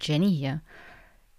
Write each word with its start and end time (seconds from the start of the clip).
Jenny 0.00 0.34
hier. 0.34 0.60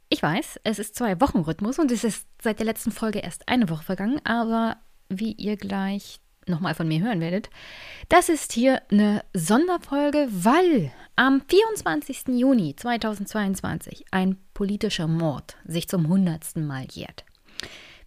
Ich 0.10 0.24
weiß, 0.24 0.60
es 0.64 0.80
ist 0.80 0.96
zwei 0.96 1.22
Wochen 1.22 1.40
Rhythmus 1.40 1.78
und 1.78 1.92
es 1.92 2.04
ist 2.04 2.28
seit 2.42 2.60
der 2.60 2.66
letzten 2.66 2.92
Folge 2.92 3.20
erst 3.20 3.48
eine 3.48 3.70
Woche 3.70 3.84
vergangen, 3.84 4.20
aber 4.26 4.78
wie 5.08 5.34
ihr 5.34 5.56
gleich 5.56 6.20
nochmal 6.48 6.74
von 6.74 6.88
mir 6.88 7.02
hören 7.02 7.20
werdet, 7.20 7.50
das 8.10 8.28
ist 8.28 8.54
hier 8.54 8.82
eine 8.92 9.24
Sonderfolge, 9.36 10.28
weil 10.32 10.92
am 11.16 11.42
24. 11.48 12.30
Juni 12.30 12.76
2022 12.76 14.06
ein 14.12 14.38
politischer 14.56 15.08
Mord 15.08 15.58
sich 15.66 15.88
zum 15.88 16.08
hundertsten 16.08 16.66
Mal 16.66 16.88
jährt. 16.92 17.24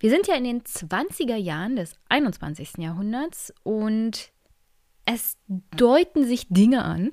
Wir 0.01 0.11
sind 0.11 0.27
ja 0.27 0.35
in 0.35 0.45
den 0.45 0.63
20er 0.63 1.37
Jahren 1.37 1.77
des 1.77 1.95
21. 2.09 2.79
Jahrhunderts 2.79 3.55
und 3.63 4.33
es 5.05 5.37
deuten 5.47 6.27
sich 6.27 6.49
Dinge 6.49 6.85
an 6.85 7.13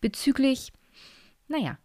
bezüglich 0.00 0.72
naja, 1.52 1.76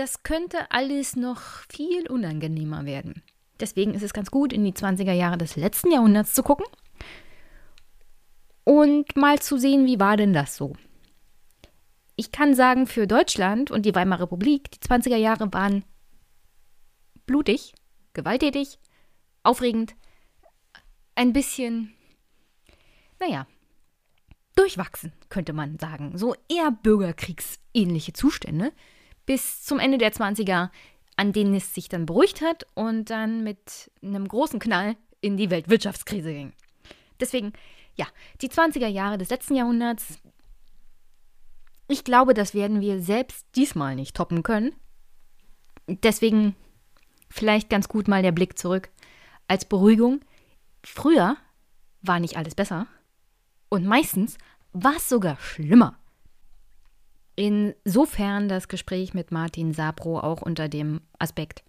das 0.00 0.22
könnte 0.22 0.70
alles 0.70 1.14
noch 1.14 1.42
viel 1.68 2.08
unangenehmer 2.08 2.86
werden. 2.86 3.22
Deswegen 3.60 3.92
ist 3.92 4.02
es 4.02 4.14
ganz 4.14 4.30
gut, 4.30 4.50
in 4.50 4.64
die 4.64 4.72
20er 4.72 5.12
Jahre 5.12 5.36
des 5.36 5.56
letzten 5.56 5.92
Jahrhunderts 5.92 6.32
zu 6.32 6.42
gucken 6.42 6.64
und 8.64 9.14
mal 9.14 9.38
zu 9.40 9.58
sehen, 9.58 9.84
wie 9.84 10.00
war 10.00 10.16
denn 10.16 10.32
das 10.32 10.56
so. 10.56 10.74
Ich 12.16 12.32
kann 12.32 12.54
sagen, 12.54 12.86
für 12.86 13.06
Deutschland 13.06 13.70
und 13.70 13.84
die 13.84 13.94
Weimarer 13.94 14.22
Republik, 14.22 14.70
die 14.70 14.78
20er 14.78 15.16
Jahre 15.16 15.52
waren 15.52 15.84
blutig, 17.26 17.74
gewalttätig, 18.14 18.78
aufregend, 19.42 19.94
ein 21.14 21.34
bisschen, 21.34 21.92
naja, 23.18 23.46
durchwachsen, 24.56 25.12
könnte 25.28 25.52
man 25.52 25.78
sagen. 25.78 26.16
So 26.16 26.34
eher 26.48 26.70
bürgerkriegsähnliche 26.70 28.14
Zustände 28.14 28.72
bis 29.30 29.62
zum 29.62 29.78
Ende 29.78 29.96
der 29.96 30.12
20er, 30.12 30.70
an 31.14 31.32
denen 31.32 31.54
es 31.54 31.72
sich 31.72 31.88
dann 31.88 32.04
beruhigt 32.04 32.40
hat 32.40 32.66
und 32.74 33.10
dann 33.10 33.44
mit 33.44 33.88
einem 34.02 34.26
großen 34.26 34.58
Knall 34.58 34.96
in 35.20 35.36
die 35.36 35.50
Weltwirtschaftskrise 35.50 36.32
ging. 36.32 36.52
Deswegen, 37.20 37.52
ja, 37.94 38.08
die 38.40 38.48
20er 38.48 38.88
Jahre 38.88 39.18
des 39.18 39.30
letzten 39.30 39.54
Jahrhunderts, 39.54 40.18
ich 41.86 42.02
glaube, 42.02 42.34
das 42.34 42.54
werden 42.54 42.80
wir 42.80 43.00
selbst 43.00 43.46
diesmal 43.54 43.94
nicht 43.94 44.16
toppen 44.16 44.42
können. 44.42 44.74
Deswegen 45.86 46.56
vielleicht 47.28 47.70
ganz 47.70 47.86
gut 47.86 48.08
mal 48.08 48.22
der 48.22 48.32
Blick 48.32 48.58
zurück 48.58 48.90
als 49.46 49.64
Beruhigung. 49.64 50.22
Früher 50.82 51.36
war 52.02 52.18
nicht 52.18 52.36
alles 52.36 52.56
besser. 52.56 52.88
Und 53.68 53.86
meistens 53.86 54.38
war 54.72 54.96
es 54.96 55.08
sogar 55.08 55.36
schlimmer. 55.36 55.99
Insofern 57.40 58.50
das 58.50 58.68
Gespräch 58.68 59.14
mit 59.14 59.32
Martin 59.32 59.72
Sabro 59.72 60.20
auch 60.20 60.42
unter 60.42 60.68
dem 60.68 61.00
Aspekt. 61.18 61.62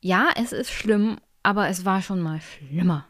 Ja, 0.00 0.30
es 0.36 0.52
ist 0.52 0.70
schlimm, 0.70 1.18
aber 1.42 1.68
es 1.68 1.84
war 1.84 2.00
schon 2.00 2.22
mal 2.22 2.40
schlimmer. 2.40 3.04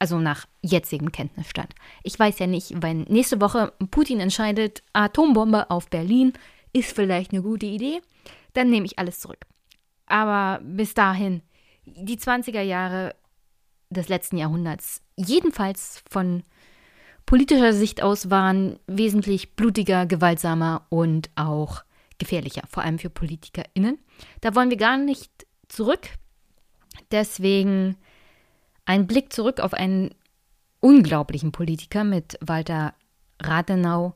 Also 0.00 0.18
nach 0.18 0.46
jetzigem 0.60 1.12
Kenntnisstand. 1.12 1.72
Ich 2.02 2.18
weiß 2.18 2.40
ja 2.40 2.48
nicht, 2.48 2.82
wenn 2.82 3.02
nächste 3.02 3.40
Woche 3.40 3.74
Putin 3.92 4.18
entscheidet, 4.18 4.82
Atombombe 4.92 5.70
auf 5.70 5.88
Berlin 5.88 6.32
ist 6.72 6.96
vielleicht 6.96 7.30
eine 7.30 7.42
gute 7.42 7.66
Idee, 7.66 8.00
dann 8.54 8.70
nehme 8.70 8.86
ich 8.86 8.98
alles 8.98 9.20
zurück. 9.20 9.46
Aber 10.06 10.60
bis 10.64 10.94
dahin, 10.94 11.42
die 11.84 12.18
20er 12.18 12.62
Jahre 12.62 13.14
des 13.88 14.08
letzten 14.08 14.38
Jahrhunderts, 14.38 15.00
jedenfalls 15.14 16.02
von 16.10 16.42
politischer 17.26 17.72
Sicht 17.72 18.02
aus 18.02 18.30
waren 18.30 18.78
wesentlich 18.86 19.54
blutiger, 19.54 20.06
gewaltsamer 20.06 20.86
und 20.88 21.30
auch 21.34 21.82
gefährlicher, 22.18 22.62
vor 22.68 22.82
allem 22.82 22.98
für 22.98 23.10
PolitikerInnen. 23.10 23.98
Da 24.40 24.54
wollen 24.54 24.70
wir 24.70 24.76
gar 24.76 24.96
nicht 24.96 25.30
zurück. 25.68 26.08
Deswegen 27.10 27.96
ein 28.84 29.06
Blick 29.06 29.32
zurück 29.32 29.60
auf 29.60 29.74
einen 29.74 30.14
unglaublichen 30.80 31.52
Politiker 31.52 32.04
mit 32.04 32.38
Walter 32.40 32.94
Rathenau 33.42 34.14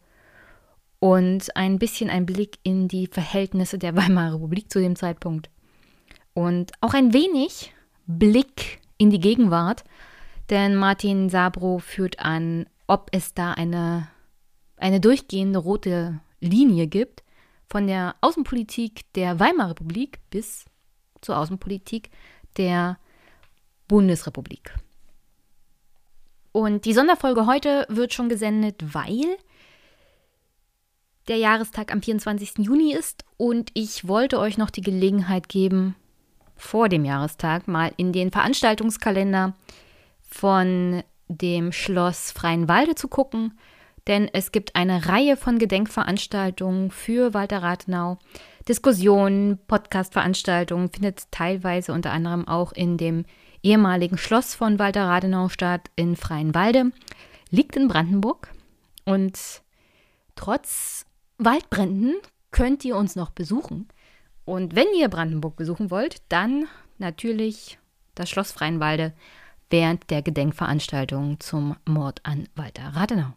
und 1.01 1.57
ein 1.57 1.79
bisschen 1.79 2.11
ein 2.11 2.27
Blick 2.27 2.59
in 2.63 2.89
die 2.89 3.07
Verhältnisse 3.07 3.79
der 3.79 3.97
Weimarer 3.97 4.35
Republik 4.35 4.71
zu 4.71 4.81
dem 4.81 4.97
Zeitpunkt. 4.97 5.51
Und 6.35 6.73
auch 6.81 6.95
ein 6.95 7.13
wenig 7.13 7.73
Blick 8.07 8.81
in 8.97 9.11
die 9.11 9.21
Gegenwart, 9.21 9.85
denn 10.51 10.77
Martin 10.77 11.29
Sabro 11.29 11.79
führt 11.79 12.21
an, 12.21 12.67
ob 12.89 13.11
es 13.13 13.35
da 13.35 13.53
eine, 13.53 14.09
eine 14.77 15.01
durchgehende 15.01 15.61
rote 15.61 16.21
Linie 16.41 16.89
gibt, 16.89 17.23
von 17.69 17.87
der 17.87 18.17
Außenpolitik 18.23 19.13
der 19.13 19.39
Weimarer 19.39 19.71
Republik 19.71 20.19
bis 20.31 20.65
zur 21.21 21.37
Außenpolitik 21.37 22.11
der 22.57 22.99
Bundesrepublik. 23.87 24.75
Und 26.53 26.87
die 26.87 26.95
Sonderfolge 26.95 27.47
heute 27.47 27.87
wird 27.91 28.15
schon 28.15 28.29
gesendet, 28.29 28.83
weil 28.95 29.37
der 31.29 31.37
Jahrestag 31.37 31.93
am 31.93 32.03
24. 32.03 32.59
Juni 32.59 32.95
ist 32.95 33.25
und 33.37 33.71
ich 33.75 34.09
wollte 34.09 34.39
euch 34.39 34.57
noch 34.57 34.71
die 34.71 34.81
Gelegenheit 34.81 35.49
geben, 35.51 35.95
vor 36.57 36.89
dem 36.89 37.05
Jahrestag 37.05 37.69
mal 37.69 37.93
in 37.99 38.13
den 38.13 38.33
Veranstaltungskalender 38.33 39.55
von 40.23 41.03
dem 41.29 41.73
Schloss 41.73 42.33
Freienwalde 42.33 42.95
zu 42.95 43.09
gucken, 43.09 43.59
denn 44.07 44.29
es 44.33 44.53
gibt 44.53 44.75
eine 44.75 45.07
Reihe 45.07 45.37
von 45.37 45.59
Gedenkveranstaltungen 45.59 46.91
für 46.91 47.35
Walter 47.35 47.63
Rathenau. 47.63 48.19
Diskussionen, 48.67 49.59
Podcast-Veranstaltungen 49.67 50.91
findet 50.91 51.31
teilweise 51.31 51.93
unter 51.93 52.11
anderem 52.13 52.49
auch 52.49 52.73
in 52.73 52.97
dem 52.97 53.25
ehemaligen 53.63 54.19
Schloss 54.19 54.55
von 54.55 54.79
Walter 54.79 55.05
Rathenau 55.07 55.49
statt 55.49 55.91
in 55.97 56.17
Freienwalde. 56.17 56.93
Liegt 57.51 57.77
in 57.77 57.89
Brandenburg 57.89 58.53
und 59.05 59.39
trotz 60.37 61.07
Waldbränden 61.39 62.15
könnt 62.51 62.85
ihr 62.85 62.97
uns 62.97 63.17
noch 63.17 63.31
besuchen. 63.31 63.89
Und 64.45 64.75
wenn 64.75 64.87
ihr 64.99 65.09
Brandenburg 65.09 65.57
besuchen 65.57 65.91
wollt, 65.91 66.23
dann 66.29 66.67
natürlich 66.99 67.79
das 68.15 68.31
Schloss 68.31 68.53
Freienwalde 68.53 69.13
während 69.71 70.11
der 70.11 70.23
Gedenkveranstaltung 70.23 71.41
zum 71.41 71.77
Mord 71.85 72.21
an 72.25 72.49
Walter 72.55 72.95
Rathenau. 72.95 73.33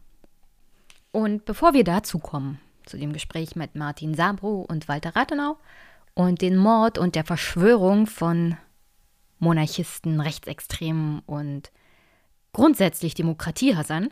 Und 1.12 1.46
bevor 1.46 1.74
wir 1.74 1.84
dazu 1.84 2.20
kommen, 2.20 2.60
zu 2.86 2.98
dem 2.98 3.14
Gespräch 3.14 3.56
mit 3.56 3.76
Martin 3.76 4.14
Sabro 4.14 4.66
und 4.68 4.88
Walter 4.88 5.16
Rathenau 5.16 5.58
und 6.14 6.42
den 6.42 6.58
Mord 6.58 6.98
und 6.98 7.16
der 7.16 7.26
Verschwörung 7.26 8.08
von 8.08 8.58
Monarchisten, 9.40 10.22
Rechtsextremen 10.22 11.20
und 11.26 11.72
grundsätzlich 12.54 13.14
Demokratiehassern, 13.14 14.10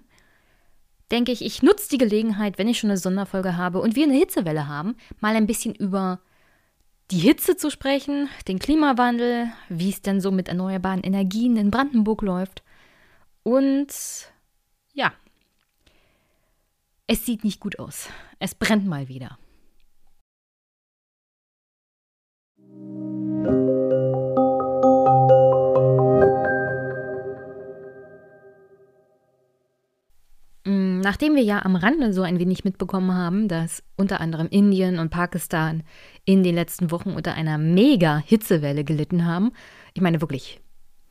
denke 1.11 1.31
ich, 1.31 1.43
ich 1.43 1.61
nutze 1.61 1.89
die 1.89 1.97
Gelegenheit, 1.97 2.57
wenn 2.57 2.67
ich 2.67 2.79
schon 2.79 2.89
eine 2.89 2.97
Sonderfolge 2.97 3.57
habe 3.57 3.79
und 3.79 3.95
wir 3.95 4.03
eine 4.03 4.17
Hitzewelle 4.17 4.67
haben, 4.67 4.95
mal 5.19 5.35
ein 5.35 5.47
bisschen 5.47 5.75
über 5.75 6.19
die 7.11 7.19
Hitze 7.19 7.57
zu 7.57 7.69
sprechen, 7.71 8.29
den 8.47 8.59
Klimawandel, 8.59 9.51
wie 9.67 9.89
es 9.89 10.01
denn 10.01 10.21
so 10.21 10.31
mit 10.31 10.47
erneuerbaren 10.47 11.01
Energien 11.01 11.57
in 11.57 11.71
Brandenburg 11.71 12.21
läuft. 12.21 12.63
Und 13.43 13.87
ja, 14.93 15.13
es 17.07 17.25
sieht 17.25 17.43
nicht 17.43 17.59
gut 17.59 17.79
aus. 17.79 18.09
Es 18.37 18.53
brennt 18.53 18.85
mal 18.85 19.07
wieder. 19.07 19.39
Nachdem 31.09 31.33
wir 31.33 31.41
ja 31.41 31.65
am 31.65 31.75
Rande 31.75 32.13
so 32.13 32.21
ein 32.21 32.37
wenig 32.37 32.63
mitbekommen 32.65 33.15
haben, 33.15 33.47
dass 33.47 33.81
unter 33.97 34.21
anderem 34.21 34.45
Indien 34.45 34.99
und 34.99 35.09
Pakistan 35.09 35.81
in 36.23 36.43
den 36.43 36.53
letzten 36.53 36.91
Wochen 36.91 37.13
unter 37.13 37.33
einer 37.33 37.57
mega 37.57 38.19
Hitzewelle 38.19 38.83
gelitten 38.83 39.25
haben, 39.25 39.51
ich 39.95 40.03
meine 40.03 40.21
wirklich, 40.21 40.61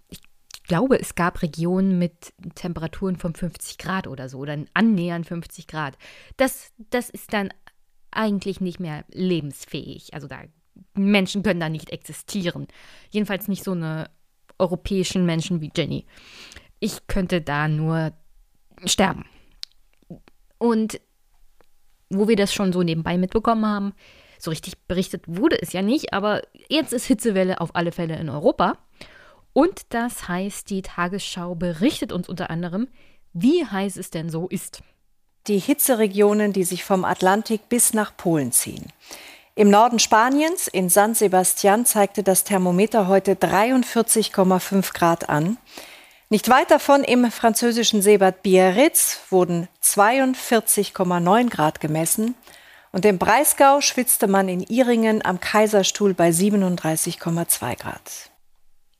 ich 0.08 0.20
glaube, 0.62 1.00
es 1.00 1.16
gab 1.16 1.42
Regionen 1.42 1.98
mit 1.98 2.32
Temperaturen 2.54 3.16
von 3.16 3.34
50 3.34 3.76
Grad 3.76 4.06
oder 4.06 4.28
so, 4.28 4.44
dann 4.44 4.68
annähernd 4.72 5.26
50 5.26 5.66
Grad. 5.66 5.98
Das, 6.36 6.70
das 6.90 7.10
ist 7.10 7.32
dann 7.32 7.48
eigentlich 8.12 8.60
nicht 8.60 8.78
mehr 8.78 9.04
lebensfähig. 9.10 10.14
Also 10.14 10.28
da 10.28 10.42
Menschen 10.94 11.42
können 11.42 11.58
da 11.58 11.68
nicht 11.68 11.90
existieren. 11.90 12.68
Jedenfalls 13.10 13.48
nicht 13.48 13.64
so 13.64 13.72
eine 13.72 14.10
europäischen 14.60 15.26
Menschen 15.26 15.60
wie 15.60 15.72
Jenny. 15.76 16.06
Ich 16.78 17.08
könnte 17.08 17.40
da 17.40 17.66
nur 17.66 18.12
sterben. 18.84 19.24
Und 20.58 21.00
wo 22.10 22.28
wir 22.28 22.36
das 22.36 22.52
schon 22.52 22.72
so 22.72 22.82
nebenbei 22.82 23.16
mitbekommen 23.18 23.66
haben, 23.66 23.92
so 24.38 24.50
richtig 24.50 24.78
berichtet 24.86 25.24
wurde 25.26 25.60
es 25.60 25.72
ja 25.72 25.82
nicht, 25.82 26.12
aber 26.12 26.42
jetzt 26.68 26.92
ist 26.92 27.06
Hitzewelle 27.06 27.60
auf 27.60 27.74
alle 27.74 27.92
Fälle 27.92 28.16
in 28.16 28.28
Europa. 28.28 28.78
Und 29.52 29.86
das 29.88 30.28
heißt, 30.28 30.70
die 30.70 30.82
Tagesschau 30.82 31.54
berichtet 31.54 32.12
uns 32.12 32.28
unter 32.28 32.48
anderem, 32.50 32.88
wie 33.32 33.64
heiß 33.66 33.96
es 33.96 34.10
denn 34.10 34.30
so 34.30 34.46
ist. 34.48 34.82
die 35.48 35.58
Hitzeregionen, 35.58 36.52
die 36.52 36.64
sich 36.64 36.84
vom 36.84 37.04
Atlantik 37.04 37.68
bis 37.68 37.94
nach 37.94 38.16
Polen 38.16 38.52
ziehen. 38.52 38.92
Im 39.54 39.70
Norden 39.70 39.98
Spaniens, 39.98 40.68
in 40.68 40.88
San 40.88 41.14
Sebastian, 41.14 41.84
zeigte 41.84 42.22
das 42.22 42.44
Thermometer 42.44 43.08
heute 43.08 43.34
43,5 43.34 44.92
Grad 44.92 45.28
an. 45.28 45.56
Nicht 46.30 46.50
weit 46.50 46.70
davon 46.70 47.04
im 47.04 47.30
französischen 47.30 48.02
Seebad 48.02 48.42
Biarritz 48.42 49.20
wurden 49.30 49.66
42,9 49.82 51.48
Grad 51.48 51.80
gemessen. 51.80 52.34
Und 52.92 53.06
im 53.06 53.18
Breisgau 53.18 53.80
schwitzte 53.80 54.26
man 54.26 54.48
in 54.48 54.60
Iringen 54.60 55.24
am 55.24 55.40
Kaiserstuhl 55.40 56.12
bei 56.12 56.30
37,2 56.30 57.78
Grad. 57.78 58.30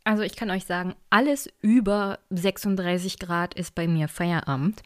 Also 0.05 0.23
ich 0.23 0.37
kann 0.37 0.51
euch 0.51 0.65
sagen, 0.65 0.95
alles 1.11 1.53
über 1.61 2.19
36 2.31 3.19
Grad 3.19 3.53
ist 3.53 3.75
bei 3.75 3.87
mir 3.87 4.09
Feierabend. 4.09 4.83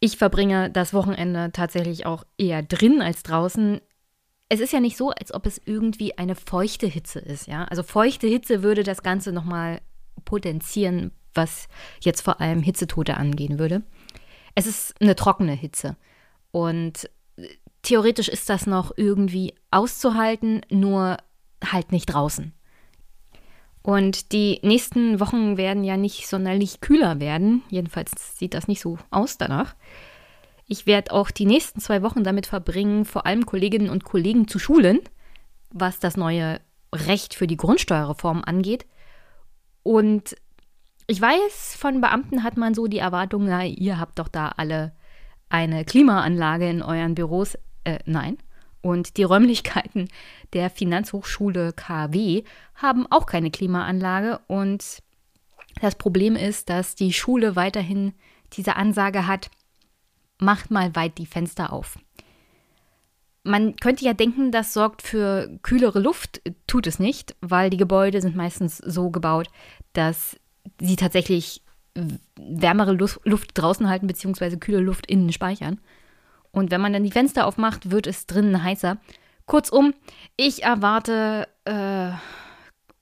Ich 0.00 0.18
verbringe 0.18 0.70
das 0.70 0.92
Wochenende 0.92 1.50
tatsächlich 1.52 2.04
auch 2.04 2.24
eher 2.36 2.62
drin 2.62 3.00
als 3.00 3.22
draußen 3.22 3.80
es 4.52 4.58
ist 4.58 4.72
ja 4.72 4.80
nicht 4.80 4.96
so, 4.96 5.10
als 5.10 5.32
ob 5.32 5.46
es 5.46 5.60
irgendwie 5.64 6.18
eine 6.18 6.34
feuchte 6.34 6.88
Hitze 6.88 7.20
ist, 7.20 7.46
ja. 7.46 7.66
Also 7.66 7.84
feuchte 7.84 8.26
Hitze 8.26 8.64
würde 8.64 8.82
das 8.82 9.04
Ganze 9.04 9.30
nochmal 9.30 9.80
potenzieren, 10.24 11.12
was 11.34 11.68
jetzt 12.00 12.22
vor 12.22 12.40
allem 12.40 12.62
Hitzetote 12.62 13.16
angehen 13.16 13.58
würde. 13.58 13.82
Es 14.54 14.66
ist 14.66 14.94
eine 15.00 15.16
trockene 15.16 15.52
Hitze. 15.52 15.96
Und 16.50 17.08
äh, 17.36 17.48
theoretisch 17.82 18.28
ist 18.28 18.48
das 18.48 18.66
noch 18.66 18.92
irgendwie 18.96 19.54
auszuhalten, 19.70 20.62
nur 20.70 21.18
halt 21.64 21.92
nicht 21.92 22.06
draußen. 22.06 22.52
Und 23.82 24.32
die 24.32 24.60
nächsten 24.62 25.20
Wochen 25.20 25.56
werden 25.56 25.84
ja 25.84 25.96
nicht 25.96 26.26
sonderlich 26.26 26.80
kühler 26.80 27.18
werden. 27.18 27.62
Jedenfalls 27.70 28.38
sieht 28.38 28.54
das 28.54 28.68
nicht 28.68 28.80
so 28.80 28.98
aus 29.10 29.38
danach. 29.38 29.74
Ich 30.66 30.86
werde 30.86 31.12
auch 31.12 31.30
die 31.30 31.46
nächsten 31.46 31.80
zwei 31.80 32.02
Wochen 32.02 32.22
damit 32.22 32.46
verbringen, 32.46 33.04
vor 33.04 33.26
allem 33.26 33.46
Kolleginnen 33.46 33.90
und 33.90 34.04
Kollegen 34.04 34.46
zu 34.46 34.58
schulen, 34.58 35.00
was 35.70 35.98
das 35.98 36.16
neue 36.16 36.60
Recht 36.94 37.34
für 37.34 37.46
die 37.46 37.56
Grundsteuerreform 37.56 38.42
angeht. 38.44 38.86
Und 39.82 40.36
ich 41.06 41.20
weiß, 41.20 41.76
von 41.76 42.00
Beamten 42.00 42.42
hat 42.42 42.56
man 42.56 42.74
so 42.74 42.86
die 42.86 42.98
Erwartung, 42.98 43.46
na, 43.46 43.64
ihr 43.64 43.98
habt 43.98 44.18
doch 44.18 44.28
da 44.28 44.52
alle 44.56 44.92
eine 45.48 45.84
Klimaanlage 45.84 46.68
in 46.68 46.82
euren 46.82 47.14
Büros. 47.14 47.56
Äh, 47.84 47.98
nein. 48.06 48.38
Und 48.82 49.16
die 49.16 49.24
Räumlichkeiten 49.24 50.08
der 50.52 50.70
Finanzhochschule 50.70 51.72
KW 51.72 52.44
haben 52.74 53.06
auch 53.10 53.26
keine 53.26 53.50
Klimaanlage. 53.50 54.40
Und 54.46 55.02
das 55.80 55.96
Problem 55.96 56.36
ist, 56.36 56.70
dass 56.70 56.94
die 56.94 57.12
Schule 57.12 57.56
weiterhin 57.56 58.14
diese 58.52 58.76
Ansage 58.76 59.26
hat, 59.26 59.50
macht 60.38 60.70
mal 60.70 60.94
weit 60.96 61.18
die 61.18 61.26
Fenster 61.26 61.72
auf. 61.72 61.98
Man 63.42 63.76
könnte 63.76 64.04
ja 64.04 64.12
denken, 64.12 64.52
das 64.52 64.74
sorgt 64.74 65.02
für 65.02 65.58
kühlere 65.62 65.98
Luft, 65.98 66.42
tut 66.66 66.86
es 66.86 66.98
nicht, 66.98 67.34
weil 67.40 67.70
die 67.70 67.78
Gebäude 67.78 68.20
sind 68.20 68.36
meistens 68.36 68.78
so 68.78 69.10
gebaut, 69.10 69.48
dass 69.94 70.38
sie 70.78 70.96
tatsächlich 70.96 71.62
wärmere 72.36 72.92
Luft 72.92 73.50
draußen 73.54 73.88
halten, 73.88 74.06
beziehungsweise 74.06 74.58
kühle 74.58 74.80
Luft 74.80 75.06
innen 75.06 75.32
speichern. 75.32 75.80
Und 76.52 76.70
wenn 76.70 76.80
man 76.80 76.92
dann 76.92 77.04
die 77.04 77.10
Fenster 77.10 77.46
aufmacht, 77.46 77.90
wird 77.90 78.06
es 78.06 78.26
drinnen 78.26 78.62
heißer. 78.62 78.98
Kurzum, 79.46 79.94
ich 80.36 80.62
erwarte 80.62 81.48
äh, 81.64 82.10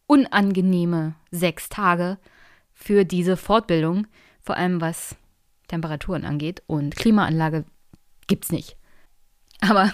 unangenehme 0.06 1.14
sechs 1.30 1.68
Tage 1.68 2.18
für 2.72 3.04
diese 3.04 3.36
Fortbildung, 3.36 4.06
vor 4.40 4.56
allem 4.56 4.80
was 4.80 5.16
Temperaturen 5.66 6.24
angeht. 6.24 6.62
Und 6.66 6.96
Klimaanlage 6.96 7.64
gibt 8.26 8.44
es 8.44 8.52
nicht. 8.52 8.77
Aber 9.60 9.92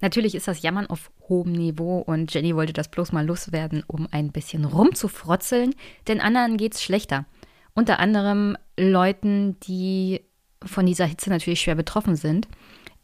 natürlich 0.00 0.34
ist 0.34 0.48
das 0.48 0.62
Jammern 0.62 0.86
auf 0.86 1.10
hohem 1.28 1.52
Niveau 1.52 1.98
und 1.98 2.32
Jenny 2.32 2.54
wollte 2.54 2.72
das 2.72 2.88
bloß 2.88 3.12
mal 3.12 3.26
loswerden, 3.26 3.84
um 3.86 4.08
ein 4.10 4.32
bisschen 4.32 4.64
rumzufrotzeln, 4.64 5.74
denn 6.06 6.20
anderen 6.20 6.56
geht 6.56 6.74
es 6.74 6.82
schlechter. 6.82 7.24
Unter 7.74 7.98
anderem 8.00 8.56
Leuten, 8.78 9.58
die 9.60 10.22
von 10.64 10.86
dieser 10.86 11.06
Hitze 11.06 11.30
natürlich 11.30 11.60
schwer 11.60 11.76
betroffen 11.76 12.16
sind. 12.16 12.48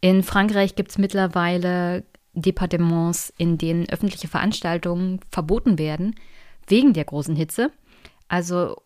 In 0.01 0.23
Frankreich 0.23 0.75
gibt 0.75 0.91
es 0.91 0.99
mittlerweile 0.99 2.05
Departements, 2.35 3.33
in 3.39 3.59
denen 3.59 3.89
öffentliche 3.89 4.29
Veranstaltungen 4.29 5.21
verboten 5.31 5.79
werden, 5.79 6.17
wegen 6.67 6.93
der 6.93 7.05
großen 7.05 7.37
Hitze. 7.37 7.71
Also 8.27 8.77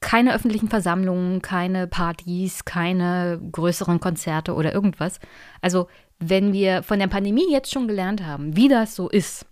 keine 0.00 0.34
öffentlichen 0.34 0.68
Versammlungen, 0.68 1.42
keine 1.42 1.86
Partys, 1.86 2.64
keine 2.64 3.40
größeren 3.52 4.00
Konzerte 4.00 4.54
oder 4.54 4.72
irgendwas. 4.72 5.18
Also 5.60 5.88
wenn 6.18 6.52
wir 6.52 6.82
von 6.82 6.98
der 6.98 7.08
Pandemie 7.08 7.50
jetzt 7.50 7.72
schon 7.72 7.88
gelernt 7.88 8.24
haben, 8.24 8.56
wie 8.56 8.68
das 8.68 8.94
so 8.94 9.08
ist, 9.08 9.46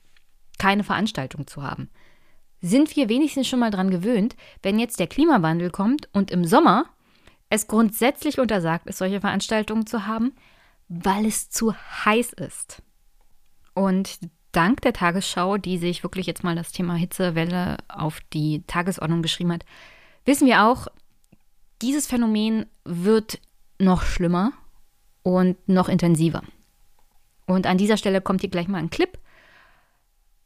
keine 0.59 0.85
Veranstaltung 0.85 1.47
zu 1.47 1.63
haben, 1.63 1.91
sind 2.61 2.95
wir 2.95 3.09
wenigstens 3.09 3.49
schon 3.49 3.59
mal 3.59 3.71
dran 3.71 3.91
gewöhnt, 3.91 4.37
wenn 4.63 4.79
jetzt 4.79 5.01
der 5.01 5.09
Klimawandel 5.09 5.71
kommt 5.71 6.09
und 6.13 6.31
im 6.31 6.45
Sommer 6.45 6.87
es 7.51 7.67
grundsätzlich 7.67 8.39
untersagt 8.39 8.87
ist, 8.87 8.99
solche 8.99 9.21
Veranstaltungen 9.21 9.87
zu 9.87 10.07
haben, 10.07 10.33
weil 10.89 11.27
es 11.27 11.51
zu 11.51 11.75
heiß 11.75 12.33
ist. 12.35 12.83
Und 13.75 14.19
dank 14.53 14.81
der 14.83 14.93
Tagesschau, 14.93 15.59
die 15.59 15.79
sich 15.79 16.03
wirklich 16.03 16.27
jetzt 16.27 16.45
mal 16.45 16.55
das 16.55 16.73
Thema 16.73 16.95
Hitzewelle 16.95 17.79
auf 17.89 18.21
die 18.33 18.63
Tagesordnung 18.67 19.23
geschrieben 19.23 19.53
hat, 19.53 19.65
wissen 20.25 20.47
wir 20.47 20.65
auch, 20.65 20.87
dieses 21.83 22.07
Phänomen 22.07 22.67
wird 22.85 23.41
noch 23.79 24.03
schlimmer 24.03 24.53
und 25.23 25.57
noch 25.69 25.89
intensiver. 25.89 26.43
Und 27.47 27.67
an 27.67 27.79
dieser 27.79 27.97
Stelle 27.97 28.21
kommt 28.21 28.41
hier 28.41 28.51
gleich 28.51 28.69
mal 28.69 28.79
ein 28.79 28.91
Clip. 28.91 29.19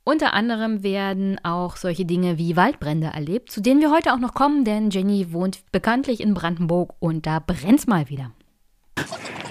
Unter 0.04 0.34
anderem 0.34 0.82
werden 0.82 1.38
auch 1.44 1.76
solche 1.76 2.04
Dinge 2.04 2.38
wie 2.38 2.56
Waldbrände 2.56 3.08
erlebt, 3.08 3.50
zu 3.50 3.60
denen 3.60 3.80
wir 3.80 3.90
heute 3.90 4.12
auch 4.12 4.18
noch 4.18 4.34
kommen, 4.34 4.64
denn 4.64 4.90
Jenny 4.90 5.32
wohnt 5.32 5.60
bekanntlich 5.72 6.20
in 6.20 6.32
Brandenburg 6.32 6.94
und 7.00 7.26
da 7.26 7.40
brennt's 7.40 7.86
mal 7.86 8.08
wieder. 8.08 8.30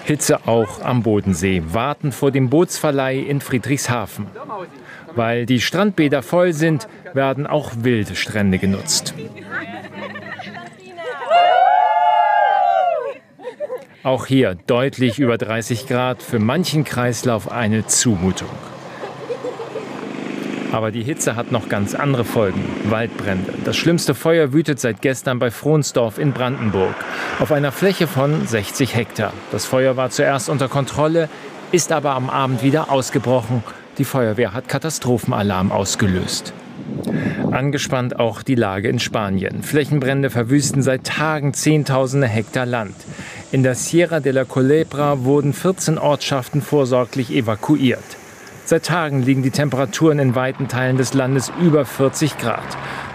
Hitze 0.04 0.46
auch 0.46 0.80
am 0.82 1.02
Bodensee, 1.02 1.62
warten 1.72 2.12
vor 2.12 2.30
dem 2.30 2.48
Bootsverleih 2.48 3.18
in 3.18 3.40
Friedrichshafen. 3.40 4.28
Weil 5.14 5.46
die 5.46 5.60
Strandbäder 5.60 6.22
voll 6.22 6.52
sind, 6.52 6.88
werden 7.12 7.46
auch 7.46 7.72
wilde 7.78 8.14
Strände 8.14 8.58
genutzt. 8.58 9.14
Auch 14.06 14.26
hier 14.26 14.56
deutlich 14.68 15.18
über 15.18 15.36
30 15.36 15.88
Grad, 15.88 16.22
für 16.22 16.38
manchen 16.38 16.84
Kreislauf 16.84 17.50
eine 17.50 17.88
Zumutung. 17.88 18.48
Aber 20.70 20.92
die 20.92 21.02
Hitze 21.02 21.34
hat 21.34 21.50
noch 21.50 21.68
ganz 21.68 21.96
andere 21.96 22.24
Folgen. 22.24 22.62
Waldbrände. 22.84 23.52
Das 23.64 23.76
schlimmste 23.76 24.14
Feuer 24.14 24.52
wütet 24.52 24.78
seit 24.78 25.02
gestern 25.02 25.40
bei 25.40 25.50
Frohnsdorf 25.50 26.20
in 26.20 26.32
Brandenburg. 26.32 26.94
Auf 27.40 27.50
einer 27.50 27.72
Fläche 27.72 28.06
von 28.06 28.46
60 28.46 28.94
Hektar. 28.94 29.32
Das 29.50 29.66
Feuer 29.66 29.96
war 29.96 30.10
zuerst 30.10 30.50
unter 30.50 30.68
Kontrolle, 30.68 31.28
ist 31.72 31.90
aber 31.90 32.12
am 32.12 32.30
Abend 32.30 32.62
wieder 32.62 32.92
ausgebrochen. 32.92 33.64
Die 33.98 34.04
Feuerwehr 34.04 34.52
hat 34.52 34.68
Katastrophenalarm 34.68 35.72
ausgelöst. 35.72 36.54
Angespannt 37.50 38.18
auch 38.18 38.42
die 38.42 38.54
Lage 38.54 38.88
in 38.88 38.98
Spanien. 38.98 39.62
Flächenbrände 39.62 40.30
verwüsten 40.30 40.82
seit 40.82 41.04
Tagen 41.04 41.54
Zehntausende 41.54 42.26
Hektar 42.26 42.66
Land. 42.66 42.96
In 43.52 43.62
der 43.62 43.74
Sierra 43.74 44.20
de 44.20 44.32
la 44.32 44.44
Culebra 44.44 45.24
wurden 45.24 45.52
14 45.52 45.98
Ortschaften 45.98 46.60
vorsorglich 46.60 47.30
evakuiert. 47.30 48.04
Seit 48.64 48.86
Tagen 48.86 49.22
liegen 49.22 49.42
die 49.42 49.52
Temperaturen 49.52 50.18
in 50.18 50.34
weiten 50.34 50.66
Teilen 50.66 50.96
des 50.96 51.14
Landes 51.14 51.52
über 51.62 51.84
40 51.84 52.36
Grad. 52.38 52.64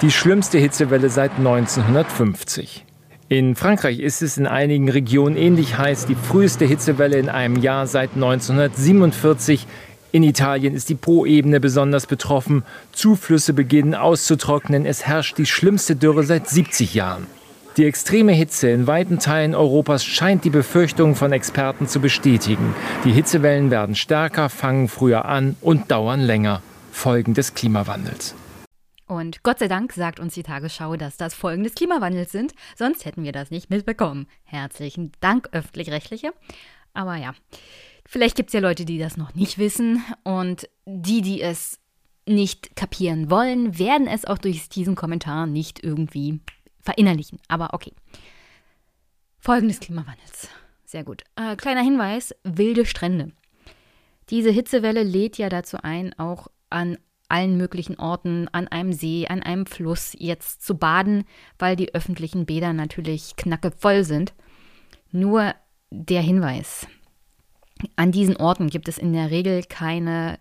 Die 0.01 0.09
schlimmste 0.09 0.57
Hitzewelle 0.57 1.09
seit 1.09 1.31
1950. 1.37 2.85
In 3.27 3.55
Frankreich 3.55 3.99
ist 3.99 4.21
es 4.21 4.37
in 4.37 4.47
einigen 4.47 4.89
Regionen 4.89 5.37
ähnlich 5.37 5.77
heiß, 5.77 6.05
die 6.05 6.15
früheste 6.15 6.65
Hitzewelle 6.65 7.17
in 7.17 7.29
einem 7.29 7.57
Jahr 7.57 7.87
seit 7.87 8.11
1947. 8.15 9.67
In 10.13 10.23
Italien 10.23 10.75
ist 10.75 10.89
die 10.89 10.95
Po-Ebene 10.95 11.61
besonders 11.61 12.05
betroffen. 12.05 12.63
Zuflüsse 12.91 13.53
beginnen 13.53 13.95
auszutrocknen. 13.95 14.85
Es 14.85 15.05
herrscht 15.05 15.37
die 15.37 15.45
schlimmste 15.45 15.95
Dürre 15.95 16.23
seit 16.23 16.49
70 16.49 16.93
Jahren. 16.93 17.27
Die 17.77 17.85
extreme 17.85 18.33
Hitze 18.33 18.69
in 18.69 18.87
weiten 18.87 19.19
Teilen 19.19 19.55
Europas 19.55 20.03
scheint 20.03 20.43
die 20.43 20.49
Befürchtungen 20.49 21.15
von 21.15 21.31
Experten 21.31 21.87
zu 21.87 22.01
bestätigen. 22.01 22.75
Die 23.05 23.13
Hitzewellen 23.13 23.71
werden 23.71 23.95
stärker, 23.95 24.49
fangen 24.49 24.89
früher 24.89 25.23
an 25.23 25.55
und 25.61 25.89
dauern 25.89 26.19
länger. 26.19 26.61
Folgen 26.91 27.33
des 27.33 27.53
Klimawandels. 27.53 28.35
Und 29.07 29.43
Gott 29.43 29.59
sei 29.59 29.69
Dank 29.69 29.93
sagt 29.93 30.19
uns 30.19 30.33
die 30.33 30.43
Tagesschau, 30.43 30.97
dass 30.97 31.15
das 31.15 31.33
Folgen 31.33 31.63
des 31.63 31.75
Klimawandels 31.75 32.31
sind, 32.33 32.53
sonst 32.77 33.05
hätten 33.05 33.23
wir 33.23 33.31
das 33.31 33.51
nicht 33.51 33.69
mitbekommen. 33.69 34.27
Herzlichen 34.43 35.13
Dank, 35.21 35.47
öffentlich-rechtliche. 35.53 36.33
Aber 36.93 37.15
ja, 37.15 37.33
vielleicht 38.11 38.35
gibt 38.35 38.49
es 38.49 38.53
ja 38.53 38.59
Leute, 38.59 38.83
die 38.83 38.99
das 38.99 39.15
noch 39.15 39.33
nicht 39.35 39.57
wissen 39.57 40.03
und 40.23 40.69
die, 40.85 41.21
die 41.21 41.41
es 41.41 41.79
nicht 42.27 42.75
kapieren 42.75 43.31
wollen, 43.31 43.79
werden 43.79 44.05
es 44.05 44.25
auch 44.25 44.37
durch 44.37 44.67
diesen 44.67 44.95
Kommentar 44.95 45.47
nicht 45.47 45.81
irgendwie 45.81 46.41
verinnerlichen. 46.81 47.39
Aber 47.47 47.73
okay. 47.73 47.93
Folgen 49.39 49.69
des 49.69 49.79
Klimawandels 49.79 50.49
Sehr 50.85 51.03
gut. 51.03 51.23
Äh, 51.35 51.55
kleiner 51.55 51.81
Hinweis: 51.81 52.35
wilde 52.43 52.85
Strände. 52.85 53.31
Diese 54.29 54.51
Hitzewelle 54.51 55.03
lädt 55.03 55.37
ja 55.37 55.49
dazu 55.49 55.77
ein, 55.81 56.13
auch 56.19 56.47
an 56.69 56.97
allen 57.29 57.55
möglichen 57.55 57.97
Orten, 57.97 58.49
an 58.49 58.67
einem 58.67 58.91
See, 58.91 59.25
an 59.27 59.41
einem 59.41 59.65
Fluss 59.65 60.15
jetzt 60.17 60.63
zu 60.63 60.75
baden, 60.75 61.23
weil 61.57 61.77
die 61.77 61.95
öffentlichen 61.95 62.45
Bäder 62.45 62.73
natürlich 62.73 63.37
knackevoll 63.37 64.03
sind. 64.03 64.33
Nur 65.11 65.55
der 65.89 66.21
Hinweis: 66.21 66.87
An 67.95 68.11
diesen 68.11 68.37
Orten 68.37 68.69
gibt 68.69 68.87
es 68.87 68.97
in 68.97 69.13
der 69.13 69.31
Regel 69.31 69.63
keine 69.63 70.39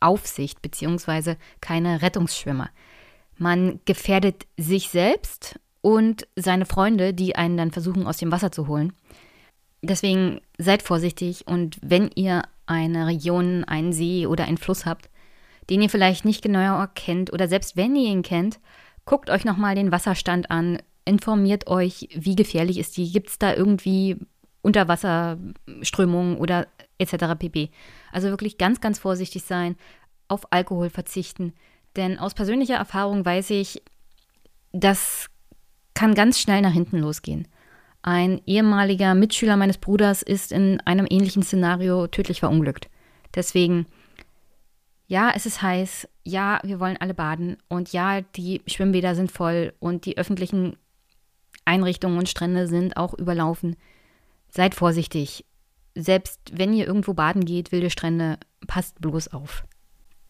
Aufsicht 0.00 0.62
bzw. 0.62 1.36
keine 1.60 2.02
Rettungsschwimmer. 2.02 2.70
Man 3.38 3.80
gefährdet 3.84 4.46
sich 4.56 4.88
selbst 4.88 5.58
und 5.80 6.26
seine 6.36 6.66
Freunde, 6.66 7.14
die 7.14 7.36
einen 7.36 7.56
dann 7.56 7.72
versuchen, 7.72 8.06
aus 8.06 8.18
dem 8.18 8.32
Wasser 8.32 8.52
zu 8.52 8.68
holen. 8.68 8.92
Deswegen 9.82 10.40
seid 10.58 10.82
vorsichtig 10.82 11.46
und 11.48 11.78
wenn 11.82 12.10
ihr 12.14 12.42
eine 12.66 13.06
Region, 13.06 13.64
einen 13.64 13.92
See 13.92 14.26
oder 14.26 14.44
einen 14.44 14.58
Fluss 14.58 14.86
habt, 14.86 15.10
den 15.70 15.82
ihr 15.82 15.90
vielleicht 15.90 16.24
nicht 16.24 16.42
genauer 16.42 16.88
kennt 16.94 17.32
oder 17.32 17.48
selbst 17.48 17.76
wenn 17.76 17.96
ihr 17.96 18.10
ihn 18.10 18.22
kennt, 18.22 18.60
guckt 19.04 19.30
euch 19.30 19.44
nochmal 19.44 19.74
den 19.74 19.90
Wasserstand 19.90 20.50
an, 20.50 20.78
informiert 21.04 21.66
euch, 21.66 22.08
wie 22.14 22.36
gefährlich 22.36 22.78
ist 22.78 22.96
die, 22.96 23.10
gibt 23.10 23.28
es 23.28 23.38
da 23.38 23.54
irgendwie 23.54 24.18
Unterwasserströmungen 24.62 26.36
oder 26.36 26.66
etc. 26.98 27.36
pp. 27.38 27.70
Also 28.12 28.28
wirklich 28.28 28.58
ganz, 28.58 28.80
ganz 28.80 28.98
vorsichtig 28.98 29.42
sein, 29.44 29.76
auf 30.28 30.50
Alkohol 30.52 30.88
verzichten, 30.88 31.52
denn 31.96 32.18
aus 32.18 32.34
persönlicher 32.34 32.76
Erfahrung 32.76 33.24
weiß 33.24 33.50
ich, 33.50 33.82
das 34.72 35.28
kann 35.94 36.14
ganz 36.14 36.40
schnell 36.40 36.62
nach 36.62 36.72
hinten 36.72 36.98
losgehen. 36.98 37.48
Ein 38.02 38.40
ehemaliger 38.46 39.14
Mitschüler 39.14 39.56
meines 39.56 39.78
Bruders 39.78 40.22
ist 40.22 40.50
in 40.50 40.80
einem 40.80 41.06
ähnlichen 41.08 41.42
Szenario 41.42 42.06
tödlich 42.08 42.40
verunglückt. 42.40 42.88
Deswegen, 43.34 43.86
ja, 45.06 45.32
es 45.34 45.46
ist 45.46 45.62
heiß, 45.62 46.08
ja, 46.24 46.60
wir 46.64 46.80
wollen 46.80 46.96
alle 46.98 47.14
baden 47.14 47.58
und 47.68 47.92
ja, 47.92 48.22
die 48.22 48.62
Schwimmbäder 48.66 49.14
sind 49.14 49.30
voll 49.30 49.74
und 49.78 50.06
die 50.06 50.18
öffentlichen 50.18 50.76
Einrichtungen 51.64 52.18
und 52.18 52.28
Strände 52.28 52.66
sind 52.66 52.96
auch 52.96 53.14
überlaufen. 53.14 53.76
Seid 54.54 54.74
vorsichtig. 54.74 55.46
Selbst 55.94 56.40
wenn 56.52 56.74
ihr 56.74 56.86
irgendwo 56.86 57.14
baden 57.14 57.44
geht, 57.44 57.72
wilde 57.72 57.88
Strände, 57.88 58.38
passt 58.66 59.00
bloß 59.00 59.28
auf. 59.28 59.64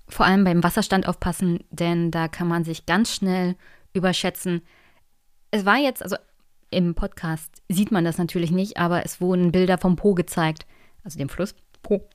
Vor 0.08 0.26
allem 0.26 0.44
beim 0.44 0.62
Wasserstand 0.62 1.08
aufpassen, 1.08 1.64
denn 1.70 2.10
da 2.12 2.28
kann 2.28 2.46
man 2.46 2.64
sich 2.64 2.86
ganz 2.86 3.12
schnell 3.12 3.56
überschätzen. 3.92 4.62
Es 5.50 5.64
war 5.64 5.76
jetzt, 5.76 6.02
also 6.02 6.16
im 6.70 6.94
Podcast 6.94 7.62
sieht 7.68 7.90
man 7.90 8.04
das 8.04 8.16
natürlich 8.16 8.52
nicht, 8.52 8.76
aber 8.76 9.04
es 9.04 9.20
wurden 9.20 9.52
Bilder 9.52 9.76
vom 9.76 9.96
Po 9.96 10.14
gezeigt, 10.14 10.66
also 11.02 11.18
dem 11.18 11.28
Fluss 11.28 11.54
Po 11.82 12.08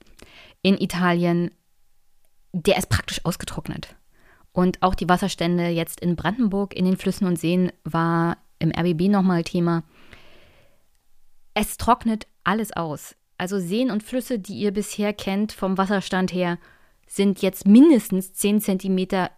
in 0.62 0.78
Italien. 0.78 1.50
Der 2.52 2.78
ist 2.78 2.88
praktisch 2.88 3.24
ausgetrocknet. 3.24 3.96
Und 4.52 4.82
auch 4.82 4.94
die 4.94 5.08
Wasserstände 5.08 5.68
jetzt 5.68 6.00
in 6.00 6.16
Brandenburg 6.16 6.74
in 6.74 6.86
den 6.86 6.96
Flüssen 6.96 7.26
und 7.26 7.38
Seen 7.38 7.70
war 7.84 8.38
im 8.58 8.72
RBB 8.72 9.08
nochmal 9.08 9.44
Thema. 9.44 9.84
Es 11.60 11.76
trocknet 11.76 12.28
alles 12.44 12.72
aus. 12.72 13.16
Also 13.36 13.58
Seen 13.58 13.90
und 13.90 14.04
Flüsse, 14.04 14.38
die 14.38 14.54
ihr 14.54 14.70
bisher 14.70 15.12
kennt 15.12 15.50
vom 15.50 15.76
Wasserstand 15.76 16.32
her, 16.32 16.56
sind 17.08 17.42
jetzt 17.42 17.66
mindestens 17.66 18.32
10 18.32 18.60
cm 18.60 19.28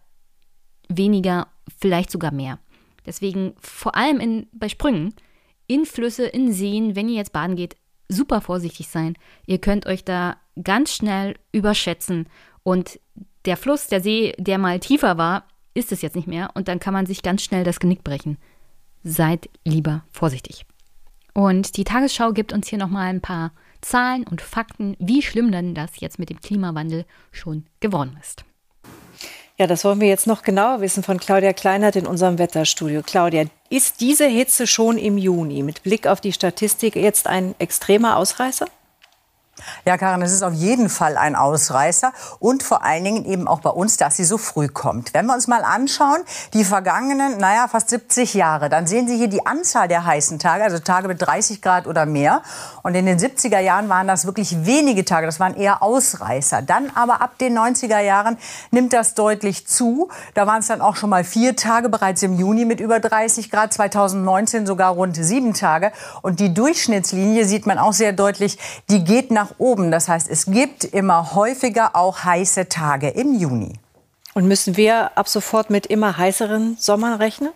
weniger, 0.87 1.47
vielleicht 1.79 2.11
sogar 2.11 2.31
mehr. 2.31 2.59
Deswegen 3.07 3.55
vor 3.59 3.95
allem 3.95 4.19
in, 4.19 4.47
bei 4.51 4.69
Sprüngen, 4.69 5.15
in 5.65 5.87
Flüsse, 5.87 6.27
in 6.27 6.53
Seen, 6.53 6.95
wenn 6.95 7.09
ihr 7.09 7.15
jetzt 7.15 7.33
baden 7.33 7.55
geht, 7.55 7.75
super 8.07 8.39
vorsichtig 8.39 8.87
sein. 8.87 9.15
Ihr 9.47 9.57
könnt 9.57 9.87
euch 9.87 10.05
da 10.05 10.37
ganz 10.63 10.93
schnell 10.93 11.39
überschätzen 11.51 12.29
und 12.61 12.99
der 13.45 13.57
Fluss, 13.57 13.87
der 13.87 13.99
See, 13.99 14.35
der 14.37 14.59
mal 14.59 14.79
tiefer 14.79 15.17
war, 15.17 15.47
ist 15.73 15.91
es 15.91 16.03
jetzt 16.03 16.15
nicht 16.15 16.27
mehr 16.27 16.51
und 16.53 16.67
dann 16.67 16.79
kann 16.79 16.93
man 16.93 17.07
sich 17.07 17.23
ganz 17.23 17.41
schnell 17.41 17.63
das 17.63 17.79
Genick 17.79 18.03
brechen. 18.03 18.37
Seid 19.03 19.49
lieber 19.65 20.05
vorsichtig. 20.11 20.67
Und 21.33 21.77
die 21.77 21.83
Tagesschau 21.83 22.33
gibt 22.33 22.53
uns 22.53 22.67
hier 22.67 22.79
nochmal 22.79 23.07
ein 23.07 23.21
paar 23.21 23.51
Zahlen 23.81 24.25
und 24.27 24.41
Fakten, 24.41 24.95
wie 24.99 25.21
schlimm 25.21 25.51
denn 25.51 25.73
das 25.73 25.99
jetzt 25.99 26.19
mit 26.19 26.29
dem 26.29 26.39
Klimawandel 26.39 27.05
schon 27.31 27.65
geworden 27.79 28.17
ist. 28.19 28.43
Ja, 29.57 29.67
das 29.67 29.83
wollen 29.83 30.01
wir 30.01 30.07
jetzt 30.07 30.27
noch 30.27 30.41
genauer 30.41 30.81
wissen 30.81 31.03
von 31.03 31.19
Claudia 31.19 31.53
Kleinert 31.53 31.95
in 31.95 32.07
unserem 32.07 32.39
Wetterstudio. 32.39 33.01
Claudia, 33.05 33.45
ist 33.69 34.01
diese 34.01 34.25
Hitze 34.25 34.65
schon 34.65 34.97
im 34.97 35.17
Juni 35.17 35.61
mit 35.61 35.83
Blick 35.83 36.07
auf 36.07 36.19
die 36.19 36.33
Statistik 36.33 36.95
jetzt 36.95 37.27
ein 37.27 37.53
extremer 37.59 38.17
Ausreißer? 38.17 38.65
Ja, 39.85 39.97
Karin, 39.97 40.21
es 40.21 40.31
ist 40.31 40.43
auf 40.43 40.53
jeden 40.53 40.89
Fall 40.89 41.17
ein 41.17 41.35
Ausreißer 41.35 42.11
und 42.39 42.63
vor 42.63 42.83
allen 42.83 43.03
Dingen 43.03 43.25
eben 43.25 43.47
auch 43.47 43.61
bei 43.61 43.69
uns, 43.69 43.97
dass 43.97 44.17
sie 44.17 44.23
so 44.23 44.37
früh 44.37 44.67
kommt. 44.67 45.13
Wenn 45.13 45.25
wir 45.25 45.33
uns 45.33 45.47
mal 45.47 45.63
anschauen, 45.63 46.19
die 46.53 46.63
vergangenen, 46.63 47.37
naja, 47.37 47.67
fast 47.67 47.89
70 47.89 48.33
Jahre, 48.33 48.69
dann 48.69 48.87
sehen 48.87 49.07
Sie 49.07 49.17
hier 49.17 49.27
die 49.27 49.45
Anzahl 49.45 49.87
der 49.87 50.05
heißen 50.05 50.39
Tage, 50.39 50.63
also 50.63 50.79
Tage 50.79 51.07
mit 51.07 51.21
30 51.21 51.61
Grad 51.61 51.87
oder 51.87 52.05
mehr. 52.05 52.41
Und 52.83 52.95
in 52.95 53.05
den 53.05 53.19
70er 53.19 53.59
Jahren 53.59 53.89
waren 53.89 54.07
das 54.07 54.25
wirklich 54.25 54.65
wenige 54.65 55.05
Tage, 55.05 55.25
das 55.25 55.39
waren 55.39 55.55
eher 55.55 55.83
Ausreißer. 55.83 56.61
Dann 56.61 56.91
aber 56.95 57.21
ab 57.21 57.37
den 57.37 57.57
90er 57.57 57.99
Jahren 57.99 58.37
nimmt 58.71 58.93
das 58.93 59.13
deutlich 59.13 59.67
zu. 59.67 60.09
Da 60.33 60.47
waren 60.47 60.59
es 60.59 60.67
dann 60.67 60.81
auch 60.81 60.95
schon 60.95 61.09
mal 61.09 61.23
vier 61.23 61.55
Tage 61.55 61.89
bereits 61.89 62.23
im 62.23 62.37
Juni 62.37 62.65
mit 62.65 62.79
über 62.79 62.99
30 62.99 63.51
Grad, 63.51 63.73
2019 63.73 64.65
sogar 64.65 64.93
rund 64.93 65.15
sieben 65.15 65.53
Tage. 65.53 65.91
Und 66.21 66.39
die 66.39 66.53
Durchschnittslinie 66.53 67.45
sieht 67.45 67.65
man 67.65 67.77
auch 67.77 67.93
sehr 67.93 68.13
deutlich, 68.13 68.57
die 68.89 69.03
geht 69.03 69.31
nach 69.31 69.50
oben. 69.57 69.91
Das 69.91 70.07
heißt, 70.07 70.29
es 70.29 70.45
gibt 70.45 70.83
immer 70.83 71.35
häufiger 71.35 71.95
auch 71.95 72.23
heiße 72.23 72.69
Tage 72.69 73.09
im 73.09 73.35
Juni. 73.35 73.73
Und 74.33 74.47
müssen 74.47 74.77
wir 74.77 75.17
ab 75.17 75.27
sofort 75.27 75.69
mit 75.69 75.85
immer 75.85 76.17
heißeren 76.17 76.77
Sommern 76.79 77.15
rechnen? 77.15 77.51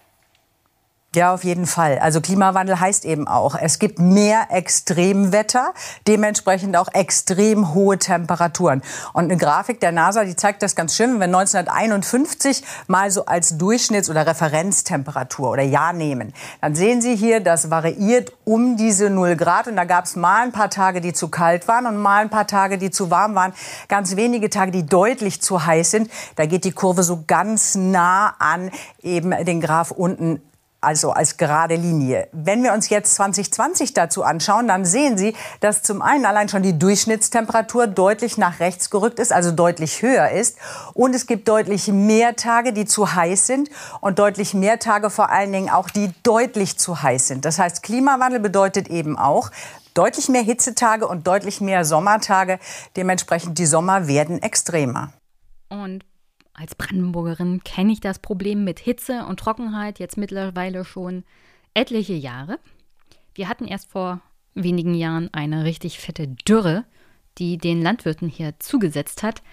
Ja, 1.15 1.33
auf 1.33 1.45
jeden 1.45 1.65
Fall. 1.65 1.97
Also 1.99 2.19
Klimawandel 2.19 2.77
heißt 2.77 3.05
eben 3.05 3.25
auch, 3.25 3.55
es 3.55 3.79
gibt 3.79 3.99
mehr 3.99 4.47
Extremwetter, 4.49 5.73
dementsprechend 6.07 6.75
auch 6.75 6.89
extrem 6.93 7.73
hohe 7.73 7.97
Temperaturen. 7.97 8.81
Und 9.13 9.25
eine 9.25 9.37
Grafik 9.37 9.79
der 9.79 9.93
NASA, 9.93 10.25
die 10.25 10.35
zeigt 10.35 10.61
das 10.61 10.75
ganz 10.75 10.93
schön, 10.93 11.21
wenn 11.21 11.33
1951 11.33 12.65
mal 12.87 13.11
so 13.11 13.25
als 13.27 13.57
Durchschnitts- 13.57 14.09
oder 14.09 14.27
Referenztemperatur 14.27 15.51
oder 15.51 15.63
Jahr 15.63 15.93
nehmen, 15.93 16.33
dann 16.59 16.75
sehen 16.75 17.01
Sie 17.01 17.15
hier, 17.15 17.39
das 17.39 17.69
variiert 17.69 18.33
um 18.43 18.75
diese 18.75 19.09
0 19.09 19.37
Grad 19.37 19.67
und 19.69 19.77
da 19.77 19.85
gab 19.85 20.03
es 20.03 20.17
mal 20.17 20.43
ein 20.43 20.51
paar 20.51 20.69
Tage, 20.69 20.99
die 20.99 21.13
zu 21.13 21.29
kalt 21.29 21.69
waren 21.69 21.85
und 21.85 21.95
mal 21.95 22.23
ein 22.23 22.29
paar 22.29 22.47
Tage, 22.47 22.77
die 22.77 22.91
zu 22.91 23.09
warm 23.09 23.35
waren. 23.35 23.53
Ganz 23.87 24.17
wenige 24.17 24.49
Tage, 24.49 24.71
die 24.71 24.85
deutlich 24.85 25.41
zu 25.41 25.65
heiß 25.65 25.91
sind. 25.91 26.11
Da 26.35 26.45
geht 26.45 26.65
die 26.65 26.73
Kurve 26.73 27.03
so 27.03 27.23
ganz 27.25 27.75
nah 27.75 28.35
an 28.37 28.69
eben 29.01 29.31
den 29.45 29.61
Graph 29.61 29.91
unten 29.91 30.41
also 30.85 31.11
als 31.11 31.37
gerade 31.37 31.75
Linie. 31.75 32.27
Wenn 32.31 32.63
wir 32.63 32.73
uns 32.73 32.89
jetzt 32.89 33.15
2020 33.15 33.93
dazu 33.93 34.23
anschauen, 34.23 34.67
dann 34.67 34.85
sehen 34.85 35.17
Sie, 35.17 35.35
dass 35.59 35.81
zum 35.81 36.01
einen 36.01 36.25
allein 36.25 36.47
schon 36.47 36.63
die 36.63 36.77
Durchschnittstemperatur 36.77 37.87
deutlich 37.87 38.37
nach 38.37 38.59
rechts 38.59 38.89
gerückt 38.89 39.19
ist, 39.19 39.33
also 39.33 39.51
deutlich 39.51 40.01
höher 40.01 40.29
ist. 40.29 40.57
Und 40.93 41.15
es 41.15 41.27
gibt 41.27 41.47
deutlich 41.47 41.87
mehr 41.87 42.35
Tage, 42.35 42.71
die 42.71 42.85
zu 42.85 43.15
heiß 43.15 43.47
sind 43.47 43.69
und 44.01 44.19
deutlich 44.19 44.53
mehr 44.53 44.79
Tage 44.79 45.09
vor 45.09 45.29
allen 45.29 45.51
Dingen 45.51 45.69
auch, 45.69 45.89
die 45.89 46.11
deutlich 46.23 46.77
zu 46.77 47.01
heiß 47.01 47.27
sind. 47.27 47.45
Das 47.45 47.59
heißt, 47.59 47.83
Klimawandel 47.83 48.39
bedeutet 48.39 48.87
eben 48.87 49.17
auch, 49.17 49.51
deutlich 49.95 50.29
mehr 50.29 50.43
Hitzetage 50.43 51.07
und 51.07 51.25
deutlich 51.25 51.61
mehr 51.61 51.83
Sommertage. 51.85 52.59
Dementsprechend 52.95 53.57
die 53.57 53.65
Sommer 53.65 54.07
werden 54.07 54.41
extremer. 54.41 55.11
Und 55.69 56.05
als 56.55 56.75
Brandenburgerin 56.75 57.63
kenne 57.63 57.93
ich 57.93 57.99
das 57.99 58.19
Problem 58.19 58.63
mit 58.63 58.79
Hitze 58.79 59.25
und 59.25 59.39
Trockenheit 59.39 59.99
jetzt 59.99 60.17
mittlerweile 60.17 60.85
schon 60.85 61.23
etliche 61.73 62.13
Jahre. 62.13 62.59
Wir 63.33 63.49
hatten 63.49 63.65
erst 63.65 63.91
vor 63.91 64.21
wenigen 64.53 64.93
Jahren 64.93 65.29
eine 65.33 65.65
richtig 65.65 65.99
fette 65.99 66.27
Dürre, 66.27 66.85
die 67.37 67.57
den 67.57 67.81
Landwirten 67.81 68.29
hier 68.29 68.53
zugesetzt 68.59 69.21
hat. 69.21 69.43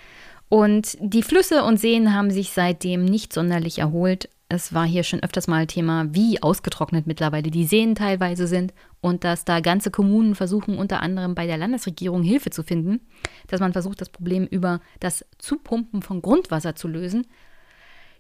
Und 0.49 0.97
die 1.01 1.23
Flüsse 1.23 1.65
und 1.65 1.79
Seen 1.79 2.15
haben 2.15 2.31
sich 2.31 2.51
seitdem 2.51 3.05
nicht 3.05 3.33
sonderlich 3.33 3.79
erholt. 3.79 4.29
Es 4.49 4.73
war 4.73 4.87
hier 4.87 5.03
schon 5.03 5.23
öfters 5.23 5.49
mal 5.49 5.67
Thema, 5.67 6.15
wie 6.15 6.43
ausgetrocknet 6.43 7.07
mittlerweile 7.07 7.51
die 7.51 7.65
Seen 7.65 7.95
teilweise 7.95 8.47
sind 8.47 8.73
und 9.03 9.25
dass 9.25 9.45
da 9.45 9.61
ganze 9.61 9.91
Kommunen 9.91 10.35
versuchen, 10.35 10.79
unter 10.79 11.03
anderem 11.03 11.35
bei 11.35 11.47
der 11.47 11.59
Landesregierung 11.59 12.23
Hilfe 12.23 12.51
zu 12.51 12.63
finden, 12.63 13.01
dass 13.49 13.61
man 13.61 13.73
versucht, 13.73 14.01
das 14.01 14.09
Problem 14.09 14.47
über 14.47 14.81
das 15.01 15.27
Zupumpen 15.39 16.03
von 16.03 16.23
Grundwasser 16.23 16.77
zu 16.77 16.87
lösen. 16.87 17.27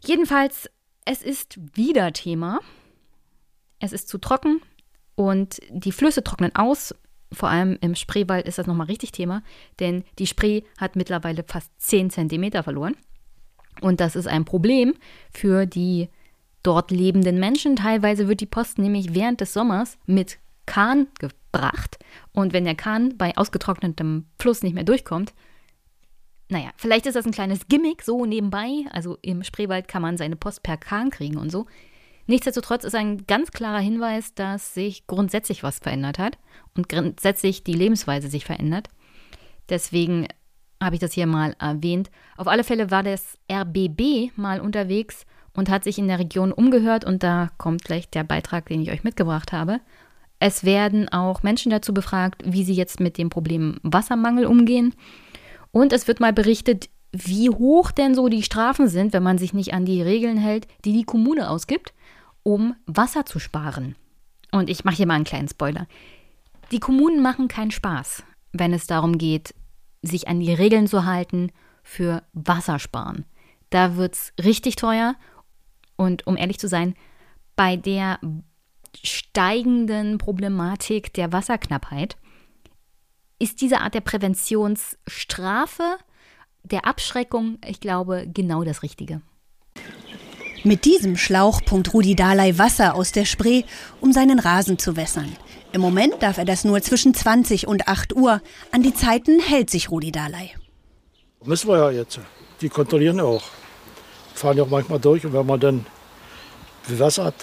Jedenfalls, 0.04 0.68
es 1.04 1.22
ist 1.22 1.58
wieder 1.76 2.12
Thema. 2.12 2.58
Es 3.78 3.92
ist 3.92 4.08
zu 4.08 4.18
trocken 4.18 4.60
und 5.14 5.60
die 5.70 5.92
Flüsse 5.92 6.24
trocknen 6.24 6.54
aus. 6.56 6.94
Vor 7.30 7.48
allem 7.48 7.78
im 7.80 7.94
Spreewald 7.94 8.46
ist 8.46 8.58
das 8.58 8.66
nochmal 8.66 8.88
richtig 8.88 9.12
Thema, 9.12 9.42
denn 9.78 10.02
die 10.18 10.26
Spree 10.26 10.62
hat 10.78 10.96
mittlerweile 10.96 11.44
fast 11.46 11.70
10 11.78 12.10
Zentimeter 12.10 12.64
verloren. 12.64 12.96
Und 13.80 14.00
das 14.00 14.16
ist 14.16 14.26
ein 14.26 14.44
Problem 14.44 14.94
für 15.32 15.64
die 15.64 16.08
dort 16.64 16.90
lebenden 16.90 17.38
Menschen. 17.38 17.76
Teilweise 17.76 18.26
wird 18.26 18.40
die 18.40 18.46
Post 18.46 18.78
nämlich 18.78 19.14
während 19.14 19.40
des 19.40 19.52
Sommers 19.52 19.96
mit 20.06 20.38
Kahn 20.66 21.08
bracht. 21.52 21.98
Und 22.32 22.52
wenn 22.52 22.64
der 22.64 22.74
Kahn 22.74 23.16
bei 23.16 23.36
ausgetrocknetem 23.36 24.26
Fluss 24.38 24.62
nicht 24.62 24.74
mehr 24.74 24.84
durchkommt, 24.84 25.32
naja, 26.48 26.70
vielleicht 26.76 27.06
ist 27.06 27.14
das 27.14 27.24
ein 27.24 27.32
kleines 27.32 27.66
Gimmick 27.68 28.02
so 28.02 28.26
nebenbei. 28.26 28.84
Also 28.90 29.18
im 29.22 29.42
Spreewald 29.42 29.88
kann 29.88 30.02
man 30.02 30.16
seine 30.16 30.36
Post 30.36 30.62
per 30.62 30.76
Kahn 30.76 31.10
kriegen 31.10 31.38
und 31.38 31.50
so. 31.50 31.66
Nichtsdestotrotz 32.26 32.84
ist 32.84 32.94
ein 32.94 33.26
ganz 33.26 33.50
klarer 33.50 33.80
Hinweis, 33.80 34.34
dass 34.34 34.74
sich 34.74 35.06
grundsätzlich 35.06 35.62
was 35.62 35.78
verändert 35.78 36.18
hat 36.18 36.38
und 36.76 36.88
grundsätzlich 36.88 37.64
die 37.64 37.72
Lebensweise 37.72 38.28
sich 38.28 38.44
verändert. 38.44 38.88
Deswegen 39.68 40.28
habe 40.80 40.94
ich 40.94 41.00
das 41.00 41.12
hier 41.12 41.26
mal 41.26 41.56
erwähnt. 41.58 42.10
Auf 42.36 42.48
alle 42.48 42.64
Fälle 42.64 42.90
war 42.90 43.02
das 43.02 43.38
RBB 43.50 44.36
mal 44.36 44.60
unterwegs 44.60 45.24
und 45.54 45.68
hat 45.68 45.84
sich 45.84 45.98
in 45.98 46.08
der 46.08 46.18
Region 46.18 46.52
umgehört 46.52 47.04
und 47.04 47.22
da 47.22 47.50
kommt 47.58 47.84
gleich 47.84 48.08
der 48.10 48.24
Beitrag, 48.24 48.66
den 48.66 48.82
ich 48.82 48.90
euch 48.90 49.04
mitgebracht 49.04 49.52
habe. 49.52 49.80
Es 50.44 50.64
werden 50.64 51.08
auch 51.08 51.44
Menschen 51.44 51.70
dazu 51.70 51.94
befragt, 51.94 52.42
wie 52.44 52.64
sie 52.64 52.74
jetzt 52.74 52.98
mit 52.98 53.16
dem 53.16 53.30
Problem 53.30 53.78
Wassermangel 53.84 54.44
umgehen. 54.44 54.92
Und 55.70 55.92
es 55.92 56.08
wird 56.08 56.18
mal 56.18 56.32
berichtet, 56.32 56.90
wie 57.12 57.48
hoch 57.48 57.92
denn 57.92 58.16
so 58.16 58.26
die 58.28 58.42
Strafen 58.42 58.88
sind, 58.88 59.12
wenn 59.12 59.22
man 59.22 59.38
sich 59.38 59.54
nicht 59.54 59.72
an 59.72 59.84
die 59.84 60.02
Regeln 60.02 60.36
hält, 60.36 60.66
die 60.84 60.92
die 60.94 61.04
Kommune 61.04 61.48
ausgibt, 61.48 61.94
um 62.42 62.74
Wasser 62.86 63.24
zu 63.24 63.38
sparen. 63.38 63.94
Und 64.50 64.68
ich 64.68 64.82
mache 64.82 64.96
hier 64.96 65.06
mal 65.06 65.14
einen 65.14 65.22
kleinen 65.22 65.46
Spoiler. 65.46 65.86
Die 66.72 66.80
Kommunen 66.80 67.22
machen 67.22 67.46
keinen 67.46 67.70
Spaß, 67.70 68.24
wenn 68.52 68.72
es 68.72 68.88
darum 68.88 69.18
geht, 69.18 69.54
sich 70.02 70.26
an 70.26 70.40
die 70.40 70.52
Regeln 70.52 70.88
zu 70.88 71.04
halten 71.04 71.52
für 71.84 72.24
Wassersparen. 72.32 73.26
Da 73.70 73.94
wird 73.94 74.14
es 74.14 74.32
richtig 74.42 74.74
teuer. 74.74 75.14
Und 75.94 76.26
um 76.26 76.36
ehrlich 76.36 76.58
zu 76.58 76.66
sein, 76.66 76.94
bei 77.54 77.76
der 77.76 78.18
steigenden 79.02 80.18
Problematik 80.18 81.12
der 81.14 81.32
Wasserknappheit 81.32 82.16
ist 83.38 83.60
diese 83.60 83.80
Art 83.80 83.94
der 83.94 84.00
Präventionsstrafe, 84.00 85.96
der 86.62 86.86
Abschreckung, 86.86 87.58
ich 87.66 87.80
glaube, 87.80 88.26
genau 88.32 88.62
das 88.62 88.82
Richtige. 88.82 89.20
Mit 90.64 90.84
diesem 90.84 91.16
Schlauch 91.16 91.60
pumpt 91.64 91.92
Rudi 91.92 92.14
Dalai 92.14 92.56
Wasser 92.56 92.94
aus 92.94 93.10
der 93.10 93.24
Spree, 93.24 93.64
um 94.00 94.12
seinen 94.12 94.38
Rasen 94.38 94.78
zu 94.78 94.96
wässern. 94.96 95.34
Im 95.72 95.80
Moment 95.80 96.22
darf 96.22 96.38
er 96.38 96.44
das 96.44 96.64
nur 96.64 96.80
zwischen 96.82 97.14
20 97.14 97.66
und 97.66 97.88
8 97.88 98.14
Uhr. 98.14 98.40
An 98.70 98.82
die 98.82 98.94
Zeiten 98.94 99.40
hält 99.40 99.70
sich 99.70 99.90
Rudi 99.90 100.12
Dalai. 100.12 100.50
Müssen 101.44 101.68
wir 101.68 101.78
ja 101.78 101.90
jetzt. 101.90 102.20
Die 102.60 102.68
kontrollieren 102.68 103.16
ja 103.16 103.24
auch. 103.24 103.42
Fahren 104.34 104.56
ja 104.56 104.62
auch 104.62 104.70
manchmal 104.70 105.00
durch 105.00 105.26
und 105.26 105.32
wenn 105.32 105.46
man 105.46 105.58
dann 105.58 105.86
bewässert, 106.88 107.34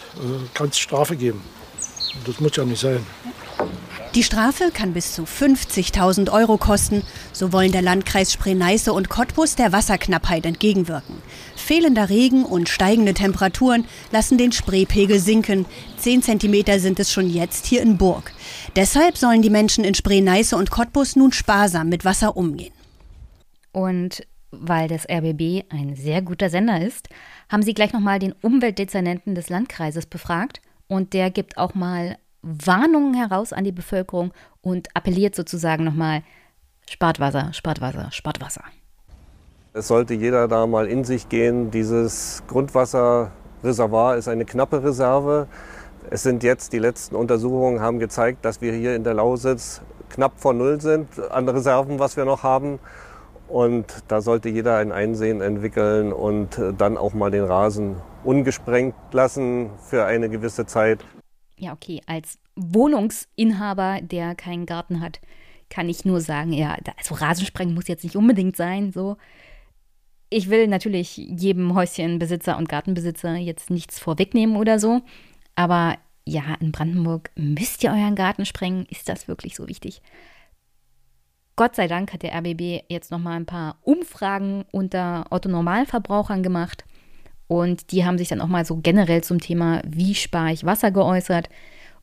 kann 0.54 0.70
es 0.70 0.78
Strafe 0.78 1.16
geben. 1.16 1.42
Das 2.26 2.40
muss 2.40 2.56
ja 2.56 2.66
nicht 2.66 2.82
sein. 2.82 3.06
Die 4.16 4.24
Strafe 4.24 4.72
kann 4.74 4.94
bis 4.94 5.14
zu 5.14 5.24
50.000 5.24 6.32
Euro 6.32 6.58
kosten. 6.58 7.04
So 7.32 7.54
wollen 7.54 7.72
der 7.72 7.84
Landkreis 7.84 8.34
Spree-Neiße 8.34 8.92
und 8.92 9.10
Cottbus 9.10 9.56
der 9.56 9.72
Wasserknappheit 9.72 10.48
entgegenwirken. 10.48 11.22
Fehlender 11.56 12.10
Regen 12.10 12.44
und 12.44 12.70
steigende 12.70 13.14
Temperaturen 13.14 13.86
lassen 14.12 14.40
den 14.40 14.52
Spreepegel 14.52 15.20
sinken. 15.20 15.68
Zehn 15.98 16.24
Zentimeter 16.24 16.80
sind 16.80 17.00
es 17.00 17.12
schon 17.12 17.30
jetzt 17.30 17.68
hier 17.68 17.84
in 17.84 18.00
Burg. 18.00 18.34
Deshalb 18.76 19.16
sollen 19.16 19.44
die 19.44 19.52
Menschen 19.52 19.84
in 19.84 19.94
Spree-Neiße 19.94 20.56
und 20.56 20.72
Cottbus 20.72 21.16
nun 21.16 21.32
sparsam 21.32 21.90
mit 21.90 22.04
Wasser 22.04 22.36
umgehen. 22.36 22.74
Und 23.72 24.24
weil 24.52 24.88
das 24.88 25.08
RBB 25.10 25.66
ein 25.70 25.96
sehr 25.96 26.22
guter 26.22 26.50
Sender 26.50 26.82
ist, 26.82 27.10
haben 27.50 27.64
sie 27.64 27.74
gleich 27.74 27.94
nochmal 27.94 28.20
den 28.20 28.34
Umweltdezernenten 28.42 29.36
des 29.36 29.50
Landkreises 29.50 30.06
befragt. 30.06 30.62
Und 30.88 31.14
der 31.14 31.30
gibt 31.30 31.58
auch 31.58 31.76
mal 31.76 32.18
Warnungen 32.42 33.14
heraus 33.14 33.54
an 33.54 33.64
die 33.64 33.72
Bevölkerung 33.72 34.32
und 34.62 34.88
appelliert 34.96 35.36
sozusagen 35.36 35.84
nochmal, 35.84 36.24
spart 36.90 37.20
Wasser, 37.20 37.54
spart 37.54 37.82
Wasser, 37.82 38.12
spart 38.12 38.42
Wasser. 38.42 38.64
Es 39.74 39.88
sollte 39.88 40.16
jeder 40.16 40.48
da 40.48 40.66
mal 40.66 40.88
in 40.88 41.04
sich 41.04 41.30
gehen. 41.30 41.70
Dieses 41.70 42.42
Grundwasserreservoir 42.48 44.18
ist 44.18 44.28
eine 44.28 44.46
knappe 44.46 44.84
Reserve. 44.84 45.48
Es 46.10 46.24
sind 46.24 46.42
jetzt, 46.42 46.74
die 46.74 46.80
letzten 46.80 47.16
Untersuchungen 47.16 47.80
haben 47.80 48.00
gezeigt, 48.00 48.44
dass 48.44 48.62
wir 48.62 48.74
hier 48.74 48.96
in 48.96 49.04
der 49.04 49.14
Lausitz 49.14 49.82
knapp 50.10 50.40
vor 50.40 50.54
Null 50.54 50.82
sind 50.82 51.08
an 51.32 51.48
Reserven, 51.48 52.00
was 52.00 52.18
wir 52.18 52.26
noch 52.26 52.42
haben. 52.42 52.80
Und 53.50 53.86
da 54.08 54.22
sollte 54.22 54.50
jeder 54.50 54.78
ein 54.78 54.92
Einsehen 54.92 55.42
entwickeln 55.42 56.14
und 56.14 56.62
dann 56.78 56.98
auch 56.98 57.14
mal 57.14 57.32
den 57.32 57.44
Rasen 57.44 57.96
ungesprengt 58.24 58.96
lassen 59.12 59.72
für 59.80 60.06
eine 60.06 60.30
gewisse 60.30 60.66
Zeit 60.66 61.04
ja, 61.60 61.74
okay, 61.74 62.02
als 62.08 62.40
Wohnungsinhaber, 62.56 64.00
der 64.02 64.36
keinen 64.36 64.66
Garten 64.66 65.02
hat, 65.02 65.20
kann 65.70 65.90
ich 65.90 66.06
nur 66.06 66.22
sagen, 66.22 66.52
ja, 66.54 66.76
also 66.98 67.16
Rasensprengen 67.16 67.76
muss 67.76 67.88
jetzt 67.88 68.04
nicht 68.04 68.16
unbedingt 68.16 68.56
sein, 68.56 68.92
so. 68.92 69.18
Ich 70.32 70.50
will 70.50 70.68
natürlich 70.68 71.18
jedem 71.18 71.74
Häuschenbesitzer 71.76 72.58
und 72.58 72.70
Gartenbesitzer 72.70 73.36
jetzt 73.36 73.70
nichts 73.70 74.00
vorwegnehmen 74.00 74.56
oder 74.56 74.80
so, 74.80 75.02
aber 75.56 75.98
ja, 76.26 76.56
in 76.60 76.72
Brandenburg 76.72 77.32
müsst 77.36 77.84
ihr 77.84 77.92
euren 77.92 78.16
Garten 78.16 78.46
sprengen, 78.46 78.86
ist 78.90 79.10
das 79.10 79.28
wirklich 79.28 79.56
so 79.56 79.68
wichtig? 79.68 80.02
Gott 81.60 81.76
sei 81.76 81.90
Dank 81.90 82.14
hat 82.14 82.24
der 82.24 82.34
RBB 82.36 82.86
jetzt 82.88 83.12
noch 83.12 83.20
mal 83.20 83.36
ein 83.36 83.46
paar 83.46 83.80
Umfragen 83.82 84.64
unter 84.72 85.26
Otto 85.30 85.50
Normalverbrauchern 85.50 86.42
gemacht 86.42 86.86
und 87.48 87.92
die 87.92 88.06
haben 88.06 88.18
sich 88.18 88.30
dann 88.30 88.40
auch 88.40 88.48
mal 88.48 88.64
so 88.64 88.78
generell 88.78 89.26
zum 89.26 89.42
Thema, 89.42 89.82
wie 89.86 90.16
spare 90.16 90.54
ich 90.54 90.64
Wasser 90.64 90.90
geäußert. 90.92 91.50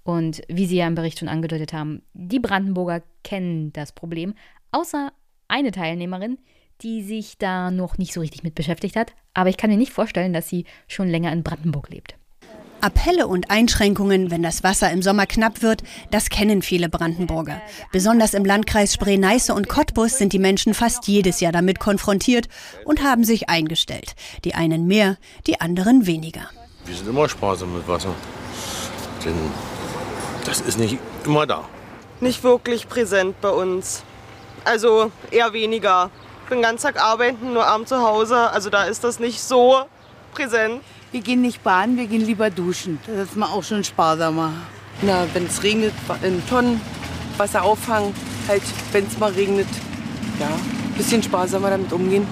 Und 0.03 0.43
wie 0.49 0.67
Sie 0.67 0.77
ja 0.77 0.87
im 0.87 0.95
Bericht 0.95 1.19
schon 1.19 1.29
angedeutet 1.29 1.73
haben, 1.73 2.03
die 2.13 2.39
Brandenburger 2.39 3.01
kennen 3.25 3.73
das 3.73 3.93
Problem, 3.93 4.35
außer 4.73 5.11
eine 5.49 5.71
Teilnehmerin, 5.71 6.37
die 6.83 7.03
sich 7.03 7.39
da 7.39 7.71
noch 7.71 7.97
nicht 7.97 8.13
so 8.13 8.21
richtig 8.21 8.43
mit 8.43 8.55
beschäftigt 8.55 8.95
hat. 8.95 9.15
Aber 9.33 9.49
ich 9.49 9.57
kann 9.57 9.71
mir 9.71 9.79
nicht 9.79 9.95
vorstellen, 9.95 10.35
dass 10.35 10.51
sie 10.51 10.67
schon 10.87 11.09
länger 11.09 11.33
in 11.33 11.43
Brandenburg 11.43 11.89
lebt. 11.89 12.15
Appelle 12.81 13.27
und 13.27 13.51
Einschränkungen, 13.51 14.31
wenn 14.31 14.43
das 14.43 14.63
Wasser 14.63 14.91
im 14.91 15.03
Sommer 15.03 15.27
knapp 15.27 15.63
wird, 15.63 15.83
das 16.11 16.29
kennen 16.29 16.63
viele 16.63 16.89
Brandenburger. 16.89 17.61
Besonders 17.93 18.35
im 18.35 18.45
Landkreis 18.45 18.95
Spree-Neiße 18.95 19.55
und 19.55 19.69
Cottbus 19.69 20.19
sind 20.19 20.33
die 20.33 20.39
Menschen 20.39 20.75
fast 20.75 21.09
jedes 21.09 21.41
Jahr 21.41 21.53
damit 21.53 21.81
konfrontiert 21.81 22.49
und 22.85 23.03
haben 23.03 23.25
sich 23.25 23.49
eingestellt. 23.49 24.15
Die 24.45 24.55
einen 24.55 24.87
mehr, 24.87 25.17
die 25.47 25.61
anderen 25.61 26.07
weniger. 26.07 26.49
Wir 26.85 26.95
sind 26.95 27.09
immer 27.09 27.29
sparsam 27.29 27.75
mit 27.75 27.89
Wasser. 27.89 28.15
Denn 29.25 29.35
das 30.45 30.61
ist 30.61 30.79
nicht 30.79 30.99
immer 31.25 31.47
da. 31.47 31.65
Nicht 32.21 32.45
wirklich 32.45 32.89
präsent 32.89 33.41
bei 33.41 33.51
uns. 33.51 34.03
Also 34.65 35.11
eher 35.31 35.53
weniger. 35.53 36.11
Ich 36.45 36.49
bin 36.49 36.59
den 36.59 36.63
ganzen 36.63 36.85
Tag 36.85 37.03
arbeiten, 37.03 37.53
nur 37.53 37.67
abends 37.67 37.89
zu 37.89 38.01
Hause. 38.01 38.51
Also 38.51 38.71
da 38.71 38.85
ist 38.85 39.03
das 39.03 39.19
nicht 39.19 39.41
so 39.41 39.83
präsent. 40.33 40.83
Wir 41.17 41.23
gehen 41.23 41.41
nicht 41.41 41.65
baden, 41.65 41.97
wir 41.97 42.09
gehen 42.09 42.27
lieber 42.27 42.51
duschen. 42.51 42.99
Das 43.07 43.31
ist 43.31 43.37
mal 43.37 43.47
auch 43.47 43.65
schon 43.65 43.83
sparsamer. 43.83 44.53
Na, 45.01 45.27
wenn 45.33 45.47
es 45.47 45.63
regnet, 45.63 45.95
in 46.23 46.47
Tonnen 46.47 46.79
Wasser 47.39 47.63
auffangen. 47.63 48.13
Halt, 48.47 48.61
wenn 48.93 49.07
es 49.07 49.19
mal 49.19 49.33
regnet, 49.33 49.67
ja, 50.39 50.49
ein 50.49 50.93
bisschen 50.95 51.23
sparsamer 51.23 51.71
damit 51.71 51.91
umgehen. 51.91 52.27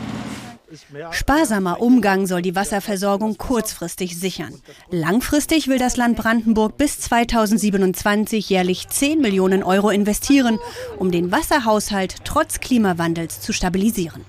Sparsamer 1.12 1.80
Umgang 1.80 2.26
soll 2.26 2.42
die 2.42 2.54
Wasserversorgung 2.54 3.38
kurzfristig 3.38 4.20
sichern. 4.20 4.52
Langfristig 4.90 5.66
will 5.66 5.78
das 5.78 5.96
Land 5.96 6.18
Brandenburg 6.18 6.76
bis 6.76 7.00
2027 7.00 8.50
jährlich 8.50 8.88
10 8.88 9.18
Millionen 9.18 9.62
Euro 9.62 9.88
investieren, 9.88 10.58
um 10.98 11.10
den 11.10 11.32
Wasserhaushalt 11.32 12.16
trotz 12.24 12.60
Klimawandels 12.60 13.40
zu 13.40 13.54
stabilisieren. 13.54 14.26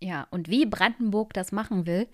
Ja, 0.00 0.26
und 0.30 0.48
wie 0.48 0.64
Brandenburg 0.64 1.34
das 1.34 1.52
machen 1.52 1.84
will, 1.84 2.06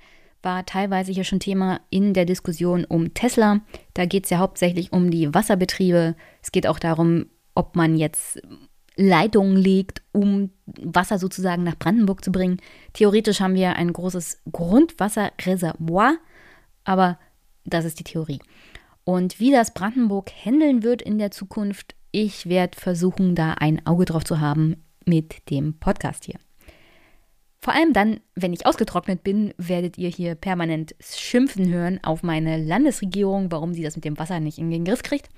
war 0.43 0.67
teilweise 0.67 1.13
hier 1.13 1.25
schon 1.25 1.41
Thema 1.41 1.81
in 1.91 2.15
der 2.15 2.25
Diskussion 2.25 2.85
um 2.85 3.15
Tesla. 3.15 3.61
Da 3.95 4.07
geht 4.07 4.25
es 4.25 4.31
ja 4.31 4.39
hauptsächlich 4.39 4.93
um 4.93 5.11
die 5.11 5.33
Wasserbetriebe. 5.33 6.17
Es 6.43 6.53
geht 6.53 6.67
auch 6.67 6.79
darum, 6.79 7.27
ob 7.55 7.77
man 7.77 7.97
jetzt 7.97 8.41
Leitungen 8.97 9.57
legt, 9.57 10.03
um 10.13 10.51
Wasser 10.67 11.19
sozusagen 11.19 11.63
nach 11.63 11.79
Brandenburg 11.79 12.25
zu 12.25 12.33
bringen. 12.33 12.59
Theoretisch 12.93 13.41
haben 13.41 13.55
wir 13.55 13.77
ein 13.77 13.93
großes 13.93 14.43
Grundwasserreservoir, 14.51 16.17
aber 16.85 17.19
das 17.65 17.85
ist 17.85 17.99
die 18.01 18.05
Theorie. 18.05 18.41
Und 19.05 19.41
wie 19.41 19.51
das 19.51 19.75
Brandenburg 19.75 20.31
handeln 20.31 20.83
wird 20.83 21.03
in 21.03 21.19
der 21.19 21.31
Zukunft, 21.31 21.95
ich 22.11 22.47
werde 22.47 22.79
versuchen, 22.79 23.35
da 23.35 23.55
ein 23.55 23.85
Auge 23.87 24.05
drauf 24.05 24.25
zu 24.25 24.41
haben 24.41 24.85
mit 25.05 25.51
dem 25.51 25.79
Podcast 25.79 26.25
hier. 26.25 26.39
Vor 27.63 27.75
allem 27.75 27.93
dann, 27.93 28.19
wenn 28.35 28.53
ich 28.53 28.67
ausgetrocknet 28.67 29.23
bin, 29.23 29.55
werdet 29.57 29.97
ihr 29.97 30.09
hier 30.09 30.35
permanent 30.35 30.97
schimpfen 30.99 31.73
hören 31.73 32.01
auf 32.03 32.25
meine 32.25 32.57
Landesregierung, 32.57 33.53
warum 33.53 33.73
sie 33.73 33.85
das 33.85 33.95
mit 33.95 34.05
dem 34.05 34.19
Wasser 34.19 34.41
nicht 34.41 34.59
in 34.59 34.69
den 34.69 34.85
Griff 34.85 35.05
kriegt. 35.05 35.29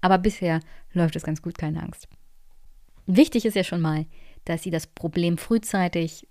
Aber 0.00 0.18
bisher 0.18 0.58
läuft 0.92 1.14
es 1.14 1.22
ganz 1.22 1.40
gut, 1.40 1.56
keine 1.56 1.80
Angst. 1.80 2.08
Wichtig 3.06 3.44
ist 3.44 3.54
ja 3.54 3.62
schon 3.62 3.80
mal, 3.80 4.06
dass 4.44 4.64
sie 4.64 4.72
das 4.72 4.88
Problem 4.88 5.38
frühzeitig, 5.38 6.26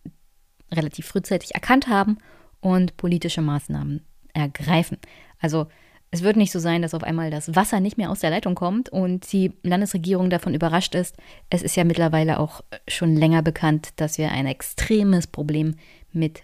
relativ 0.70 1.08
frühzeitig 1.08 1.56
erkannt 1.56 1.88
haben 1.88 2.18
und 2.60 2.98
politische 2.98 3.42
Maßnahmen 3.42 4.06
ergreifen. 4.34 4.98
Also 5.40 5.68
Es 6.10 6.24
wird 6.24 6.38
nicht 6.38 6.52
so 6.52 6.60
sein, 6.60 6.82
dass 6.82 6.94
auf 6.94 7.04
einmal 7.04 7.32
das 7.32 7.56
Wasser 7.56 7.80
nicht 7.80 7.98
mehr 7.98 8.10
aus 8.10 8.22
der 8.22 8.30
Leitung 8.30 8.56
kommt 8.56 8.90
und 8.90 9.32
die 9.34 9.52
Landesregierung 9.64 10.30
davon 10.30 10.54
überrascht 10.54 10.96
ist. 10.96 11.18
Es 11.50 11.62
ist 11.62 11.76
ja 11.76 11.84
mittlerweile 11.84 12.40
auch 12.40 12.62
schon 12.88 13.16
länger 13.16 13.42
bekannt, 13.42 13.90
dass 13.98 14.18
wir 14.18 14.32
ein 14.32 14.46
extremes 14.46 15.28
Problem 15.28 15.76
mit 16.14 16.44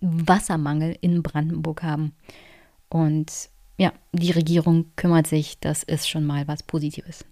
Wassermangel 0.00 0.96
in 1.02 1.22
Brandenburg 1.22 1.82
haben. 1.82 2.14
Und 2.88 3.50
ja, 3.76 3.92
die 4.12 4.30
Regierung 4.30 4.92
kümmert 4.96 5.26
sich, 5.26 5.58
das 5.60 5.82
ist 5.82 6.08
schon 6.08 6.24
mal 6.24 6.48
was 6.48 6.62
Positives. 6.62 7.24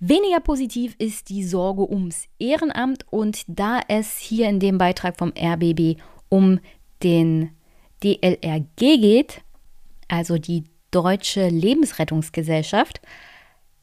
Weniger 0.00 0.40
positiv 0.40 0.94
ist 0.98 1.28
die 1.28 1.44
Sorge 1.44 1.90
ums 1.90 2.28
Ehrenamt 2.38 3.04
und 3.10 3.42
da 3.48 3.80
es 3.88 4.16
hier 4.18 4.48
in 4.48 4.60
dem 4.60 4.78
Beitrag 4.78 5.18
vom 5.18 5.32
RBB 5.36 6.00
um 6.28 6.60
den 7.02 7.50
DLRG 8.04 8.76
geht, 8.76 9.42
also 10.08 10.38
die 10.38 10.64
Deutsche 10.90 11.48
Lebensrettungsgesellschaft, 11.48 13.00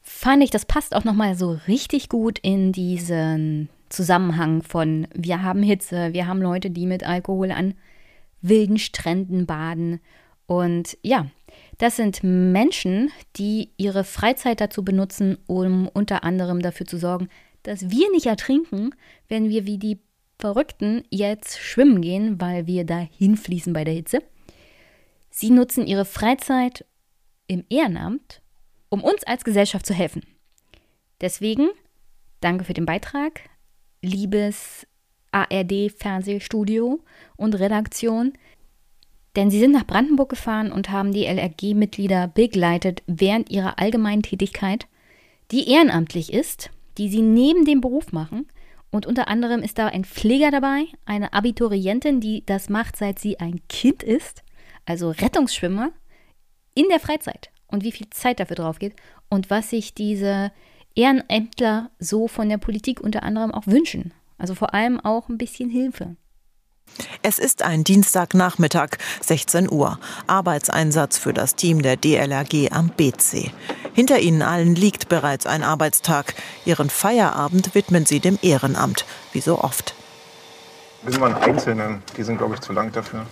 fand 0.02 0.42
ich, 0.42 0.50
das 0.50 0.64
passt 0.64 0.94
auch 0.94 1.04
nochmal 1.04 1.36
so 1.36 1.58
richtig 1.68 2.08
gut 2.08 2.38
in 2.40 2.72
diesen 2.72 3.68
Zusammenhang 3.88 4.62
von 4.62 5.06
wir 5.14 5.42
haben 5.42 5.62
Hitze, 5.62 6.12
wir 6.12 6.26
haben 6.26 6.42
Leute, 6.42 6.70
die 6.70 6.86
mit 6.86 7.04
Alkohol 7.04 7.52
an 7.52 7.74
wilden 8.40 8.78
Stränden 8.78 9.46
baden. 9.46 10.00
Und 10.46 10.96
ja, 11.02 11.26
das 11.78 11.96
sind 11.96 12.22
Menschen, 12.22 13.10
die 13.36 13.70
ihre 13.76 14.04
Freizeit 14.04 14.60
dazu 14.60 14.84
benutzen, 14.84 15.38
um 15.46 15.88
unter 15.88 16.24
anderem 16.24 16.62
dafür 16.62 16.86
zu 16.86 16.98
sorgen, 16.98 17.28
dass 17.62 17.90
wir 17.90 18.10
nicht 18.12 18.26
ertrinken, 18.26 18.90
wenn 19.28 19.48
wir 19.48 19.66
wie 19.66 19.78
die 19.78 19.98
Verrückten 20.38 21.02
jetzt 21.10 21.58
schwimmen 21.58 22.00
gehen, 22.00 22.40
weil 22.40 22.66
wir 22.66 22.84
da 22.84 22.98
hinfließen 22.98 23.72
bei 23.72 23.84
der 23.84 23.94
Hitze. 23.94 24.22
Sie 25.38 25.50
nutzen 25.50 25.86
ihre 25.86 26.06
Freizeit 26.06 26.86
im 27.46 27.66
Ehrenamt, 27.68 28.40
um 28.88 29.04
uns 29.04 29.22
als 29.24 29.44
Gesellschaft 29.44 29.84
zu 29.84 29.92
helfen. 29.92 30.22
Deswegen 31.20 31.68
danke 32.40 32.64
für 32.64 32.72
den 32.72 32.86
Beitrag, 32.86 33.42
liebes 34.00 34.86
ARD 35.32 35.92
Fernsehstudio 35.94 37.00
und 37.36 37.54
Redaktion, 37.54 38.32
denn 39.36 39.50
sie 39.50 39.60
sind 39.60 39.72
nach 39.72 39.86
Brandenburg 39.86 40.30
gefahren 40.30 40.72
und 40.72 40.88
haben 40.88 41.12
die 41.12 41.26
LRG-Mitglieder 41.26 42.28
begleitet 42.28 43.02
während 43.06 43.50
ihrer 43.50 43.78
allgemeinen 43.78 44.22
Tätigkeit, 44.22 44.86
die 45.50 45.70
ehrenamtlich 45.70 46.32
ist, 46.32 46.70
die 46.96 47.10
sie 47.10 47.20
neben 47.20 47.66
dem 47.66 47.82
Beruf 47.82 48.10
machen. 48.10 48.48
Und 48.90 49.04
unter 49.04 49.28
anderem 49.28 49.60
ist 49.60 49.76
da 49.76 49.88
ein 49.88 50.06
Pfleger 50.06 50.50
dabei, 50.50 50.86
eine 51.04 51.34
Abiturientin, 51.34 52.22
die 52.22 52.42
das 52.46 52.70
macht, 52.70 52.96
seit 52.96 53.18
sie 53.18 53.38
ein 53.38 53.60
Kind 53.68 54.02
ist, 54.02 54.42
also 54.86 55.10
Rettungsschwimmer 55.10 55.90
in 56.74 56.88
der 56.88 57.00
Freizeit 57.00 57.50
und 57.66 57.84
wie 57.84 57.92
viel 57.92 58.08
Zeit 58.10 58.40
dafür 58.40 58.56
drauf 58.56 58.78
geht 58.78 58.94
und 59.28 59.50
was 59.50 59.70
sich 59.70 59.94
diese 59.94 60.52
Ehrenämtler 60.94 61.90
so 61.98 62.28
von 62.28 62.48
der 62.48 62.58
Politik 62.58 63.00
unter 63.00 63.22
anderem 63.22 63.52
auch 63.52 63.66
wünschen. 63.66 64.14
Also 64.38 64.54
vor 64.54 64.74
allem 64.74 64.98
auch 65.00 65.28
ein 65.28 65.38
bisschen 65.38 65.68
Hilfe. 65.70 66.16
Es 67.22 67.38
ist 67.38 67.62
ein 67.62 67.84
Dienstagnachmittag, 67.84 68.90
16 69.20 69.70
Uhr. 69.70 69.98
Arbeitseinsatz 70.26 71.18
für 71.18 71.32
das 71.32 71.56
Team 71.56 71.82
der 71.82 71.96
DLRG 71.96 72.70
am 72.70 72.90
BC. 72.90 73.50
Hinter 73.92 74.20
ihnen 74.20 74.42
allen 74.42 74.74
liegt 74.74 75.08
bereits 75.08 75.46
ein 75.46 75.62
Arbeitstag. 75.62 76.34
Ihren 76.64 76.88
Feierabend 76.88 77.74
widmen 77.74 78.06
sie 78.06 78.20
dem 78.20 78.38
Ehrenamt, 78.40 79.04
wie 79.32 79.40
so 79.40 79.60
oft. 79.60 79.94
Wir 81.02 81.12
sind 81.12 81.20
mal 81.20 81.34
Einzelnen, 81.34 82.02
die 82.16 82.22
sind, 82.22 82.38
glaube 82.38 82.54
ich, 82.54 82.60
zu 82.60 82.72
lang 82.72 82.92
dafür. 82.92 83.26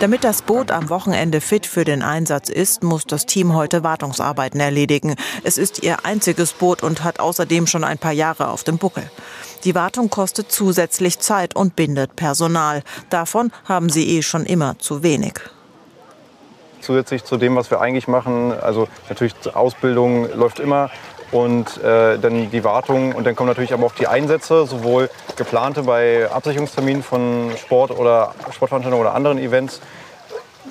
Damit 0.00 0.24
das 0.24 0.40
Boot 0.40 0.70
am 0.70 0.88
Wochenende 0.88 1.42
fit 1.42 1.66
für 1.66 1.84
den 1.84 2.02
Einsatz 2.02 2.48
ist, 2.48 2.82
muss 2.82 3.04
das 3.04 3.26
Team 3.26 3.54
heute 3.54 3.84
Wartungsarbeiten 3.84 4.58
erledigen. 4.58 5.14
Es 5.44 5.58
ist 5.58 5.82
ihr 5.82 6.06
einziges 6.06 6.54
Boot 6.54 6.82
und 6.82 7.04
hat 7.04 7.20
außerdem 7.20 7.66
schon 7.66 7.84
ein 7.84 7.98
paar 7.98 8.12
Jahre 8.12 8.48
auf 8.48 8.64
dem 8.64 8.78
Buckel. 8.78 9.10
Die 9.64 9.74
Wartung 9.74 10.08
kostet 10.08 10.50
zusätzlich 10.50 11.18
Zeit 11.18 11.54
und 11.54 11.76
bindet 11.76 12.16
Personal. 12.16 12.82
Davon 13.10 13.52
haben 13.66 13.90
sie 13.90 14.16
eh 14.16 14.22
schon 14.22 14.46
immer 14.46 14.78
zu 14.78 15.02
wenig. 15.02 15.34
Zusätzlich 16.80 17.24
zu 17.24 17.36
dem, 17.36 17.54
was 17.56 17.70
wir 17.70 17.82
eigentlich 17.82 18.08
machen, 18.08 18.52
also 18.52 18.88
natürlich 19.10 19.34
Ausbildung 19.52 20.32
läuft 20.32 20.60
immer 20.60 20.90
und 21.32 21.82
äh, 21.82 22.18
dann 22.18 22.50
die 22.50 22.64
Wartung 22.64 23.12
und 23.12 23.24
dann 23.24 23.36
kommen 23.36 23.48
natürlich 23.48 23.72
aber 23.72 23.86
auch 23.86 23.94
die 23.94 24.06
Einsätze, 24.06 24.66
sowohl 24.66 25.10
geplante 25.36 25.82
bei 25.82 26.30
Absicherungsterminen 26.30 27.02
von 27.02 27.52
Sport 27.56 27.92
oder 27.92 28.34
Sportveranstaltungen 28.50 29.00
oder 29.00 29.14
anderen 29.14 29.38
Events 29.38 29.80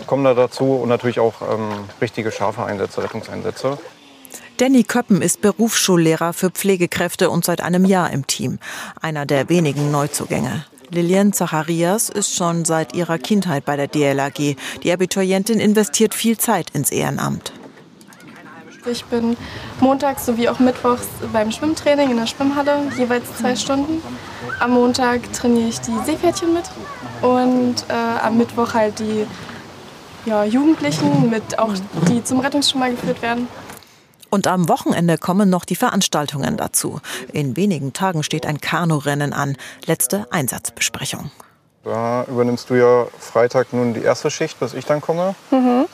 kommen 0.07 0.23
da 0.23 0.33
dazu 0.33 0.75
und 0.75 0.89
natürlich 0.89 1.19
auch 1.19 1.41
ähm, 1.41 1.69
richtige 2.01 2.31
scharfe 2.31 2.63
Einsätze, 2.63 3.03
Rettungseinsätze. 3.03 3.77
Danny 4.57 4.83
Köppen 4.83 5.21
ist 5.21 5.41
Berufsschullehrer 5.41 6.33
für 6.33 6.49
Pflegekräfte 6.49 7.29
und 7.29 7.45
seit 7.45 7.61
einem 7.61 7.85
Jahr 7.85 8.11
im 8.11 8.27
Team. 8.27 8.59
Einer 9.01 9.25
der 9.25 9.49
wenigen 9.49 9.91
Neuzugänge. 9.91 10.65
Lilian 10.91 11.33
Zacharias 11.33 12.09
ist 12.09 12.35
schon 12.35 12.65
seit 12.65 12.93
ihrer 12.95 13.19
Kindheit 13.19 13.63
bei 13.63 13.77
der 13.77 13.87
DLAG. 13.87 14.55
Die 14.83 14.91
Abiturientin 14.91 15.59
investiert 15.59 16.13
viel 16.13 16.37
Zeit 16.37 16.71
ins 16.71 16.91
Ehrenamt. 16.91 17.53
Ich 18.85 19.03
bin 19.05 19.35
montags 19.79 20.25
sowie 20.25 20.49
auch 20.49 20.59
mittwochs 20.59 21.07
beim 21.33 21.51
Schwimmtraining 21.51 22.11
in 22.11 22.17
der 22.17 22.27
Schwimmhalle, 22.27 22.89
jeweils 22.97 23.25
zwei 23.37 23.55
Stunden. 23.55 24.01
Am 24.59 24.71
Montag 24.71 25.31
trainiere 25.33 25.69
ich 25.69 25.81
die 25.81 25.97
Seepferdchen 26.05 26.53
mit 26.53 26.63
und 27.21 27.85
äh, 27.89 27.93
am 27.93 28.37
Mittwoch 28.37 28.73
halt 28.73 28.99
die 28.99 29.25
ja, 30.25 30.43
Jugendlichen, 30.43 31.29
mit 31.29 31.59
auch 31.59 31.73
die 32.07 32.23
zum 32.23 32.39
Rettungsschwimmer 32.39 32.91
geführt 32.91 33.21
werden. 33.21 33.47
Und 34.29 34.47
am 34.47 34.69
Wochenende 34.69 35.17
kommen 35.17 35.49
noch 35.49 35.65
die 35.65 35.75
Veranstaltungen 35.75 36.55
dazu. 36.55 36.99
In 37.33 37.57
wenigen 37.57 37.93
Tagen 37.93 38.23
steht 38.23 38.45
ein 38.45 38.61
Kanurennen 38.61 39.33
an. 39.33 39.57
Letzte 39.85 40.27
Einsatzbesprechung. 40.29 41.31
Da 41.83 42.25
übernimmst 42.25 42.69
du 42.69 42.75
ja 42.75 43.07
Freitag 43.17 43.73
nun 43.73 43.93
die 43.93 44.01
erste 44.01 44.29
Schicht, 44.29 44.59
bis 44.59 44.73
ich 44.73 44.85
dann 44.85 45.01
komme. 45.01 45.33
Mhm. 45.49 45.85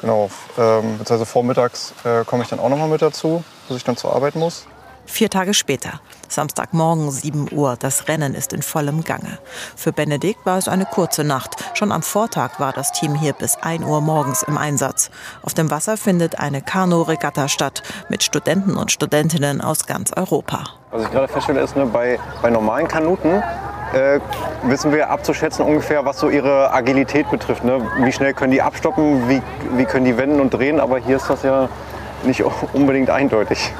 Genau, 0.00 0.30
ähm, 0.58 0.98
beziehungsweise 0.98 1.26
vormittags 1.26 1.94
äh, 2.04 2.24
komme 2.24 2.42
ich 2.42 2.48
dann 2.48 2.60
auch 2.60 2.68
noch 2.68 2.78
mal 2.78 2.88
mit 2.88 3.02
dazu, 3.02 3.42
bis 3.68 3.78
ich 3.78 3.84
dann 3.84 3.96
zur 3.96 4.14
Arbeit 4.14 4.34
muss. 4.34 4.66
Vier 5.06 5.28
Tage 5.28 5.52
später, 5.52 6.00
Samstagmorgen 6.28 7.10
7 7.10 7.52
Uhr, 7.52 7.76
das 7.78 8.08
Rennen 8.08 8.34
ist 8.34 8.52
in 8.52 8.62
vollem 8.62 9.04
Gange. 9.04 9.38
Für 9.76 9.92
Benedikt 9.92 10.46
war 10.46 10.56
es 10.56 10.66
eine 10.66 10.86
kurze 10.86 11.24
Nacht. 11.24 11.56
Schon 11.74 11.92
am 11.92 12.02
Vortag 12.02 12.58
war 12.58 12.72
das 12.72 12.90
Team 12.92 13.14
hier 13.14 13.34
bis 13.34 13.56
1 13.56 13.84
Uhr 13.84 14.00
morgens 14.00 14.42
im 14.42 14.56
Einsatz. 14.56 15.10
Auf 15.42 15.52
dem 15.52 15.70
Wasser 15.70 15.96
findet 15.96 16.38
eine 16.38 16.62
Kanu-Regatta 16.62 17.48
statt 17.48 17.82
mit 18.08 18.22
Studenten 18.22 18.76
und 18.76 18.92
Studentinnen 18.92 19.60
aus 19.60 19.86
ganz 19.86 20.12
Europa. 20.12 20.64
Was 20.94 21.02
ich 21.02 21.10
gerade 21.10 21.28
feststelle, 21.28 21.60
ist, 21.60 21.76
ne, 21.76 21.86
bei, 21.86 22.18
bei 22.40 22.50
normalen 22.50 22.86
Kanuten 22.88 23.42
äh, 23.92 24.20
wissen 24.62 24.92
wir 24.92 25.10
abzuschätzen 25.10 25.64
ungefähr, 25.64 26.04
was 26.04 26.20
so 26.20 26.30
ihre 26.30 26.72
Agilität 26.72 27.28
betrifft. 27.30 27.64
Ne? 27.64 27.84
Wie 27.98 28.12
schnell 28.12 28.32
können 28.32 28.52
die 28.52 28.62
abstoppen, 28.62 29.28
wie, 29.28 29.42
wie 29.76 29.84
können 29.84 30.04
die 30.04 30.16
wenden 30.16 30.40
und 30.40 30.54
drehen, 30.54 30.78
aber 30.78 30.98
hier 30.98 31.16
ist 31.16 31.28
das 31.28 31.42
ja 31.42 31.68
nicht 32.24 32.42
unbedingt 32.72 33.10
eindeutig 33.10 33.72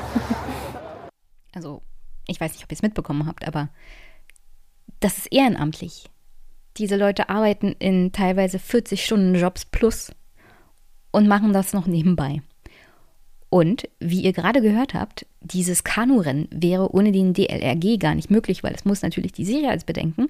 also 1.54 1.82
ich 2.26 2.40
weiß 2.40 2.52
nicht, 2.52 2.64
ob 2.64 2.72
ihr 2.72 2.76
es 2.76 2.82
mitbekommen 2.82 3.26
habt, 3.26 3.46
aber 3.46 3.68
das 5.00 5.18
ist 5.18 5.32
ehrenamtlich. 5.32 6.10
Diese 6.76 6.96
Leute 6.96 7.28
arbeiten 7.28 7.74
in 7.78 8.12
teilweise 8.12 8.58
40 8.58 9.04
Stunden 9.04 9.34
Jobs 9.34 9.64
plus 9.64 10.12
und 11.10 11.28
machen 11.28 11.52
das 11.52 11.72
noch 11.72 11.86
nebenbei. 11.86 12.42
Und 13.54 13.88
wie 14.00 14.22
ihr 14.22 14.32
gerade 14.32 14.60
gehört 14.60 14.94
habt, 14.94 15.26
dieses 15.40 15.84
Kanurennen 15.84 16.48
wäre 16.50 16.92
ohne 16.92 17.12
den 17.12 17.34
DLRG 17.34 18.00
gar 18.00 18.16
nicht 18.16 18.28
möglich, 18.28 18.64
weil 18.64 18.74
es 18.74 18.84
muss 18.84 19.02
natürlich 19.02 19.30
die 19.30 19.44
Sicherheitsbedenken 19.44 20.26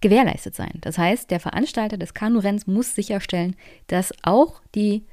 gewährleistet 0.00 0.54
sein. 0.54 0.78
Das 0.80 0.96
heißt, 0.96 1.30
der 1.30 1.40
Veranstalter 1.40 1.98
des 1.98 2.14
Kanurenns 2.14 2.66
muss 2.66 2.94
sicherstellen, 2.94 3.54
dass 3.86 4.14
auch 4.22 4.62
die 4.74 5.04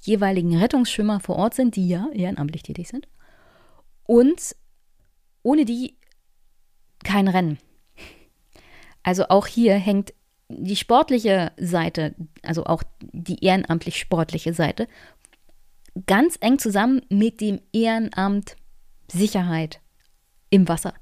jeweiligen 0.00 0.56
Rettungsschwimmer 0.56 1.20
vor 1.20 1.36
Ort 1.36 1.52
sind, 1.52 1.76
die 1.76 1.86
ja 1.86 2.08
ehrenamtlich 2.14 2.62
tätig 2.62 2.88
sind 2.88 3.06
und 4.06 4.56
ohne 5.42 5.66
die 5.66 5.94
kein 7.04 7.28
Rennen. 7.28 7.58
Also 9.02 9.28
auch 9.28 9.46
hier 9.46 9.74
hängt 9.74 10.14
die 10.48 10.76
sportliche 10.76 11.52
Seite, 11.58 12.14
also 12.42 12.64
auch 12.64 12.82
die 13.12 13.44
ehrenamtlich 13.44 13.98
sportliche 13.98 14.54
Seite, 14.54 14.88
ganz 16.06 16.36
eng 16.40 16.58
zusammen 16.58 17.02
mit 17.08 17.40
dem 17.40 17.60
Ehrenamt 17.72 18.56
Sicherheit 19.08 19.80
im 20.50 20.68
Wasser 20.68 20.94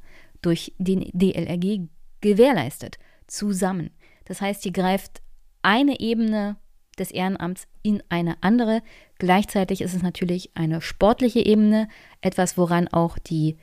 durch 0.42 0.74
den 0.78 1.10
DLRG 1.12 1.88
gewährleistet, 2.20 2.98
zusammen. 3.26 3.90
Das 4.24 4.40
heißt, 4.40 4.62
hier 4.62 4.72
greift 4.72 5.22
eine 5.62 6.00
Ebene 6.00 6.56
des 6.98 7.10
Ehrenamts 7.10 7.66
in 7.82 8.02
eine 8.08 8.42
andere. 8.42 8.82
Gleichzeitig 9.18 9.80
ist 9.80 9.94
es 9.94 10.02
natürlich 10.02 10.50
eine 10.54 10.80
sportliche 10.80 11.44
Ebene, 11.44 11.88
etwas, 12.20 12.58
woran 12.58 12.88
auch 12.88 13.18
die 13.18 13.56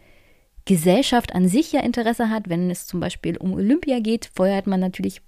Gesellschaft 0.65 1.35
an 1.35 1.47
sich 1.47 1.71
ja 1.71 1.81
Interesse 1.81 2.29
hat. 2.29 2.49
Wenn 2.49 2.71
es 2.71 2.87
zum 2.87 2.99
Beispiel 2.99 3.37
um 3.37 3.53
Olympia 3.53 3.99
geht, 3.99 4.31
feuert 4.33 4.67
man 4.67 4.79
natürlich 4.79 5.21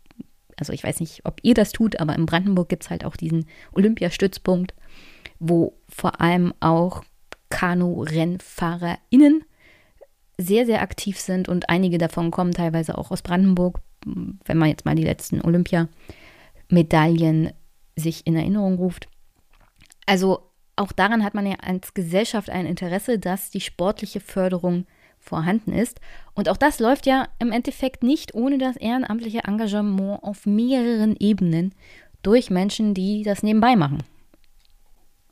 Also 0.57 0.73
ich 0.73 0.83
weiß 0.83 0.99
nicht, 0.99 1.25
ob 1.25 1.39
ihr 1.43 1.53
das 1.53 1.71
tut, 1.71 1.99
aber 1.99 2.15
in 2.15 2.25
Brandenburg 2.25 2.69
gibt 2.69 2.83
es 2.83 2.89
halt 2.89 3.05
auch 3.05 3.15
diesen 3.15 3.45
Olympiastützpunkt, 3.73 4.73
wo 5.39 5.73
vor 5.89 6.21
allem 6.21 6.53
auch 6.59 7.03
Kanu-RennfahrerInnen 7.49 9.43
sehr, 10.37 10.65
sehr 10.65 10.81
aktiv 10.81 11.19
sind 11.19 11.49
und 11.49 11.69
einige 11.69 11.97
davon 11.97 12.31
kommen 12.31 12.51
teilweise 12.51 12.97
auch 12.97 13.11
aus 13.11 13.21
Brandenburg, 13.21 13.79
wenn 14.05 14.57
man 14.57 14.69
jetzt 14.69 14.85
mal 14.85 14.95
die 14.95 15.03
letzten 15.03 15.41
Olympiamedaillen 15.41 17.51
sich 17.95 18.27
in 18.27 18.35
Erinnerung 18.35 18.75
ruft. 18.75 19.07
Also 20.05 20.51
auch 20.75 20.91
daran 20.91 21.23
hat 21.23 21.33
man 21.33 21.47
ja 21.47 21.55
als 21.55 21.93
Gesellschaft 21.93 22.49
ein 22.49 22.67
Interesse, 22.67 23.17
dass 23.17 23.49
die 23.49 23.61
sportliche 23.61 24.19
Förderung 24.19 24.85
vorhanden 25.17 25.73
ist. 25.73 25.99
Und 26.35 26.49
auch 26.49 26.57
das 26.57 26.79
läuft 26.79 27.07
ja 27.07 27.27
im 27.39 27.51
Endeffekt 27.51 28.03
nicht 28.03 28.35
ohne 28.35 28.59
das 28.59 28.77
ehrenamtliche 28.77 29.45
Engagement 29.45 30.23
auf 30.23 30.45
mehreren 30.45 31.15
Ebenen 31.19 31.73
durch 32.21 32.51
Menschen, 32.51 32.93
die 32.93 33.23
das 33.23 33.41
nebenbei 33.41 33.75
machen. 33.75 34.03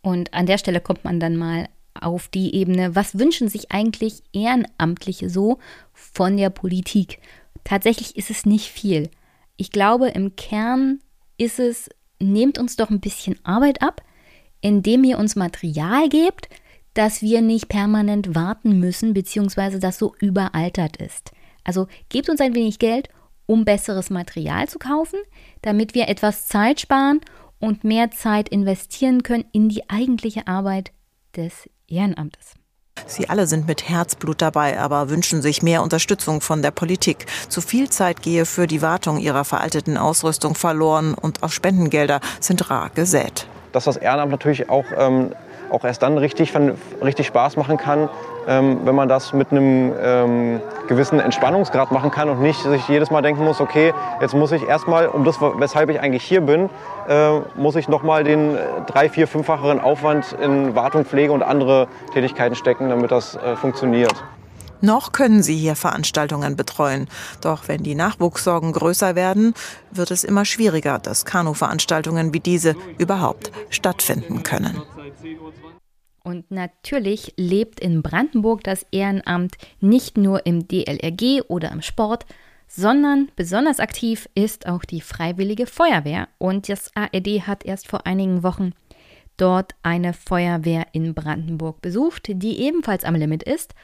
Und 0.05 0.35
an 0.35 0.45
der 0.45 0.59
Stelle 0.59 0.81
kommt 0.81 1.03
man 1.03 1.19
dann 1.19 1.35
mal 1.35 1.67
auf 1.99 2.27
die 2.27 2.53
Ebene, 2.53 2.95
was 2.95 3.17
wünschen 3.17 3.49
sich 3.49 3.71
eigentlich 3.71 4.21
Ehrenamtliche 4.33 5.31
so 5.31 5.57
von 5.93 6.37
der 6.37 6.51
Politik? 6.51 7.17
Tatsächlich 7.63 8.15
ist 8.15 8.29
es 8.29 8.45
nicht 8.45 8.69
viel. 8.69 9.09
Ich 9.57 9.71
glaube, 9.71 10.09
im 10.09 10.35
Kern 10.35 10.99
ist 11.39 11.57
es, 11.57 11.89
nehmt 12.19 12.59
uns 12.59 12.75
doch 12.75 12.91
ein 12.91 12.99
bisschen 12.99 13.39
Arbeit 13.43 13.81
ab, 13.81 14.03
indem 14.61 15.03
ihr 15.05 15.17
uns 15.17 15.35
Material 15.35 16.07
gebt, 16.07 16.49
dass 16.93 17.23
wir 17.23 17.41
nicht 17.41 17.67
permanent 17.67 18.35
warten 18.35 18.79
müssen, 18.79 19.15
beziehungsweise 19.15 19.79
das 19.79 19.97
so 19.97 20.13
überaltert 20.19 20.97
ist. 20.97 21.31
Also 21.63 21.87
gebt 22.09 22.29
uns 22.29 22.41
ein 22.41 22.53
wenig 22.53 22.77
Geld, 22.77 23.09
um 23.47 23.65
besseres 23.65 24.11
Material 24.11 24.69
zu 24.69 24.77
kaufen, 24.77 25.17
damit 25.63 25.95
wir 25.95 26.09
etwas 26.09 26.45
Zeit 26.45 26.79
sparen 26.79 27.21
und 27.65 27.83
mehr 27.83 28.11
Zeit 28.11 28.49
investieren 28.49 29.23
können 29.23 29.45
in 29.51 29.69
die 29.69 29.89
eigentliche 29.89 30.47
Arbeit 30.47 30.91
des 31.35 31.69
Ehrenamtes. 31.87 32.53
Sie 33.07 33.29
alle 33.29 33.45
sind 33.45 33.67
mit 33.67 33.89
Herzblut 33.89 34.41
dabei, 34.41 34.79
aber 34.79 35.09
wünschen 35.09 35.41
sich 35.41 35.61
mehr 35.61 35.83
Unterstützung 35.83 36.41
von 36.41 36.61
der 36.61 36.71
Politik. 36.71 37.25
Zu 37.49 37.61
viel 37.61 37.89
Zeit 37.89 38.21
gehe 38.21 38.45
für 38.45 38.67
die 38.67 38.81
Wartung 38.81 39.19
ihrer 39.19 39.43
veralteten 39.43 39.97
Ausrüstung 39.97 40.55
verloren 40.55 41.13
und 41.13 41.43
auch 41.43 41.51
Spendengelder 41.51 42.21
sind 42.39 42.69
rar 42.69 42.89
gesät. 42.89 43.47
Dass 43.73 43.83
das 43.83 43.97
Ehrenamt 43.97 44.31
natürlich 44.31 44.69
auch 44.69 44.85
ähm, 44.97 45.35
auch 45.69 45.83
erst 45.83 46.03
dann 46.03 46.17
richtig, 46.17 46.53
richtig 47.01 47.27
Spaß 47.27 47.57
machen 47.57 47.77
kann, 47.77 48.09
ähm, 48.47 48.81
wenn 48.83 48.95
man 48.95 49.07
das 49.07 49.33
mit 49.33 49.51
einem 49.51 49.93
ähm, 50.01 50.61
gewissen 50.87 51.19
Entspannungsgrad 51.19 51.91
machen 51.91 52.11
kann 52.11 52.29
und 52.29 52.41
nicht 52.41 52.61
sich 52.61 52.87
jedes 52.87 53.11
Mal 53.11 53.21
denken 53.21 53.43
muss, 53.43 53.59
okay, 53.59 53.93
jetzt 54.21 54.33
muss 54.33 54.51
ich 54.51 54.67
erstmal, 54.67 55.07
um 55.07 55.23
das, 55.23 55.41
weshalb 55.41 55.89
ich 55.89 55.99
eigentlich 55.99 56.23
hier 56.23 56.41
bin, 56.41 56.69
äh, 57.07 57.39
muss 57.55 57.75
ich 57.75 57.87
nochmal 57.87 58.23
den 58.23 58.57
drei, 58.87 59.09
vier, 59.09 59.27
fünffacheren 59.27 59.79
Aufwand 59.79 60.33
in 60.41 60.75
Wartung, 60.75 61.05
Pflege 61.05 61.31
und 61.31 61.43
andere 61.43 61.87
Tätigkeiten 62.13 62.55
stecken, 62.55 62.89
damit 62.89 63.11
das 63.11 63.35
äh, 63.35 63.55
funktioniert. 63.55 64.13
Noch 64.81 65.13
können 65.13 65.41
sie 65.41 65.55
hier 65.55 65.75
Veranstaltungen 65.75 66.55
betreuen. 66.55 67.07
Doch 67.41 67.67
wenn 67.67 67.81
die 67.81 67.95
Nachwuchssorgen 67.95 68.71
größer 68.71 69.15
werden, 69.15 69.53
wird 69.91 70.11
es 70.11 70.23
immer 70.23 70.45
schwieriger, 70.45 70.99
dass 70.99 71.25
Kanu-Veranstaltungen 71.25 72.33
wie 72.33 72.39
diese 72.39 72.75
überhaupt 72.97 73.51
stattfinden 73.69 74.43
können. 74.43 74.81
Und 76.23 76.49
natürlich 76.49 77.33
lebt 77.37 77.79
in 77.79 78.01
Brandenburg 78.01 78.63
das 78.63 78.85
Ehrenamt 78.91 79.57
nicht 79.79 80.17
nur 80.17 80.45
im 80.47 80.67
DLRG 80.67 81.43
oder 81.47 81.71
im 81.71 81.83
Sport, 81.83 82.25
sondern 82.67 83.29
besonders 83.35 83.79
aktiv 83.79 84.27
ist 84.33 84.67
auch 84.67 84.85
die 84.85 85.01
Freiwillige 85.01 85.67
Feuerwehr. 85.67 86.27
Und 86.39 86.67
das 86.67 86.91
ARD 86.95 87.47
hat 87.47 87.63
erst 87.63 87.87
vor 87.87 88.07
einigen 88.07 88.41
Wochen 88.41 88.71
dort 89.37 89.75
eine 89.83 90.13
Feuerwehr 90.13 90.87
in 90.93 91.13
Brandenburg 91.13 91.81
besucht, 91.81 92.23
die 92.27 92.59
ebenfalls 92.59 93.03
am 93.03 93.15
Limit 93.15 93.43
ist 93.43 93.75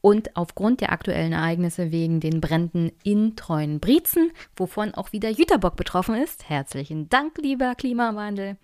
und 0.00 0.36
aufgrund 0.36 0.80
der 0.80 0.92
aktuellen 0.92 1.32
Ereignisse 1.32 1.92
wegen 1.92 2.20
den 2.20 2.40
Bränden 2.40 2.92
in 3.02 3.36
Treuenbrietzen, 3.36 4.30
wovon 4.56 4.94
auch 4.94 5.12
wieder 5.12 5.28
Jüterbock 5.28 5.76
betroffen 5.76 6.14
ist. 6.14 6.48
Herzlichen 6.48 7.10
Dank, 7.10 7.36
lieber 7.38 7.74
Klimawandel 7.74 8.56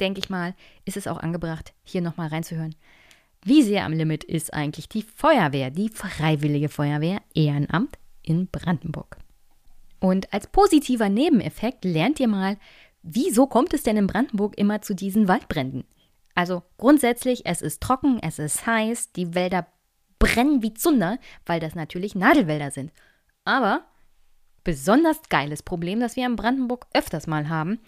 denke 0.00 0.20
ich 0.20 0.30
mal, 0.30 0.54
ist 0.84 0.96
es 0.96 1.06
auch 1.06 1.18
angebracht, 1.18 1.72
hier 1.84 2.02
nochmal 2.02 2.28
reinzuhören. 2.28 2.74
Wie 3.44 3.62
sehr 3.62 3.84
am 3.84 3.92
Limit 3.92 4.24
ist 4.24 4.52
eigentlich 4.52 4.88
die 4.88 5.02
Feuerwehr, 5.02 5.70
die 5.70 5.88
Freiwillige 5.88 6.68
Feuerwehr 6.68 7.20
Ehrenamt 7.34 7.96
in 8.22 8.48
Brandenburg? 8.48 9.18
Und 10.00 10.32
als 10.32 10.48
positiver 10.48 11.08
Nebeneffekt 11.08 11.84
lernt 11.84 12.20
ihr 12.20 12.28
mal, 12.28 12.58
wieso 13.02 13.46
kommt 13.46 13.72
es 13.72 13.82
denn 13.82 13.96
in 13.96 14.06
Brandenburg 14.06 14.58
immer 14.58 14.82
zu 14.82 14.94
diesen 14.94 15.28
Waldbränden? 15.28 15.84
Also 16.34 16.62
grundsätzlich, 16.76 17.46
es 17.46 17.62
ist 17.62 17.82
trocken, 17.82 18.18
es 18.20 18.38
ist 18.38 18.66
heiß, 18.66 19.12
die 19.12 19.34
Wälder 19.34 19.66
brennen 20.18 20.62
wie 20.62 20.74
Zunder, 20.74 21.18
weil 21.46 21.60
das 21.60 21.74
natürlich 21.74 22.14
Nadelwälder 22.14 22.70
sind. 22.70 22.92
Aber 23.44 23.86
besonders 24.64 25.22
geiles 25.28 25.62
Problem, 25.62 26.00
das 26.00 26.16
wir 26.16 26.26
in 26.26 26.36
Brandenburg 26.36 26.86
öfters 26.92 27.26
mal 27.26 27.48
haben, 27.48 27.78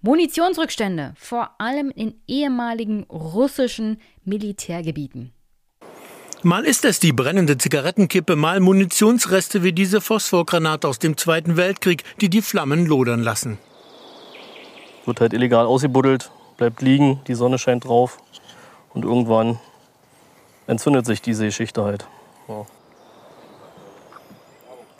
Munitionsrückstände, 0.00 1.14
vor 1.16 1.50
allem 1.58 1.90
in 1.90 2.14
ehemaligen 2.28 3.02
russischen 3.04 4.00
Militärgebieten. 4.24 5.32
Mal 6.44 6.64
ist 6.64 6.84
es 6.84 7.00
die 7.00 7.12
brennende 7.12 7.58
Zigarettenkippe, 7.58 8.36
mal 8.36 8.60
Munitionsreste 8.60 9.64
wie 9.64 9.72
diese 9.72 10.00
Phosphorgranate 10.00 10.86
aus 10.86 11.00
dem 11.00 11.16
Zweiten 11.16 11.56
Weltkrieg, 11.56 12.04
die 12.20 12.30
die 12.30 12.42
Flammen 12.42 12.86
lodern 12.86 13.24
lassen. 13.24 13.58
Wird 15.04 15.20
halt 15.20 15.32
illegal 15.32 15.66
ausgebuddelt, 15.66 16.30
bleibt 16.56 16.80
liegen, 16.80 17.20
die 17.26 17.34
Sonne 17.34 17.58
scheint 17.58 17.84
drauf 17.84 18.18
und 18.94 19.04
irgendwann 19.04 19.58
entzündet 20.68 21.06
sich 21.06 21.20
diese 21.20 21.46
Geschichte 21.46 21.82
halt. 21.82 22.06
Ja. 22.46 22.66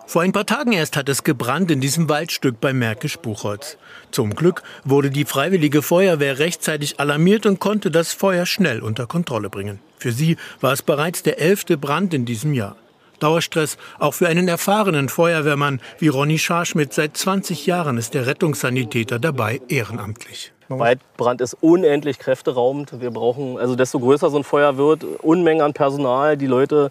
Vor 0.09 0.23
ein 0.23 0.33
paar 0.33 0.47
Tagen 0.47 0.73
erst 0.73 0.97
hat 0.97 1.11
es 1.11 1.23
gebrannt 1.23 1.71
in 1.71 1.83
diesem 1.83 2.09
Waldstück 2.09 2.63
bei 2.63 2.73
Märkisch-Buchholz. 2.73 3.77
Zum 4.11 4.35
Glück 4.35 4.63
wurde 4.83 5.11
die 5.11 5.27
Freiwillige 5.27 5.83
Feuerwehr 5.83 6.39
rechtzeitig 6.39 6.99
alarmiert 6.99 7.45
und 7.45 7.61
konnte 7.61 7.91
das 7.91 8.15
Feuer 8.15 8.47
schnell 8.47 8.81
unter 8.81 9.07
Kontrolle 9.07 9.51
bringen. 9.51 9.81
Für 9.99 10.13
sie 10.13 10.39
war 10.63 10.73
es 10.73 10.81
bereits 10.81 11.25
der 11.25 11.39
elfte 11.39 11.77
Brand 11.77 12.15
in 12.15 12.25
diesem 12.25 12.55
Jahr. 12.55 12.77
Dauerstress 13.19 13.77
auch 13.99 14.15
für 14.15 14.29
einen 14.29 14.49
erfahrenen 14.49 15.11
Feuerwehrmann 15.11 15.79
wie 15.99 16.09
Ronny 16.09 16.39
Scharschmidt. 16.39 16.95
Seit 16.95 17.15
20 17.15 17.67
Jahren 17.67 17.99
ist 17.99 18.15
der 18.15 18.27
Rettungssanitäter 18.27 19.19
dabei 19.19 19.61
ehrenamtlich. 19.69 20.55
Waldbrand 20.71 21.43
ist 21.43 21.55
unendlich 21.61 22.19
kräfteraubend. 22.19 22.99
Wir 22.99 23.11
brauchen, 23.11 23.59
also 23.59 23.77
desto 23.77 24.01
größer 24.01 24.31
so 24.31 24.39
ein 24.39 24.45
Feuer 24.45 24.79
wird, 24.79 25.05
Unmengen 25.05 25.61
an 25.61 25.75
Personal. 25.75 26.39
Die 26.39 26.47
Leute 26.47 26.91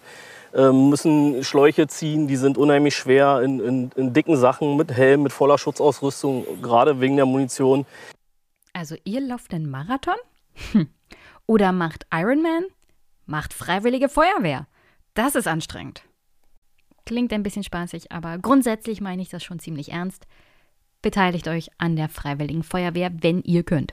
müssen 0.54 1.44
Schläuche 1.44 1.86
ziehen, 1.86 2.26
die 2.26 2.36
sind 2.36 2.58
unheimlich 2.58 2.96
schwer 2.96 3.42
in, 3.42 3.60
in, 3.60 3.90
in 3.96 4.12
dicken 4.12 4.36
Sachen 4.36 4.76
mit 4.76 4.92
Helm, 4.92 5.22
mit 5.22 5.32
voller 5.32 5.58
Schutzausrüstung, 5.58 6.46
gerade 6.62 7.00
wegen 7.00 7.16
der 7.16 7.26
Munition. 7.26 7.86
Also 8.72 8.96
ihr 9.04 9.20
lauft 9.20 9.52
den 9.52 9.68
Marathon? 9.68 10.16
Hm. 10.72 10.88
Oder 11.46 11.72
macht 11.72 12.06
Ironman? 12.12 12.64
Macht 13.26 13.52
Freiwillige 13.52 14.08
Feuerwehr. 14.08 14.66
Das 15.14 15.34
ist 15.34 15.46
anstrengend. 15.46 16.02
Klingt 17.04 17.32
ein 17.32 17.42
bisschen 17.42 17.64
spaßig, 17.64 18.12
aber 18.12 18.38
grundsätzlich 18.38 19.00
meine 19.00 19.22
ich 19.22 19.30
das 19.30 19.42
schon 19.42 19.58
ziemlich 19.58 19.92
ernst. 19.92 20.26
Beteiligt 21.02 21.48
euch 21.48 21.70
an 21.78 21.96
der 21.96 22.08
Freiwilligen 22.08 22.62
Feuerwehr, 22.62 23.10
wenn 23.20 23.42
ihr 23.42 23.62
könnt. 23.62 23.92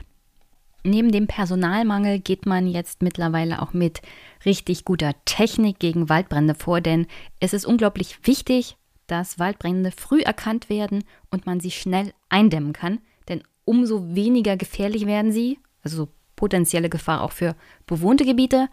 Neben 0.85 1.11
dem 1.11 1.25
Personalmangel 1.25 2.19
geht 2.19 2.45
man 2.45 2.67
jetzt 2.67 3.01
mittlerweile 3.01 3.59
auch 3.63 3.73
mit 3.73 4.03
richtig 4.45 4.85
guter 4.85 5.13
Technik 5.25 5.79
gegen 5.79 6.09
Waldbrände 6.09 6.53
vor, 6.53 6.79
denn 6.79 7.07
es 7.39 7.53
ist 7.53 7.65
unglaublich 7.65 8.19
wichtig, 8.27 8.77
dass 9.07 9.39
Waldbrände 9.39 9.89
früh 9.89 10.21
erkannt 10.21 10.69
werden 10.69 11.03
und 11.31 11.47
man 11.47 11.59
sie 11.59 11.71
schnell 11.71 12.13
eindämmen 12.29 12.71
kann, 12.71 12.99
denn 13.27 13.41
umso 13.63 14.13
weniger 14.13 14.57
gefährlich 14.57 15.07
werden 15.07 15.31
sie, 15.31 15.57
also 15.81 16.07
potenzielle 16.35 16.89
Gefahr 16.89 17.23
auch 17.23 17.31
für 17.31 17.55
bewohnte 17.87 18.23
Gebiete 18.23 18.69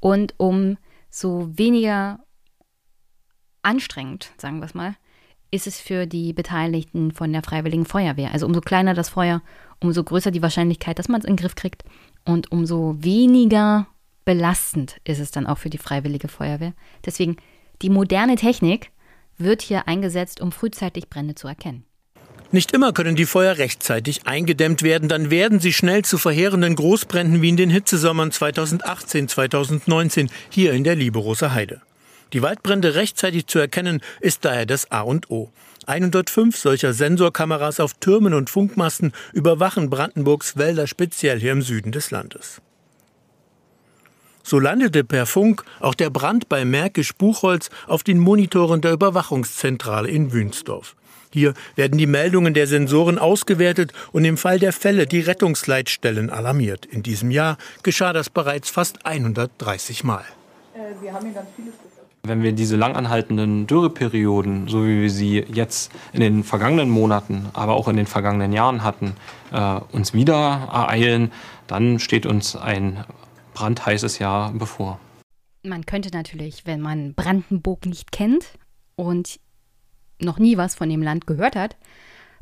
und 0.00 0.34
umso 0.36 0.76
weniger 1.56 2.20
anstrengend, 3.62 4.32
sagen 4.36 4.58
wir 4.58 4.66
es 4.66 4.74
mal, 4.74 4.96
ist 5.54 5.66
es 5.68 5.78
für 5.80 6.06
die 6.06 6.32
Beteiligten 6.32 7.12
von 7.12 7.32
der 7.32 7.42
Freiwilligen 7.42 7.86
Feuerwehr. 7.86 8.32
Also 8.32 8.44
umso 8.46 8.60
kleiner 8.60 8.92
das 8.92 9.08
Feuer, 9.08 9.40
umso 9.80 10.02
größer 10.02 10.32
die 10.32 10.42
Wahrscheinlichkeit, 10.42 10.98
dass 10.98 11.08
man 11.08 11.20
es 11.20 11.26
in 11.26 11.36
den 11.36 11.42
Griff 11.42 11.54
kriegt 11.54 11.84
und 12.24 12.50
umso 12.50 12.96
weniger 12.98 13.86
belastend 14.24 14.96
ist 15.04 15.20
es 15.20 15.30
dann 15.30 15.46
auch 15.46 15.58
für 15.58 15.70
die 15.70 15.78
Freiwillige 15.78 16.28
Feuerwehr. 16.28 16.72
Deswegen, 17.04 17.36
die 17.82 17.90
moderne 17.90 18.34
Technik 18.34 18.90
wird 19.38 19.62
hier 19.62 19.86
eingesetzt, 19.86 20.40
um 20.40 20.50
frühzeitig 20.50 21.08
Brände 21.08 21.34
zu 21.34 21.46
erkennen. 21.46 21.84
Nicht 22.50 22.72
immer 22.72 22.92
können 22.92 23.16
die 23.16 23.26
Feuer 23.26 23.58
rechtzeitig 23.58 24.26
eingedämmt 24.26 24.82
werden, 24.82 25.08
dann 25.08 25.30
werden 25.30 25.60
sie 25.60 25.72
schnell 25.72 26.04
zu 26.04 26.18
verheerenden 26.18 26.76
Großbränden 26.76 27.42
wie 27.42 27.48
in 27.48 27.56
den 27.56 27.70
Hitzesommern 27.70 28.30
2018, 28.30 29.28
2019 29.28 30.30
hier 30.50 30.72
in 30.72 30.84
der 30.84 30.94
Liberoser 30.94 31.52
Heide. 31.52 31.80
Die 32.34 32.42
Waldbrände 32.42 32.96
rechtzeitig 32.96 33.46
zu 33.46 33.60
erkennen, 33.60 34.00
ist 34.20 34.44
daher 34.44 34.66
das 34.66 34.90
A 34.90 35.02
und 35.02 35.30
O. 35.30 35.50
105 35.86 36.56
solcher 36.56 36.92
Sensorkameras 36.92 37.78
auf 37.78 37.94
Türmen 37.94 38.34
und 38.34 38.50
Funkmasten 38.50 39.12
überwachen 39.32 39.88
Brandenburgs 39.88 40.56
Wälder 40.56 40.88
speziell 40.88 41.38
hier 41.38 41.52
im 41.52 41.62
Süden 41.62 41.92
des 41.92 42.10
Landes. 42.10 42.60
So 44.42 44.58
landete 44.58 45.04
per 45.04 45.26
Funk 45.26 45.64
auch 45.78 45.94
der 45.94 46.10
Brand 46.10 46.48
bei 46.48 46.64
Märkisch-Buchholz 46.64 47.70
auf 47.86 48.02
den 48.02 48.18
Monitoren 48.18 48.80
der 48.80 48.92
Überwachungszentrale 48.92 50.08
in 50.08 50.32
Wünsdorf. 50.32 50.96
Hier 51.32 51.54
werden 51.76 51.98
die 51.98 52.06
Meldungen 52.06 52.52
der 52.52 52.66
Sensoren 52.66 53.18
ausgewertet 53.18 53.92
und 54.10 54.24
im 54.24 54.36
Fall 54.36 54.58
der 54.58 54.72
Fälle 54.72 55.06
die 55.06 55.20
Rettungsleitstellen 55.20 56.30
alarmiert. 56.30 56.84
In 56.84 57.04
diesem 57.04 57.30
Jahr 57.30 57.58
geschah 57.84 58.12
das 58.12 58.28
bereits 58.28 58.70
fast 58.70 59.06
130 59.06 60.02
Mal. 60.02 60.24
Äh, 60.74 61.00
wir 61.00 61.12
haben 61.12 61.26
hier 61.26 61.34
ganz 61.34 61.48
viele 61.56 61.72
wenn 62.24 62.42
wir 62.42 62.52
diese 62.52 62.76
langanhaltenden 62.76 63.66
Dürreperioden, 63.66 64.68
so 64.68 64.84
wie 64.84 65.02
wir 65.02 65.10
sie 65.10 65.38
jetzt 65.40 65.92
in 66.12 66.20
den 66.20 66.42
vergangenen 66.42 66.90
Monaten, 66.90 67.46
aber 67.52 67.74
auch 67.74 67.86
in 67.88 67.96
den 67.96 68.06
vergangenen 68.06 68.52
Jahren 68.52 68.82
hatten, 68.82 69.14
äh, 69.52 69.80
uns 69.92 70.14
wieder 70.14 70.68
ereilen, 70.72 71.32
dann 71.66 71.98
steht 71.98 72.26
uns 72.26 72.56
ein 72.56 73.04
brandheißes 73.52 74.18
Jahr 74.18 74.52
bevor. 74.52 74.98
Man 75.62 75.86
könnte 75.86 76.10
natürlich, 76.12 76.66
wenn 76.66 76.80
man 76.80 77.14
Brandenburg 77.14 77.86
nicht 77.86 78.12
kennt 78.12 78.58
und 78.96 79.38
noch 80.20 80.38
nie 80.38 80.56
was 80.56 80.74
von 80.74 80.88
dem 80.88 81.02
Land 81.02 81.26
gehört 81.26 81.56
hat, 81.56 81.76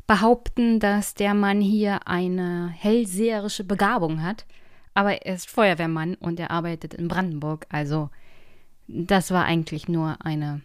behaupten, 0.07 0.79
dass 0.79 1.13
der 1.13 1.33
Mann 1.33 1.61
hier 1.61 2.07
eine 2.07 2.69
hellseherische 2.69 3.63
Begabung 3.63 4.21
hat. 4.21 4.45
Aber 4.93 5.25
er 5.25 5.35
ist 5.35 5.49
Feuerwehrmann 5.49 6.15
und 6.15 6.39
er 6.39 6.51
arbeitet 6.51 6.93
in 6.93 7.07
Brandenburg. 7.07 7.65
Also 7.69 8.09
das 8.87 9.31
war 9.31 9.45
eigentlich 9.45 9.87
nur 9.87 10.17
eine 10.25 10.61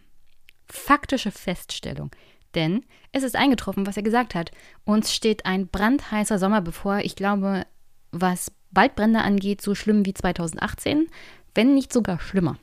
faktische 0.67 1.31
Feststellung. 1.31 2.11
Denn 2.55 2.85
es 3.11 3.23
ist 3.23 3.35
eingetroffen, 3.35 3.85
was 3.85 3.97
er 3.97 4.03
gesagt 4.03 4.35
hat. 4.35 4.51
Uns 4.85 5.13
steht 5.13 5.45
ein 5.45 5.67
brandheißer 5.67 6.39
Sommer 6.39 6.61
bevor. 6.61 6.99
Ich 6.99 7.15
glaube, 7.15 7.65
was 8.11 8.51
Waldbrände 8.71 9.21
angeht, 9.21 9.61
so 9.61 9.75
schlimm 9.75 10.05
wie 10.05 10.13
2018, 10.13 11.07
wenn 11.55 11.73
nicht 11.73 11.93
sogar 11.93 12.19
schlimmer. 12.19 12.57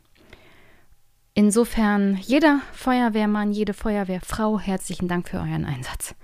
Insofern, 1.34 2.16
jeder 2.16 2.60
Feuerwehrmann, 2.72 3.52
jede 3.52 3.74
Feuerwehrfrau, 3.74 4.58
herzlichen 4.58 5.06
Dank 5.06 5.28
für 5.28 5.36
euren 5.36 5.64
Einsatz. 5.64 6.14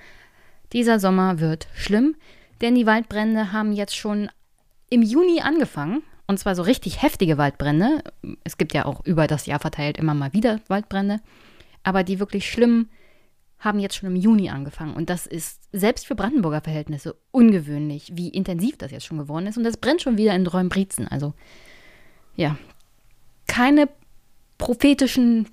Dieser 0.73 0.99
Sommer 0.99 1.38
wird 1.38 1.68
schlimm, 1.75 2.16
denn 2.62 2.75
die 2.75 2.87
Waldbrände 2.87 3.53
haben 3.53 3.73
jetzt 3.73 3.95
schon 3.97 4.31
im 4.88 5.03
Juni 5.03 5.42
angefangen. 5.42 6.03
Und 6.33 6.38
zwar 6.38 6.55
so 6.55 6.62
richtig 6.62 7.03
heftige 7.03 7.37
Waldbrände. 7.37 8.03
Es 8.42 8.57
gibt 8.57 8.73
ja 8.73 8.87
auch 8.87 9.05
über 9.05 9.27
das 9.27 9.45
Jahr 9.45 9.61
verteilt 9.61 9.99
immer 9.99 10.14
mal 10.14 10.33
wieder 10.33 10.61
Waldbrände. 10.66 11.21
Aber 11.83 12.05
die 12.05 12.21
wirklich 12.21 12.51
schlimmen 12.51 12.88
haben 13.59 13.79
jetzt 13.79 13.97
schon 13.97 14.09
im 14.09 14.16
Juni 14.16 14.49
angefangen. 14.49 14.95
Und 14.95 15.11
das 15.11 15.27
ist 15.27 15.61
selbst 15.73 16.07
für 16.07 16.14
Brandenburger 16.14 16.62
Verhältnisse 16.62 17.16
ungewöhnlich, 17.33 18.12
wie 18.14 18.31
intensiv 18.31 18.79
das 18.79 18.92
jetzt 18.92 19.05
schon 19.05 19.18
geworden 19.18 19.47
ist. 19.47 19.59
Und 19.59 19.64
das 19.64 19.77
brennt 19.77 20.01
schon 20.01 20.16
wieder 20.16 20.35
in 20.35 20.47
Räumbrietzen. 20.47 21.07
Also, 21.07 21.35
ja, 22.35 22.57
keine 23.47 23.90
prophetischen 24.57 25.51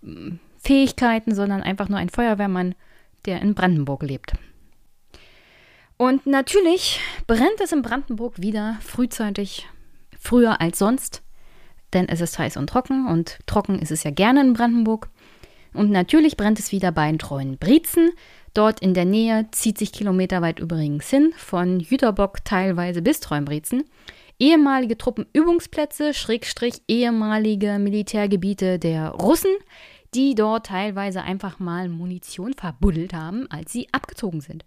hm, 0.00 0.38
Fähigkeiten, 0.58 1.34
sondern 1.34 1.60
einfach 1.60 1.88
nur 1.88 1.98
ein 1.98 2.08
Feuerwehrmann, 2.08 2.76
der 3.24 3.42
in 3.42 3.56
Brandenburg 3.56 4.04
lebt. 4.04 4.34
Und 5.96 6.24
natürlich 6.24 7.00
brennt 7.26 7.60
es 7.60 7.72
in 7.72 7.82
Brandenburg 7.82 8.40
wieder 8.40 8.78
frühzeitig, 8.80 9.66
früher 10.24 10.60
als 10.60 10.78
sonst, 10.78 11.22
denn 11.92 12.08
es 12.08 12.20
ist 12.20 12.38
heiß 12.38 12.56
und 12.56 12.68
trocken 12.68 13.06
und 13.06 13.38
trocken 13.46 13.78
ist 13.78 13.90
es 13.90 14.02
ja 14.02 14.10
gerne 14.10 14.40
in 14.40 14.54
Brandenburg. 14.54 15.08
Und 15.72 15.90
natürlich 15.90 16.36
brennt 16.36 16.58
es 16.58 16.72
wieder 16.72 16.92
bei 16.92 17.12
Treuen 17.16 17.58
Brietzen. 17.58 18.10
Dort 18.54 18.80
in 18.80 18.94
der 18.94 19.04
Nähe 19.04 19.48
zieht 19.50 19.78
sich 19.78 19.92
kilometerweit 19.92 20.60
übrigens 20.60 21.10
hin, 21.10 21.32
von 21.36 21.80
Jüterbock 21.80 22.44
teilweise 22.44 23.02
bis 23.02 23.20
Treuenbrietzen 23.20 23.84
ehemalige 24.38 24.98
Truppenübungsplätze, 24.98 26.14
Schrägstrich 26.14 26.82
ehemalige 26.88 27.78
Militärgebiete 27.78 28.78
der 28.78 29.10
Russen, 29.10 29.52
die 30.14 30.34
dort 30.34 30.66
teilweise 30.66 31.22
einfach 31.22 31.58
mal 31.58 31.88
Munition 31.88 32.52
verbuddelt 32.54 33.14
haben, 33.14 33.50
als 33.50 33.72
sie 33.72 33.88
abgezogen 33.92 34.40
sind. 34.40 34.64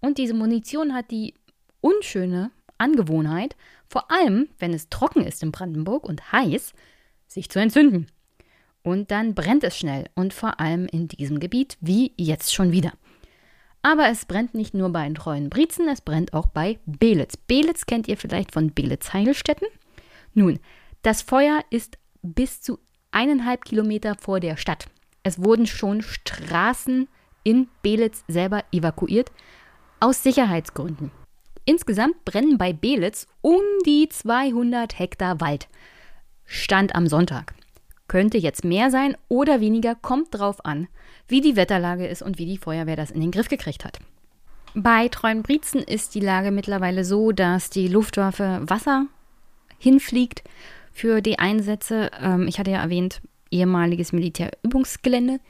Und 0.00 0.18
diese 0.18 0.34
Munition 0.34 0.94
hat 0.94 1.10
die 1.10 1.34
unschöne 1.80 2.50
Angewohnheit, 2.78 3.56
vor 3.90 4.10
allem 4.10 4.48
wenn 4.58 4.72
es 4.72 4.88
trocken 4.88 5.26
ist 5.26 5.42
in 5.42 5.50
Brandenburg 5.50 6.08
und 6.08 6.32
heiß, 6.32 6.72
sich 7.26 7.50
zu 7.50 7.58
entzünden. 7.58 8.06
Und 8.82 9.10
dann 9.10 9.34
brennt 9.34 9.64
es 9.64 9.76
schnell 9.76 10.08
und 10.14 10.32
vor 10.32 10.60
allem 10.60 10.86
in 10.86 11.08
diesem 11.08 11.40
Gebiet, 11.40 11.76
wie 11.80 12.12
jetzt 12.16 12.54
schon 12.54 12.72
wieder. 12.72 12.92
Aber 13.82 14.08
es 14.08 14.24
brennt 14.26 14.54
nicht 14.54 14.74
nur 14.74 14.90
bei 14.90 15.04
den 15.04 15.14
treuen 15.14 15.50
Briezen, 15.50 15.88
es 15.88 16.00
brennt 16.00 16.32
auch 16.32 16.46
bei 16.46 16.78
Belitz. 16.86 17.36
Belitz 17.36 17.84
kennt 17.84 18.08
ihr 18.08 18.16
vielleicht 18.16 18.52
von 18.52 18.72
Belitz-Heilstätten. 18.72 19.68
Nun, 20.34 20.60
das 21.02 21.22
Feuer 21.22 21.60
ist 21.70 21.98
bis 22.22 22.60
zu 22.62 22.78
eineinhalb 23.10 23.64
Kilometer 23.64 24.14
vor 24.14 24.38
der 24.38 24.56
Stadt. 24.56 24.86
Es 25.22 25.42
wurden 25.42 25.66
schon 25.66 26.02
Straßen 26.02 27.08
in 27.42 27.68
Belitz 27.82 28.22
selber 28.28 28.64
evakuiert, 28.70 29.32
aus 29.98 30.22
Sicherheitsgründen. 30.22 31.10
Insgesamt 31.64 32.24
brennen 32.24 32.58
bei 32.58 32.72
Belitz 32.72 33.26
um 33.40 33.60
die 33.86 34.08
200 34.08 34.98
Hektar 34.98 35.40
Wald. 35.40 35.68
Stand 36.44 36.94
am 36.94 37.06
Sonntag. 37.06 37.54
Könnte 38.08 38.38
jetzt 38.38 38.64
mehr 38.64 38.90
sein 38.90 39.16
oder 39.28 39.60
weniger, 39.60 39.94
kommt 39.94 40.28
drauf 40.32 40.64
an, 40.64 40.88
wie 41.28 41.40
die 41.40 41.54
Wetterlage 41.54 42.06
ist 42.06 42.22
und 42.22 42.38
wie 42.38 42.46
die 42.46 42.58
Feuerwehr 42.58 42.96
das 42.96 43.12
in 43.12 43.20
den 43.20 43.30
Griff 43.30 43.48
gekriegt 43.48 43.84
hat. 43.84 44.00
Bei 44.74 45.08
Treuenbrietzen 45.08 45.82
ist 45.82 46.14
die 46.14 46.20
Lage 46.20 46.50
mittlerweile 46.50 47.04
so, 47.04 47.32
dass 47.32 47.70
die 47.70 47.88
Luftwaffe 47.88 48.62
Wasser 48.64 49.06
hinfliegt 49.78 50.42
für 50.92 51.20
die 51.20 51.38
Einsätze. 51.38 52.10
Ähm, 52.20 52.46
ich 52.48 52.58
hatte 52.58 52.70
ja 52.70 52.82
erwähnt, 52.82 53.20
ehemaliges 53.50 54.12
Militärübungsgelände. 54.12 55.40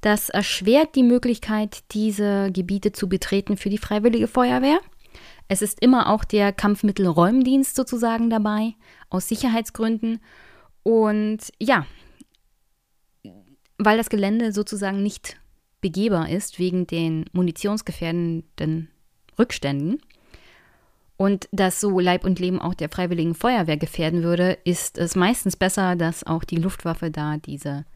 Das 0.00 0.30
erschwert 0.30 0.94
die 0.94 1.02
Möglichkeit, 1.02 1.80
diese 1.92 2.50
Gebiete 2.52 2.92
zu 2.92 3.08
betreten 3.08 3.56
für 3.56 3.70
die 3.70 3.78
Freiwillige 3.78 4.28
Feuerwehr. 4.28 4.80
Es 5.50 5.62
ist 5.62 5.82
immer 5.82 6.08
auch 6.08 6.22
der 6.22 6.52
Kampfmittelräumdienst 6.52 7.74
sozusagen 7.74 8.30
dabei, 8.30 8.74
aus 9.08 9.26
Sicherheitsgründen. 9.26 10.20
Und 10.84 11.38
ja, 11.58 11.86
weil 13.76 13.96
das 13.96 14.10
Gelände 14.10 14.52
sozusagen 14.52 15.02
nicht 15.02 15.40
begehbar 15.80 16.28
ist 16.28 16.60
wegen 16.60 16.86
den 16.86 17.24
munitionsgefährdenden 17.32 18.90
Rückständen 19.40 20.00
und 21.16 21.48
das 21.50 21.80
so 21.80 21.98
Leib 21.98 22.24
und 22.24 22.38
Leben 22.38 22.60
auch 22.60 22.74
der 22.74 22.88
Freiwilligen 22.88 23.34
Feuerwehr 23.34 23.76
gefährden 23.76 24.22
würde, 24.22 24.56
ist 24.62 24.98
es 24.98 25.16
meistens 25.16 25.56
besser, 25.56 25.96
dass 25.96 26.24
auch 26.24 26.44
die 26.44 26.58
Luftwaffe 26.58 27.10
da 27.10 27.38
diese 27.38 27.86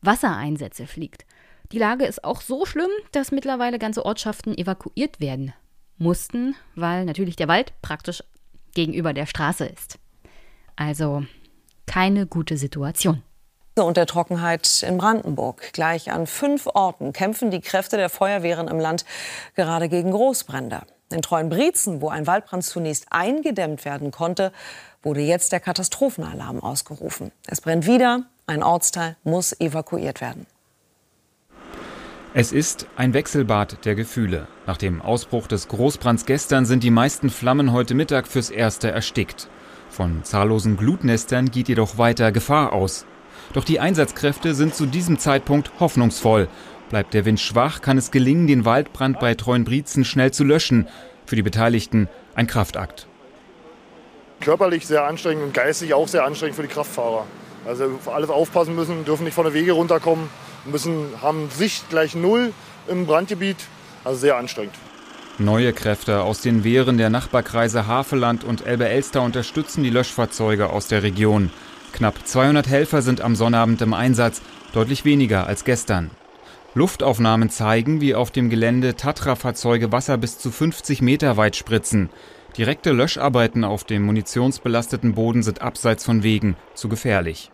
Wassereinsätze 0.00 0.86
fliegt. 0.86 1.26
Die 1.72 1.78
Lage 1.78 2.06
ist 2.06 2.24
auch 2.24 2.40
so 2.40 2.64
schlimm, 2.64 2.90
dass 3.12 3.32
mittlerweile 3.32 3.78
ganze 3.78 4.06
Ortschaften 4.06 4.56
evakuiert 4.56 5.20
werden 5.20 5.52
mussten, 5.98 6.54
weil 6.74 7.04
natürlich 7.04 7.36
der 7.36 7.48
Wald 7.48 7.72
praktisch 7.82 8.22
gegenüber 8.74 9.12
der 9.12 9.26
Straße 9.26 9.66
ist. 9.66 9.98
Also 10.76 11.24
keine 11.86 12.26
gute 12.26 12.56
Situation 12.56 13.22
und 13.84 13.96
der 13.96 14.06
Trockenheit 14.06 14.82
in 14.82 14.96
Brandenburg. 14.96 15.72
Gleich 15.72 16.10
an 16.10 16.26
fünf 16.26 16.66
Orten 16.66 17.12
kämpfen 17.12 17.50
die 17.50 17.60
Kräfte 17.60 17.96
der 17.96 18.08
Feuerwehren 18.08 18.68
im 18.68 18.80
Land 18.80 19.04
gerade 19.54 19.88
gegen 19.88 20.10
Großbrände. 20.10 20.82
In 21.10 21.22
Treuenbrietzen, 21.22 22.00
wo 22.00 22.08
ein 22.08 22.26
Waldbrand 22.26 22.64
zunächst 22.64 23.06
eingedämmt 23.10 23.84
werden 23.84 24.10
konnte, 24.10 24.52
wurde 25.02 25.20
jetzt 25.20 25.52
der 25.52 25.60
Katastrophenalarm 25.60 26.60
ausgerufen. 26.60 27.30
Es 27.46 27.60
brennt 27.60 27.86
wieder, 27.86 28.24
ein 28.46 28.62
Ortsteil 28.62 29.16
muss 29.22 29.58
evakuiert 29.60 30.20
werden. 30.20 30.46
Es 32.38 32.52
ist 32.52 32.86
ein 32.96 33.14
Wechselbad 33.14 33.86
der 33.86 33.94
Gefühle. 33.94 34.46
Nach 34.66 34.76
dem 34.76 35.00
Ausbruch 35.00 35.46
des 35.46 35.68
Großbrands 35.68 36.26
gestern 36.26 36.66
sind 36.66 36.82
die 36.82 36.90
meisten 36.90 37.30
Flammen 37.30 37.72
heute 37.72 37.94
Mittag 37.94 38.28
fürs 38.28 38.50
Erste 38.50 38.90
erstickt. 38.90 39.48
Von 39.88 40.22
zahllosen 40.22 40.76
Glutnestern 40.76 41.50
geht 41.50 41.68
jedoch 41.68 41.96
weiter 41.96 42.32
Gefahr 42.32 42.74
aus. 42.74 43.06
Doch 43.54 43.64
die 43.64 43.80
Einsatzkräfte 43.80 44.54
sind 44.54 44.74
zu 44.74 44.84
diesem 44.84 45.18
Zeitpunkt 45.18 45.70
hoffnungsvoll. 45.80 46.48
Bleibt 46.90 47.14
der 47.14 47.24
Wind 47.24 47.40
schwach, 47.40 47.80
kann 47.80 47.96
es 47.96 48.10
gelingen, 48.10 48.46
den 48.46 48.66
Waldbrand 48.66 49.18
bei 49.18 49.34
Treuenbrietzen 49.34 50.04
schnell 50.04 50.30
zu 50.30 50.44
löschen. 50.44 50.88
Für 51.24 51.36
die 51.36 51.42
Beteiligten 51.42 52.06
ein 52.34 52.46
Kraftakt. 52.46 53.06
Körperlich 54.42 54.86
sehr 54.86 55.06
anstrengend 55.06 55.42
und 55.42 55.54
geistig 55.54 55.94
auch 55.94 56.06
sehr 56.06 56.26
anstrengend 56.26 56.56
für 56.56 56.62
die 56.64 56.68
Kraftfahrer. 56.68 57.24
Also 57.66 57.98
für 57.98 58.12
alles 58.12 58.28
aufpassen 58.28 58.76
müssen, 58.76 59.06
dürfen 59.06 59.24
nicht 59.24 59.32
von 59.32 59.44
der 59.44 59.54
Wege 59.54 59.72
runterkommen, 59.72 60.28
müssen, 60.70 61.08
haben 61.22 61.48
Sicht 61.50 61.88
gleich 61.90 62.14
null 62.14 62.52
im 62.88 63.06
Brandgebiet. 63.06 63.56
Also 64.04 64.20
sehr 64.20 64.36
anstrengend. 64.36 64.74
Neue 65.38 65.72
Kräfte 65.72 66.22
aus 66.22 66.40
den 66.40 66.64
Wehren 66.64 66.96
der 66.96 67.10
Nachbarkreise 67.10 67.86
Haveland 67.86 68.42
und 68.42 68.66
Elbe-Elster 68.66 69.20
unterstützen 69.20 69.84
die 69.84 69.90
Löschfahrzeuge 69.90 70.70
aus 70.70 70.88
der 70.88 71.02
Region. 71.02 71.50
Knapp 71.92 72.26
200 72.26 72.66
Helfer 72.68 73.02
sind 73.02 73.20
am 73.20 73.36
Sonnabend 73.36 73.82
im 73.82 73.92
Einsatz, 73.92 74.40
deutlich 74.72 75.04
weniger 75.04 75.46
als 75.46 75.64
gestern. 75.64 76.10
Luftaufnahmen 76.74 77.50
zeigen, 77.50 78.00
wie 78.00 78.14
auf 78.14 78.30
dem 78.30 78.50
Gelände 78.50 78.96
Tatra-Fahrzeuge 78.96 79.92
Wasser 79.92 80.18
bis 80.18 80.38
zu 80.38 80.50
50 80.50 81.02
Meter 81.02 81.36
weit 81.36 81.56
spritzen. 81.56 82.10
Direkte 82.56 82.92
Löscharbeiten 82.92 83.64
auf 83.64 83.84
dem 83.84 84.04
munitionsbelasteten 84.04 85.14
Boden 85.14 85.42
sind 85.42 85.60
abseits 85.60 86.04
von 86.04 86.22
Wegen 86.22 86.56
zu 86.74 86.88
gefährlich. 86.88 87.50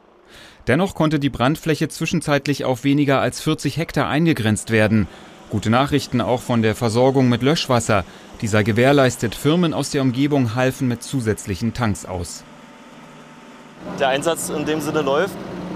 Dennoch 0.68 0.94
konnte 0.94 1.18
die 1.18 1.30
Brandfläche 1.30 1.88
zwischenzeitlich 1.88 2.64
auf 2.64 2.84
weniger 2.84 3.20
als 3.20 3.40
40 3.40 3.76
Hektar 3.76 4.08
eingegrenzt 4.08 4.70
werden. 4.70 5.08
Gute 5.50 5.70
Nachrichten 5.70 6.20
auch 6.20 6.40
von 6.40 6.62
der 6.62 6.74
Versorgung 6.74 7.28
mit 7.28 7.42
Löschwasser. 7.42 8.04
Dieser 8.40 8.64
gewährleistet 8.64 9.34
Firmen 9.34 9.74
aus 9.74 9.90
der 9.90 10.02
Umgebung 10.02 10.54
halfen 10.54 10.88
mit 10.88 11.02
zusätzlichen 11.02 11.74
Tanks 11.74 12.06
aus. 12.06 12.44
Der 13.98 14.08
Einsatz 14.08 14.48
in 14.50 14.64
dem 14.64 14.80
Sinne 14.80 15.02
läuft. 15.02 15.34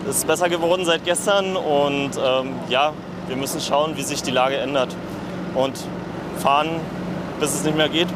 Es 0.09 0.19
ist 0.19 0.27
besser 0.27 0.49
geworden 0.49 0.85
seit 0.85 1.05
gestern 1.05 1.57
und 1.57 2.13
ähm, 2.17 2.53
ja, 2.69 2.93
wir 3.27 3.37
müssen 3.37 3.61
schauen, 3.61 3.97
wie 3.97 4.03
sich 4.03 4.23
die 4.23 4.31
Lage 4.31 4.57
ändert 4.57 4.95
und 5.55 5.75
fahren, 6.39 6.69
bis 7.41 7.55
es 7.55 7.65
nicht 7.65 7.77
mehr 7.77 7.89
geht. 7.89 8.09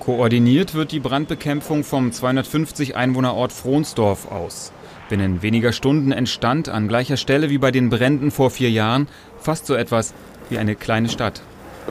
Koordiniert 0.00 0.74
wird 0.74 0.92
die 0.92 1.00
Brandbekämpfung 1.00 1.82
vom 1.82 2.12
250 2.12 2.94
Einwohnerort 2.94 3.52
Frohnsdorf 3.52 4.30
aus. 4.30 4.70
Binnen 5.08 5.42
weniger 5.42 5.72
Stunden 5.72 6.12
entstand 6.12 6.70
an 6.70 6.88
gleicher 6.88 7.18
Stelle 7.18 7.50
wie 7.50 7.58
bei 7.58 7.70
den 7.70 7.90
Bränden 7.90 8.30
vor 8.30 8.50
vier 8.50 8.70
Jahren 8.70 9.06
fast 9.38 9.66
so 9.66 9.74
etwas 9.74 10.14
wie 10.48 10.56
eine 10.56 10.76
kleine 10.76 11.10
Stadt. 11.10 11.42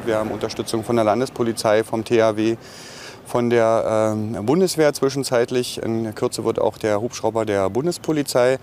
Wir 0.06 0.18
haben 0.18 0.32
Unterstützung 0.32 0.84
von 0.84 0.96
der 0.96 1.06
Landespolizei, 1.06 1.84
vom 1.84 2.04
THW, 2.04 2.58
von 3.26 3.52
der 3.52 4.16
äh, 4.16 4.42
Bundeswehr 4.42 4.94
zwischenzeitlich. 4.94 5.82
In 5.84 6.16
Kürze 6.16 6.44
wird 6.44 6.60
auch 6.60 6.80
der 6.80 7.02
Hubschrauber 7.02 7.46
der 7.46 7.70
Bundespolizei 7.70 8.58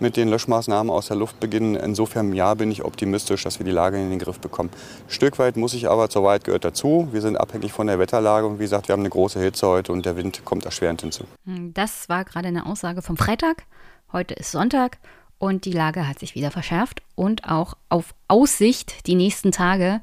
mit 0.00 0.16
den 0.16 0.28
Löschmaßnahmen 0.28 0.90
aus 0.90 1.08
der 1.08 1.16
Luft 1.16 1.38
beginnen. 1.38 1.76
Insofern 1.76 2.32
ja, 2.32 2.54
bin 2.54 2.70
ich 2.70 2.82
optimistisch, 2.82 3.44
dass 3.44 3.58
wir 3.58 3.66
die 3.66 3.70
Lage 3.70 3.98
in 3.98 4.08
den 4.08 4.18
Griff 4.18 4.40
bekommen. 4.40 4.70
Ein 4.72 5.10
Stück 5.10 5.38
weit 5.38 5.58
muss 5.58 5.74
ich 5.74 5.90
aber, 5.90 6.08
zur 6.08 6.24
Wahrheit 6.24 6.44
gehört 6.44 6.64
dazu. 6.64 7.08
Wir 7.12 7.20
sind 7.20 7.36
abhängig 7.36 7.72
von 7.72 7.86
der 7.86 7.98
Wetterlage 7.98 8.46
und 8.46 8.58
wie 8.58 8.64
gesagt, 8.64 8.88
wir 8.88 8.94
haben 8.94 9.00
eine 9.00 9.10
große 9.10 9.38
Hitze 9.38 9.66
heute 9.66 9.92
und 9.92 10.06
der 10.06 10.16
Wind 10.16 10.42
kommt 10.46 10.64
erschwerend 10.64 11.02
hinzu. 11.02 11.24
Das 11.44 12.08
war 12.08 12.24
gerade 12.24 12.48
eine 12.48 12.64
Aussage 12.64 13.02
vom 13.02 13.18
Freitag. 13.18 13.64
Heute 14.12 14.34
ist 14.34 14.50
Sonntag 14.50 14.98
und 15.38 15.64
die 15.64 15.72
Lage 15.72 16.08
hat 16.08 16.18
sich 16.18 16.34
wieder 16.34 16.50
verschärft 16.50 17.00
und 17.14 17.44
auch 17.48 17.76
auf 17.88 18.12
Aussicht 18.26 19.06
die 19.06 19.14
nächsten 19.14 19.52
Tage 19.52 20.00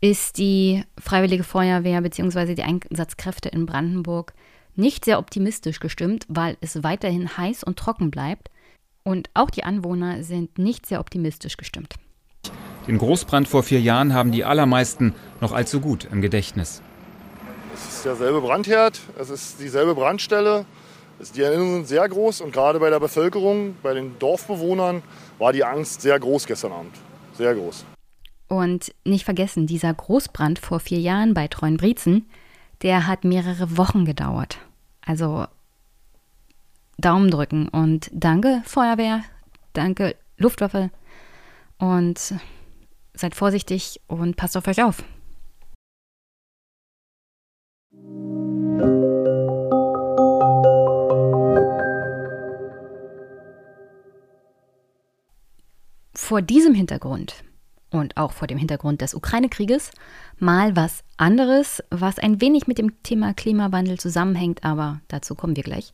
ist 0.00 0.38
die 0.38 0.84
Freiwillige 0.98 1.44
Feuerwehr 1.44 2.00
bzw. 2.00 2.54
die 2.54 2.62
Einsatzkräfte 2.62 3.50
in 3.50 3.66
Brandenburg 3.66 4.32
nicht 4.74 5.04
sehr 5.04 5.18
optimistisch 5.18 5.80
gestimmt, 5.80 6.24
weil 6.28 6.56
es 6.62 6.82
weiterhin 6.82 7.36
heiß 7.36 7.62
und 7.62 7.78
trocken 7.78 8.10
bleibt. 8.10 8.50
Und 9.04 9.28
auch 9.34 9.50
die 9.50 9.64
Anwohner 9.64 10.22
sind 10.22 10.58
nicht 10.58 10.86
sehr 10.86 11.00
optimistisch 11.00 11.58
gestimmt. 11.58 11.94
Den 12.86 12.96
Großbrand 12.96 13.48
vor 13.48 13.62
vier 13.62 13.80
Jahren 13.80 14.14
haben 14.14 14.32
die 14.32 14.44
allermeisten 14.44 15.14
noch 15.42 15.52
allzu 15.52 15.80
gut 15.80 16.08
im 16.10 16.22
Gedächtnis. 16.22 16.80
Es 17.74 17.96
ist 17.96 18.04
derselbe 18.06 18.40
Brandherd, 18.40 18.98
es 19.18 19.28
ist 19.28 19.60
dieselbe 19.60 19.94
Brandstelle. 19.94 20.64
Die 21.34 21.42
Erinnerungen 21.42 21.76
sind 21.76 21.88
sehr 21.88 22.08
groß 22.08 22.42
und 22.42 22.52
gerade 22.52 22.78
bei 22.78 22.90
der 22.90 23.00
Bevölkerung, 23.00 23.76
bei 23.82 23.94
den 23.94 24.18
Dorfbewohnern, 24.18 25.02
war 25.38 25.52
die 25.52 25.64
Angst 25.64 26.02
sehr 26.02 26.18
groß 26.18 26.46
gestern 26.46 26.72
Abend. 26.72 26.94
Sehr 27.36 27.54
groß. 27.54 27.84
Und 28.48 28.94
nicht 29.04 29.24
vergessen, 29.24 29.66
dieser 29.66 29.92
Großbrand 29.92 30.58
vor 30.58 30.78
vier 30.78 31.00
Jahren 31.00 31.34
bei 31.34 31.48
Treuenbrietzen, 31.48 32.26
der 32.82 33.06
hat 33.06 33.24
mehrere 33.24 33.76
Wochen 33.76 34.04
gedauert. 34.04 34.58
Also 35.04 35.46
Daumen 36.98 37.30
drücken 37.30 37.68
und 37.68 38.10
danke 38.12 38.62
Feuerwehr, 38.64 39.22
danke 39.72 40.16
Luftwaffe 40.36 40.90
und 41.78 42.34
seid 43.14 43.34
vorsichtig 43.34 44.00
und 44.06 44.36
passt 44.36 44.56
auf 44.56 44.68
euch 44.68 44.82
auf. 44.82 45.02
Vor 56.26 56.42
diesem 56.42 56.74
Hintergrund 56.74 57.44
und 57.92 58.16
auch 58.16 58.32
vor 58.32 58.48
dem 58.48 58.58
Hintergrund 58.58 59.00
des 59.00 59.14
Ukraine-Krieges 59.14 59.92
mal 60.40 60.74
was 60.74 61.04
anderes, 61.16 61.84
was 61.90 62.18
ein 62.18 62.40
wenig 62.40 62.66
mit 62.66 62.78
dem 62.78 63.00
Thema 63.04 63.32
Klimawandel 63.32 64.00
zusammenhängt, 64.00 64.64
aber 64.64 65.00
dazu 65.06 65.36
kommen 65.36 65.54
wir 65.54 65.62
gleich. 65.62 65.92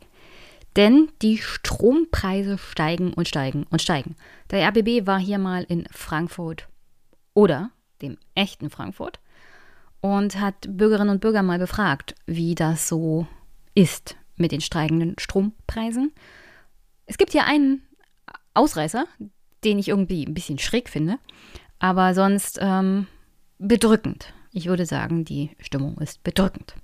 Denn 0.74 1.10
die 1.20 1.36
Strompreise 1.36 2.56
steigen 2.56 3.12
und 3.12 3.28
steigen 3.28 3.66
und 3.68 3.82
steigen. 3.82 4.16
Der 4.50 4.66
RBB 4.68 5.06
war 5.06 5.18
hier 5.18 5.36
mal 5.36 5.64
in 5.64 5.84
Frankfurt 5.90 6.66
oder 7.34 7.70
dem 8.00 8.16
echten 8.34 8.70
Frankfurt 8.70 9.20
und 10.00 10.40
hat 10.40 10.66
Bürgerinnen 10.66 11.10
und 11.10 11.20
Bürger 11.20 11.42
mal 11.42 11.58
befragt, 11.58 12.14
wie 12.24 12.54
das 12.54 12.88
so 12.88 13.26
ist 13.74 14.16
mit 14.36 14.50
den 14.50 14.62
steigenden 14.62 15.14
Strompreisen. 15.18 16.10
Es 17.04 17.18
gibt 17.18 17.32
hier 17.32 17.44
einen 17.44 17.82
Ausreißer, 18.54 19.04
den 19.64 19.78
ich 19.78 19.88
irgendwie 19.88 20.24
ein 20.24 20.34
bisschen 20.34 20.58
schräg 20.58 20.88
finde, 20.88 21.18
aber 21.78 22.14
sonst 22.14 22.58
ähm, 22.60 23.06
bedrückend. 23.58 24.32
Ich 24.52 24.66
würde 24.66 24.86
sagen, 24.86 25.24
die 25.24 25.50
Stimmung 25.58 25.96
ist 25.98 26.22
bedrückend. 26.22 26.74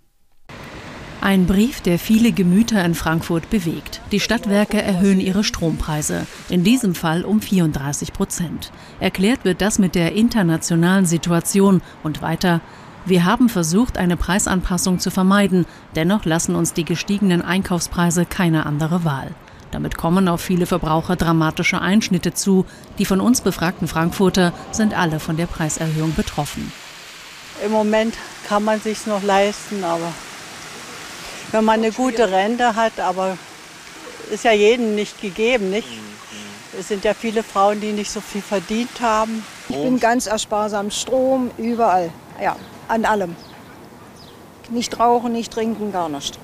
Ein 1.20 1.46
Brief, 1.46 1.80
der 1.80 1.98
viele 1.98 2.30
Gemüter 2.30 2.84
in 2.84 2.94
Frankfurt 2.94 3.50
bewegt. 3.50 4.00
Die 4.12 4.20
Stadtwerke 4.20 4.80
erhöhen 4.80 5.18
ihre 5.18 5.42
Strompreise, 5.42 6.26
in 6.48 6.62
diesem 6.62 6.94
Fall 6.94 7.24
um 7.24 7.40
34 7.40 8.12
Prozent. 8.12 8.70
Erklärt 9.00 9.44
wird 9.44 9.60
das 9.60 9.80
mit 9.80 9.96
der 9.96 10.12
internationalen 10.12 11.06
Situation 11.06 11.82
und 12.04 12.22
weiter. 12.22 12.60
Wir 13.04 13.24
haben 13.24 13.48
versucht, 13.48 13.98
eine 13.98 14.16
Preisanpassung 14.16 15.00
zu 15.00 15.10
vermeiden, 15.10 15.66
dennoch 15.96 16.24
lassen 16.24 16.54
uns 16.54 16.72
die 16.72 16.84
gestiegenen 16.84 17.42
Einkaufspreise 17.42 18.24
keine 18.24 18.64
andere 18.64 19.04
Wahl. 19.04 19.34
Damit 19.70 19.96
kommen 19.96 20.28
auf 20.28 20.40
viele 20.40 20.66
Verbraucher 20.66 21.16
dramatische 21.16 21.80
Einschnitte 21.80 22.32
zu. 22.32 22.64
Die 22.98 23.04
von 23.04 23.20
uns 23.20 23.40
befragten 23.40 23.88
Frankfurter 23.88 24.52
sind 24.72 24.96
alle 24.96 25.20
von 25.20 25.36
der 25.36 25.46
Preiserhöhung 25.46 26.14
betroffen. 26.14 26.72
Im 27.64 27.72
Moment 27.72 28.14
kann 28.48 28.64
man 28.64 28.80
sich 28.80 29.06
noch 29.06 29.22
leisten, 29.22 29.84
aber 29.84 30.12
wenn 31.52 31.64
man 31.64 31.80
eine 31.80 31.92
gute 31.92 32.30
Rente 32.30 32.76
hat, 32.76 33.00
aber 33.00 33.36
ist 34.30 34.44
ja 34.44 34.52
jedem 34.52 34.94
nicht 34.94 35.20
gegeben, 35.20 35.70
nicht? 35.70 35.88
Es 36.78 36.88
sind 36.88 37.04
ja 37.04 37.14
viele 37.14 37.42
Frauen, 37.42 37.80
die 37.80 37.92
nicht 37.92 38.10
so 38.10 38.20
viel 38.20 38.42
verdient 38.42 39.00
haben. 39.00 39.42
Ich 39.68 39.76
bin 39.76 39.98
ganz 39.98 40.26
ersparsam. 40.26 40.90
Strom, 40.90 41.50
überall. 41.56 42.10
Ja, 42.40 42.56
an 42.86 43.04
allem. 43.04 43.34
Nicht 44.70 45.00
rauchen, 45.00 45.32
nicht 45.32 45.52
trinken, 45.52 45.92
gar 45.92 46.08
nicht. 46.08 46.38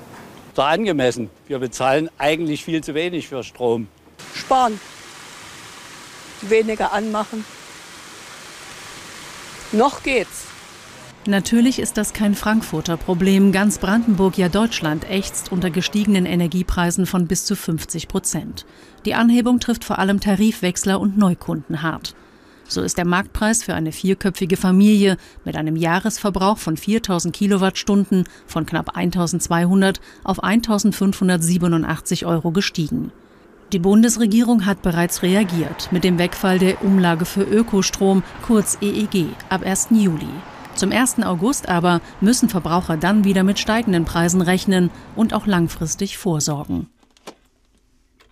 Da 0.55 0.69
angemessen. 0.69 1.29
Wir 1.47 1.59
bezahlen 1.59 2.09
eigentlich 2.17 2.63
viel 2.63 2.81
zu 2.81 2.95
wenig 2.95 3.27
für 3.27 3.43
Strom. 3.43 3.87
Sparen. 4.33 4.79
Weniger 6.41 6.93
anmachen. 6.93 7.45
Noch 9.71 10.01
geht's. 10.01 10.45
Natürlich 11.27 11.79
ist 11.79 11.97
das 11.97 12.13
kein 12.13 12.35
Frankfurter 12.35 12.97
Problem. 12.97 13.51
Ganz 13.51 13.79
Brandenburg, 13.79 14.37
ja 14.37 14.47
Deutschland, 14.47 15.09
ächzt 15.09 15.51
unter 15.51 15.71
gestiegenen 15.71 16.25
Energiepreisen 16.25 17.05
von 17.05 17.27
bis 17.27 17.45
zu 17.45 17.55
50 17.55 18.07
Prozent. 18.07 18.65
Die 19.05 19.15
Anhebung 19.15 19.59
trifft 19.59 19.83
vor 19.83 19.99
allem 19.99 20.19
Tarifwechsler 20.19 20.99
und 20.99 21.17
Neukunden 21.17 21.81
hart. 21.81 22.15
So 22.67 22.81
ist 22.81 22.97
der 22.97 23.05
Marktpreis 23.05 23.63
für 23.63 23.75
eine 23.75 23.91
vierköpfige 23.91 24.57
Familie 24.57 25.17
mit 25.43 25.55
einem 25.55 25.75
Jahresverbrauch 25.75 26.57
von 26.57 26.77
4000 26.77 27.33
Kilowattstunden 27.33 28.23
von 28.47 28.65
knapp 28.65 28.97
1200 28.97 30.01
auf 30.23 30.43
1587 30.43 32.25
Euro 32.25 32.51
gestiegen. 32.51 33.11
Die 33.71 33.79
Bundesregierung 33.79 34.65
hat 34.65 34.81
bereits 34.81 35.21
reagiert 35.21 35.91
mit 35.91 36.03
dem 36.03 36.17
Wegfall 36.17 36.59
der 36.59 36.83
Umlage 36.83 37.25
für 37.25 37.43
Ökostrom, 37.43 38.23
kurz 38.41 38.77
EEG, 38.81 39.27
ab 39.49 39.63
1. 39.63 39.89
Juli. 39.91 40.27
Zum 40.75 40.91
1. 40.91 41.23
August 41.23 41.69
aber 41.69 42.01
müssen 42.19 42.49
Verbraucher 42.49 42.97
dann 42.97 43.23
wieder 43.23 43.43
mit 43.43 43.59
steigenden 43.59 44.05
Preisen 44.05 44.41
rechnen 44.41 44.91
und 45.15 45.33
auch 45.33 45.47
langfristig 45.47 46.17
vorsorgen. 46.17 46.87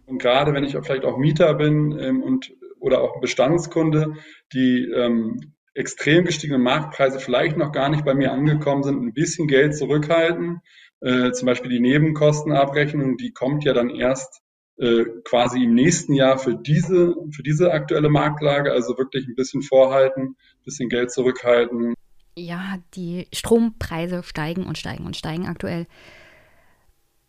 Und 0.05 0.21
gerade 0.21 0.53
wenn 0.53 0.63
ich 0.63 0.77
vielleicht 0.83 1.05
auch 1.05 1.17
Mieter 1.17 1.53
bin 1.53 1.97
ähm, 1.99 2.21
und, 2.21 2.51
oder 2.83 3.01
auch 3.01 3.19
Bestandskunde, 3.19 4.13
die 4.53 4.89
ähm, 4.95 5.53
extrem 5.73 6.25
gestiegene 6.25 6.59
Marktpreise 6.59 7.19
vielleicht 7.19 7.57
noch 7.57 7.71
gar 7.71 7.89
nicht 7.89 8.05
bei 8.05 8.13
mir 8.13 8.31
angekommen 8.31 8.83
sind, 8.83 9.01
ein 9.01 9.13
bisschen 9.13 9.47
Geld 9.47 9.75
zurückhalten. 9.75 10.61
Äh, 11.01 11.31
zum 11.31 11.47
Beispiel 11.47 11.71
die 11.71 11.79
Nebenkostenabrechnung, 11.79 13.17
die 13.17 13.31
kommt 13.31 13.63
ja 13.63 13.73
dann 13.73 13.89
erst 13.89 14.41
äh, 14.77 15.05
quasi 15.23 15.63
im 15.63 15.73
nächsten 15.73 16.13
Jahr 16.13 16.37
für 16.37 16.55
diese, 16.55 17.15
für 17.31 17.43
diese 17.43 17.71
aktuelle 17.71 18.09
Marktlage. 18.09 18.71
Also 18.71 18.97
wirklich 18.97 19.27
ein 19.27 19.35
bisschen 19.35 19.61
vorhalten, 19.61 20.21
ein 20.21 20.63
bisschen 20.63 20.89
Geld 20.89 21.11
zurückhalten 21.11 21.95
ja, 22.35 22.77
die 22.95 23.27
Strompreise 23.33 24.23
steigen 24.23 24.65
und 24.65 24.77
steigen 24.77 25.05
und 25.05 25.15
steigen 25.15 25.47
aktuell. 25.47 25.87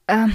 Ähm, 0.08 0.32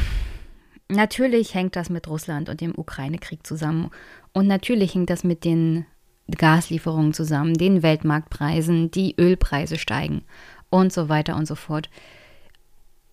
natürlich 0.90 1.54
hängt 1.54 1.76
das 1.76 1.90
mit 1.90 2.08
Russland 2.08 2.50
und 2.50 2.62
dem 2.62 2.78
Ukraine-Krieg 2.78 3.46
zusammen. 3.46 3.92
Und 4.34 4.48
natürlich 4.48 4.94
hängt 4.94 5.10
das 5.10 5.24
mit 5.24 5.44
den 5.44 5.86
Gaslieferungen 6.30 7.14
zusammen, 7.14 7.56
den 7.56 7.82
Weltmarktpreisen, 7.82 8.92
die 8.92 9.16
Ölpreise 9.18 9.78
steigen 9.78 10.24
und 10.70 10.94
so 10.94 11.10
weiter 11.10 11.36
und 11.36 11.48
so 11.48 11.56
fort. 11.56 11.90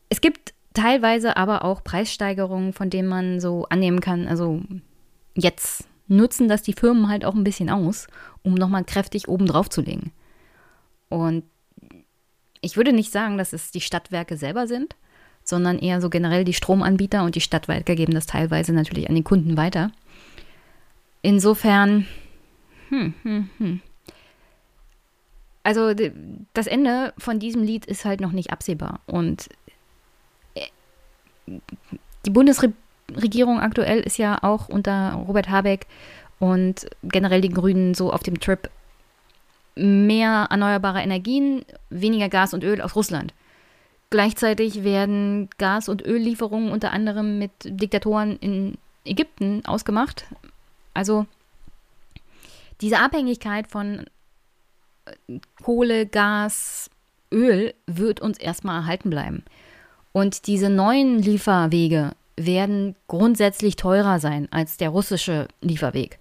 Es 0.08 0.20
gibt 0.20 0.54
teilweise 0.74 1.36
aber 1.36 1.64
auch 1.64 1.82
Preissteigerungen, 1.82 2.72
von 2.72 2.90
denen 2.90 3.08
man 3.08 3.40
so 3.40 3.66
annehmen 3.70 4.00
kann, 4.00 4.28
also 4.28 4.60
jetzt 5.34 5.88
nutzen 6.08 6.48
das 6.48 6.62
die 6.62 6.74
Firmen 6.74 7.08
halt 7.08 7.24
auch 7.24 7.34
ein 7.34 7.44
bisschen 7.44 7.70
aus, 7.70 8.06
um 8.42 8.54
nochmal 8.54 8.84
kräftig 8.84 9.28
oben 9.28 9.46
drauf 9.46 9.68
zu 9.70 9.80
legen. 9.80 10.12
Und 11.08 11.44
ich 12.60 12.76
würde 12.76 12.92
nicht 12.92 13.12
sagen, 13.12 13.38
dass 13.38 13.52
es 13.52 13.70
die 13.70 13.80
Stadtwerke 13.80 14.36
selber 14.36 14.66
sind, 14.66 14.94
sondern 15.42 15.78
eher 15.78 16.00
so 16.00 16.10
generell 16.10 16.44
die 16.44 16.52
Stromanbieter 16.52 17.24
und 17.24 17.34
die 17.34 17.40
Stadtwerke 17.40 17.94
geben 17.94 18.14
das 18.14 18.26
teilweise 18.26 18.72
natürlich 18.72 19.08
an 19.08 19.14
die 19.14 19.22
Kunden 19.22 19.56
weiter. 19.56 19.90
Insofern, 21.26 22.06
hm, 22.88 23.12
hm, 23.24 23.50
hm. 23.58 23.80
Also 25.64 25.92
das 26.54 26.68
Ende 26.68 27.12
von 27.18 27.40
diesem 27.40 27.64
Lied 27.64 27.84
ist 27.84 28.04
halt 28.04 28.20
noch 28.20 28.30
nicht 28.30 28.52
absehbar. 28.52 29.00
Und 29.06 29.48
äh, 30.54 30.68
die 32.24 32.30
Bundesregierung 32.30 33.58
aktuell 33.58 34.02
ist 34.02 34.18
ja 34.18 34.38
auch 34.44 34.68
unter 34.68 35.14
Robert 35.26 35.48
Habeck 35.48 35.88
und 36.38 36.86
generell 37.02 37.40
die 37.40 37.48
Grünen 37.48 37.94
so 37.94 38.12
auf 38.12 38.22
dem 38.22 38.38
Trip 38.38 38.70
mehr 39.74 40.46
erneuerbare 40.48 41.00
Energien, 41.00 41.64
weniger 41.90 42.28
Gas 42.28 42.54
und 42.54 42.62
Öl 42.62 42.80
aus 42.80 42.94
Russland. 42.94 43.34
Gleichzeitig 44.10 44.84
werden 44.84 45.50
Gas- 45.58 45.88
und 45.88 46.06
Öllieferungen 46.06 46.70
unter 46.70 46.92
anderem 46.92 47.40
mit 47.40 47.50
Diktatoren 47.64 48.36
in 48.36 48.78
Ägypten 49.04 49.66
ausgemacht. 49.66 50.24
Also 50.96 51.26
diese 52.80 52.98
Abhängigkeit 52.98 53.68
von 53.68 54.06
äh, 55.04 55.40
Kohle, 55.62 56.06
Gas, 56.06 56.90
Öl 57.30 57.74
wird 57.86 58.20
uns 58.20 58.38
erstmal 58.38 58.80
erhalten 58.80 59.10
bleiben. 59.10 59.44
Und 60.12 60.46
diese 60.46 60.70
neuen 60.70 61.18
Lieferwege 61.18 62.12
werden 62.36 62.96
grundsätzlich 63.08 63.76
teurer 63.76 64.18
sein 64.18 64.48
als 64.50 64.78
der 64.78 64.88
russische 64.88 65.48
Lieferweg. 65.60 66.18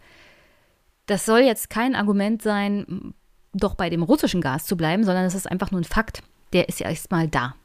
Das 1.06 1.26
soll 1.26 1.42
jetzt 1.42 1.70
kein 1.70 1.96
Argument 1.96 2.42
sein, 2.42 3.14
doch 3.54 3.76
bei 3.76 3.90
dem 3.90 4.04
russischen 4.04 4.42
Gas 4.42 4.66
zu 4.66 4.76
bleiben, 4.76 5.04
sondern 5.04 5.26
es 5.26 5.36
ist 5.36 5.50
einfach 5.50 5.72
nur 5.72 5.82
ein 5.82 5.86
Fakt. 5.86 6.24
Der 6.52 6.68
ist 6.68 6.80
ja 6.80 6.90
erstmal 6.90 7.28
da. 7.28 7.56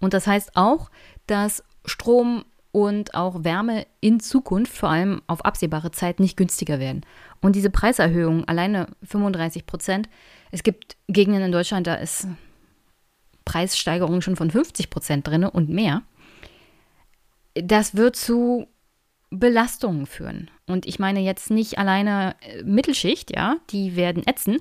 Und 0.00 0.12
das 0.12 0.26
heißt 0.26 0.50
auch, 0.54 0.90
dass 1.26 1.64
Strom 1.86 2.44
und 2.72 3.14
auch 3.14 3.44
Wärme 3.44 3.86
in 4.00 4.18
Zukunft, 4.18 4.76
vor 4.76 4.88
allem 4.88 5.22
auf 5.26 5.44
absehbare 5.44 5.90
Zeit, 5.90 6.18
nicht 6.18 6.36
günstiger 6.36 6.80
werden. 6.80 7.04
Und 7.40 7.54
diese 7.54 7.70
Preiserhöhung, 7.70 8.46
alleine 8.48 8.88
35 9.04 9.66
Prozent, 9.66 10.08
es 10.50 10.62
gibt 10.62 10.96
Gegenden 11.06 11.42
in 11.42 11.52
Deutschland, 11.52 11.86
da 11.86 11.94
ist 11.94 12.26
Preissteigerung 13.44 14.22
schon 14.22 14.36
von 14.36 14.50
50 14.50 14.88
Prozent 14.88 15.26
drin 15.26 15.44
und 15.44 15.68
mehr. 15.68 16.02
Das 17.54 17.94
wird 17.94 18.16
zu 18.16 18.66
Belastungen 19.30 20.06
führen. 20.06 20.50
Und 20.66 20.86
ich 20.86 20.98
meine 20.98 21.20
jetzt 21.20 21.50
nicht 21.50 21.78
alleine 21.78 22.36
äh, 22.40 22.62
Mittelschicht, 22.62 23.34
ja, 23.34 23.56
die 23.70 23.96
werden 23.96 24.26
ätzen, 24.26 24.58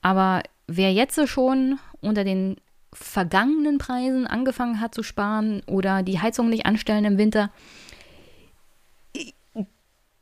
aber 0.00 0.42
wer 0.66 0.92
jetzt 0.92 1.28
schon 1.28 1.78
unter 2.00 2.24
den 2.24 2.56
vergangenen 2.92 3.78
Preisen 3.78 4.26
angefangen 4.26 4.80
hat 4.80 4.94
zu 4.94 5.02
sparen 5.02 5.62
oder 5.66 6.02
die 6.02 6.20
Heizung 6.20 6.48
nicht 6.48 6.66
anstellen 6.66 7.04
im 7.04 7.18
Winter, 7.18 7.50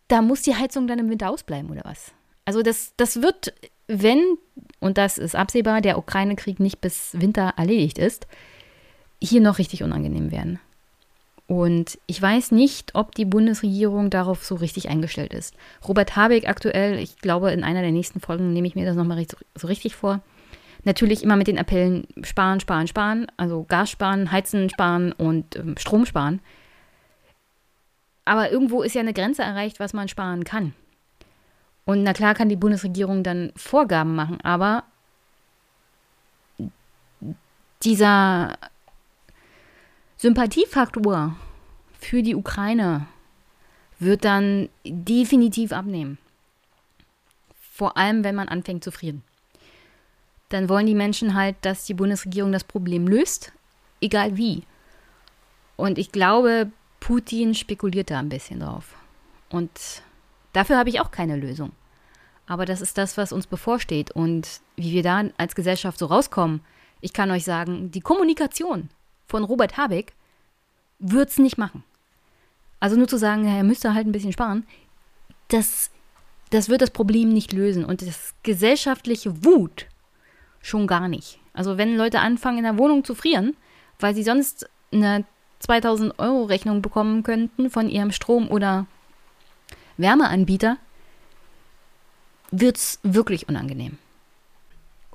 da 0.08 0.22
muss 0.22 0.42
die 0.42 0.56
Heizung 0.56 0.86
dann 0.86 0.98
im 0.98 1.10
Winter 1.10 1.30
ausbleiben 1.30 1.70
oder 1.70 1.82
was? 1.84 2.12
Also 2.44 2.62
das, 2.62 2.94
das 2.96 3.22
wird, 3.22 3.52
wenn, 3.86 4.20
und 4.80 4.98
das 4.98 5.18
ist 5.18 5.36
absehbar, 5.36 5.80
der 5.80 5.98
Ukraine-Krieg 5.98 6.58
nicht 6.58 6.80
bis 6.80 7.10
Winter 7.12 7.54
erledigt 7.56 7.98
ist, 7.98 8.26
hier 9.22 9.40
noch 9.40 9.58
richtig 9.58 9.82
unangenehm 9.82 10.30
werden. 10.30 10.58
Und 11.46 11.98
ich 12.06 12.22
weiß 12.22 12.52
nicht, 12.52 12.94
ob 12.94 13.14
die 13.14 13.24
Bundesregierung 13.24 14.08
darauf 14.08 14.44
so 14.44 14.54
richtig 14.54 14.88
eingestellt 14.88 15.34
ist. 15.34 15.54
Robert 15.86 16.14
Habeck 16.14 16.48
aktuell, 16.48 16.98
ich 16.98 17.18
glaube, 17.18 17.50
in 17.50 17.64
einer 17.64 17.82
der 17.82 17.90
nächsten 17.90 18.20
Folgen 18.20 18.52
nehme 18.52 18.68
ich 18.68 18.76
mir 18.76 18.86
das 18.86 18.94
nochmal 18.94 19.24
so 19.56 19.66
richtig 19.66 19.96
vor, 19.96 20.20
Natürlich 20.84 21.22
immer 21.22 21.36
mit 21.36 21.46
den 21.46 21.58
Appellen 21.58 22.06
sparen, 22.22 22.60
sparen, 22.60 22.86
sparen, 22.86 23.26
also 23.36 23.64
Gas 23.64 23.90
sparen, 23.90 24.32
Heizen 24.32 24.70
sparen 24.70 25.12
und 25.12 25.56
ähm, 25.56 25.76
Strom 25.76 26.06
sparen. 26.06 26.40
Aber 28.24 28.50
irgendwo 28.50 28.82
ist 28.82 28.94
ja 28.94 29.00
eine 29.00 29.12
Grenze 29.12 29.42
erreicht, 29.42 29.80
was 29.80 29.92
man 29.92 30.08
sparen 30.08 30.44
kann. 30.44 30.74
Und 31.84 32.02
na 32.02 32.12
klar 32.12 32.34
kann 32.34 32.48
die 32.48 32.56
Bundesregierung 32.56 33.22
dann 33.22 33.52
Vorgaben 33.56 34.14
machen, 34.14 34.40
aber 34.42 34.84
dieser 37.82 38.56
Sympathiefaktor 40.16 41.36
für 41.98 42.22
die 42.22 42.34
Ukraine 42.34 43.06
wird 43.98 44.24
dann 44.24 44.68
definitiv 44.84 45.72
abnehmen. 45.72 46.18
Vor 47.72 47.96
allem, 47.96 48.24
wenn 48.24 48.34
man 48.34 48.48
anfängt 48.48 48.84
zu 48.84 48.92
frieren 48.92 49.22
dann 50.50 50.68
wollen 50.68 50.86
die 50.86 50.94
Menschen 50.94 51.34
halt, 51.34 51.56
dass 51.62 51.86
die 51.86 51.94
Bundesregierung 51.94 52.52
das 52.52 52.64
Problem 52.64 53.06
löst, 53.06 53.52
egal 54.00 54.36
wie. 54.36 54.64
Und 55.76 55.96
ich 55.96 56.12
glaube, 56.12 56.70
Putin 56.98 57.54
spekuliert 57.54 58.10
da 58.10 58.18
ein 58.18 58.28
bisschen 58.28 58.60
drauf. 58.60 58.94
Und 59.48 59.70
dafür 60.52 60.76
habe 60.76 60.90
ich 60.90 61.00
auch 61.00 61.10
keine 61.10 61.36
Lösung. 61.36 61.72
Aber 62.46 62.66
das 62.66 62.80
ist 62.80 62.98
das, 62.98 63.16
was 63.16 63.32
uns 63.32 63.46
bevorsteht. 63.46 64.10
Und 64.10 64.60
wie 64.76 64.92
wir 64.92 65.02
da 65.04 65.24
als 65.38 65.54
Gesellschaft 65.54 65.98
so 65.98 66.06
rauskommen, 66.06 66.60
ich 67.00 67.12
kann 67.12 67.30
euch 67.30 67.44
sagen, 67.44 67.90
die 67.92 68.00
Kommunikation 68.00 68.90
von 69.28 69.44
Robert 69.44 69.76
Habeck 69.76 70.14
wird 70.98 71.30
es 71.30 71.38
nicht 71.38 71.58
machen. 71.58 71.84
Also 72.80 72.96
nur 72.96 73.08
zu 73.08 73.18
sagen, 73.18 73.44
er 73.44 73.62
müsste 73.62 73.94
halt 73.94 74.06
ein 74.06 74.12
bisschen 74.12 74.32
sparen, 74.32 74.66
das, 75.48 75.90
das 76.50 76.68
wird 76.68 76.82
das 76.82 76.90
Problem 76.90 77.28
nicht 77.28 77.52
lösen. 77.52 77.84
Und 77.84 78.02
das 78.02 78.34
gesellschaftliche 78.42 79.44
Wut 79.44 79.86
schon 80.60 80.86
gar 80.86 81.08
nicht. 81.08 81.38
Also 81.52 81.78
wenn 81.78 81.96
Leute 81.96 82.20
anfangen, 82.20 82.58
in 82.58 82.64
der 82.64 82.78
Wohnung 82.78 83.04
zu 83.04 83.14
frieren, 83.14 83.56
weil 83.98 84.14
sie 84.14 84.22
sonst 84.22 84.68
eine 84.92 85.24
2000 85.60 86.18
Euro 86.18 86.44
Rechnung 86.44 86.82
bekommen 86.82 87.22
könnten 87.22 87.70
von 87.70 87.88
ihrem 87.88 88.12
Strom- 88.12 88.48
oder 88.48 88.86
Wärmeanbieter, 89.96 90.78
wird 92.50 92.76
es 92.76 92.98
wirklich 93.02 93.48
unangenehm. 93.48 93.98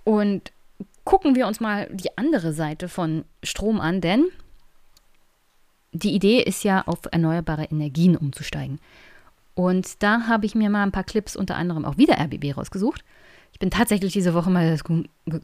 Und 0.04 0.52
gucken 1.04 1.36
wir 1.36 1.48
uns 1.48 1.60
mal 1.60 1.88
die 1.91 2.18
andere 2.18 2.54
Seite 2.54 2.88
von 2.88 3.26
Strom 3.43 3.80
an, 3.80 4.02
denn 4.02 4.28
die 5.91 6.14
Idee 6.14 6.41
ist 6.41 6.64
ja, 6.64 6.84
auf 6.86 7.00
erneuerbare 7.12 7.66
Energien 7.66 8.18
umzusteigen. 8.18 8.80
Und 9.54 10.04
da 10.04 10.28
habe 10.28 10.46
ich 10.46 10.54
mir 10.54 10.70
mal 10.70 10.84
ein 10.84 10.91
paar 10.91 11.06
Clips 11.06 11.36
unter 11.36 11.56
anderem 11.56 11.86
auch 11.86 11.98
wieder 11.98 12.20
RBB 12.20 12.58
rausgesucht. 12.58 13.04
Ich 13.56 13.60
bin 13.60 13.72
tatsächlich 13.72 14.12
diese 14.12 14.34
Woche 14.34 14.49
mal 14.49 14.78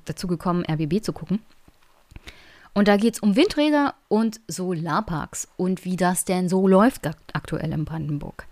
dazu 0.04 0.28
gekommen, 0.28 0.66
RBB 0.70 1.02
zu 1.02 1.14
gucken. 1.14 1.40
Und 2.74 2.90
da 2.90 2.98
geht 2.98 3.14
es 3.14 3.20
um 3.22 3.38
Windräder 3.38 3.94
und 4.10 4.42
Solarparks 4.50 5.48
und 5.56 5.86
wie 5.86 5.96
das 5.96 6.26
denn 6.26 6.50
so 6.50 6.68
läuft 6.68 7.10
aktuell 7.32 7.72
in 7.72 7.86
Brandenburg. 7.86 8.48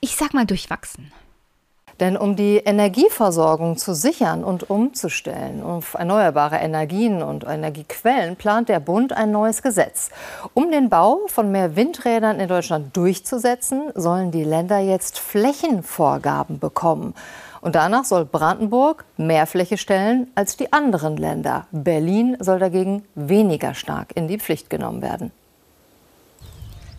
Ich 0.00 0.14
sag 0.14 0.32
mal 0.32 0.46
durchwachsen. 0.46 1.10
Denn 1.98 2.16
um 2.16 2.36
die 2.36 2.58
Energieversorgung 2.58 3.76
zu 3.76 3.96
sichern 3.96 4.44
und 4.44 4.70
umzustellen 4.70 5.60
auf 5.60 5.94
erneuerbare 5.94 6.58
Energien 6.58 7.20
und 7.20 7.42
Energiequellen, 7.42 8.36
plant 8.36 8.68
der 8.68 8.78
Bund 8.78 9.12
ein 9.12 9.32
neues 9.32 9.60
Gesetz. 9.60 10.10
Um 10.54 10.70
den 10.70 10.88
Bau 10.88 11.22
von 11.26 11.50
mehr 11.50 11.74
Windrädern 11.74 12.38
in 12.38 12.46
Deutschland 12.46 12.96
durchzusetzen, 12.96 13.90
sollen 13.96 14.30
die 14.30 14.44
Länder 14.44 14.78
jetzt 14.78 15.18
Flächenvorgaben 15.18 16.60
bekommen. 16.60 17.12
Und 17.66 17.74
danach 17.74 18.04
soll 18.04 18.24
Brandenburg 18.24 19.04
mehr 19.16 19.44
Fläche 19.44 19.76
stellen 19.76 20.28
als 20.36 20.56
die 20.56 20.72
anderen 20.72 21.16
Länder. 21.16 21.66
Berlin 21.72 22.36
soll 22.38 22.60
dagegen 22.60 23.02
weniger 23.16 23.74
stark 23.74 24.12
in 24.14 24.28
die 24.28 24.38
Pflicht 24.38 24.70
genommen 24.70 25.02
werden. 25.02 25.32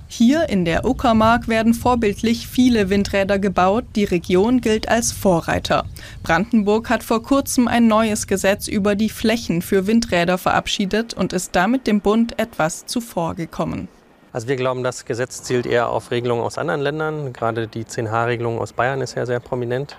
Hier 0.09 0.49
in 0.49 0.65
der 0.65 0.84
Uckermark 0.84 1.47
werden 1.47 1.74
vorbildlich 1.74 2.49
viele 2.49 2.89
Windräder 2.89 3.39
gebaut. 3.39 3.86
Die 3.95 4.03
Region 4.03 4.59
gilt 4.59 4.89
als 4.89 5.13
Vorreiter. 5.13 5.86
Brandenburg 6.22 6.89
hat 6.89 7.01
vor 7.01 7.24
kurzem 7.24 7.70
ein 7.70 7.88
neues 7.88 8.28
Gesetz 8.28 8.68
über 8.68 8.95
die 8.95 9.09
Flächen 9.09 9.61
für 9.61 9.88
Windräder 9.88 10.38
verabschiedet 10.38 11.13
und 11.13 11.32
ist 11.32 11.55
damit 11.55 11.88
dem 11.88 12.01
Bund 12.01 12.38
etwas 12.39 12.86
zuvorgekommen. 12.86 13.88
Also 14.34 14.49
wir 14.49 14.57
glauben, 14.57 14.84
das 14.84 15.05
Gesetz 15.05 15.43
zielt 15.43 15.65
eher 15.65 15.88
auf 15.88 16.11
Regelungen 16.11 16.43
aus 16.43 16.57
anderen 16.57 16.82
Ländern. 16.82 17.32
Gerade 17.32 17.70
die 17.70 17.86
10H-Regelung 17.86 18.59
aus 18.59 18.74
Bayern 18.74 18.99
ist 18.99 19.15
ja 19.15 19.26
sehr 19.26 19.39
prominent. 19.39 19.95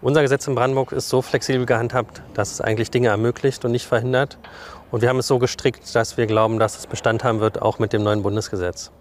Unser 0.00 0.22
Gesetz 0.22 0.46
in 0.46 0.54
Brandenburg 0.54 0.92
ist 0.92 1.08
so 1.08 1.22
flexibel 1.22 1.66
gehandhabt, 1.66 2.22
dass 2.34 2.52
es 2.52 2.60
eigentlich 2.60 2.92
Dinge 2.92 3.08
ermöglicht 3.08 3.64
und 3.64 3.72
nicht 3.72 3.86
verhindert. 3.86 4.38
Und 4.92 5.02
wir 5.02 5.08
haben 5.08 5.18
es 5.18 5.26
so 5.26 5.40
gestrickt, 5.40 5.92
dass 5.92 6.16
wir 6.16 6.26
glauben, 6.26 6.60
dass 6.60 6.78
es 6.78 6.86
Bestand 6.86 7.24
haben 7.24 7.40
wird, 7.40 7.60
auch 7.60 7.80
mit 7.80 7.92
dem 7.92 8.04
neuen 8.04 8.22
Bundesgesetz. 8.22 8.92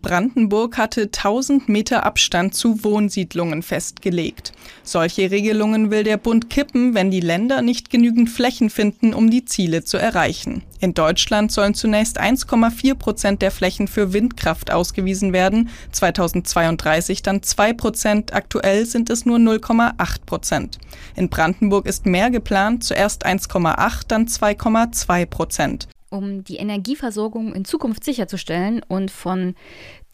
Brandenburg 0.00 0.78
hatte 0.78 1.02
1000 1.02 1.68
Meter 1.68 2.06
Abstand 2.06 2.54
zu 2.54 2.84
Wohnsiedlungen 2.84 3.62
festgelegt. 3.62 4.52
Solche 4.82 5.30
Regelungen 5.30 5.90
will 5.90 6.04
der 6.04 6.16
Bund 6.16 6.50
kippen, 6.50 6.94
wenn 6.94 7.10
die 7.10 7.20
Länder 7.20 7.62
nicht 7.62 7.90
genügend 7.90 8.30
Flächen 8.30 8.70
finden, 8.70 9.12
um 9.12 9.30
die 9.30 9.44
Ziele 9.44 9.84
zu 9.84 9.96
erreichen. 9.96 10.62
In 10.80 10.94
Deutschland 10.94 11.50
sollen 11.50 11.74
zunächst 11.74 12.20
1,4 12.20 12.94
Prozent 12.94 13.42
der 13.42 13.50
Flächen 13.50 13.88
für 13.88 14.12
Windkraft 14.12 14.70
ausgewiesen 14.70 15.32
werden, 15.32 15.70
2032 15.92 17.22
dann 17.22 17.42
2 17.42 17.72
Prozent, 17.72 18.32
aktuell 18.32 18.86
sind 18.86 19.10
es 19.10 19.26
nur 19.26 19.38
0,8 19.38 20.24
Prozent. 20.24 20.78
In 21.16 21.28
Brandenburg 21.28 21.86
ist 21.86 22.06
mehr 22.06 22.30
geplant, 22.30 22.84
zuerst 22.84 23.26
1,8, 23.26 24.02
dann 24.06 24.26
2,2 24.26 25.26
Prozent 25.26 25.88
um 26.10 26.44
die 26.44 26.56
Energieversorgung 26.56 27.54
in 27.54 27.64
Zukunft 27.64 28.04
sicherzustellen 28.04 28.82
und 28.86 29.10
von 29.10 29.54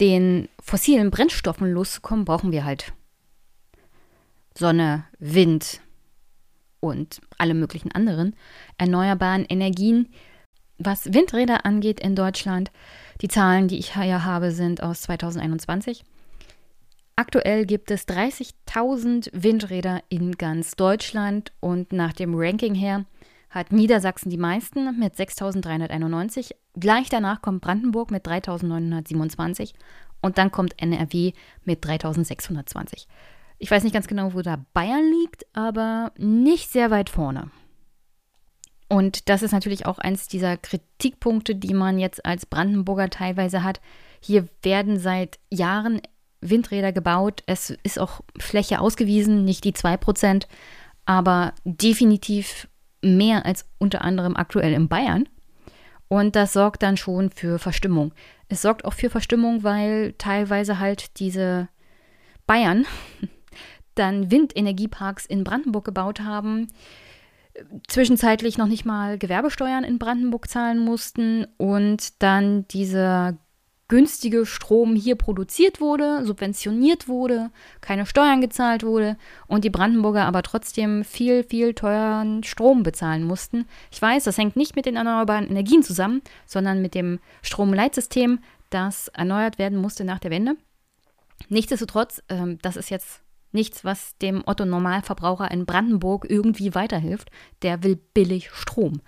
den 0.01 0.49
fossilen 0.61 1.11
Brennstoffen 1.11 1.71
loszukommen, 1.71 2.25
brauchen 2.25 2.53
wir 2.53 2.65
halt 2.65 2.93
Sonne, 4.57 5.05
Wind 5.19 5.81
und 6.81 7.21
alle 7.39 7.55
möglichen 7.55 7.93
anderen 7.93 8.37
erneuerbaren 8.79 9.45
Energien. 9.49 10.09
Was 10.79 11.13
Windräder 11.13 11.65
angeht 11.65 12.01
in 12.01 12.17
Deutschland, 12.17 12.71
die 13.21 13.29
Zahlen, 13.29 13.69
die 13.69 13.79
ich 13.79 13.95
hier 13.95 14.25
habe, 14.25 14.51
sind 14.51 14.83
aus 14.83 15.03
2021. 15.03 16.05
Aktuell 17.17 17.65
gibt 17.65 17.93
es 17.93 18.09
30.000 18.09 19.31
Windräder 19.33 20.03
in 20.09 20.33
ganz 20.33 20.75
Deutschland 20.75 21.53
und 21.61 21.93
nach 21.93 22.13
dem 22.13 22.35
Ranking 22.35 22.75
her 22.75 23.05
hat 23.55 23.73
Niedersachsen 23.73 24.31
die 24.31 24.37
meisten 24.37 24.99
mit 24.99 25.15
6.391. 25.15 26.55
Gleich 26.75 27.09
danach 27.09 27.41
kommt 27.41 27.61
Brandenburg 27.61 28.11
mit 28.11 28.27
3.927 28.27 29.75
und 30.21 30.39
dann 30.39 30.51
kommt 30.51 30.83
NRW 30.83 31.33
mit 31.65 31.85
3.620. 31.85 33.07
Ich 33.59 33.71
weiß 33.71 33.85
nicht 33.85 33.93
ganz 33.93 34.09
genau, 34.09 34.35
wo 34.35 34.43
da 34.43 34.65
Bayern 34.73 35.09
liegt, 35.09 35.47
aber 35.53 36.13
nicht 36.19 36.71
sehr 36.71 36.91
weit 36.91 37.11
vorne. 37.11 37.51
Und 38.89 39.29
das 39.29 39.43
ist 39.43 39.53
natürlich 39.53 39.87
auch 39.87 39.99
eins 39.99 40.27
dieser 40.29 40.57
Kritikpunkte, 40.57 41.55
die 41.55 41.75
man 41.75 41.99
jetzt 41.99 42.27
als 42.27 42.47
Brandenburger 42.47 43.09
teilweise 43.09 43.63
hat. 43.63 43.81
Hier 44.21 44.49
werden 44.63 44.99
seit 44.99 45.39
Jahren 45.51 46.03
Windräder 46.41 46.93
gebaut. 46.93 47.43
Es 47.47 47.71
ist 47.71 47.99
auch 47.99 48.21
Fläche 48.39 48.81
ausgewiesen, 48.81 49.45
nicht 49.45 49.65
die 49.65 49.73
2%, 49.73 50.47
aber 51.07 51.55
definitiv 51.65 52.69
mehr 53.05 53.47
als 53.47 53.67
unter 53.79 54.03
anderem 54.03 54.37
aktuell 54.37 54.73
in 54.73 54.89
Bayern. 54.89 55.29
Und 56.09 56.37
das 56.37 56.53
sorgt 56.53 56.83
dann 56.83 56.97
schon 56.97 57.31
für 57.31 57.59
Verstimmung. 57.59 58.13
Es 58.49 58.63
sorgt 58.63 58.85
auch 58.85 58.93
für 58.93 59.11
Verstimmung, 59.11 59.63
weil 59.63 60.15
teilweise 60.19 60.79
halt 60.79 61.19
diese 61.19 61.69
Bayern 62.47 62.87
dann 63.95 64.31
Windenergieparks 64.31 65.27
in 65.27 65.45
Brandenburg 65.45 65.85
gebaut 65.85 66.21
haben, 66.21 66.69
zwischenzeitlich 67.89 68.59
noch 68.59 68.67
nicht 68.67 68.85
mal 68.85 69.19
Gewerbesteuern 69.19 69.85
in 69.85 69.99
Brandenburg 69.99 70.49
zahlen 70.49 70.79
mussten 70.79 71.47
und 71.57 72.23
dann 72.23 72.67
dieser 72.69 73.37
günstige 73.89 74.47
Strom 74.47 74.97
hier 74.97 75.15
produziert 75.15 75.81
wurde, 75.81 76.25
subventioniert 76.25 77.07
wurde, 77.07 77.51
keine 77.81 78.07
Steuern 78.07 78.41
gezahlt 78.41 78.83
wurde 78.83 79.17
und 79.47 79.65
die 79.65 79.71
Brandenburger 79.71 80.25
aber 80.25 80.43
trotzdem 80.43 81.05
viel, 81.05 81.45
viel 81.45 81.75
teuren 81.75 82.43
Strom 82.45 82.83
bezahlen 82.83 83.25
mussten. 83.25 83.67
Ich 83.91 84.01
weiß, 84.01 84.25
das 84.25 84.39
hängt 84.39 84.57
nicht 84.57 84.75
mit 84.75 84.87
den 84.87 84.97
erneuerbaren 84.97 85.49
Energien 85.49 85.83
zusammen, 85.83 86.23
sondern 86.47 86.81
mit 86.81 86.95
dem 86.95 87.21
Stromleitsystem, 87.43 88.39
das 88.71 89.09
erneuert 89.09 89.59
werden 89.59 89.79
musste 89.79 90.05
nach 90.05 90.19
der 90.19 90.31
Wende. 90.31 90.57
Nichtsdestotrotz, 91.49 92.23
äh, 92.29 92.57
das 92.63 92.77
ist 92.77 92.91
jetzt 92.91 93.21
nichts, 93.53 93.85
was 93.85 94.17
dem 94.19 94.43
Otto 94.47 94.65
Normalverbraucher 94.65 95.51
in 95.51 95.67
Brandenburg 95.67 96.27
irgendwie 96.29 96.75
weiterhilft. 96.75 97.31
Der 97.63 97.83
will 97.83 97.97
billig 98.15 98.51
Strom 98.51 99.01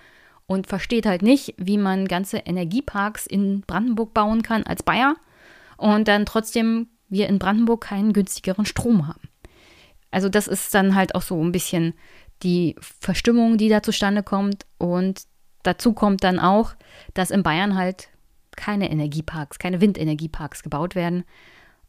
und 0.47 0.67
versteht 0.67 1.07
halt 1.07 1.23
nicht, 1.23 1.55
wie 1.57 1.79
man 1.79 2.09
ganze 2.09 2.39
Energieparks 2.39 3.27
in 3.27 3.63
Brandenburg 3.63 4.15
bauen 4.15 4.43
kann 4.43 4.63
als 4.65 4.83
Bayer 4.83 5.17
und 5.77 6.09
dann 6.09 6.27
trotzdem 6.27 6.89
wir 7.09 7.29
in 7.29 7.39
Brandenburg 7.39 7.83
keinen 7.83 8.13
günstigeren 8.13 8.67
Strom 8.67 9.07
haben. 9.07 9.29
Also 10.11 10.29
das 10.29 10.49
ist 10.49 10.75
dann 10.75 10.95
halt 10.95 11.15
auch 11.15 11.23
so 11.23 11.43
ein 11.43 11.53
bisschen 11.53 11.95
die 12.43 12.77
Verstimmung, 12.81 13.59
die 13.59 13.69
da 13.69 13.83
zustande 13.83 14.23
kommt 14.23 14.67
und 14.79 15.23
dazu 15.63 15.93
kommt 15.93 16.23
dann 16.23 16.39
auch, 16.39 16.75
dass 17.15 17.31
in 17.31 17.43
Bayern 17.43 17.77
halt 17.77 18.09
keine 18.57 18.91
Energieparks, 18.91 19.59
keine 19.59 19.81
Windenergieparks 19.81 20.63
gebaut 20.63 20.95
werden 20.95 21.25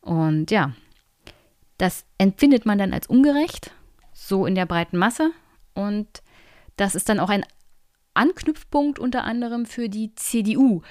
und 0.01 0.51
ja, 0.51 0.73
das 1.77 2.05
empfindet 2.17 2.65
man 2.65 2.77
dann 2.77 2.93
als 2.93 3.07
ungerecht, 3.07 3.71
so 4.13 4.45
in 4.45 4.55
der 4.55 4.65
breiten 4.65 4.97
Masse 4.97 5.31
und 5.73 6.07
das 6.75 6.95
ist 6.95 7.09
dann 7.09 7.19
auch 7.19 7.29
ein 7.29 7.45
Anknüpfpunkt 8.17 8.99
unter 8.99 9.23
anderem 9.23 9.65
für 9.65 9.89
die 9.89 10.13
CDU, 10.15 10.81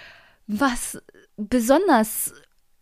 was 0.47 1.03
besonders 1.37 2.33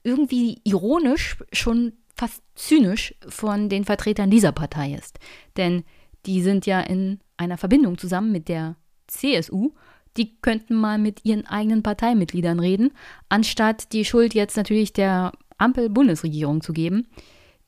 irgendwie 0.03 0.61
ironisch, 0.65 1.37
schon 1.53 1.95
fast 2.15 2.43
zynisch 2.55 3.15
von 3.29 3.69
den 3.69 3.85
Vertretern 3.85 4.31
dieser 4.31 4.53
Partei 4.53 4.95
ist. 4.95 5.19
Denn 5.57 5.85
die 6.27 6.43
sind 6.43 6.67
ja 6.67 6.81
in 6.81 7.21
einer 7.37 7.59
Verbindung 7.59 7.99
zusammen 7.99 8.31
mit 8.31 8.49
der 8.49 8.77
CSU. 9.07 9.73
Die 10.17 10.37
könnten 10.41 10.75
mal 10.75 10.99
mit 10.99 11.25
ihren 11.25 11.47
eigenen 11.47 11.83
Parteimitgliedern 11.83 12.61
reden, 12.61 12.93
anstatt 13.29 13.93
die 13.93 14.05
Schuld 14.05 14.33
jetzt 14.35 14.57
natürlich 14.57 14.93
der 14.93 15.33
Ampel-Bundesregierung 15.59 16.61
zu 16.61 16.73
geben, 16.73 17.09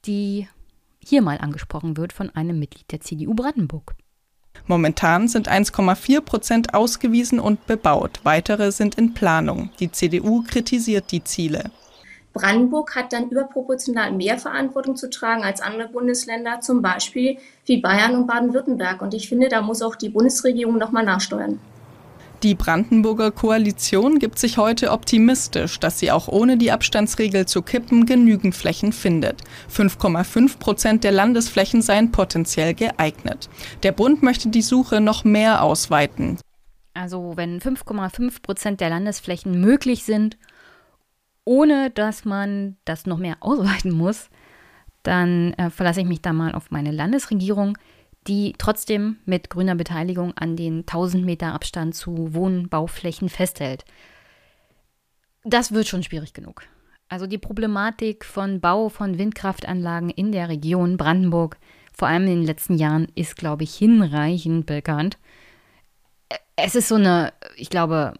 die 0.04 0.46
hier 1.02 1.22
mal 1.22 1.38
angesprochen 1.38 1.96
wird 1.96 2.12
von 2.12 2.30
einem 2.30 2.58
Mitglied 2.58 2.90
der 2.92 3.00
CDU 3.00 3.34
Brandenburg. 3.34 3.96
Momentan 4.66 5.28
sind 5.28 5.48
1,4 5.50 6.20
Prozent 6.20 6.74
ausgewiesen 6.74 7.38
und 7.40 7.66
bebaut. 7.66 8.20
Weitere 8.22 8.72
sind 8.72 8.96
in 8.96 9.14
Planung. 9.14 9.70
Die 9.80 9.92
CDU 9.92 10.42
kritisiert 10.42 11.12
die 11.12 11.24
Ziele. 11.24 11.70
Brandenburg 12.32 12.94
hat 12.94 13.14
dann 13.14 13.30
überproportional 13.30 14.12
mehr 14.12 14.38
Verantwortung 14.38 14.94
zu 14.94 15.08
tragen 15.08 15.42
als 15.42 15.62
andere 15.62 15.88
Bundesländer, 15.88 16.60
zum 16.60 16.82
Beispiel 16.82 17.38
wie 17.64 17.80
Bayern 17.80 18.14
und 18.14 18.26
Baden-Württemberg. 18.26 19.00
Und 19.00 19.14
ich 19.14 19.28
finde, 19.28 19.48
da 19.48 19.62
muss 19.62 19.80
auch 19.80 19.96
die 19.96 20.10
Bundesregierung 20.10 20.76
nochmal 20.76 21.04
nachsteuern. 21.04 21.58
Die 22.42 22.54
Brandenburger 22.54 23.30
Koalition 23.30 24.18
gibt 24.18 24.38
sich 24.38 24.58
heute 24.58 24.90
optimistisch, 24.90 25.80
dass 25.80 25.98
sie 25.98 26.12
auch 26.12 26.28
ohne 26.28 26.58
die 26.58 26.70
Abstandsregel 26.70 27.46
zu 27.46 27.62
kippen 27.62 28.04
genügend 28.04 28.54
Flächen 28.54 28.92
findet. 28.92 29.42
5,5 29.74 30.58
Prozent 30.58 31.04
der 31.04 31.12
Landesflächen 31.12 31.80
seien 31.80 32.12
potenziell 32.12 32.74
geeignet. 32.74 33.48
Der 33.82 33.92
Bund 33.92 34.22
möchte 34.22 34.50
die 34.50 34.62
Suche 34.62 35.00
noch 35.00 35.24
mehr 35.24 35.62
ausweiten. 35.62 36.38
Also 36.92 37.32
wenn 37.36 37.60
5,5 37.60 38.42
Prozent 38.42 38.80
der 38.80 38.90
Landesflächen 38.90 39.58
möglich 39.60 40.04
sind, 40.04 40.36
ohne 41.44 41.90
dass 41.90 42.26
man 42.26 42.76
das 42.84 43.06
noch 43.06 43.18
mehr 43.18 43.36
ausweiten 43.40 43.92
muss, 43.92 44.28
dann 45.02 45.54
äh, 45.54 45.70
verlasse 45.70 46.00
ich 46.00 46.06
mich 46.06 46.20
da 46.20 46.34
mal 46.34 46.54
auf 46.54 46.70
meine 46.70 46.90
Landesregierung 46.90 47.78
die 48.26 48.54
trotzdem 48.58 49.16
mit 49.24 49.50
grüner 49.50 49.74
Beteiligung 49.74 50.36
an 50.36 50.56
den 50.56 50.80
1000 50.80 51.24
Meter 51.24 51.54
Abstand 51.54 51.94
zu 51.94 52.34
Wohnbauflächen 52.34 53.28
festhält. 53.28 53.84
Das 55.44 55.72
wird 55.72 55.86
schon 55.86 56.02
schwierig 56.02 56.32
genug. 56.32 56.62
Also 57.08 57.26
die 57.26 57.38
Problematik 57.38 58.24
von 58.24 58.60
Bau 58.60 58.88
von 58.88 59.18
Windkraftanlagen 59.18 60.10
in 60.10 60.32
der 60.32 60.48
Region 60.48 60.96
Brandenburg, 60.96 61.56
vor 61.92 62.08
allem 62.08 62.24
in 62.24 62.40
den 62.40 62.46
letzten 62.46 62.76
Jahren, 62.76 63.06
ist, 63.14 63.36
glaube 63.36 63.62
ich, 63.62 63.74
hinreichend 63.74 64.66
bekannt. 64.66 65.18
Es 66.56 66.74
ist 66.74 66.88
so 66.88 66.96
eine, 66.96 67.32
ich 67.56 67.70
glaube, 67.70 68.14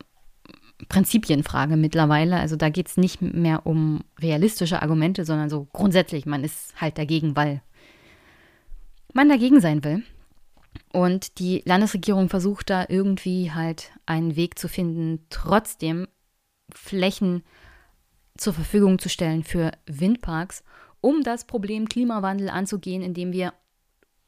Prinzipienfrage 0.88 1.76
mittlerweile. 1.76 2.36
Also 2.36 2.54
da 2.54 2.68
geht 2.68 2.86
es 2.88 2.96
nicht 2.96 3.22
mehr 3.22 3.66
um 3.66 4.04
realistische 4.20 4.82
Argumente, 4.82 5.24
sondern 5.24 5.50
so 5.50 5.66
grundsätzlich, 5.72 6.26
man 6.26 6.44
ist 6.44 6.80
halt 6.80 6.96
dagegen, 6.98 7.34
weil 7.34 7.62
man 9.16 9.28
dagegen 9.28 9.60
sein 9.60 9.82
will. 9.82 10.04
Und 10.92 11.38
die 11.38 11.62
Landesregierung 11.64 12.28
versucht 12.28 12.70
da 12.70 12.84
irgendwie 12.88 13.50
halt 13.50 13.90
einen 14.04 14.36
Weg 14.36 14.58
zu 14.58 14.68
finden, 14.68 15.26
trotzdem 15.30 16.06
Flächen 16.72 17.42
zur 18.36 18.52
Verfügung 18.52 18.98
zu 18.98 19.08
stellen 19.08 19.42
für 19.42 19.72
Windparks, 19.86 20.62
um 21.00 21.22
das 21.22 21.46
Problem 21.46 21.88
Klimawandel 21.88 22.50
anzugehen, 22.50 23.02
indem 23.02 23.32
wir 23.32 23.54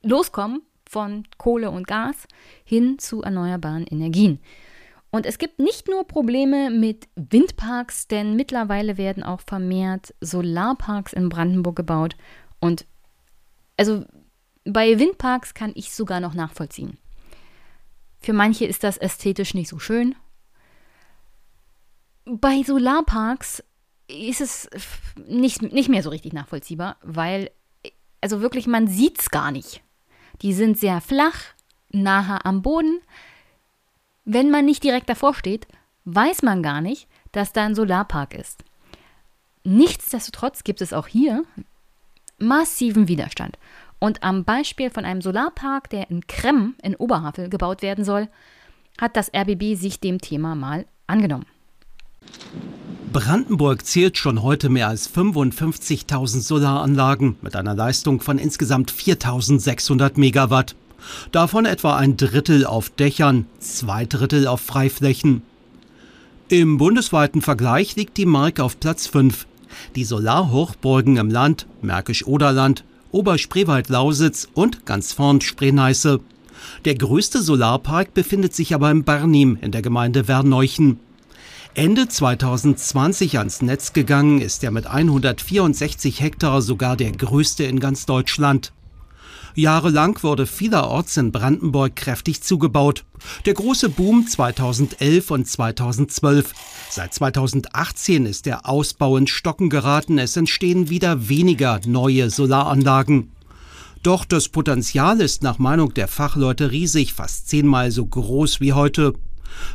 loskommen 0.03 0.63
von 0.89 1.25
Kohle 1.37 1.71
und 1.71 1.87
Gas 1.87 2.27
hin 2.65 2.99
zu 2.99 3.23
erneuerbaren 3.23 3.87
Energien. 3.87 4.41
Und 5.11 5.27
es 5.27 5.39
gibt 5.39 5.59
nicht 5.59 5.89
nur 5.89 6.07
Probleme 6.07 6.71
mit 6.71 7.09
Windparks, 7.15 8.09
denn 8.09 8.37
mittlerweile 8.37 8.97
werden 8.97 9.23
auch 9.23 9.41
vermehrt 9.41 10.15
Solarparks 10.21 11.13
in 11.13 11.29
Brandenburg 11.29 11.77
gebaut. 11.77 12.17
Und 12.61 12.87
also 13.77 14.05
bei 14.73 14.99
Windparks 14.99 15.55
kann 15.55 15.73
ich 15.75 15.95
sogar 15.95 16.21
noch 16.21 16.35
nachvollziehen. 16.35 16.99
Für 18.21 18.35
manche 18.35 18.67
ist 18.67 18.85
das 18.85 18.99
ästhetisch 18.99 19.55
nicht 19.55 19.69
so 19.69 19.79
schön. 19.79 20.15
Bei 22.27 22.63
Solarparks 22.63 23.65
ist 24.09 24.43
es 24.43 24.69
nicht, 25.27 25.63
nicht 25.63 25.89
mehr 25.89 26.03
so 26.03 26.11
richtig 26.11 26.35
nachvollziehbar, 26.35 26.97
weil, 27.03 27.51
also 28.21 28.43
wirklich, 28.43 28.67
man 28.67 28.89
sieht 28.89 29.21
es 29.21 29.31
gar 29.31 29.51
nicht. 29.53 29.83
Die 30.43 30.53
sind 30.53 30.79
sehr 30.79 31.01
flach, 31.01 31.41
nahe 31.91 32.45
am 32.45 32.61
Boden. 32.61 33.01
Wenn 34.25 34.51
man 34.51 34.67
nicht 34.67 34.85
direkt 34.85 35.09
davor 35.09 35.35
steht, 35.35 35.67
weiß 36.05 36.43
man 36.43 36.63
gar 36.63 36.83
nicht, 36.83 37.09
dass 37.33 37.55
da 37.55 37.65
ein 37.65 37.75
Solarpark 37.75 38.35
ist. 38.35 38.65
Nichtsdestotrotz 39.65 40.65
gibt 40.65 40.83
es 40.83 40.93
auch 40.93 41.07
hier 41.07 41.45
massiven 42.39 43.09
Widerstand. 43.09 43.59
Und 43.99 44.23
am 44.23 44.45
Beispiel 44.45 44.91
von 44.91 45.05
einem 45.05 45.21
Solarpark, 45.21 45.91
der 45.91 46.11
in 46.11 46.27
Krem 46.27 46.75
in 46.83 46.95
Oberhavel 46.95 47.49
gebaut 47.49 47.83
werden 47.83 48.05
soll, 48.05 48.29
hat 49.01 49.17
das 49.17 49.31
RBB 49.35 49.75
sich 49.75 50.01
dem 50.01 50.21
Thema 50.21 50.55
mal 50.55 50.87
angenommen. 51.07 51.47
Brandenburg 53.13 53.87
zählt 53.87 54.19
schon 54.19 54.43
heute 54.43 54.69
mehr 54.69 54.89
als 54.89 55.13
55.000 55.13 56.41
Solaranlagen 56.41 57.37
mit 57.41 57.57
einer 57.57 57.75
Leistung 57.75 58.21
von 58.21 58.39
insgesamt 58.39 58.93
4.600 58.93 60.13
Megawatt. 60.19 60.77
Davon 61.33 61.65
etwa 61.65 61.97
ein 61.97 62.17
Drittel 62.17 62.67
auf 62.67 62.91
Dächern, 62.91 63.47
zwei 63.61 64.05
Drittel 64.05 64.47
auf 64.47 64.61
Freiflächen. 64.61 65.43
Im 66.49 66.77
bundesweiten 66.77 67.41
Vergleich 67.41 67.97
liegt 67.97 68.17
die 68.17 68.27
Mark 68.27 68.61
auf 68.61 68.79
Platz 68.79 69.07
5. 69.07 69.47
Die 69.97 70.05
Solarhochburgen 70.05 71.17
im 71.17 71.31
Land, 71.31 71.67
Märkisch-Oderland, 71.83 72.85
Oberspreewald-Lausitz 73.13 74.49
und 74.55 74.87
ganz 74.87 75.13
vorn 75.13 75.41
Spreeneiße. 75.41 76.21
Der 76.85 76.95
größte 76.95 77.43
Solarpark 77.43 78.15
befindet 78.15 78.55
sich 78.55 78.75
aber 78.75 78.91
in 78.91 79.05
Barnim 79.05 79.59
in 79.61 79.73
der 79.73 79.83
Gemeinde 79.83 80.25
Verneuchen. 80.25 81.01
Ende 81.75 82.09
2020 82.09 83.39
ans 83.39 83.63
Netz 83.63 83.93
gegangen 83.93 84.41
ist 84.41 84.65
er 84.65 84.71
mit 84.71 84.87
164 84.87 86.21
Hektar 86.21 86.61
sogar 86.61 86.97
der 86.97 87.13
größte 87.13 87.65
in 87.65 87.79
ganz 87.79 88.05
Deutschland. 88.05 88.73
Jahrelang 89.55 90.23
wurde 90.23 90.47
vielerorts 90.47 91.17
in 91.17 91.33
Brandenburg 91.33 91.97
kräftig 91.97 92.43
zugebaut. 92.43 93.05
Der 93.47 93.55
große 93.55 93.89
Boom 93.89 94.27
2011 94.27 95.31
und 95.31 95.49
2012. 95.49 96.53
Seit 96.91 97.15
2018 97.15 98.27
ist 98.27 98.47
der 98.47 98.69
Ausbau 98.69 99.17
in 99.17 99.27
Stocken 99.27 99.71
geraten. 99.71 100.19
Es 100.19 100.37
entstehen 100.37 100.89
wieder 100.89 101.29
weniger 101.29 101.81
neue 101.87 102.31
Solaranlagen. 102.31 103.33
Doch 104.03 104.25
das 104.25 104.49
Potenzial 104.49 105.21
ist 105.21 105.43
nach 105.43 105.59
Meinung 105.59 105.93
der 105.93 106.09
Fachleute 106.09 106.71
riesig, 106.71 107.15
fast 107.15 107.49
zehnmal 107.49 107.91
so 107.91 108.07
groß 108.07 108.61
wie 108.61 108.73
heute. 108.73 109.15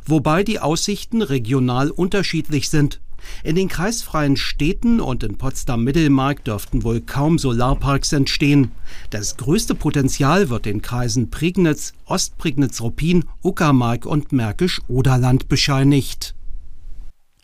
Wobei 0.05 0.43
die 0.43 0.59
Aussichten 0.59 1.21
regional 1.21 1.91
unterschiedlich 1.91 2.69
sind. 2.69 3.01
In 3.43 3.55
den 3.55 3.67
kreisfreien 3.67 4.38
Städten 4.38 4.99
und 4.99 5.24
in 5.24 5.38
Potsdam-Mittelmark 5.38 6.43
dürften 6.43 6.84
wohl 6.84 7.01
kaum 7.01 7.38
Solarparks 7.39 8.13
entstehen. 8.13 8.71
Das 9.09 9.38
größte 9.38 9.76
Potenzial 9.76 10.49
wird 10.49 10.65
den 10.65 10.82
Kreisen 10.82 11.30
Prignitz, 11.30 11.93
Ostprignitz-Ruppin, 12.05 13.26
Uckermark 13.41 14.05
und 14.05 14.32
Märkisch-Oderland 14.32 15.49
bescheinigt. 15.49 16.36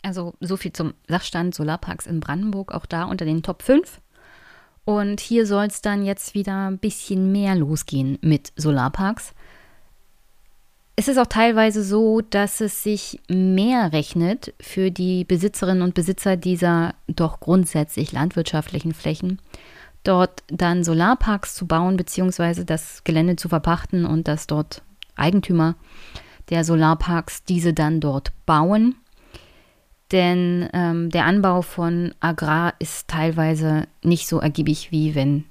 Also 0.02 0.34
so 0.40 0.56
viel 0.56 0.72
zum 0.72 0.94
Sachstand 1.08 1.54
Solarparks 1.54 2.06
in 2.06 2.20
Brandenburg, 2.20 2.72
auch 2.72 2.86
da 2.86 3.04
unter 3.04 3.24
den 3.24 3.42
Top 3.42 3.62
5. 3.62 4.00
Und 4.84 5.20
hier 5.20 5.46
soll 5.46 5.66
es 5.66 5.82
dann 5.82 6.04
jetzt 6.04 6.34
wieder 6.34 6.68
ein 6.68 6.78
bisschen 6.78 7.30
mehr 7.32 7.54
losgehen 7.54 8.18
mit 8.22 8.52
Solarparks. 8.56 9.34
Es 11.00 11.08
ist 11.08 11.16
auch 11.16 11.26
teilweise 11.26 11.82
so, 11.82 12.20
dass 12.20 12.60
es 12.60 12.82
sich 12.82 13.20
mehr 13.26 13.94
rechnet 13.94 14.52
für 14.60 14.90
die 14.90 15.24
Besitzerinnen 15.24 15.82
und 15.82 15.94
Besitzer 15.94 16.36
dieser 16.36 16.94
doch 17.06 17.40
grundsätzlich 17.40 18.12
landwirtschaftlichen 18.12 18.92
Flächen, 18.92 19.40
dort 20.04 20.42
dann 20.48 20.84
Solarparks 20.84 21.54
zu 21.54 21.66
bauen 21.66 21.96
bzw. 21.96 22.64
das 22.64 23.02
Gelände 23.02 23.36
zu 23.36 23.48
verpachten 23.48 24.04
und 24.04 24.28
dass 24.28 24.46
dort 24.46 24.82
Eigentümer 25.16 25.74
der 26.50 26.64
Solarparks 26.64 27.44
diese 27.44 27.72
dann 27.72 28.00
dort 28.00 28.32
bauen. 28.44 28.94
Denn 30.12 30.68
ähm, 30.74 31.08
der 31.08 31.24
Anbau 31.24 31.62
von 31.62 32.12
Agrar 32.20 32.74
ist 32.78 33.08
teilweise 33.08 33.86
nicht 34.02 34.28
so 34.28 34.38
ergiebig, 34.38 34.92
wie 34.92 35.14
wenn 35.14 35.46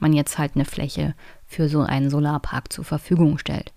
man 0.00 0.14
jetzt 0.14 0.36
halt 0.36 0.56
eine 0.56 0.64
Fläche 0.64 1.14
für 1.46 1.68
so 1.68 1.78
einen 1.82 2.10
Solarpark 2.10 2.72
zur 2.72 2.84
Verfügung 2.84 3.38
stellt. 3.38 3.72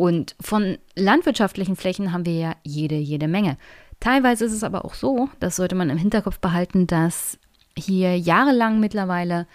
Und 0.00 0.34
von 0.40 0.78
landwirtschaftlichen 0.96 1.76
Flächen 1.76 2.10
haben 2.10 2.24
wir 2.24 2.32
ja 2.32 2.56
jede, 2.64 2.94
jede 2.94 3.28
Menge. 3.28 3.58
Teilweise 4.00 4.46
ist 4.46 4.54
es 4.54 4.64
aber 4.64 4.86
auch 4.86 4.94
so, 4.94 5.28
das 5.40 5.56
sollte 5.56 5.74
man 5.74 5.90
im 5.90 5.98
Hinterkopf 5.98 6.38
behalten, 6.38 6.86
dass 6.86 7.38
hier 7.76 8.18
jahrelang 8.18 8.80
mittlerweile 8.80 9.46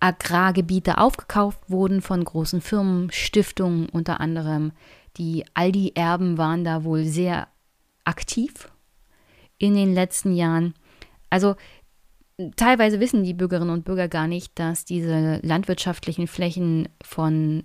Agrargebiete 0.00 0.96
aufgekauft 0.96 1.58
wurden 1.68 2.00
von 2.00 2.24
großen 2.24 2.62
Firmen, 2.62 3.10
Stiftungen 3.12 3.90
unter 3.90 4.20
anderem. 4.20 4.72
Die 5.18 5.44
Aldi-Erben 5.52 6.38
waren 6.38 6.64
da 6.64 6.82
wohl 6.82 7.04
sehr 7.04 7.48
aktiv 8.04 8.70
in 9.58 9.74
den 9.74 9.92
letzten 9.92 10.34
Jahren. 10.34 10.72
Also 11.28 11.56
teilweise 12.56 13.00
wissen 13.00 13.22
die 13.22 13.34
Bürgerinnen 13.34 13.68
und 13.68 13.84
Bürger 13.84 14.08
gar 14.08 14.28
nicht, 14.28 14.58
dass 14.58 14.86
diese 14.86 15.40
landwirtschaftlichen 15.42 16.26
Flächen 16.26 16.88
von 17.04 17.64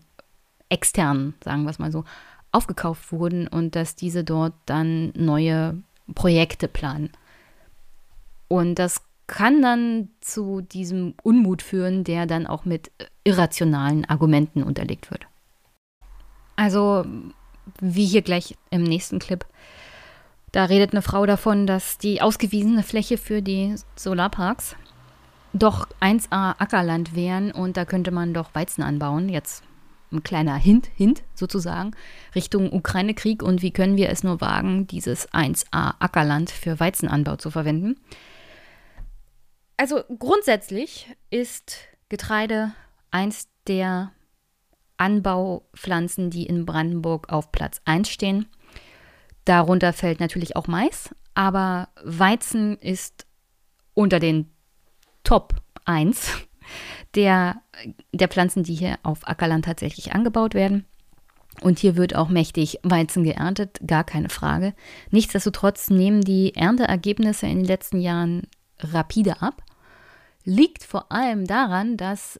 extern, 0.69 1.33
sagen 1.43 1.63
wir 1.63 1.69
es 1.69 1.79
mal 1.79 1.91
so, 1.91 2.03
aufgekauft 2.51 3.11
wurden 3.11 3.47
und 3.47 3.75
dass 3.75 3.95
diese 3.95 4.23
dort 4.23 4.53
dann 4.65 5.11
neue 5.15 5.81
Projekte 6.13 6.67
planen. 6.67 7.09
Und 8.47 8.75
das 8.75 9.01
kann 9.27 9.61
dann 9.61 10.09
zu 10.21 10.61
diesem 10.61 11.15
Unmut 11.23 11.61
führen, 11.61 12.03
der 12.03 12.25
dann 12.25 12.45
auch 12.45 12.65
mit 12.65 12.91
irrationalen 13.23 14.05
Argumenten 14.05 14.63
unterlegt 14.63 15.09
wird. 15.09 15.27
Also, 16.55 17.05
wie 17.79 18.05
hier 18.05 18.21
gleich 18.21 18.55
im 18.69 18.83
nächsten 18.83 19.19
Clip, 19.19 19.45
da 20.51 20.65
redet 20.65 20.91
eine 20.91 21.01
Frau 21.01 21.25
davon, 21.25 21.65
dass 21.65 21.97
die 21.97 22.21
ausgewiesene 22.21 22.83
Fläche 22.83 23.17
für 23.17 23.41
die 23.41 23.75
Solarparks 23.95 24.75
doch 25.53 25.87
1A 25.99 26.59
Ackerland 26.59 27.15
wären 27.15 27.51
und 27.51 27.77
da 27.77 27.85
könnte 27.85 28.11
man 28.11 28.33
doch 28.33 28.53
Weizen 28.53 28.83
anbauen. 28.83 29.29
Jetzt 29.29 29.63
ein 30.13 30.23
kleiner 30.23 30.55
Hint, 30.55 30.87
Hint 30.95 31.23
sozusagen, 31.35 31.91
Richtung 32.35 32.71
Ukraine-Krieg 32.71 33.43
und 33.43 33.61
wie 33.61 33.71
können 33.71 33.97
wir 33.97 34.09
es 34.09 34.23
nur 34.23 34.41
wagen, 34.41 34.87
dieses 34.87 35.29
1a 35.31 35.95
Ackerland 35.99 36.51
für 36.51 36.79
Weizenanbau 36.79 37.35
zu 37.35 37.51
verwenden. 37.51 37.99
Also 39.77 40.03
grundsätzlich 40.19 41.07
ist 41.29 41.77
Getreide 42.09 42.73
eins 43.11 43.47
der 43.67 44.11
Anbaupflanzen, 44.97 46.29
die 46.29 46.45
in 46.45 46.65
Brandenburg 46.65 47.29
auf 47.29 47.51
Platz 47.51 47.81
1 47.85 48.09
stehen. 48.09 48.47
Darunter 49.45 49.91
fällt 49.91 50.19
natürlich 50.19 50.55
auch 50.55 50.67
Mais, 50.67 51.09
aber 51.33 51.89
Weizen 52.03 52.77
ist 52.77 53.25
unter 53.93 54.19
den 54.19 54.51
Top 55.23 55.55
1 55.85 56.31
der, 57.15 57.61
der 58.11 58.27
Pflanzen, 58.27 58.63
die 58.63 58.75
hier 58.75 58.97
auf 59.03 59.27
Ackerland 59.27 59.65
tatsächlich 59.65 60.13
angebaut 60.13 60.53
werden. 60.53 60.85
Und 61.61 61.79
hier 61.79 61.95
wird 61.95 62.15
auch 62.15 62.29
mächtig 62.29 62.79
Weizen 62.83 63.23
geerntet, 63.23 63.79
gar 63.85 64.03
keine 64.03 64.29
Frage. 64.29 64.73
Nichtsdestotrotz 65.11 65.89
nehmen 65.89 66.21
die 66.21 66.55
Ernteergebnisse 66.55 67.45
in 67.45 67.57
den 67.57 67.65
letzten 67.65 67.99
Jahren 67.99 68.47
rapide 68.79 69.41
ab. 69.41 69.63
Liegt 70.45 70.83
vor 70.83 71.11
allem 71.11 71.45
daran, 71.45 71.95
dass 71.95 72.39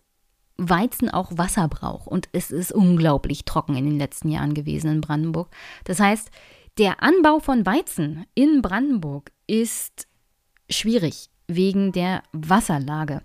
Weizen 0.57 1.09
auch 1.09 1.37
Wasser 1.37 1.67
braucht 1.67 2.07
und 2.07 2.29
es 2.31 2.51
ist 2.51 2.71
unglaublich 2.71 3.45
trocken 3.45 3.75
in 3.75 3.85
den 3.85 3.97
letzten 3.97 4.29
Jahren 4.29 4.53
gewesen 4.53 4.91
in 4.91 5.01
Brandenburg. 5.01 5.49
Das 5.83 5.99
heißt, 5.99 6.29
der 6.77 7.01
Anbau 7.03 7.39
von 7.39 7.65
Weizen 7.65 8.25
in 8.33 8.61
Brandenburg 8.61 9.31
ist 9.47 10.07
schwierig 10.69 11.29
wegen 11.47 11.91
der 11.91 12.23
Wasserlage. 12.31 13.21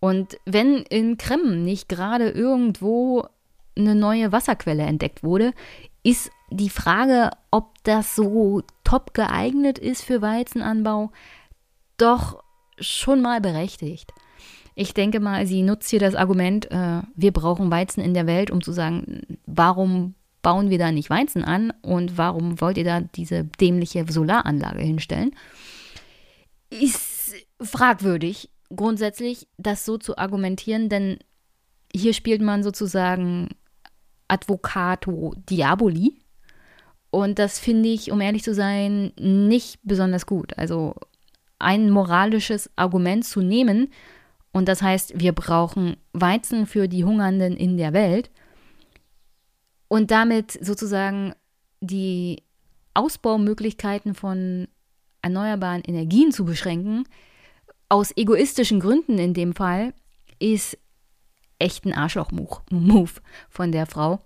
Und 0.00 0.38
wenn 0.44 0.78
in 0.82 1.18
Kremmen 1.18 1.64
nicht 1.64 1.88
gerade 1.88 2.30
irgendwo 2.30 3.26
eine 3.76 3.94
neue 3.94 4.32
Wasserquelle 4.32 4.82
entdeckt 4.82 5.22
wurde, 5.22 5.52
ist 6.02 6.30
die 6.50 6.70
Frage, 6.70 7.30
ob 7.50 7.74
das 7.84 8.14
so 8.14 8.62
top 8.84 9.14
geeignet 9.14 9.78
ist 9.78 10.02
für 10.04 10.22
Weizenanbau, 10.22 11.10
doch 11.96 12.42
schon 12.78 13.20
mal 13.22 13.40
berechtigt. 13.40 14.12
Ich 14.74 14.94
denke 14.94 15.18
mal, 15.18 15.46
sie 15.46 15.62
nutzt 15.62 15.90
hier 15.90 15.98
das 15.98 16.14
Argument, 16.14 16.70
äh, 16.70 17.02
wir 17.16 17.32
brauchen 17.32 17.70
Weizen 17.70 18.00
in 18.00 18.14
der 18.14 18.26
Welt, 18.26 18.50
um 18.50 18.62
zu 18.62 18.72
sagen, 18.72 19.38
warum 19.44 20.14
bauen 20.40 20.70
wir 20.70 20.78
da 20.78 20.92
nicht 20.92 21.10
Weizen 21.10 21.44
an 21.44 21.72
und 21.82 22.16
warum 22.16 22.60
wollt 22.60 22.78
ihr 22.78 22.84
da 22.84 23.00
diese 23.00 23.44
dämliche 23.44 24.04
Solaranlage 24.08 24.82
hinstellen? 24.82 25.34
Ist 26.70 27.34
fragwürdig 27.60 28.50
grundsätzlich, 28.74 29.48
das 29.56 29.84
so 29.84 29.98
zu 29.98 30.18
argumentieren, 30.18 30.88
denn 30.88 31.18
hier 31.92 32.12
spielt 32.12 32.42
man 32.42 32.62
sozusagen 32.62 33.48
Advocato 34.28 35.34
Diaboli. 35.48 36.20
Und 37.10 37.38
das 37.38 37.58
finde 37.58 37.88
ich, 37.88 38.10
um 38.10 38.20
ehrlich 38.20 38.42
zu 38.42 38.52
sein, 38.52 39.12
nicht 39.18 39.80
besonders 39.82 40.26
gut. 40.26 40.56
Also 40.58 40.94
ein 41.58 41.90
moralisches 41.90 42.70
Argument 42.76 43.24
zu 43.24 43.40
nehmen. 43.40 43.88
Und 44.52 44.68
das 44.68 44.82
heißt, 44.82 45.18
wir 45.18 45.32
brauchen 45.32 45.96
Weizen 46.12 46.66
für 46.66 46.88
die 46.88 47.04
Hungernden 47.04 47.56
in 47.56 47.78
der 47.78 47.92
Welt. 47.94 48.30
Und 49.88 50.10
damit 50.10 50.58
sozusagen 50.60 51.34
die 51.80 52.42
Ausbaumöglichkeiten 52.92 54.14
von 54.14 54.68
erneuerbaren 55.22 55.82
Energien 55.82 56.30
zu 56.30 56.44
beschränken, 56.44 57.04
aus 57.88 58.16
egoistischen 58.16 58.80
Gründen 58.80 59.18
in 59.18 59.34
dem 59.34 59.54
Fall, 59.54 59.94
ist 60.38 60.78
echt 61.58 61.84
ein 61.84 61.94
Arschloch-Move 61.94 63.10
von 63.48 63.72
der 63.72 63.86
Frau. 63.86 64.20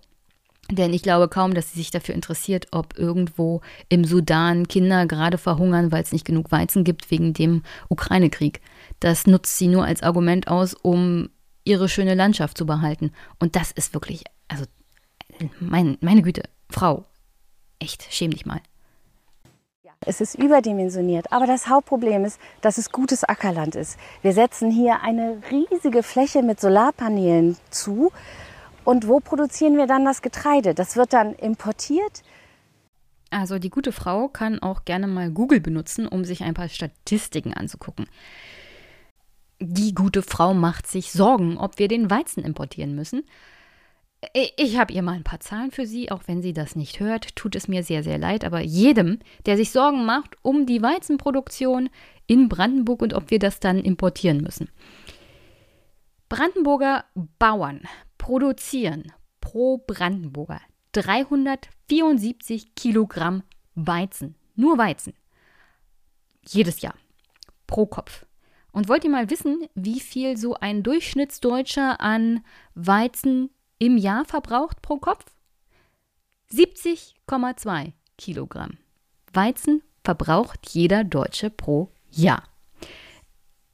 Denn 0.71 0.93
ich 0.93 1.03
glaube 1.03 1.27
kaum, 1.27 1.53
dass 1.53 1.71
sie 1.71 1.79
sich 1.79 1.91
dafür 1.91 2.15
interessiert, 2.15 2.67
ob 2.71 2.97
irgendwo 2.97 3.61
im 3.89 4.05
Sudan 4.05 4.67
Kinder 4.67 5.05
gerade 5.05 5.37
verhungern, 5.37 5.91
weil 5.91 6.03
es 6.03 6.13
nicht 6.13 6.25
genug 6.25 6.51
Weizen 6.51 6.83
gibt 6.83 7.11
wegen 7.11 7.33
dem 7.33 7.63
Ukraine-Krieg. 7.89 8.61
Das 8.99 9.27
nutzt 9.27 9.57
sie 9.57 9.67
nur 9.67 9.83
als 9.83 10.03
Argument 10.03 10.47
aus, 10.47 10.73
um 10.73 11.29
ihre 11.65 11.89
schöne 11.89 12.15
Landschaft 12.15 12.57
zu 12.57 12.65
behalten. 12.65 13.11
Und 13.39 13.55
das 13.55 13.71
ist 13.71 13.93
wirklich, 13.93 14.23
also 14.47 14.65
mein, 15.59 15.97
meine 15.99 16.21
Güte, 16.21 16.43
Frau, 16.69 17.05
echt, 17.79 18.07
schäm 18.11 18.31
dich 18.31 18.45
mal. 18.45 18.61
Es 20.05 20.21
ist 20.21 20.35
überdimensioniert. 20.35 21.31
Aber 21.31 21.47
das 21.47 21.67
Hauptproblem 21.67 22.25
ist, 22.25 22.39
dass 22.61 22.77
es 22.77 22.91
gutes 22.91 23.23
Ackerland 23.23 23.75
ist. 23.75 23.97
Wir 24.21 24.33
setzen 24.33 24.71
hier 24.71 25.01
eine 25.01 25.41
riesige 25.51 26.03
Fläche 26.03 26.43
mit 26.43 26.59
Solarpanelen 26.59 27.57
zu. 27.69 28.11
Und 28.85 29.07
wo 29.07 29.19
produzieren 29.19 29.77
wir 29.77 29.87
dann 29.87 30.05
das 30.05 30.21
Getreide? 30.21 30.73
Das 30.73 30.95
wird 30.95 31.13
dann 31.13 31.33
importiert. 31.33 32.23
Also 33.29 33.57
die 33.57 33.69
gute 33.69 33.91
Frau 33.91 34.27
kann 34.27 34.59
auch 34.59 34.85
gerne 34.85 35.07
mal 35.07 35.31
Google 35.31 35.59
benutzen, 35.59 36.07
um 36.07 36.23
sich 36.23 36.43
ein 36.43 36.53
paar 36.53 36.69
Statistiken 36.69 37.53
anzugucken. 37.53 38.07
Die 39.59 39.95
gute 39.95 40.21
Frau 40.21 40.53
macht 40.53 40.87
sich 40.87 41.11
Sorgen, 41.11 41.57
ob 41.57 41.79
wir 41.79 41.87
den 41.87 42.11
Weizen 42.11 42.43
importieren 42.43 42.95
müssen. 42.95 43.23
Ich 44.31 44.77
habe 44.77 44.93
ihr 44.93 45.01
mal 45.01 45.15
ein 45.15 45.23
paar 45.23 45.39
Zahlen 45.39 45.71
für 45.71 45.85
Sie, 45.85 46.11
auch 46.11 46.23
wenn 46.27 46.41
sie 46.41 46.53
das 46.53 46.75
nicht 46.75 46.99
hört, 46.99 47.35
tut 47.35 47.55
es 47.55 47.67
mir 47.67 47.83
sehr, 47.83 48.03
sehr 48.03 48.17
leid, 48.17 48.45
aber 48.45 48.61
jedem, 48.61 49.19
der 49.45 49.57
sich 49.57 49.71
Sorgen 49.71 50.05
macht 50.05 50.37
um 50.41 50.65
die 50.65 50.81
Weizenproduktion 50.81 51.89
in 52.27 52.47
Brandenburg 52.47 53.01
und 53.01 53.13
ob 53.13 53.31
wir 53.31 53.39
das 53.39 53.59
dann 53.59 53.79
importieren 53.79 54.37
müssen. 54.37 54.69
Brandenburger 56.29 57.05
Bauern 57.37 57.81
produzieren 58.17 59.11
pro 59.41 59.79
Brandenburger 59.79 60.61
374 60.93 62.75
Kilogramm 62.75 63.43
Weizen. 63.75 64.35
Nur 64.55 64.77
Weizen. 64.77 65.13
Jedes 66.47 66.81
Jahr. 66.81 66.95
Pro 67.67 67.87
Kopf. 67.87 68.25
Und 68.71 68.87
wollt 68.87 69.03
ihr 69.03 69.09
mal 69.09 69.29
wissen, 69.29 69.67
wie 69.75 69.99
viel 69.99 70.37
so 70.37 70.55
ein 70.55 70.83
Durchschnittsdeutscher 70.83 71.99
an 71.99 72.43
Weizen 72.75 73.49
im 73.85 73.97
Jahr 73.97 74.25
verbraucht 74.25 74.81
pro 74.81 74.97
Kopf? 74.97 75.25
70,2 76.51 77.93
Kilogramm. 78.17 78.77
Weizen 79.33 79.81
verbraucht 80.03 80.69
jeder 80.69 81.03
Deutsche 81.03 81.49
pro 81.49 81.89
Jahr. 82.11 82.43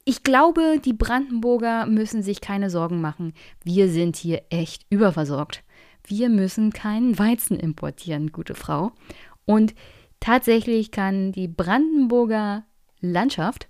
Ich 0.04 0.22
glaube, 0.22 0.80
die 0.82 0.94
Brandenburger 0.94 1.86
müssen 1.86 2.22
sich 2.22 2.40
keine 2.40 2.70
Sorgen 2.70 3.00
machen. 3.00 3.34
Wir 3.62 3.90
sind 3.90 4.16
hier 4.16 4.42
echt 4.50 4.86
überversorgt. 4.88 5.62
Wir 6.04 6.30
müssen 6.30 6.72
keinen 6.72 7.18
Weizen 7.18 7.60
importieren, 7.60 8.32
gute 8.32 8.54
Frau. 8.54 8.92
Und 9.44 9.74
tatsächlich 10.18 10.90
kann 10.90 11.32
die 11.32 11.48
Brandenburger 11.48 12.64
Landschaft 13.00 13.68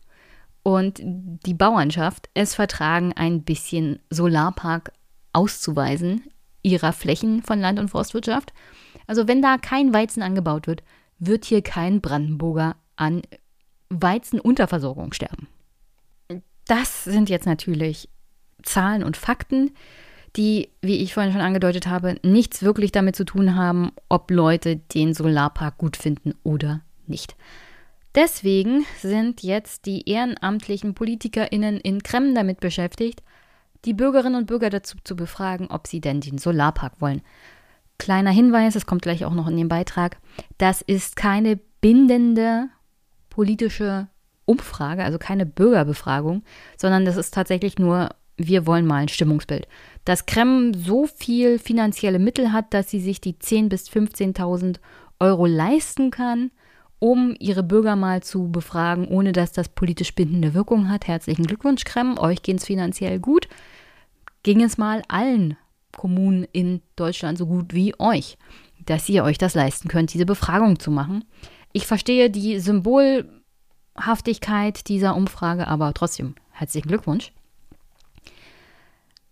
und 0.63 1.01
die 1.03 1.55
Bauernschaft 1.55 2.29
es 2.35 2.55
vertragen, 2.55 3.13
ein 3.15 3.43
bisschen 3.43 3.99
Solarpark 4.11 4.93
auszuweisen 5.33 6.23
ihrer 6.63 6.93
Flächen 6.93 7.43
von 7.43 7.61
Land- 7.61 7.79
und 7.79 7.89
Forstwirtschaft. 7.89 8.53
Also 9.07 9.29
wenn 9.29 9.43
da 9.43 9.57
kein 9.59 9.93
Weizen 9.95 10.23
angebaut 10.23 10.67
wird, 10.67 10.83
wird 11.19 11.45
hier 11.45 11.63
kein 11.63 12.01
Brandenburger 12.01 12.77
an 12.97 13.23
Weizenunterversorgung 13.89 15.13
sterben. 15.13 15.49
Das 16.67 17.05
sind 17.05 17.29
jetzt 17.29 17.47
natürlich 17.47 18.09
Zahlen 18.63 19.03
und 19.03 19.17
Fakten, 19.17 19.73
die, 20.37 20.69
wie 20.81 20.99
ich 20.99 21.15
vorhin 21.15 21.33
schon 21.33 21.41
angedeutet 21.41 21.87
habe, 21.87 22.17
nichts 22.23 22.63
wirklich 22.63 22.93
damit 22.93 23.17
zu 23.17 23.25
tun 23.25 23.57
haben, 23.57 23.91
ob 24.09 24.31
Leute 24.31 24.77
den 24.77 25.13
Solarpark 25.13 25.79
gut 25.79 25.97
finden 25.97 26.35
oder 26.45 26.83
nicht. 27.07 27.35
Deswegen 28.15 28.85
sind 28.99 29.43
jetzt 29.43 29.87
die 29.87 30.09
ehrenamtlichen 30.09 30.95
PolitikerInnen 30.95 31.79
in 31.79 32.03
Kreml 32.03 32.35
damit 32.35 32.61
beschäftigt, 32.61 33.23
die 33.85 33.95
Bürgerinnen 33.95 34.37
und 34.37 34.47
Bürger 34.47 34.71
dazu 34.71 34.97
zu 35.05 35.17
befragen, 35.17 35.69
ob 35.69 35.87
sie 35.87 36.01
denn 36.01 36.21
den 36.21 36.39
Solarpark 36.39 37.01
wollen. 37.01 37.23
Kleiner 37.99 38.31
Hinweis, 38.31 38.77
es 38.77 38.87
kommt 38.87 39.03
gleich 39.03 39.25
auch 39.25 39.35
noch 39.35 39.49
in 39.49 39.57
den 39.57 39.69
Beitrag, 39.69 40.19
das 40.59 40.81
ist 40.83 41.17
keine 41.17 41.59
bindende 41.81 42.69
politische 43.29 44.09
Umfrage, 44.45 45.05
also 45.05 45.19
keine 45.19 45.47
Bürgerbefragung, 45.47 46.43
sondern 46.77 47.05
das 47.05 47.17
ist 47.17 47.33
tatsächlich 47.33 47.79
nur, 47.79 48.11
wir 48.37 48.67
wollen 48.67 48.87
mal 48.87 49.03
ein 49.03 49.09
Stimmungsbild. 49.09 49.69
Dass 50.05 50.27
Kreml 50.27 50.75
so 50.77 51.07
viel 51.07 51.59
finanzielle 51.59 52.19
Mittel 52.19 52.53
hat, 52.53 52.75
dass 52.75 52.91
sie 52.91 53.01
sich 53.01 53.21
die 53.21 53.35
10.000 53.35 53.69
bis 53.69 53.89
15.000 53.89 54.77
Euro 55.21 55.47
leisten 55.47 56.11
kann, 56.11 56.51
um 57.01 57.35
ihre 57.41 57.65
Bürger 57.65 57.97
mal 57.97 58.23
zu 58.23 58.53
befragen, 58.53 59.09
ohne 59.09 59.33
dass 59.33 59.51
das 59.51 59.69
politisch 59.69 60.15
bindende 60.15 60.55
Wirkung 60.55 60.89
hat. 60.89 61.09
Herzlichen 61.09 61.47
Glückwunsch, 61.47 61.83
Krem, 61.85 62.17
euch 62.19 62.43
geht 62.43 62.59
es 62.59 62.67
finanziell 62.67 63.19
gut. 63.19 63.49
Ging 64.45 64.63
es 64.63 64.79
mal 64.79 65.03
allen 65.09 65.57
Kommunen 65.97 66.47
in 66.53 66.81
Deutschland 66.97 67.39
so 67.39 67.47
gut 67.47 67.75
wie 67.75 67.99
euch, 67.99 68.39
dass 68.85 69.09
ihr 69.09 69.25
euch 69.25 69.39
das 69.39 69.55
leisten 69.55 69.89
könnt, 69.89 70.13
diese 70.15 70.27
Befragung 70.27 70.79
zu 70.79 70.91
machen. 70.91 71.25
Ich 71.73 71.87
verstehe 71.87 72.29
die 72.31 72.61
Symbolhaftigkeit 72.61 74.87
dieser 74.89 75.17
Umfrage, 75.17 75.69
aber 75.69 75.95
trotzdem 75.95 76.35
herzlichen 76.51 76.89
Glückwunsch. 76.89 77.33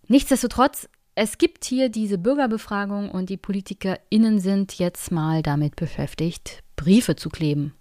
Nichtsdestotrotz, 0.06 0.88
es 1.14 1.36
gibt 1.36 1.66
hier 1.66 1.90
diese 1.90 2.16
Bürgerbefragung 2.16 3.10
und 3.10 3.28
die 3.28 3.36
PolitikerInnen 3.36 4.38
sind 4.38 4.78
jetzt 4.78 5.12
mal 5.12 5.42
damit 5.42 5.76
beschäftigt, 5.76 6.62
Briefe 6.78 7.16
zu 7.16 7.28
kleben. 7.28 7.74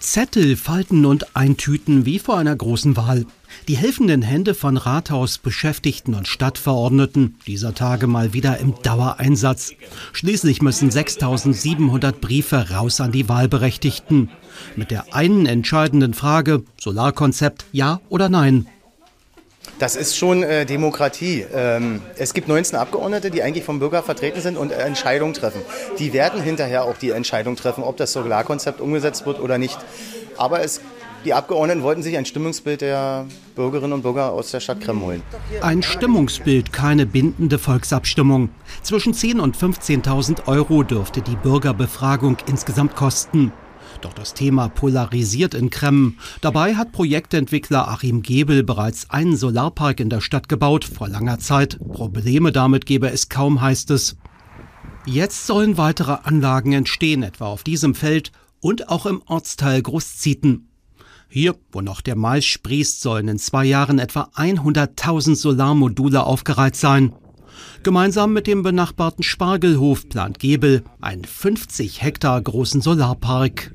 Zettel 0.00 0.56
falten 0.56 1.04
und 1.04 1.36
eintüten 1.36 2.06
wie 2.06 2.18
vor 2.18 2.38
einer 2.38 2.54
großen 2.54 2.96
Wahl. 2.96 3.26
Die 3.66 3.76
helfenden 3.76 4.22
Hände 4.22 4.54
von 4.54 4.76
Rathaus, 4.76 5.38
Beschäftigten 5.38 6.14
und 6.14 6.28
Stadtverordneten 6.28 7.36
dieser 7.46 7.74
Tage 7.74 8.06
mal 8.06 8.32
wieder 8.32 8.58
im 8.58 8.74
Dauereinsatz. 8.82 9.72
Schließlich 10.12 10.62
müssen 10.62 10.90
6700 10.90 12.20
Briefe 12.20 12.70
raus 12.70 13.00
an 13.00 13.12
die 13.12 13.28
Wahlberechtigten. 13.28 14.30
Mit 14.76 14.90
der 14.90 15.14
einen 15.14 15.46
entscheidenden 15.46 16.14
Frage, 16.14 16.64
Solarkonzept 16.80 17.66
ja 17.72 18.00
oder 18.08 18.28
nein. 18.28 18.66
Das 19.78 19.94
ist 19.94 20.16
schon 20.16 20.42
äh, 20.42 20.66
Demokratie. 20.66 21.46
Ähm, 21.54 22.02
es 22.16 22.34
gibt 22.34 22.48
19 22.48 22.76
Abgeordnete, 22.76 23.30
die 23.30 23.42
eigentlich 23.42 23.64
vom 23.64 23.78
Bürger 23.78 24.02
vertreten 24.02 24.40
sind 24.40 24.56
und 24.56 24.72
Entscheidungen 24.72 25.34
treffen. 25.34 25.60
Die 25.98 26.12
werden 26.12 26.42
hinterher 26.42 26.84
auch 26.84 26.96
die 26.96 27.10
Entscheidung 27.10 27.54
treffen, 27.54 27.84
ob 27.84 27.96
das 27.96 28.12
Solarkonzept 28.12 28.80
umgesetzt 28.80 29.24
wird 29.24 29.40
oder 29.40 29.56
nicht. 29.56 29.78
Aber 30.36 30.62
es, 30.62 30.80
die 31.24 31.32
Abgeordneten 31.32 31.82
wollten 31.82 32.02
sich 32.02 32.16
ein 32.16 32.26
Stimmungsbild 32.26 32.80
der 32.80 33.26
Bürgerinnen 33.54 33.92
und 33.92 34.02
Bürger 34.02 34.32
aus 34.32 34.50
der 34.50 34.58
Stadt 34.58 34.80
Krem 34.80 35.00
holen. 35.00 35.22
Ein 35.60 35.84
Stimmungsbild, 35.84 36.72
keine 36.72 37.06
bindende 37.06 37.58
Volksabstimmung. 37.58 38.50
Zwischen 38.82 39.14
10.000 39.14 39.40
und 39.40 39.56
15.000 39.56 40.48
Euro 40.48 40.82
dürfte 40.82 41.22
die 41.22 41.36
Bürgerbefragung 41.36 42.36
insgesamt 42.48 42.96
kosten. 42.96 43.52
Doch 44.00 44.12
das 44.12 44.34
Thema 44.34 44.68
polarisiert 44.68 45.54
in 45.54 45.70
Kremmen. 45.70 46.18
Dabei 46.40 46.76
hat 46.76 46.92
Projektentwickler 46.92 47.88
Achim 47.88 48.22
Gebel 48.22 48.62
bereits 48.62 49.10
einen 49.10 49.36
Solarpark 49.36 49.98
in 49.98 50.08
der 50.08 50.20
Stadt 50.20 50.48
gebaut, 50.48 50.84
vor 50.84 51.08
langer 51.08 51.40
Zeit. 51.40 51.78
Probleme 51.80 52.52
damit 52.52 52.86
gebe 52.86 53.10
es 53.10 53.28
kaum, 53.28 53.60
heißt 53.60 53.90
es. 53.90 54.16
Jetzt 55.04 55.46
sollen 55.46 55.78
weitere 55.78 56.18
Anlagen 56.22 56.72
entstehen, 56.72 57.22
etwa 57.22 57.46
auf 57.46 57.64
diesem 57.64 57.94
Feld 57.94 58.30
und 58.60 58.88
auch 58.88 59.06
im 59.06 59.22
Ortsteil 59.26 59.82
Großzieten. 59.82 60.68
Hier, 61.28 61.56
wo 61.72 61.80
noch 61.80 62.00
der 62.00 62.16
Mais 62.16 62.44
sprießt, 62.44 63.00
sollen 63.00 63.28
in 63.28 63.38
zwei 63.38 63.64
Jahren 63.64 63.98
etwa 63.98 64.30
100.000 64.34 65.34
Solarmodule 65.34 66.24
aufgereiht 66.24 66.76
sein. 66.76 67.12
Gemeinsam 67.82 68.32
mit 68.32 68.46
dem 68.46 68.62
benachbarten 68.62 69.22
Spargelhof 69.22 70.08
plant 70.08 70.38
Gebel 70.38 70.84
einen 71.00 71.24
50 71.24 72.02
Hektar 72.02 72.40
großen 72.40 72.80
Solarpark. 72.80 73.74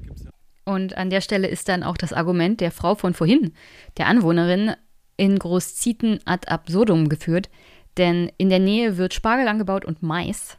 Und 0.66 0.97
an 0.97 1.09
der 1.09 1.22
Stelle 1.22 1.47
ist 1.47 1.68
dann 1.68 1.84
auch 1.84 1.97
das 1.97 2.14
Argument 2.14 2.61
der 2.61 2.72
Frau 2.72 2.95
von 2.95 3.14
vorhin, 3.14 3.53
der 3.97 4.07
Anwohnerin, 4.07 4.76
in 5.18 5.38
Großzieten 5.38 6.20
ad 6.26 6.47
absurdum 6.47 7.07
geführt, 7.07 7.49
denn 7.97 8.32
in 8.38 8.49
der 8.49 8.59
Nähe 8.59 8.97
wird 8.97 9.14
Spargel 9.14 9.47
angebaut 9.47 9.86
und 9.86 10.01
Mais. 10.01 10.57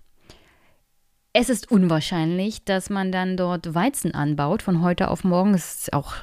Es 1.32 1.48
ist 1.48 1.70
unwahrscheinlich, 1.70 2.64
dass 2.64 2.90
man 2.90 3.10
dann 3.10 3.36
dort 3.36 3.74
Weizen 3.74 4.14
anbaut 4.14 4.62
von 4.62 4.82
heute 4.82 5.10
auf 5.10 5.24
morgen. 5.24 5.54
Es 5.54 5.80
ist 5.80 5.92
auch, 5.92 6.14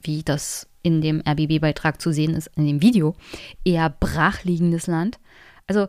wie 0.00 0.22
das 0.22 0.68
in 0.82 1.00
dem 1.00 1.22
RBB-Beitrag 1.28 2.00
zu 2.00 2.12
sehen 2.12 2.34
ist, 2.34 2.50
in 2.56 2.66
dem 2.66 2.80
Video, 2.80 3.16
eher 3.64 3.90
brachliegendes 3.90 4.86
Land. 4.86 5.18
Also 5.66 5.88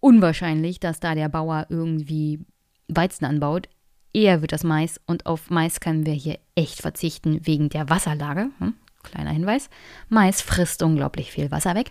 unwahrscheinlich, 0.00 0.78
dass 0.78 1.00
da 1.00 1.14
der 1.14 1.28
Bauer 1.28 1.66
irgendwie 1.68 2.40
Weizen 2.88 3.24
anbaut. 3.24 3.68
Eher 4.16 4.40
wird 4.40 4.52
das 4.52 4.64
Mais 4.64 4.98
und 5.06 5.26
auf 5.26 5.50
Mais 5.50 5.78
können 5.78 6.06
wir 6.06 6.14
hier 6.14 6.38
echt 6.54 6.80
verzichten 6.80 7.46
wegen 7.46 7.68
der 7.68 7.90
Wasserlage. 7.90 8.48
Hm? 8.60 8.72
Kleiner 9.02 9.30
Hinweis. 9.30 9.68
Mais 10.08 10.40
frisst 10.40 10.82
unglaublich 10.82 11.30
viel 11.30 11.50
Wasser 11.50 11.74
weg 11.74 11.90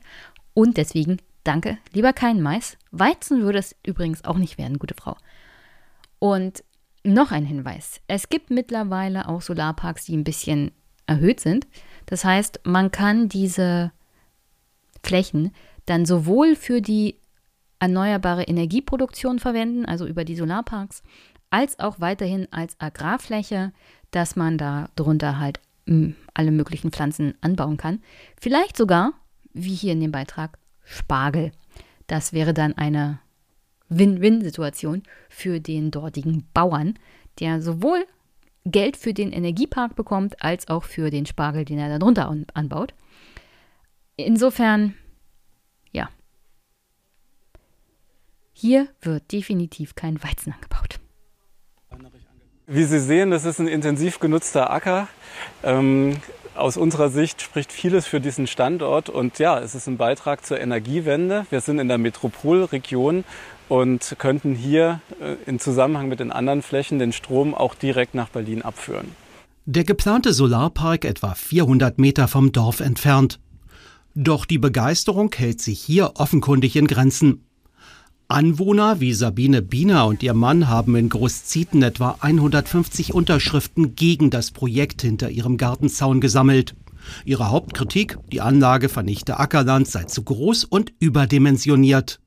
und 0.55 0.77
deswegen 0.77 1.19
danke, 1.43 1.77
lieber 1.93 2.13
kein 2.13 2.41
Mais. 2.41 2.79
Weizen 2.89 3.43
würde 3.43 3.59
es 3.59 3.75
übrigens 3.85 4.25
auch 4.25 4.37
nicht 4.37 4.57
werden, 4.57 4.79
gute 4.79 4.95
Frau. 4.95 5.15
Und 6.17 6.63
noch 7.03 7.29
ein 7.29 7.45
Hinweis. 7.45 8.01
Es 8.07 8.27
gibt 8.27 8.49
mittlerweile 8.49 9.29
auch 9.29 9.43
Solarparks, 9.43 10.05
die 10.05 10.17
ein 10.17 10.23
bisschen 10.23 10.71
erhöht 11.05 11.39
sind. 11.39 11.67
Das 12.07 12.25
heißt, 12.25 12.61
man 12.63 12.89
kann 12.89 13.29
diese 13.29 13.91
Flächen 15.03 15.51
dann 15.85 16.07
sowohl 16.07 16.55
für 16.55 16.81
die 16.81 17.19
erneuerbare 17.77 18.45
Energieproduktion 18.45 19.37
verwenden, 19.37 19.85
also 19.85 20.07
über 20.07 20.25
die 20.25 20.35
Solarparks, 20.35 21.03
als 21.55 21.79
auch 21.79 22.01
weiterhin 22.01 22.51
als 22.51 22.77
Agrarfläche, 22.81 23.71
dass 24.11 24.35
man 24.35 24.57
da 24.57 24.89
drunter 24.97 25.39
halt 25.39 25.61
hm, 25.87 26.13
alle 26.33 26.51
möglichen 26.51 26.91
Pflanzen 26.91 27.33
anbauen 27.39 27.77
kann. 27.77 28.01
Vielleicht 28.37 28.75
sogar, 28.75 29.13
wie 29.53 29.73
hier 29.73 29.93
in 29.93 30.01
dem 30.01 30.11
Beitrag, 30.11 30.57
Spargel. 30.83 31.53
Das 32.07 32.33
wäre 32.33 32.53
dann 32.53 32.73
eine 32.73 33.19
Win-Win-Situation 33.87 35.03
für 35.29 35.61
den 35.61 35.91
dortigen 35.91 36.45
Bauern, 36.53 36.99
der 37.39 37.61
sowohl 37.61 38.05
Geld 38.65 38.97
für 38.97 39.13
den 39.13 39.31
Energiepark 39.31 39.95
bekommt, 39.95 40.43
als 40.43 40.67
auch 40.67 40.83
für 40.83 41.09
den 41.09 41.25
Spargel, 41.25 41.63
den 41.63 41.79
er 41.79 41.97
darunter 41.97 42.35
anbaut. 42.53 42.93
Insofern, 44.17 44.93
ja. 45.93 46.09
Hier 48.51 48.89
wird 48.99 49.31
definitiv 49.31 49.95
kein 49.95 50.21
Weizen 50.21 50.51
angebaut. 50.51 50.99
Wie 52.67 52.83
Sie 52.83 52.99
sehen, 52.99 53.29
das 53.29 53.45
ist 53.45 53.59
ein 53.59 53.67
intensiv 53.67 54.19
genutzter 54.19 54.71
Acker. 54.71 55.07
Ähm, 55.63 56.17
aus 56.55 56.77
unserer 56.77 57.09
Sicht 57.09 57.41
spricht 57.41 57.71
vieles 57.71 58.07
für 58.07 58.19
diesen 58.19 58.47
Standort 58.47 59.09
und 59.09 59.37
ja, 59.37 59.59
es 59.59 59.75
ist 59.75 59.87
ein 59.87 59.97
Beitrag 59.97 60.43
zur 60.43 60.59
Energiewende. 60.59 61.45
Wir 61.51 61.61
sind 61.61 61.77
in 61.77 61.87
der 61.87 61.99
Metropolregion 61.99 63.23
und 63.69 64.15
könnten 64.17 64.55
hier 64.55 64.99
äh, 65.21 65.35
in 65.45 65.59
Zusammenhang 65.59 66.07
mit 66.07 66.19
den 66.19 66.31
anderen 66.31 66.63
Flächen 66.63 66.97
den 66.97 67.13
Strom 67.13 67.53
auch 67.53 67.75
direkt 67.75 68.15
nach 68.15 68.29
Berlin 68.29 68.63
abführen. 68.63 69.11
Der 69.65 69.83
geplante 69.83 70.33
Solarpark 70.33 71.05
etwa 71.05 71.35
400 71.35 71.99
Meter 71.99 72.27
vom 72.27 72.51
Dorf 72.51 72.79
entfernt. 72.79 73.39
Doch 74.15 74.45
die 74.45 74.59
Begeisterung 74.59 75.31
hält 75.35 75.61
sich 75.61 75.79
hier 75.79 76.13
offenkundig 76.15 76.75
in 76.75 76.87
Grenzen. 76.87 77.45
Anwohner 78.27 78.99
wie 78.99 79.13
Sabine 79.13 79.61
Biener 79.61 80.07
und 80.07 80.23
ihr 80.23 80.33
Mann 80.33 80.67
haben 80.67 80.95
in 80.95 81.09
Großzieten 81.09 81.83
etwa 81.83 82.17
150 82.21 83.13
Unterschriften 83.13 83.95
gegen 83.95 84.31
das 84.31 84.49
Projekt 84.49 85.03
hinter 85.03 85.29
ihrem 85.29 85.57
Gartenzaun 85.57 86.21
gesammelt. 86.21 86.73
Ihre 87.23 87.51
Hauptkritik, 87.51 88.17
die 88.31 88.41
Anlage 88.41 88.89
vernichte 88.89 89.37
Ackerland 89.39 89.87
sei 89.87 90.05
zu 90.05 90.23
groß 90.23 90.63
und 90.63 90.91
überdimensioniert. 90.99 92.19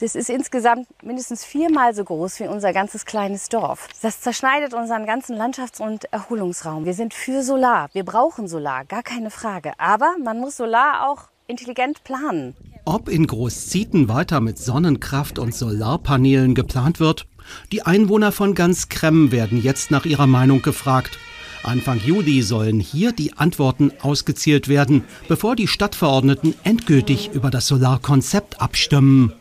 Das 0.00 0.16
ist 0.16 0.28
insgesamt 0.28 0.88
mindestens 1.04 1.44
viermal 1.44 1.94
so 1.94 2.02
groß 2.02 2.40
wie 2.40 2.48
unser 2.48 2.72
ganzes 2.72 3.06
kleines 3.06 3.48
Dorf. 3.48 3.88
Das 4.02 4.20
zerschneidet 4.20 4.74
unseren 4.74 5.06
ganzen 5.06 5.36
Landschafts- 5.36 5.80
und 5.80 6.12
Erholungsraum. 6.12 6.84
Wir 6.84 6.94
sind 6.94 7.14
für 7.14 7.44
Solar. 7.44 7.88
Wir 7.92 8.04
brauchen 8.04 8.48
Solar, 8.48 8.84
gar 8.84 9.04
keine 9.04 9.30
Frage. 9.30 9.72
Aber 9.78 10.16
man 10.22 10.40
muss 10.40 10.56
Solar 10.56 11.08
auch 11.08 11.28
intelligent 11.48 12.04
planen. 12.04 12.54
Ob 12.84 13.08
in 13.08 13.26
Großzieten 13.26 14.08
weiter 14.08 14.40
mit 14.40 14.58
Sonnenkraft 14.58 15.38
und 15.38 15.54
Solarpanelen 15.54 16.54
geplant 16.54 17.00
wird? 17.00 17.26
Die 17.72 17.82
Einwohner 17.82 18.32
von 18.32 18.54
ganz 18.54 18.88
Krem 18.88 19.32
werden 19.32 19.62
jetzt 19.62 19.90
nach 19.90 20.04
ihrer 20.04 20.26
Meinung 20.26 20.62
gefragt. 20.62 21.18
Anfang 21.62 21.98
Juli 21.98 22.42
sollen 22.42 22.78
hier 22.78 23.12
die 23.12 23.32
Antworten 23.32 23.92
ausgezielt 24.00 24.68
werden, 24.68 25.04
bevor 25.28 25.56
die 25.56 25.66
Stadtverordneten 25.66 26.54
endgültig 26.62 27.30
über 27.32 27.50
das 27.50 27.66
Solarkonzept 27.66 28.60
abstimmen. 28.60 29.32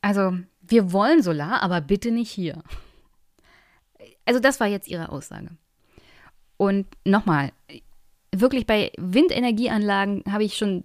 Also, 0.00 0.38
wir 0.62 0.92
wollen 0.92 1.22
Solar, 1.22 1.62
aber 1.62 1.80
bitte 1.80 2.10
nicht 2.10 2.30
hier. 2.30 2.62
Also, 4.24 4.40
das 4.40 4.58
war 4.58 4.66
jetzt 4.66 4.88
Ihre 4.88 5.10
Aussage. 5.10 5.50
Und 6.56 6.86
nochmal, 7.04 7.52
wirklich 8.34 8.66
bei 8.66 8.92
Windenergieanlagen 8.96 10.24
habe 10.30 10.44
ich 10.44 10.56
schon 10.56 10.84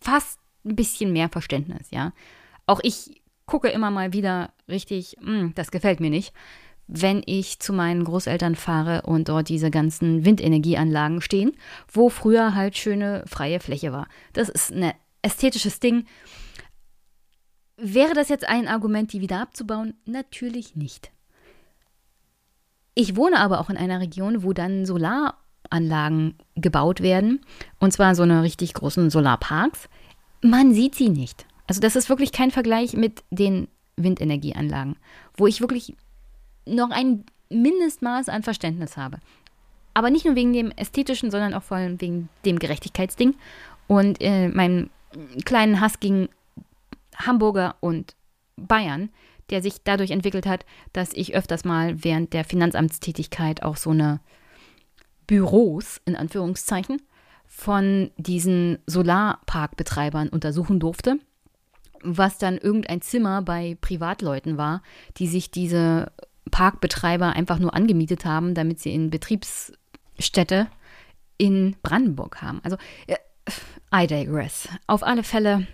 fast 0.00 0.38
ein 0.64 0.76
bisschen 0.76 1.12
mehr 1.12 1.28
Verständnis, 1.28 1.90
ja. 1.90 2.12
Auch 2.66 2.80
ich 2.82 3.22
gucke 3.46 3.68
immer 3.68 3.90
mal 3.90 4.12
wieder 4.12 4.52
richtig, 4.68 5.16
mh, 5.20 5.40
hm, 5.40 5.54
das 5.54 5.70
gefällt 5.70 6.00
mir 6.00 6.10
nicht, 6.10 6.32
wenn 6.86 7.22
ich 7.26 7.58
zu 7.58 7.72
meinen 7.72 8.04
Großeltern 8.04 8.54
fahre 8.54 9.02
und 9.02 9.28
dort 9.28 9.48
diese 9.48 9.70
ganzen 9.70 10.24
Windenergieanlagen 10.24 11.20
stehen, 11.20 11.52
wo 11.90 12.08
früher 12.08 12.54
halt 12.54 12.76
schöne 12.76 13.24
freie 13.26 13.60
Fläche 13.60 13.92
war. 13.92 14.08
Das 14.32 14.48
ist 14.48 14.72
ein 14.72 14.92
ästhetisches 15.22 15.80
Ding. 15.80 16.06
Wäre 17.76 18.14
das 18.14 18.28
jetzt 18.28 18.48
ein 18.48 18.68
Argument, 18.68 19.12
die 19.12 19.20
wieder 19.20 19.40
abzubauen? 19.40 19.94
Natürlich 20.04 20.76
nicht. 20.76 21.12
Ich 23.00 23.14
wohne 23.14 23.38
aber 23.38 23.60
auch 23.60 23.70
in 23.70 23.76
einer 23.76 24.00
Region, 24.00 24.42
wo 24.42 24.52
dann 24.52 24.84
Solaranlagen 24.84 26.34
gebaut 26.56 27.00
werden. 27.00 27.42
Und 27.78 27.92
zwar 27.92 28.16
so 28.16 28.24
eine 28.24 28.42
richtig 28.42 28.74
großen 28.74 29.08
Solarparks. 29.08 29.88
Man 30.42 30.74
sieht 30.74 30.96
sie 30.96 31.08
nicht. 31.08 31.46
Also 31.68 31.80
das 31.80 31.94
ist 31.94 32.08
wirklich 32.08 32.32
kein 32.32 32.50
Vergleich 32.50 32.94
mit 32.94 33.22
den 33.30 33.68
Windenergieanlagen, 33.94 34.96
wo 35.36 35.46
ich 35.46 35.60
wirklich 35.60 35.94
noch 36.66 36.90
ein 36.90 37.22
Mindestmaß 37.50 38.28
an 38.30 38.42
Verständnis 38.42 38.96
habe. 38.96 39.18
Aber 39.94 40.10
nicht 40.10 40.24
nur 40.24 40.34
wegen 40.34 40.52
dem 40.52 40.72
ästhetischen, 40.72 41.30
sondern 41.30 41.54
auch 41.54 41.62
vor 41.62 41.76
allem 41.76 42.00
wegen 42.00 42.28
dem 42.44 42.58
Gerechtigkeitsding 42.58 43.36
und 43.86 44.20
äh, 44.20 44.48
meinem 44.48 44.90
kleinen 45.44 45.80
Hass 45.80 46.00
gegen 46.00 46.30
Hamburger 47.14 47.76
und 47.78 48.16
Bayern, 48.56 49.10
der 49.50 49.62
sich 49.62 49.82
dadurch 49.84 50.10
entwickelt 50.10 50.46
hat, 50.46 50.64
dass 50.92 51.12
ich 51.12 51.34
öfters 51.34 51.64
mal 51.64 52.02
während 52.04 52.32
der 52.32 52.44
Finanzamtstätigkeit 52.44 53.62
auch 53.62 53.76
so 53.76 53.90
eine 53.90 54.20
Büros, 55.26 56.00
in 56.04 56.16
Anführungszeichen, 56.16 57.00
von 57.46 58.10
diesen 58.16 58.78
Solarparkbetreibern 58.86 60.28
untersuchen 60.28 60.80
durfte, 60.80 61.18
was 62.02 62.38
dann 62.38 62.58
irgendein 62.58 63.00
Zimmer 63.00 63.42
bei 63.42 63.76
Privatleuten 63.80 64.56
war, 64.56 64.82
die 65.16 65.26
sich 65.26 65.50
diese 65.50 66.12
Parkbetreiber 66.50 67.32
einfach 67.32 67.58
nur 67.58 67.74
angemietet 67.74 68.24
haben, 68.24 68.54
damit 68.54 68.80
sie 68.80 68.92
in 68.92 69.10
Betriebsstätte 69.10 70.68
in 71.36 71.76
Brandenburg 71.82 72.42
haben. 72.42 72.60
Also, 72.62 72.76
I 73.94 74.06
digress. 74.06 74.68
Auf 74.86 75.02
alle 75.02 75.22
Fälle 75.22 75.66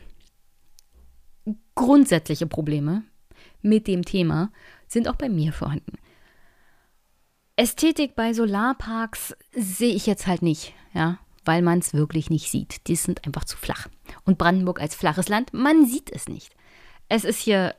grundsätzliche 1.75 2.47
Probleme 2.47 3.03
mit 3.65 3.87
dem 3.87 4.05
Thema 4.05 4.51
sind 4.87 5.09
auch 5.09 5.17
bei 5.17 5.29
mir 5.29 5.53
vorhanden. 5.53 5.99
Ästhetik 7.57 8.17
bei 8.17 8.33
Solarparks 8.33 9.37
sehe 9.53 9.95
ich 9.95 10.07
jetzt 10.07 10.27
halt 10.27 10.43
nicht, 10.43 10.75
ja, 10.93 11.19
weil 11.45 11.63
man 11.63 11.79
es 11.79 11.95
wirklich 11.95 12.31
nicht 12.31 12.51
sieht. 12.51 12.87
Die 12.89 12.97
sind 12.97 13.25
einfach 13.27 13.45
zu 13.45 13.57
flach. 13.57 13.89
Und 14.25 14.39
Brandenburg 14.39 14.81
als 14.81 14.95
flaches 14.95 15.29
Land, 15.29 15.53
man 15.55 15.87
sieht 15.87 16.11
es 16.11 16.29
nicht. 16.29 16.55
Es 17.09 17.25
ist 17.25 17.39
hier 17.39 17.75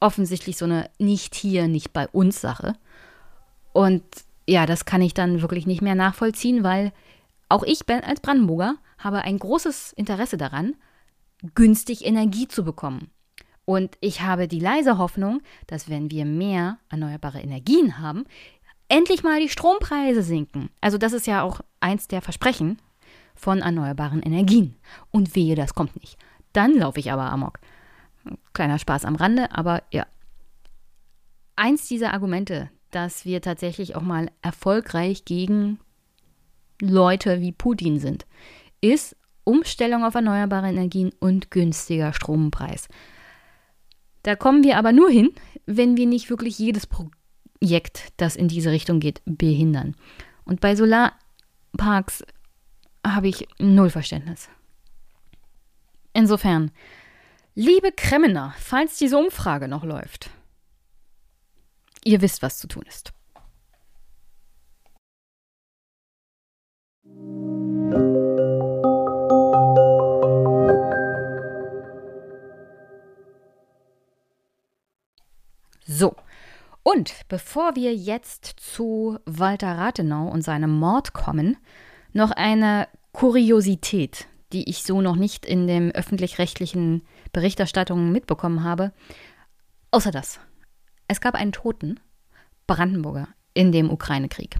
offensichtlich 0.00 0.56
so 0.56 0.64
eine 0.64 0.90
nicht 0.98 1.34
hier, 1.34 1.68
nicht 1.68 1.92
bei 1.92 2.08
uns 2.08 2.40
Sache. 2.40 2.74
Und 3.72 4.02
ja, 4.48 4.66
das 4.66 4.84
kann 4.84 5.02
ich 5.02 5.14
dann 5.14 5.40
wirklich 5.40 5.66
nicht 5.66 5.82
mehr 5.82 5.94
nachvollziehen, 5.94 6.64
weil 6.64 6.92
auch 7.48 7.62
ich 7.62 7.88
als 7.88 8.20
Brandenburger 8.20 8.76
habe 8.98 9.22
ein 9.22 9.38
großes 9.38 9.92
Interesse 9.92 10.36
daran, 10.36 10.74
günstig 11.54 12.04
Energie 12.04 12.48
zu 12.48 12.64
bekommen. 12.64 13.10
Und 13.66 13.98
ich 14.00 14.22
habe 14.22 14.48
die 14.48 14.60
leise 14.60 14.96
Hoffnung, 14.96 15.42
dass 15.66 15.90
wenn 15.90 16.10
wir 16.10 16.24
mehr 16.24 16.78
erneuerbare 16.88 17.40
Energien 17.40 17.98
haben, 17.98 18.24
endlich 18.88 19.24
mal 19.24 19.40
die 19.40 19.48
Strompreise 19.48 20.22
sinken. 20.22 20.70
Also 20.80 20.96
das 20.96 21.12
ist 21.12 21.26
ja 21.26 21.42
auch 21.42 21.60
eins 21.80 22.08
der 22.08 22.22
Versprechen 22.22 22.78
von 23.34 23.60
erneuerbaren 23.60 24.22
Energien. 24.22 24.76
Und 25.10 25.34
wehe, 25.34 25.56
das 25.56 25.74
kommt 25.74 26.00
nicht. 26.00 26.16
Dann 26.52 26.78
laufe 26.78 27.00
ich 27.00 27.12
aber 27.12 27.30
amok. 27.30 27.58
Kleiner 28.54 28.78
Spaß 28.78 29.04
am 29.04 29.16
Rande, 29.16 29.52
aber 29.52 29.82
ja. 29.90 30.06
Eins 31.56 31.88
dieser 31.88 32.14
Argumente, 32.14 32.70
dass 32.92 33.24
wir 33.24 33.42
tatsächlich 33.42 33.96
auch 33.96 34.02
mal 34.02 34.30
erfolgreich 34.42 35.24
gegen 35.24 35.80
Leute 36.80 37.40
wie 37.40 37.52
Putin 37.52 37.98
sind, 37.98 38.26
ist 38.80 39.16
Umstellung 39.44 40.04
auf 40.04 40.14
erneuerbare 40.14 40.68
Energien 40.68 41.12
und 41.18 41.50
günstiger 41.50 42.12
Strompreis. 42.12 42.88
Da 44.26 44.34
kommen 44.34 44.64
wir 44.64 44.76
aber 44.76 44.90
nur 44.90 45.08
hin, 45.08 45.30
wenn 45.66 45.96
wir 45.96 46.04
nicht 46.04 46.30
wirklich 46.30 46.58
jedes 46.58 46.88
Pro 46.88 47.10
Projekt, 47.60 48.12
das 48.16 48.34
in 48.34 48.48
diese 48.48 48.72
Richtung 48.72 48.98
geht, 48.98 49.22
behindern. 49.24 49.94
Und 50.44 50.60
bei 50.60 50.74
Solarparks 50.74 52.24
habe 53.06 53.28
ich 53.28 53.46
null 53.58 53.88
Verständnis. 53.88 54.48
Insofern, 56.12 56.72
liebe 57.54 57.92
Kremmener, 57.92 58.52
falls 58.58 58.98
diese 58.98 59.16
Umfrage 59.16 59.68
noch 59.68 59.84
läuft, 59.84 60.30
ihr 62.04 62.20
wisst, 62.20 62.42
was 62.42 62.58
zu 62.58 62.66
tun 62.66 62.84
ist. 62.88 63.12
Und 76.86 77.14
bevor 77.26 77.74
wir 77.74 77.96
jetzt 77.96 78.44
zu 78.60 79.18
Walter 79.26 79.76
Rathenau 79.76 80.28
und 80.28 80.42
seinem 80.42 80.70
Mord 80.70 81.14
kommen, 81.14 81.56
noch 82.12 82.30
eine 82.30 82.86
Kuriosität, 83.10 84.28
die 84.52 84.70
ich 84.70 84.84
so 84.84 85.00
noch 85.00 85.16
nicht 85.16 85.44
in 85.44 85.66
den 85.66 85.92
öffentlich-rechtlichen 85.92 87.02
Berichterstattungen 87.32 88.12
mitbekommen 88.12 88.62
habe. 88.62 88.92
Außer 89.90 90.12
das. 90.12 90.38
Es 91.08 91.20
gab 91.20 91.34
einen 91.34 91.50
Toten, 91.50 91.98
Brandenburger, 92.68 93.26
in 93.52 93.72
dem 93.72 93.90
Ukraine-Krieg. 93.90 94.54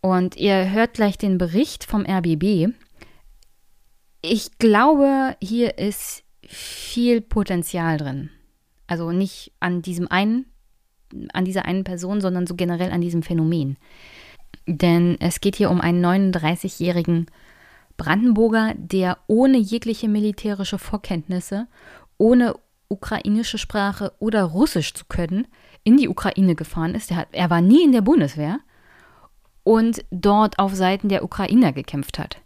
Und 0.00 0.36
ihr 0.36 0.70
hört 0.70 0.94
gleich 0.94 1.18
den 1.18 1.36
Bericht 1.36 1.84
vom 1.84 2.06
RBB. 2.06 2.72
Ich 4.22 4.56
glaube, 4.56 5.36
hier 5.42 5.76
ist 5.76 6.24
viel 6.46 7.20
Potenzial 7.20 7.98
drin. 7.98 8.30
Also 8.86 9.12
nicht 9.12 9.52
an 9.60 9.82
diesem 9.82 10.10
einen 10.10 10.46
an 11.32 11.44
dieser 11.44 11.64
einen 11.64 11.84
Person, 11.84 12.20
sondern 12.20 12.46
so 12.46 12.54
generell 12.54 12.90
an 12.92 13.00
diesem 13.00 13.22
Phänomen. 13.22 13.76
Denn 14.66 15.16
es 15.20 15.40
geht 15.40 15.56
hier 15.56 15.70
um 15.70 15.80
einen 15.80 16.04
39-jährigen 16.04 17.26
Brandenburger, 17.96 18.74
der 18.76 19.18
ohne 19.26 19.58
jegliche 19.58 20.08
militärische 20.08 20.78
Vorkenntnisse, 20.78 21.66
ohne 22.18 22.54
ukrainische 22.88 23.58
Sprache 23.58 24.12
oder 24.18 24.44
Russisch 24.44 24.94
zu 24.94 25.04
können, 25.06 25.46
in 25.84 25.96
die 25.96 26.08
Ukraine 26.08 26.54
gefahren 26.54 26.94
ist. 26.94 27.10
Er, 27.10 27.18
hat, 27.18 27.28
er 27.32 27.50
war 27.50 27.60
nie 27.60 27.84
in 27.84 27.92
der 27.92 28.00
Bundeswehr 28.00 28.60
und 29.62 30.04
dort 30.10 30.58
auf 30.58 30.74
Seiten 30.74 31.08
der 31.08 31.24
Ukrainer 31.24 31.72
gekämpft 31.72 32.18
hat. 32.18 32.38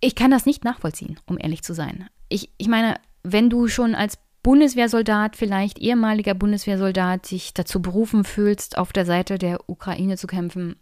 Ich 0.00 0.14
kann 0.14 0.30
das 0.30 0.46
nicht 0.46 0.64
nachvollziehen, 0.64 1.18
um 1.26 1.36
ehrlich 1.38 1.62
zu 1.62 1.74
sein. 1.74 2.08
Ich, 2.30 2.50
ich 2.56 2.68
meine, 2.68 2.98
wenn 3.22 3.50
du 3.50 3.68
schon 3.68 3.94
als 3.94 4.18
Bundeswehrsoldat, 4.42 5.36
vielleicht 5.36 5.78
ehemaliger 5.78 6.34
Bundeswehrsoldat, 6.34 7.26
sich 7.26 7.52
dazu 7.52 7.82
berufen 7.82 8.24
fühlst, 8.24 8.78
auf 8.78 8.92
der 8.92 9.04
Seite 9.04 9.38
der 9.38 9.68
Ukraine 9.68 10.16
zu 10.16 10.26
kämpfen, 10.26 10.76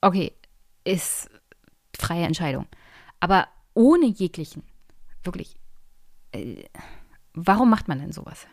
okay, 0.00 0.32
ist 0.84 1.28
freie 1.96 2.24
Entscheidung. 2.24 2.66
Aber 3.20 3.48
ohne 3.74 4.06
jeglichen, 4.06 4.62
wirklich, 5.22 5.56
äh, 6.32 6.64
warum 7.34 7.70
macht 7.70 7.88
man 7.88 7.98
denn 7.98 8.12
sowas? 8.12 8.46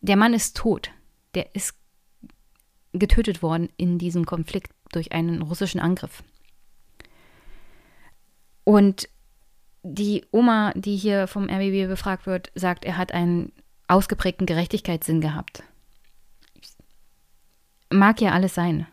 Der 0.00 0.16
Mann 0.16 0.34
ist 0.34 0.56
tot. 0.56 0.90
Der 1.34 1.54
ist 1.54 1.74
getötet 2.92 3.42
worden 3.42 3.70
in 3.76 3.98
diesem 3.98 4.26
Konflikt 4.26 4.72
durch 4.92 5.12
einen 5.12 5.42
russischen 5.42 5.80
Angriff. 5.80 6.22
Und 8.64 9.08
die 9.82 10.24
Oma, 10.30 10.72
die 10.74 10.96
hier 10.96 11.26
vom 11.26 11.48
RBB 11.48 11.88
befragt 11.88 12.26
wird, 12.26 12.52
sagt, 12.54 12.84
er 12.84 12.96
hat 12.96 13.12
einen 13.12 13.52
ausgeprägten 13.88 14.46
Gerechtigkeitssinn 14.46 15.20
gehabt. 15.20 15.62
Mag 17.90 18.20
ja 18.20 18.32
alles 18.32 18.54
sein. 18.54 18.86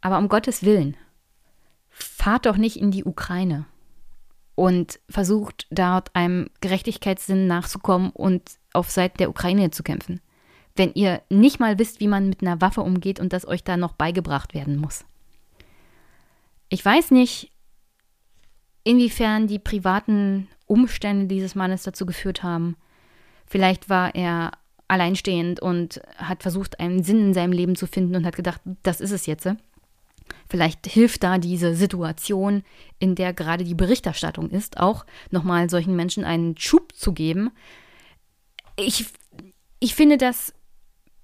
Aber 0.00 0.18
um 0.18 0.28
Gottes 0.28 0.62
Willen, 0.62 0.96
fahrt 1.90 2.46
doch 2.46 2.56
nicht 2.56 2.76
in 2.76 2.90
die 2.90 3.04
Ukraine 3.04 3.66
und 4.54 5.00
versucht 5.08 5.66
dort 5.70 6.14
einem 6.14 6.50
Gerechtigkeitssinn 6.60 7.46
nachzukommen 7.46 8.10
und 8.10 8.58
auf 8.72 8.90
Seiten 8.90 9.18
der 9.18 9.30
Ukraine 9.30 9.70
zu 9.70 9.82
kämpfen. 9.82 10.20
Wenn 10.76 10.94
ihr 10.94 11.20
nicht 11.28 11.60
mal 11.60 11.78
wisst, 11.78 12.00
wie 12.00 12.08
man 12.08 12.28
mit 12.28 12.42
einer 12.42 12.60
Waffe 12.60 12.80
umgeht 12.80 13.20
und 13.20 13.32
das 13.32 13.46
euch 13.46 13.64
da 13.64 13.76
noch 13.76 13.92
beigebracht 13.92 14.54
werden 14.54 14.76
muss. 14.76 15.04
Ich 16.68 16.84
weiß 16.84 17.10
nicht, 17.10 17.52
inwiefern 18.84 19.46
die 19.46 19.58
privaten 19.58 20.48
Umstände 20.66 21.26
dieses 21.26 21.54
Mannes 21.54 21.82
dazu 21.82 22.06
geführt 22.06 22.42
haben. 22.42 22.76
Vielleicht 23.46 23.88
war 23.88 24.14
er 24.14 24.52
alleinstehend 24.88 25.60
und 25.60 26.00
hat 26.16 26.42
versucht, 26.42 26.80
einen 26.80 27.02
Sinn 27.02 27.26
in 27.26 27.34
seinem 27.34 27.52
Leben 27.52 27.76
zu 27.76 27.86
finden 27.86 28.16
und 28.16 28.24
hat 28.24 28.36
gedacht, 28.36 28.60
das 28.82 29.00
ist 29.00 29.12
es 29.12 29.26
jetzt. 29.26 29.48
Vielleicht 30.48 30.86
hilft 30.86 31.22
da 31.22 31.38
diese 31.38 31.74
Situation, 31.74 32.62
in 32.98 33.14
der 33.14 33.32
gerade 33.32 33.64
die 33.64 33.74
Berichterstattung 33.74 34.50
ist, 34.50 34.78
auch 34.78 35.04
nochmal 35.30 35.70
solchen 35.70 35.96
Menschen 35.96 36.24
einen 36.24 36.56
Schub 36.56 36.94
zu 36.94 37.12
geben. 37.12 37.50
Ich, 38.76 39.06
ich 39.78 39.94
finde 39.94 40.18
das 40.18 40.52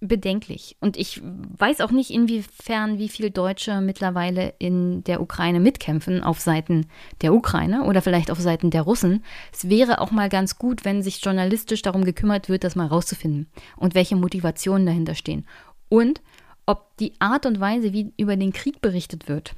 bedenklich. 0.01 0.77
Und 0.81 0.97
ich 0.97 1.23
weiß 1.23 1.81
auch 1.81 1.91
nicht, 1.91 2.11
inwiefern, 2.11 2.99
wie 2.99 3.09
viele 3.09 3.31
Deutsche 3.31 3.81
mittlerweile 3.81 4.55
in 4.59 5.03
der 5.05 5.21
Ukraine 5.21 5.61
mitkämpfen, 5.61 6.23
auf 6.23 6.41
Seiten 6.41 6.87
der 7.23 7.35
Ukraine 7.35 7.85
oder 7.85 8.03
vielleicht 8.03 8.31
auf 8.31 8.39
Seiten 8.39 8.71
der 8.71 8.83
Russen. 8.83 9.25
Es 9.53 9.69
wäre 9.69 10.01
auch 10.01 10.11
mal 10.11 10.29
ganz 10.29 10.59
gut, 10.59 10.85
wenn 10.85 11.03
sich 11.03 11.25
journalistisch 11.25 11.83
darum 11.83 12.05
gekümmert 12.05 12.49
wird, 12.49 12.65
das 12.65 12.77
mal 12.77 12.87
rauszufinden 12.87 13.47
und 13.77 13.95
welche 13.95 14.17
Motivationen 14.17 14.87
dahinter 14.87 15.15
stehen. 15.15 15.47
Und 15.89 16.21
ob 16.67 16.97
die 16.99 17.13
Art 17.19 17.47
und 17.47 17.61
Weise, 17.61 17.93
wie 17.93 18.13
über 18.17 18.37
den 18.37 18.53
Krieg 18.53 18.81
berichtet 18.81 19.29
wird, 19.29 19.55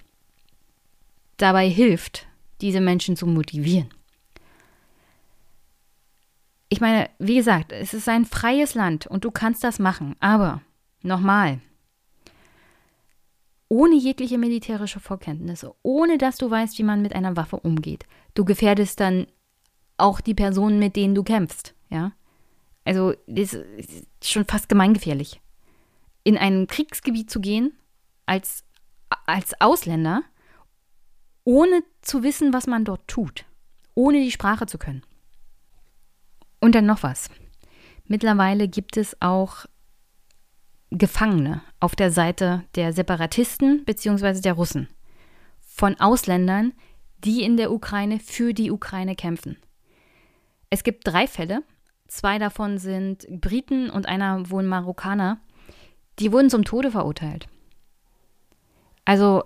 dabei 1.36 1.68
hilft, 1.68 2.26
diese 2.60 2.80
Menschen 2.80 3.16
zu 3.16 3.26
motivieren 3.26 3.88
ich 6.68 6.80
meine, 6.80 7.08
wie 7.18 7.36
gesagt, 7.36 7.72
es 7.72 7.94
ist 7.94 8.08
ein 8.08 8.24
freies 8.24 8.74
Land 8.74 9.06
und 9.06 9.24
du 9.24 9.30
kannst 9.30 9.64
das 9.64 9.78
machen. 9.78 10.16
Aber, 10.20 10.60
nochmal, 11.02 11.60
ohne 13.68 13.96
jegliche 13.96 14.38
militärische 14.38 15.00
Vorkenntnisse, 15.00 15.74
ohne 15.82 16.18
dass 16.18 16.36
du 16.36 16.50
weißt, 16.50 16.78
wie 16.78 16.82
man 16.82 17.02
mit 17.02 17.14
einer 17.14 17.36
Waffe 17.36 17.56
umgeht, 17.56 18.04
du 18.34 18.44
gefährdest 18.44 19.00
dann 19.00 19.26
auch 19.96 20.20
die 20.20 20.34
Personen, 20.34 20.78
mit 20.78 20.96
denen 20.96 21.14
du 21.14 21.22
kämpfst, 21.22 21.74
ja? 21.88 22.12
Also, 22.84 23.14
das 23.26 23.52
ist 23.52 24.06
schon 24.22 24.46
fast 24.46 24.70
gemeingefährlich. 24.70 25.42
In 26.24 26.38
ein 26.38 26.66
Kriegsgebiet 26.66 27.30
zu 27.30 27.40
gehen, 27.40 27.72
als, 28.24 28.64
als 29.26 29.60
Ausländer, 29.60 30.22
ohne 31.44 31.82
zu 32.00 32.22
wissen, 32.22 32.54
was 32.54 32.66
man 32.66 32.86
dort 32.86 33.06
tut, 33.06 33.44
ohne 33.94 34.20
die 34.20 34.30
Sprache 34.30 34.64
zu 34.66 34.78
können. 34.78 35.02
Und 36.60 36.74
dann 36.74 36.86
noch 36.86 37.02
was. 37.02 37.30
Mittlerweile 38.06 38.68
gibt 38.68 38.96
es 38.96 39.16
auch 39.20 39.66
Gefangene 40.90 41.62
auf 41.80 41.94
der 41.94 42.10
Seite 42.10 42.64
der 42.74 42.92
Separatisten 42.92 43.84
bzw. 43.84 44.40
der 44.40 44.54
Russen 44.54 44.88
von 45.60 46.00
Ausländern, 46.00 46.72
die 47.24 47.42
in 47.42 47.56
der 47.56 47.70
Ukraine 47.70 48.18
für 48.18 48.54
die 48.54 48.70
Ukraine 48.70 49.14
kämpfen. 49.14 49.58
Es 50.70 50.82
gibt 50.82 51.06
drei 51.06 51.26
Fälle. 51.26 51.62
Zwei 52.08 52.38
davon 52.38 52.78
sind 52.78 53.26
Briten 53.28 53.90
und 53.90 54.06
einer 54.06 54.50
wohl 54.50 54.62
Marokkaner. 54.62 55.38
Die 56.18 56.32
wurden 56.32 56.50
zum 56.50 56.64
Tode 56.64 56.90
verurteilt. 56.90 57.46
Also, 59.04 59.44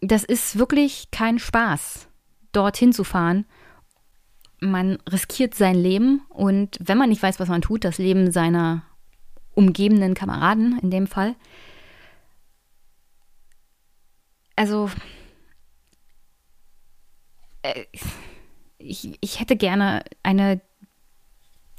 das 0.00 0.24
ist 0.24 0.58
wirklich 0.58 1.10
kein 1.10 1.38
Spaß, 1.38 2.08
dorthin 2.52 2.92
zu 2.92 3.04
fahren 3.04 3.44
man 4.60 4.98
riskiert 5.10 5.54
sein 5.54 5.74
Leben 5.74 6.22
und 6.28 6.78
wenn 6.80 6.98
man 6.98 7.08
nicht 7.08 7.22
weiß, 7.22 7.40
was 7.40 7.48
man 7.48 7.62
tut, 7.62 7.84
das 7.84 7.98
Leben 7.98 8.30
seiner 8.30 8.82
umgebenden 9.54 10.14
Kameraden 10.14 10.78
in 10.80 10.90
dem 10.90 11.06
Fall. 11.06 11.34
Also, 14.56 14.90
äh, 17.62 17.84
ich, 18.78 19.18
ich 19.20 19.40
hätte 19.40 19.56
gerne 19.56 20.04
eine 20.22 20.60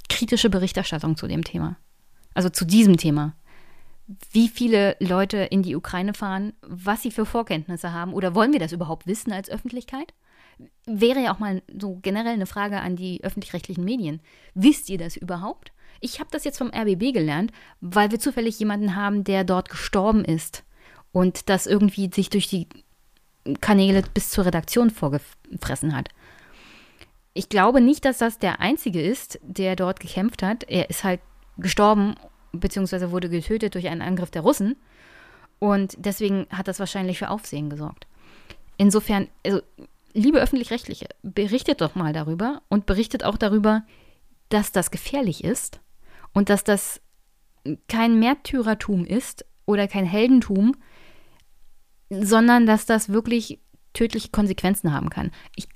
kritische 0.08 0.50
Berichterstattung 0.50 1.16
zu 1.16 1.26
dem 1.26 1.44
Thema. 1.44 1.76
Also 2.34 2.48
zu 2.48 2.64
diesem 2.64 2.96
Thema. 2.96 3.34
Wie 4.32 4.48
viele 4.48 4.96
Leute 4.98 5.38
in 5.38 5.62
die 5.62 5.76
Ukraine 5.76 6.12
fahren, 6.12 6.52
was 6.62 7.02
sie 7.02 7.10
für 7.10 7.24
Vorkenntnisse 7.24 7.92
haben 7.92 8.12
oder 8.12 8.34
wollen 8.34 8.52
wir 8.52 8.60
das 8.60 8.72
überhaupt 8.72 9.06
wissen 9.06 9.32
als 9.32 9.48
Öffentlichkeit? 9.48 10.12
Wäre 10.86 11.22
ja 11.22 11.34
auch 11.34 11.38
mal 11.38 11.62
so 11.78 11.98
generell 12.02 12.34
eine 12.34 12.46
Frage 12.46 12.80
an 12.80 12.96
die 12.96 13.22
öffentlich-rechtlichen 13.22 13.84
Medien. 13.84 14.20
Wisst 14.54 14.88
ihr 14.90 14.98
das 14.98 15.16
überhaupt? 15.16 15.72
Ich 16.00 16.18
habe 16.18 16.30
das 16.32 16.44
jetzt 16.44 16.58
vom 16.58 16.72
RBB 16.74 17.12
gelernt, 17.12 17.52
weil 17.80 18.10
wir 18.10 18.18
zufällig 18.18 18.58
jemanden 18.58 18.96
haben, 18.96 19.24
der 19.24 19.44
dort 19.44 19.68
gestorben 19.68 20.24
ist 20.24 20.64
und 21.12 21.48
das 21.48 21.66
irgendwie 21.66 22.10
sich 22.12 22.30
durch 22.30 22.48
die 22.48 22.66
Kanäle 23.60 24.02
bis 24.14 24.30
zur 24.30 24.46
Redaktion 24.46 24.90
vorgefressen 24.90 25.94
hat. 25.94 26.08
ich 27.34 27.48
glaube 27.48 27.80
nicht, 27.80 28.04
dass 28.04 28.18
das 28.18 28.38
der 28.38 28.60
Einzige 28.60 29.00
ist, 29.00 29.38
der 29.42 29.76
dort 29.76 30.00
gekämpft 30.00 30.42
hat. 30.42 30.64
Er 30.64 30.90
ist 30.90 31.02
halt 31.02 31.20
gestorben, 31.56 32.14
beziehungsweise 32.52 33.10
wurde 33.10 33.28
getötet 33.28 33.74
durch 33.74 33.88
einen 33.88 34.02
Angriff 34.02 34.30
der 34.30 34.42
Russen. 34.42 34.76
Und 35.58 35.94
deswegen 35.98 36.46
hat 36.50 36.68
das 36.68 36.80
wahrscheinlich 36.80 37.18
für 37.18 37.30
Aufsehen 37.30 37.70
gesorgt. 37.70 38.06
Insofern, 38.76 39.28
also, 39.46 39.62
liebe 40.12 40.40
öffentlich-rechtliche, 40.40 41.08
berichtet 41.22 41.80
doch 41.80 41.94
mal 41.94 42.12
darüber 42.12 42.62
und 42.68 42.86
berichtet 42.86 43.24
auch 43.24 43.36
darüber, 43.36 43.84
dass 44.48 44.72
das 44.72 44.90
gefährlich 44.90 45.44
ist 45.44 45.80
und 46.32 46.48
dass 46.48 46.64
das 46.64 47.00
kein 47.88 48.18
Märtyrertum 48.18 49.04
ist 49.04 49.44
oder 49.66 49.88
kein 49.88 50.04
Heldentum, 50.04 50.76
sondern 52.10 52.66
dass 52.66 52.86
das 52.86 53.08
wirklich 53.08 53.60
tödliche 53.92 54.30
Konsequenzen 54.30 54.92
haben 54.92 55.10
kann. 55.10 55.30
Ich, 55.56 55.68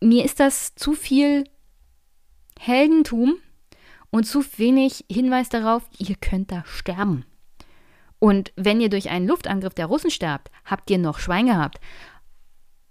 mir 0.00 0.24
ist 0.24 0.40
das 0.40 0.74
zu 0.74 0.94
viel 0.94 1.44
Heldentum 2.58 3.36
und 4.10 4.24
zu 4.24 4.44
wenig 4.56 5.04
Hinweis 5.10 5.48
darauf, 5.48 5.82
ihr 5.98 6.16
könnt 6.16 6.52
da 6.52 6.64
sterben. 6.66 7.24
Und 8.18 8.52
wenn 8.54 8.80
ihr 8.80 8.88
durch 8.88 9.10
einen 9.10 9.26
Luftangriff 9.26 9.74
der 9.74 9.86
Russen 9.86 10.10
sterbt, 10.10 10.50
habt 10.64 10.88
ihr 10.90 10.98
noch 10.98 11.18
Schwein 11.18 11.46
gehabt. 11.46 11.80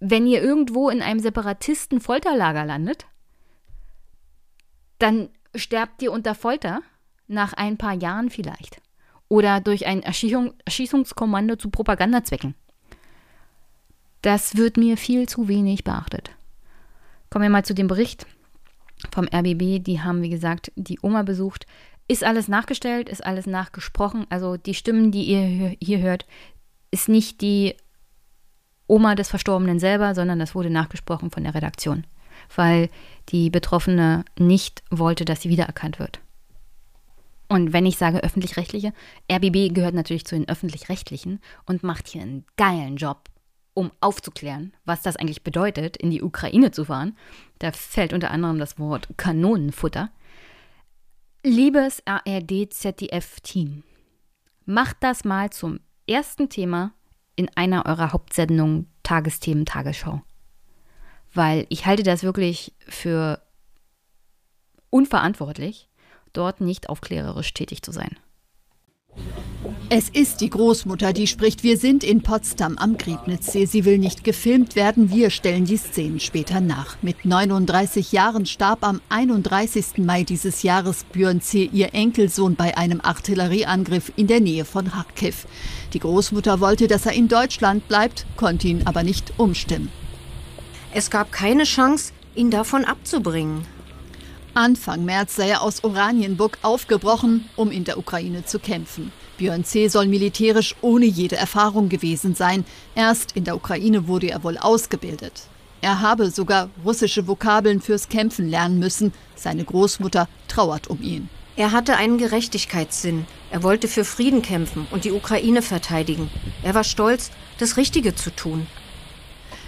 Wenn 0.03 0.25
ihr 0.25 0.41
irgendwo 0.41 0.89
in 0.89 1.03
einem 1.03 1.19
Separatisten-Folterlager 1.19 2.65
landet, 2.65 3.05
dann 4.97 5.29
sterbt 5.55 6.01
ihr 6.01 6.11
unter 6.11 6.33
Folter 6.33 6.81
nach 7.27 7.53
ein 7.53 7.77
paar 7.77 7.93
Jahren 7.93 8.31
vielleicht. 8.31 8.81
Oder 9.29 9.61
durch 9.61 9.85
ein 9.85 10.01
Erschießung, 10.01 10.55
Erschießungskommando 10.65 11.55
zu 11.55 11.69
Propagandazwecken. 11.69 12.55
Das 14.23 14.57
wird 14.57 14.75
mir 14.75 14.97
viel 14.97 15.29
zu 15.29 15.47
wenig 15.47 15.83
beachtet. 15.83 16.31
Kommen 17.29 17.43
wir 17.43 17.49
mal 17.51 17.63
zu 17.63 17.75
dem 17.75 17.87
Bericht 17.87 18.25
vom 19.13 19.27
RBB. 19.27 19.83
Die 19.83 20.01
haben, 20.01 20.23
wie 20.23 20.29
gesagt, 20.29 20.71
die 20.75 20.99
Oma 21.03 21.21
besucht. 21.21 21.67
Ist 22.07 22.23
alles 22.23 22.47
nachgestellt, 22.47 23.07
ist 23.07 23.23
alles 23.23 23.45
nachgesprochen. 23.45 24.25
Also 24.31 24.57
die 24.57 24.73
Stimmen, 24.73 25.11
die 25.11 25.25
ihr 25.25 25.75
hier 25.79 25.99
hört, 25.99 26.25
ist 26.89 27.07
nicht 27.07 27.41
die 27.41 27.75
Oma 28.91 29.15
des 29.15 29.29
Verstorbenen 29.29 29.79
selber, 29.79 30.13
sondern 30.13 30.37
das 30.37 30.53
wurde 30.53 30.69
nachgesprochen 30.69 31.31
von 31.31 31.43
der 31.43 31.55
Redaktion, 31.55 32.03
weil 32.53 32.89
die 33.29 33.49
Betroffene 33.49 34.25
nicht 34.37 34.83
wollte, 34.89 35.23
dass 35.23 35.41
sie 35.41 35.49
wiedererkannt 35.49 35.97
wird. 35.97 36.19
Und 37.47 37.71
wenn 37.71 37.85
ich 37.85 37.97
sage 37.97 38.21
öffentlich-rechtliche, 38.21 38.91
RBB 39.31 39.73
gehört 39.73 39.95
natürlich 39.95 40.25
zu 40.25 40.35
den 40.35 40.49
öffentlich-rechtlichen 40.49 41.39
und 41.65 41.83
macht 41.83 42.09
hier 42.09 42.21
einen 42.21 42.45
geilen 42.57 42.97
Job, 42.97 43.29
um 43.73 43.91
aufzuklären, 44.01 44.73
was 44.83 45.01
das 45.01 45.15
eigentlich 45.15 45.43
bedeutet, 45.43 45.95
in 45.95 46.11
die 46.11 46.21
Ukraine 46.21 46.71
zu 46.71 46.83
fahren. 46.83 47.15
Da 47.59 47.71
fällt 47.71 48.11
unter 48.11 48.31
anderem 48.31 48.59
das 48.59 48.77
Wort 48.77 49.07
Kanonenfutter. 49.15 50.11
Liebes 51.43 52.03
ARD-ZDF-Team, 52.05 53.83
macht 54.65 54.97
das 54.99 55.23
mal 55.23 55.49
zum 55.49 55.79
ersten 56.07 56.49
Thema 56.49 56.91
in 57.35 57.49
einer 57.55 57.85
eurer 57.85 58.13
Hauptsendungen 58.13 58.91
Tagesthemen 59.03 59.65
Tagesschau. 59.65 60.21
Weil 61.33 61.65
ich 61.69 61.85
halte 61.85 62.03
das 62.03 62.23
wirklich 62.23 62.73
für 62.87 63.41
unverantwortlich, 64.89 65.89
dort 66.33 66.61
nicht 66.61 66.89
aufklärerisch 66.89 67.53
tätig 67.53 67.81
zu 67.81 67.91
sein. 67.91 68.17
Es 69.93 70.07
ist 70.07 70.39
die 70.39 70.49
Großmutter, 70.49 71.11
die 71.11 71.27
spricht. 71.27 71.63
Wir 71.63 71.77
sind 71.77 72.05
in 72.05 72.21
Potsdam 72.21 72.77
am 72.77 72.97
Griebnitzsee. 72.97 73.65
Sie 73.65 73.83
will 73.83 73.97
nicht 73.97 74.23
gefilmt 74.23 74.77
werden. 74.77 75.11
Wir 75.11 75.29
stellen 75.29 75.65
die 75.65 75.75
Szenen 75.75 76.21
später 76.21 76.61
nach. 76.61 76.95
Mit 77.01 77.25
39 77.25 78.13
Jahren 78.13 78.45
starb 78.45 78.85
am 78.85 79.01
31. 79.09 79.97
Mai 79.97 80.23
dieses 80.23 80.63
Jahres 80.63 81.03
Björn 81.03 81.41
C., 81.41 81.69
ihr 81.73 81.93
Enkelsohn, 81.93 82.55
bei 82.55 82.77
einem 82.77 83.01
Artillerieangriff 83.01 84.13
in 84.15 84.27
der 84.27 84.39
Nähe 84.39 84.63
von 84.63 84.89
Kharkiv. 84.89 85.45
Die 85.91 85.99
Großmutter 85.99 86.61
wollte, 86.61 86.87
dass 86.87 87.05
er 87.05 87.11
in 87.11 87.27
Deutschland 87.27 87.89
bleibt, 87.89 88.25
konnte 88.37 88.69
ihn 88.69 88.83
aber 88.87 89.03
nicht 89.03 89.33
umstimmen. 89.35 89.91
Es 90.93 91.09
gab 91.09 91.33
keine 91.33 91.65
Chance, 91.65 92.13
ihn 92.33 92.49
davon 92.49 92.85
abzubringen. 92.85 93.65
Anfang 94.53 95.03
März 95.03 95.35
sei 95.35 95.49
er 95.49 95.61
aus 95.61 95.83
Oranienburg 95.83 96.59
aufgebrochen, 96.61 97.49
um 97.57 97.71
in 97.71 97.83
der 97.83 97.97
Ukraine 97.97 98.45
zu 98.45 98.57
kämpfen. 98.57 99.11
Björn 99.41 99.65
C. 99.65 99.87
soll 99.87 100.05
militärisch 100.05 100.75
ohne 100.81 101.07
jede 101.07 101.35
Erfahrung 101.35 101.89
gewesen 101.89 102.35
sein. 102.35 102.63
Erst 102.93 103.31
in 103.31 103.43
der 103.43 103.55
Ukraine 103.55 104.07
wurde 104.07 104.29
er 104.29 104.43
wohl 104.43 104.55
ausgebildet. 104.55 105.47
Er 105.81 105.99
habe 105.99 106.29
sogar 106.29 106.69
russische 106.85 107.27
Vokabeln 107.27 107.81
fürs 107.81 108.07
Kämpfen 108.07 108.47
lernen 108.47 108.77
müssen. 108.77 109.13
Seine 109.35 109.63
Großmutter 109.63 110.27
trauert 110.47 110.91
um 110.91 111.01
ihn. 111.01 111.27
Er 111.55 111.71
hatte 111.71 111.97
einen 111.97 112.19
Gerechtigkeitssinn. 112.19 113.25
Er 113.49 113.63
wollte 113.63 113.87
für 113.87 114.05
Frieden 114.05 114.43
kämpfen 114.43 114.85
und 114.91 115.05
die 115.05 115.11
Ukraine 115.11 115.63
verteidigen. 115.63 116.29
Er 116.61 116.75
war 116.75 116.83
stolz, 116.83 117.31
das 117.57 117.77
Richtige 117.77 118.13
zu 118.13 118.29
tun. 118.29 118.67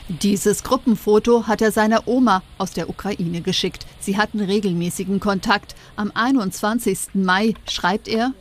Dieses 0.07 0.61
Gruppenfoto 0.61 1.47
hat 1.47 1.63
er 1.63 1.71
seiner 1.71 2.07
Oma 2.07 2.43
aus 2.59 2.73
der 2.73 2.89
Ukraine 2.89 3.41
geschickt. 3.41 3.87
Sie 3.99 4.17
hatten 4.17 4.39
regelmäßigen 4.39 5.19
Kontakt. 5.19 5.73
Am 5.95 6.11
21. 6.13 7.15
Mai 7.15 7.55
schreibt 7.67 8.07
er, 8.07 8.33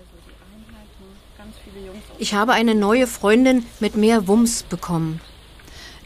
ich 2.23 2.35
habe 2.35 2.53
eine 2.53 2.77
neue 2.77 3.09
Freundin 3.09 3.67
mit 3.81 3.97
mehr 3.97 4.29
Wumms 4.29 4.63
bekommen. 4.63 5.21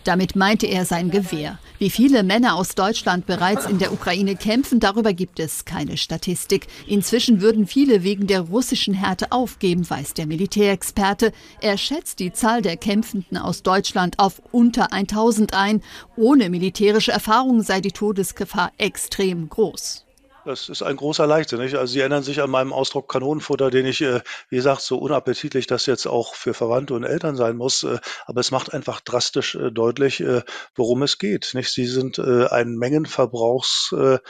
Damit 0.03 0.35
meinte 0.35 0.67
er 0.67 0.87
sein 0.87 1.11
Gewehr. 1.11 1.59
Wie 1.79 1.91
viele 1.91 2.23
Männer 2.23 2.57
aus 2.57 2.75
Deutschland 2.75 3.27
bereits 3.27 3.67
in 3.67 3.79
der 3.79 3.93
Ukraine 3.93 4.35
kämpfen, 4.35 4.81
darüber 4.81 5.13
gibt 5.13 5.39
es 5.41 5.67
keine 5.67 5.99
Statistik. 5.99 6.69
Inzwischen 6.87 7.43
würden 7.43 7.67
viele 7.67 8.03
wegen 8.03 8.27
der 8.27 8.41
russischen 8.41 8.95
Härte 8.95 9.31
aufgeben, 9.31 9.89
weiß 9.91 10.15
der 10.15 10.27
Militärexperte. 10.27 11.33
Er 11.61 11.77
schätzt 11.77 12.19
die 12.19 12.33
Zahl 12.33 12.63
der 12.63 12.79
Kämpfenden 12.79 13.37
aus 13.37 13.63
Deutschland 13.63 14.19
auf 14.19 14.41
unter 14.53 14.95
1000 14.95 15.53
ein. 15.53 15.83
Ohne 16.17 16.49
militärische 16.49 17.13
Erfahrung 17.13 17.61
sei 17.61 17.83
die 17.83 17.93
Todesgefahr 17.93 18.73
extrem 18.79 19.51
groß. 19.51 20.06
Das 20.47 20.69
ist 20.69 20.81
ein 20.81 20.95
großer 20.95 21.27
Leichtsinn. 21.27 21.59
Nicht? 21.59 21.75
Also 21.75 21.93
Sie 21.93 21.99
erinnern 21.99 22.23
sich 22.23 22.41
an 22.41 22.51
meinem 22.51 22.73
Ausdruck 22.73 23.11
Kanonenfutter, 23.11 23.69
den 23.69 23.85
ich, 23.85 24.01
äh, 24.01 24.21
wie 24.49 24.55
gesagt, 24.55 24.81
so 24.81 24.97
unappetitlich 24.97 25.67
das 25.67 25.87
jetzt 25.87 26.07
auch 26.07 26.37
für 26.37 26.55
Verwandte 26.55 26.95
und 26.95 27.03
Eltern 27.03 27.35
sein 27.35 27.57
muss. 27.57 27.83
Äh, 27.83 27.99
aber 28.27 28.41
es 28.41 28.53
macht 28.53 28.73
einfach 28.73 29.01
drastisch 29.01 29.57
äh, 29.57 29.73
deutlich, 29.73 30.21
äh, 30.21 30.43
worum 30.77 31.03
es 31.03 31.19
geht. 31.19 31.51
Nicht? 31.55 31.71
Sie 31.73 31.87
sind 31.87 32.19
äh, 32.19 32.47
ein 32.47 32.77
Mengenverbrauchsindividuum 32.77 34.21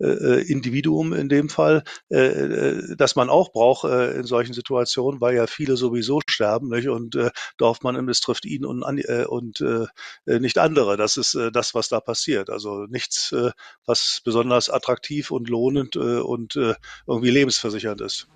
äh, 0.00 0.42
in 1.12 1.28
dem 1.28 1.48
Fall, 1.48 1.84
das 2.08 3.16
man 3.16 3.28
auch 3.30 3.52
braucht 3.52 3.84
in 3.84 4.24
solchen 4.24 4.52
Situationen, 4.52 5.20
weil 5.20 5.34
ja 5.36 5.46
viele 5.46 5.76
sowieso 5.76 6.20
sterben. 6.28 6.68
Nicht? 6.68 6.88
Und 6.88 7.16
hofft 7.68 7.84
man, 7.84 8.08
es 8.08 8.20
trifft 8.20 8.44
ihn 8.44 8.64
und, 8.64 8.82
und 8.82 9.64
nicht 10.26 10.58
andere. 10.58 10.96
Das 10.96 11.16
ist 11.16 11.38
das, 11.52 11.74
was 11.74 11.88
da 11.88 12.00
passiert. 12.00 12.50
Also 12.50 12.86
nichts, 12.88 13.34
was 13.86 14.20
besonders 14.24 14.70
attraktiv 14.70 15.30
und 15.30 15.48
lohnend 15.48 15.66
lohnend 15.66 15.96
äh, 15.96 16.20
und 16.20 16.56
äh, 16.56 16.74
irgendwie 17.06 17.30
lebensversichernd 17.30 18.00
ist. 18.00 18.28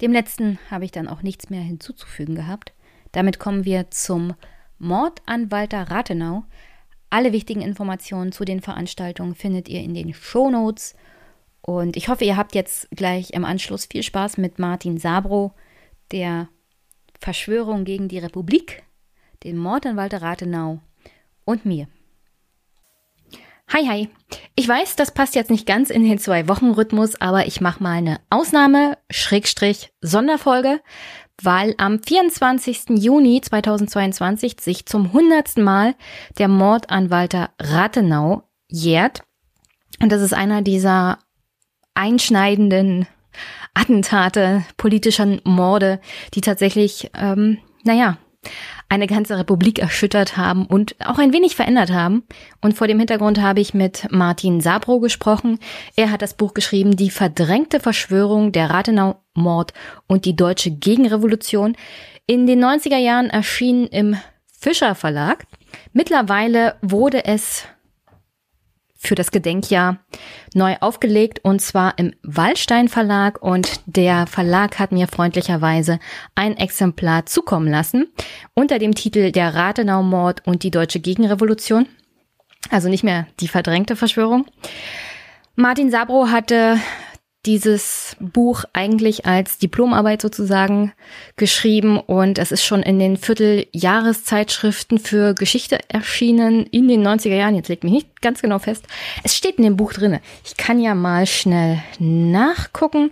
Dem 0.00 0.12
letzten 0.12 0.58
habe 0.70 0.84
ich 0.84 0.92
dann 0.92 1.08
auch 1.08 1.22
nichts 1.22 1.48
mehr 1.50 1.62
hinzuzufügen 1.62 2.34
gehabt. 2.34 2.72
Damit 3.12 3.38
kommen 3.38 3.64
wir 3.64 3.90
zum 3.90 4.34
Mord 4.78 5.22
an 5.26 5.50
Walter 5.50 5.90
Rathenau. 5.90 6.44
Alle 7.08 7.32
wichtigen 7.32 7.62
Informationen 7.62 8.32
zu 8.32 8.44
den 8.44 8.60
Veranstaltungen 8.60 9.34
findet 9.34 9.68
ihr 9.68 9.80
in 9.80 9.94
den 9.94 10.12
Shownotes. 10.12 10.94
Und 11.62 11.96
ich 11.96 12.08
hoffe, 12.08 12.24
ihr 12.24 12.36
habt 12.36 12.54
jetzt 12.54 12.88
gleich 12.90 13.30
im 13.30 13.44
Anschluss 13.44 13.86
viel 13.86 14.02
Spaß 14.02 14.36
mit 14.36 14.58
Martin 14.58 14.98
Sabro, 14.98 15.54
der 16.12 16.48
Verschwörung 17.18 17.84
gegen 17.84 18.08
die 18.08 18.18
Republik, 18.18 18.82
den 19.44 19.56
Mord 19.56 19.86
an 19.86 19.96
Walter 19.96 20.20
Rathenau 20.20 20.80
und 21.44 21.64
mir. 21.64 21.88
Hi, 23.72 23.84
hi. 23.84 24.08
Ich 24.54 24.68
weiß, 24.68 24.94
das 24.94 25.12
passt 25.12 25.34
jetzt 25.34 25.50
nicht 25.50 25.66
ganz 25.66 25.90
in 25.90 26.04
den 26.04 26.18
Zwei-Wochen-Rhythmus, 26.18 27.20
aber 27.20 27.46
ich 27.46 27.60
mache 27.60 27.82
mal 27.82 27.94
eine 27.94 28.20
Ausnahme, 28.30 28.96
Schrägstrich, 29.10 29.90
Sonderfolge, 30.00 30.80
weil 31.42 31.74
am 31.76 32.00
24. 32.00 32.90
Juni 32.90 33.40
2022 33.40 34.60
sich 34.60 34.86
zum 34.86 35.12
hundertsten 35.12 35.64
Mal 35.64 35.96
der 36.38 36.46
Mord 36.46 36.90
an 36.90 37.10
Walter 37.10 37.50
Rathenau 37.60 38.44
jährt. 38.68 39.24
Und 40.00 40.12
das 40.12 40.22
ist 40.22 40.32
einer 40.32 40.62
dieser 40.62 41.18
einschneidenden 41.94 43.08
Attentate, 43.74 44.64
politischer 44.76 45.40
Morde, 45.42 46.00
die 46.34 46.40
tatsächlich, 46.40 47.10
ähm, 47.14 47.58
naja, 47.82 48.16
eine 48.88 49.06
ganze 49.06 49.36
Republik 49.36 49.78
erschüttert 49.78 50.36
haben 50.36 50.66
und 50.66 50.94
auch 51.04 51.18
ein 51.18 51.32
wenig 51.32 51.56
verändert 51.56 51.90
haben. 51.90 52.22
Und 52.60 52.74
vor 52.74 52.86
dem 52.86 52.98
Hintergrund 52.98 53.40
habe 53.40 53.60
ich 53.60 53.74
mit 53.74 54.06
Martin 54.10 54.60
Sabro 54.60 55.00
gesprochen. 55.00 55.58
Er 55.96 56.10
hat 56.10 56.22
das 56.22 56.34
Buch 56.34 56.54
geschrieben, 56.54 56.96
Die 56.96 57.10
verdrängte 57.10 57.80
Verschwörung, 57.80 58.52
der 58.52 58.70
Rathenau-Mord 58.70 59.72
und 60.06 60.24
die 60.24 60.36
deutsche 60.36 60.70
Gegenrevolution. 60.70 61.76
In 62.26 62.46
den 62.46 62.64
90er 62.64 62.98
Jahren 62.98 63.30
erschienen 63.30 63.86
im 63.88 64.16
Fischer 64.58 64.94
Verlag. 64.94 65.46
Mittlerweile 65.92 66.76
wurde 66.80 67.24
es 67.24 67.64
für 68.96 69.14
das 69.14 69.30
Gedenkjahr 69.30 69.98
neu 70.54 70.76
aufgelegt 70.80 71.40
und 71.42 71.60
zwar 71.60 71.98
im 71.98 72.14
Wallstein 72.22 72.88
Verlag 72.88 73.42
und 73.42 73.80
der 73.86 74.26
Verlag 74.26 74.78
hat 74.78 74.92
mir 74.92 75.06
freundlicherweise 75.06 75.98
ein 76.34 76.56
Exemplar 76.56 77.26
zukommen 77.26 77.68
lassen 77.68 78.08
unter 78.54 78.78
dem 78.78 78.94
Titel 78.94 79.32
Der 79.32 79.54
Rathenau-Mord 79.54 80.46
und 80.46 80.62
die 80.62 80.70
deutsche 80.70 81.00
Gegenrevolution. 81.00 81.86
Also 82.70 82.88
nicht 82.88 83.04
mehr 83.04 83.26
die 83.40 83.48
verdrängte 83.48 83.96
Verschwörung. 83.96 84.46
Martin 85.54 85.90
Sabro 85.90 86.28
hatte 86.28 86.78
dieses 87.46 88.16
Buch 88.18 88.64
eigentlich 88.72 89.24
als 89.24 89.58
Diplomarbeit 89.58 90.20
sozusagen 90.20 90.92
geschrieben 91.36 91.98
und 91.98 92.38
es 92.38 92.52
ist 92.52 92.64
schon 92.64 92.82
in 92.82 92.98
den 92.98 93.16
Vierteljahreszeitschriften 93.16 94.98
für 94.98 95.34
Geschichte 95.34 95.78
erschienen 95.88 96.66
in 96.66 96.88
den 96.88 97.06
90er 97.06 97.36
Jahren. 97.36 97.54
Jetzt 97.54 97.68
legt 97.68 97.84
mich 97.84 97.92
nicht 97.92 98.22
ganz 98.22 98.42
genau 98.42 98.58
fest. 98.58 98.84
Es 99.22 99.36
steht 99.36 99.58
in 99.58 99.64
dem 99.64 99.76
Buch 99.76 99.92
drinne. 99.92 100.20
Ich 100.44 100.56
kann 100.56 100.80
ja 100.80 100.94
mal 100.94 101.26
schnell 101.26 101.82
nachgucken, 101.98 103.10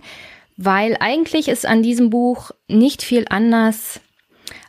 weil 0.57 0.97
eigentlich 0.99 1.47
ist 1.47 1.65
an 1.65 1.81
diesem 1.81 2.09
Buch 2.09 2.51
nicht 2.67 3.03
viel 3.03 3.25
anders 3.29 4.01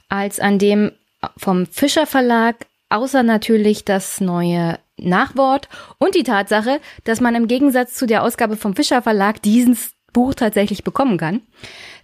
als 0.09 0.41
an 0.41 0.59
dem 0.59 0.93
vom 1.37 1.67
Fischer 1.67 2.07
Verlag, 2.07 2.67
außer 2.89 3.23
natürlich 3.23 3.85
das 3.85 4.21
neue 4.21 4.79
Nachwort 4.99 5.69
und 5.99 6.15
die 6.15 6.23
Tatsache, 6.23 6.81
dass 7.05 7.21
man 7.21 7.35
im 7.35 7.49
Gegensatz 7.49 7.95
zu 7.95 8.07
der 8.07 8.23
Ausgabe 8.23 8.57
vom 8.57 8.75
Fischer 8.75 9.03
Verlag 9.03 9.43
dieses 9.43 9.93
Buch 10.13 10.35
tatsächlich 10.35 10.85
bekommen 10.85 11.19
kann. 11.19 11.43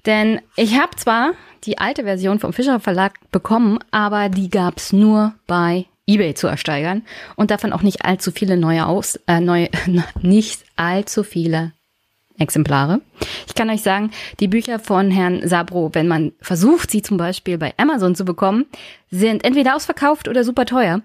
Denn 0.05 0.40
ich 0.56 0.78
habe 0.78 0.94
zwar 0.97 1.32
die 1.64 1.78
alte 1.78 2.05
Version 2.05 2.40
vom 2.40 2.52
Fischer 2.52 2.81
Verlag 2.81 3.14
bekommen, 3.31 3.78
aber 3.90 4.28
die 4.28 4.51
gab's 4.51 4.93
nur 4.93 5.35
bei 5.47 5.86
eBay 6.06 6.35
zu 6.35 6.48
ersteigern 6.48 7.02
und 7.36 7.51
davon 7.51 7.73
auch 7.73 7.82
nicht 7.82 8.05
allzu 8.05 8.32
viele 8.32 8.56
neue 8.56 8.86
aus 8.86 9.16
äh, 9.27 9.40
neue 9.40 9.69
nicht 10.20 10.64
allzu 10.77 11.23
viele 11.23 11.73
Exemplare. 12.39 13.01
Ich 13.47 13.55
kann 13.55 13.70
euch 13.70 13.82
sagen, 13.82 14.10
die 14.40 14.48
Bücher 14.48 14.78
von 14.78 15.10
Herrn 15.10 15.47
Sabro, 15.47 15.90
wenn 15.93 16.09
man 16.09 16.32
versucht, 16.40 16.90
sie 16.90 17.02
zum 17.02 17.16
Beispiel 17.16 17.56
bei 17.56 17.73
Amazon 17.77 18.14
zu 18.14 18.24
bekommen, 18.24 18.66
sind 19.10 19.44
entweder 19.44 19.77
ausverkauft 19.77 20.28
oder 20.28 20.43
super 20.43 20.66
teuer. 20.66 21.02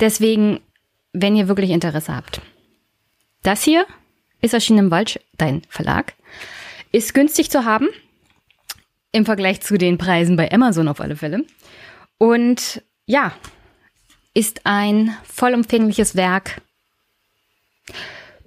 Deswegen 0.00 0.60
wenn 1.22 1.36
ihr 1.36 1.48
wirklich 1.48 1.70
Interesse 1.70 2.14
habt. 2.14 2.40
Das 3.42 3.62
hier 3.62 3.86
ist 4.40 4.54
erschienen 4.54 4.86
im 4.86 4.90
Waldstein 4.90 5.62
Verlag. 5.68 6.14
Ist 6.92 7.14
günstig 7.14 7.50
zu 7.50 7.64
haben. 7.64 7.88
Im 9.12 9.24
Vergleich 9.24 9.60
zu 9.60 9.78
den 9.78 9.98
Preisen 9.98 10.36
bei 10.36 10.50
Amazon 10.52 10.88
auf 10.88 11.00
alle 11.00 11.16
Fälle. 11.16 11.44
Und 12.18 12.82
ja, 13.06 13.32
ist 14.34 14.66
ein 14.66 15.16
vollumfängliches 15.24 16.14
Werk 16.14 16.60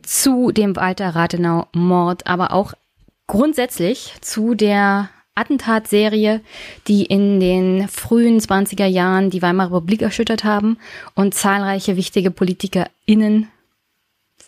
zu 0.03 0.51
dem 0.51 0.75
Walter 0.75 1.15
Rathenau 1.15 1.67
Mord, 1.73 2.27
aber 2.27 2.53
auch 2.53 2.73
grundsätzlich 3.27 4.13
zu 4.21 4.55
der 4.55 5.09
Attentatserie, 5.35 6.41
die 6.87 7.05
in 7.05 7.39
den 7.39 7.87
frühen 7.87 8.39
20er 8.39 8.85
Jahren 8.85 9.29
die 9.29 9.41
Weimarer 9.41 9.77
Republik 9.77 10.01
erschüttert 10.01 10.43
haben 10.43 10.77
und 11.15 11.33
zahlreiche 11.33 11.95
wichtige 11.95 12.31
PolitikerInnen, 12.31 13.47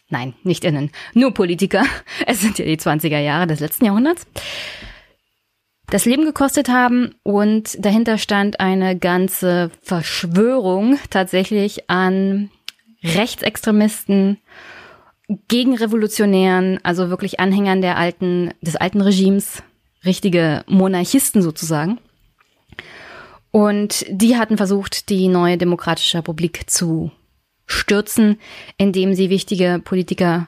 nein, 0.10 0.34
nicht 0.44 0.66
innen, 0.66 0.92
nur 1.14 1.34
Politiker, 1.34 1.84
es 2.28 2.42
sind 2.42 2.60
ja 2.60 2.66
die 2.66 2.78
20er 2.78 3.20
Jahre 3.20 3.48
des 3.48 3.62
letzten 3.62 3.86
Jahrhunderts, 3.86 4.28
das 5.88 6.06
Leben 6.06 6.26
gekostet 6.26 6.70
haben 6.70 7.16
und 7.24 7.78
dahinter 7.84 8.18
stand 8.18 8.60
eine 8.60 8.98
ganze 8.98 9.70
Verschwörung 9.82 10.98
tatsächlich 11.10 11.90
an 11.90 12.50
Rechtsextremisten, 13.04 14.40
Gegenrevolutionären, 15.48 16.80
also 16.84 17.10
wirklich 17.10 17.40
Anhängern 17.40 17.82
der 17.82 17.98
alten, 17.98 18.54
des 18.62 18.76
alten 18.76 19.02
Regimes, 19.02 19.64
richtige 20.06 20.64
Monarchisten 20.68 21.42
sozusagen. 21.42 22.00
Und 23.52 24.06
die 24.10 24.38
hatten 24.38 24.58
versucht, 24.58 25.10
die 25.10 25.28
neue 25.28 25.58
demokratische 25.58 26.18
Republik 26.18 26.70
zu 26.70 27.12
stürzen, 27.68 28.40
indem 28.78 29.14
sie 29.14 29.30
wichtige 29.30 29.80
Politiker 29.84 30.48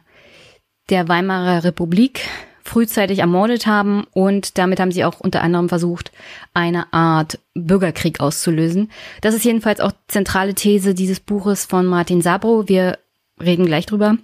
der 0.89 1.07
Weimarer 1.07 1.63
Republik 1.63 2.21
frühzeitig 2.63 3.19
ermordet 3.19 3.67
haben 3.67 4.05
und 4.11 4.57
damit 4.57 4.79
haben 4.79 4.91
sie 4.91 5.05
auch 5.05 5.19
unter 5.19 5.43
anderem 5.43 5.69
versucht, 5.69 6.11
eine 6.55 6.91
Art 6.91 7.37
Bürgerkrieg 7.53 8.19
auszulösen. 8.19 8.89
Das 9.21 9.35
ist 9.35 9.45
jedenfalls 9.45 9.79
auch 9.79 9.91
zentrale 10.07 10.55
These 10.55 10.95
dieses 10.95 11.19
Buches 11.19 11.63
von 11.65 11.85
Martin 11.85 12.21
Sabro. 12.21 12.67
Wir 12.67 12.97
reden 13.39 13.67
gleich 13.67 13.85
drüber. 13.85 14.17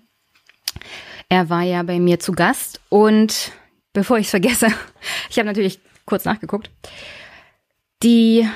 Er 1.29 1.51
war 1.51 1.61
ja 1.61 1.83
bei 1.83 1.99
mir 1.99 2.19
zu 2.19 2.31
Gast 2.31 2.81
und 2.89 3.51
bevor 3.93 4.18
ich 4.18 4.26
es 4.26 4.31
vergesse, 4.31 4.68
ich 5.30 5.38
habe 5.38 5.47
natürlich 5.47 5.80
kurz 6.05 6.26
nachgeguckt. 6.26 6.69
Die 8.03 8.47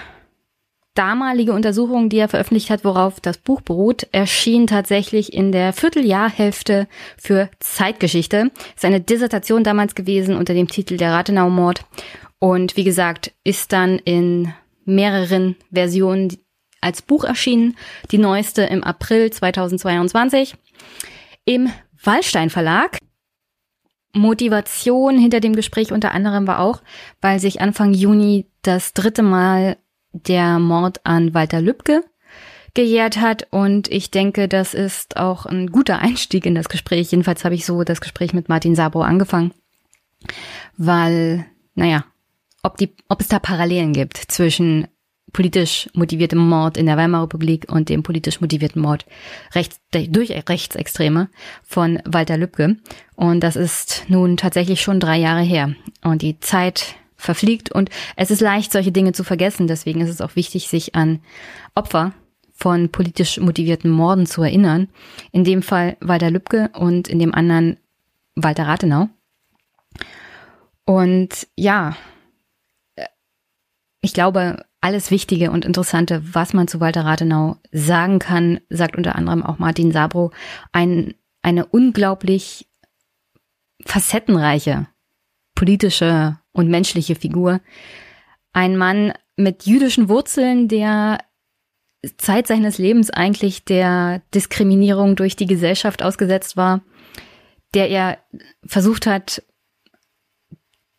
damalige 0.96 1.54
Untersuchung, 1.54 2.10
die 2.10 2.18
er 2.18 2.30
veröffentlicht 2.30 2.70
hat, 2.70 2.84
worauf 2.84 3.20
das 3.20 3.38
Buch 3.38 3.62
beruht, 3.62 4.08
erschien 4.12 4.66
tatsächlich 4.66 5.34
in 5.34 5.52
der 5.52 5.74
Vierteljahrhälfte 5.74 6.88
für 7.18 7.50
Zeitgeschichte. 7.60 8.52
Ist 8.76 8.86
eine 8.86 9.02
Dissertation 9.02 9.64
damals 9.64 9.94
gewesen 9.94 10.36
unter 10.36 10.54
dem 10.54 10.68
Titel 10.68 10.98
Der 10.98 11.12
Rathenau-Mord. 11.12 11.86
Und 12.40 12.78
wie 12.78 12.84
gesagt, 12.84 13.34
ist 13.44 13.72
dann 13.74 14.00
in 14.00 14.54
mehreren 14.86 15.56
Versionen 15.72 16.38
als 16.82 17.02
Buch 17.02 17.24
erschienen. 17.24 17.76
Die 18.12 18.18
neueste 18.18 18.64
im 18.64 18.84
April 18.84 19.32
2022 19.32 20.56
im 21.44 21.70
Wallstein 22.04 22.50
Verlag. 22.50 23.00
Motivation 24.16 25.18
hinter 25.18 25.40
dem 25.40 25.56
Gespräch 25.56 25.92
unter 25.92 26.12
anderem 26.14 26.48
war 26.48 26.60
auch, 26.60 26.82
weil 27.22 27.40
sich 27.40 27.62
Anfang 27.62 27.94
Juni 27.94 28.48
das 28.62 28.94
dritte 28.94 29.22
Mal 29.22 29.78
der 30.14 30.60
Mord 30.60 31.06
an 31.06 31.34
Walter 31.34 31.62
Lübcke 31.62 32.04
gejährt 32.74 33.18
hat 33.18 33.48
und 33.52 33.90
ich 33.90 34.12
denke, 34.12 34.48
das 34.48 34.74
ist 34.74 35.18
auch 35.18 35.46
ein 35.46 35.68
guter 35.68 36.00
Einstieg 36.00 36.46
in 36.46 36.56
das 36.56 36.70
Gespräch. 36.70 37.12
Jedenfalls 37.12 37.44
habe 37.46 37.56
ich 37.56 37.66
so 37.66 37.84
das 37.84 38.02
Gespräch 38.02 38.34
mit 38.34 38.50
Martin 38.50 38.76
Sabo 38.76 39.02
angefangen, 39.02 39.54
weil, 40.78 41.46
naja, 41.74 42.06
ob, 42.64 42.78
die, 42.78 42.96
ob 43.10 43.22
es 43.22 43.28
da 43.28 43.40
Parallelen 43.40 43.94
gibt 43.94 44.18
zwischen 44.18 44.88
politisch 45.36 45.90
motiviertem 45.94 46.40
Mord 46.40 46.78
in 46.78 46.86
der 46.86 46.96
Weimarer 46.96 47.24
Republik 47.24 47.70
und 47.70 47.90
dem 47.90 48.04
politisch 48.04 48.40
motivierten 48.40 48.82
Mord 48.82 49.06
rechts, 49.54 49.82
durch 49.92 50.30
Rechtsextreme 50.32 51.28
von 51.62 52.00
Walter 52.06 52.38
Lübcke. 52.38 52.78
Und 53.16 53.42
das 53.42 53.58
ist 53.58 54.06
nun 54.08 54.38
tatsächlich 54.38 54.80
schon 54.80 55.02
drei 55.02 55.18
Jahre 55.18 55.42
her. 55.42 55.76
Und 56.06 56.22
die 56.22 56.40
Zeit 56.40 56.96
verfliegt 57.18 57.70
und 57.70 57.90
es 58.16 58.32
ist 58.32 58.40
leicht, 58.40 58.72
solche 58.72 58.94
Dinge 58.94 59.12
zu 59.12 59.26
vergessen. 59.26 59.68
Deswegen 59.68 60.00
ist 60.00 60.10
es 60.10 60.22
auch 60.22 60.38
wichtig, 60.38 60.70
sich 60.70 60.96
an 60.96 61.20
Opfer 61.76 62.14
von 62.54 62.88
politisch 62.88 63.38
motivierten 63.38 63.92
Morden 63.92 64.28
zu 64.28 64.42
erinnern. 64.42 64.88
In 65.34 65.44
dem 65.44 65.64
Fall 65.64 65.98
Walter 66.00 66.32
Lübcke 66.32 66.70
und 66.76 67.10
in 67.10 67.20
dem 67.20 67.36
anderen 67.36 67.76
Walter 68.36 68.68
Rathenau. 68.68 69.10
Und 70.86 71.46
ja, 71.58 71.98
ich 74.06 74.14
glaube, 74.14 74.64
alles 74.82 75.10
Wichtige 75.10 75.50
und 75.50 75.66
Interessante, 75.66 76.22
was 76.34 76.54
man 76.54 76.68
zu 76.68 76.80
Walter 76.80 77.04
Rathenau 77.06 77.58
sagen 77.72 78.20
kann, 78.20 78.60
sagt 78.70 78.96
unter 78.96 79.16
anderem 79.16 79.44
auch 79.44 79.58
Martin 79.58 79.92
Sabro, 79.92 80.32
ein, 80.72 81.16
eine 81.42 81.66
unglaublich 81.66 82.68
facettenreiche 83.84 84.88
politische 85.56 86.38
und 86.52 86.70
menschliche 86.70 87.16
Figur. 87.16 87.62
Ein 88.54 88.78
Mann 88.78 89.14
mit 89.38 89.66
jüdischen 89.66 90.08
Wurzeln, 90.08 90.68
der 90.68 91.18
Zeit 92.18 92.46
seines 92.46 92.78
Lebens 92.78 93.10
eigentlich 93.10 93.66
der 93.66 94.22
Diskriminierung 94.36 95.16
durch 95.16 95.36
die 95.36 95.48
Gesellschaft 95.48 96.04
ausgesetzt 96.04 96.58
war, 96.58 96.82
der 97.74 97.90
er 97.90 98.20
versucht 98.68 99.08
hat 99.08 99.42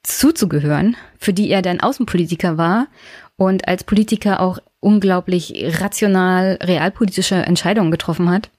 zuzugehören, 0.07 0.97
für 1.19 1.33
die 1.33 1.51
er 1.51 1.63
dann 1.63 1.81
Außenpolitiker 1.81 2.57
war 2.57 2.89
und 3.37 3.69
als 3.69 3.85
Politiker 3.85 4.41
auch 4.41 4.59
unglaublich 4.81 5.81
rational 5.81 6.59
realpolitische 6.63 7.37
Entscheidungen 7.37 7.91
getroffen 7.91 8.31
hat. 8.31 8.51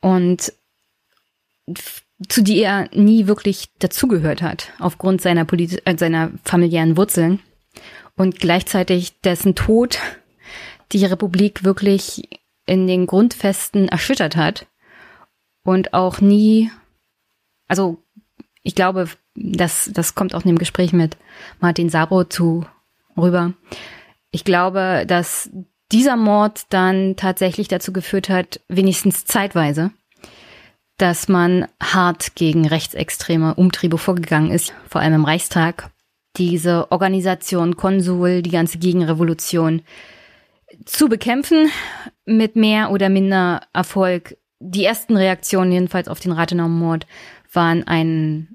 Und 0.00 0.52
zu 2.28 2.42
die 2.42 2.60
er 2.60 2.88
nie 2.94 3.26
wirklich 3.26 3.68
dazugehört 3.78 4.42
hat, 4.42 4.72
aufgrund 4.78 5.20
seiner, 5.20 5.44
Polit 5.44 5.82
äh, 5.84 5.96
seiner 5.96 6.30
familiären 6.44 6.96
Wurzeln. 6.96 7.40
und 8.16 8.38
gleichzeitig 8.38 9.20
dessen 9.22 9.54
Tod 9.54 9.98
die 10.92 11.04
Republik 11.04 11.64
wirklich 11.64 12.28
in 12.64 12.86
den 12.86 13.06
Grundfesten 13.06 13.88
erschüttert 13.88 14.36
hat 14.36 14.66
und 15.64 15.94
auch 15.94 16.20
nie, 16.20 16.70
also 17.66 18.02
ich 18.62 18.74
glaube, 18.74 19.08
das, 19.34 19.90
das 19.92 20.14
kommt 20.14 20.34
auch 20.34 20.42
in 20.42 20.48
dem 20.48 20.58
Gespräch 20.58 20.92
mit 20.92 21.16
Martin 21.60 21.88
Sabro 21.88 22.24
zu 22.24 22.66
rüber. 23.16 23.52
Ich 24.30 24.44
glaube, 24.44 25.04
dass 25.06 25.50
dieser 25.92 26.16
Mord 26.16 26.62
dann 26.70 27.16
tatsächlich 27.16 27.68
dazu 27.68 27.92
geführt 27.92 28.28
hat, 28.28 28.60
wenigstens 28.68 29.24
zeitweise, 29.24 29.90
dass 30.98 31.28
man 31.28 31.66
hart 31.82 32.34
gegen 32.34 32.66
rechtsextreme 32.66 33.54
Umtriebe 33.54 33.98
vorgegangen 33.98 34.50
ist, 34.50 34.72
vor 34.88 35.00
allem 35.00 35.14
im 35.14 35.24
Reichstag. 35.24 35.90
Diese 36.36 36.90
Organisation 36.90 37.76
Konsul, 37.76 38.42
die 38.42 38.50
ganze 38.50 38.78
Gegenrevolution 38.78 39.82
zu 40.84 41.08
bekämpfen, 41.08 41.70
mit 42.24 42.56
mehr 42.56 42.90
oder 42.90 43.08
minder 43.08 43.62
Erfolg. 43.72 44.36
Die 44.60 44.84
ersten 44.84 45.16
Reaktionen 45.16 45.72
jedenfalls 45.72 46.08
auf 46.08 46.20
den 46.20 46.32
Rathenau-Mord 46.32 47.06
waren 47.52 47.86
ein, 47.86 48.53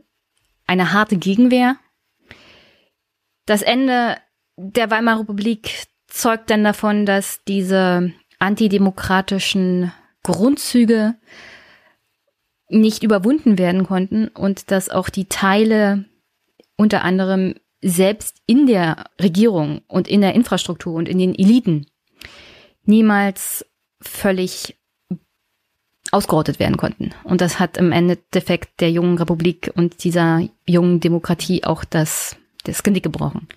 eine 0.69 0.93
harte 0.93 1.17
Gegenwehr. 1.17 1.77
Das 3.47 3.63
Ende 3.63 4.17
der 4.55 4.91
Weimarer 4.91 5.21
Republik 5.21 5.87
zeugt 6.07 6.51
dann 6.51 6.63
davon, 6.63 7.07
dass 7.07 7.43
diese 7.47 8.13
antidemokratischen 8.37 9.91
Grundzüge 10.21 11.15
nicht 12.69 13.01
überwunden 13.01 13.57
werden 13.57 13.83
konnten 13.83 14.27
und 14.27 14.69
dass 14.69 14.89
auch 14.89 15.09
die 15.09 15.27
Teile 15.27 16.05
unter 16.77 17.03
anderem 17.03 17.55
selbst 17.81 18.37
in 18.45 18.67
der 18.67 19.05
Regierung 19.19 19.81
und 19.87 20.07
in 20.07 20.21
der 20.21 20.35
Infrastruktur 20.35 20.93
und 20.93 21.09
in 21.09 21.17
den 21.17 21.33
Eliten 21.33 21.87
niemals 22.83 23.65
völlig 24.01 24.78
ausgerottet 26.11 26.60
werden 26.60 26.77
konnten. 26.77 27.11
Und 27.23 27.41
das 27.41 27.60
hat 27.60 27.77
im 27.77 27.91
Endeffekt 27.91 28.81
der 28.81 28.91
jungen 28.91 29.18
Republik 29.18 29.72
und 29.76 30.03
dieser 30.03 30.41
jungen 30.65 30.99
Demokratie 30.99 31.64
auch 31.64 31.84
das, 31.84 32.36
das 32.64 32.84
Genick 32.84 33.03
gebrochen. 33.03 33.48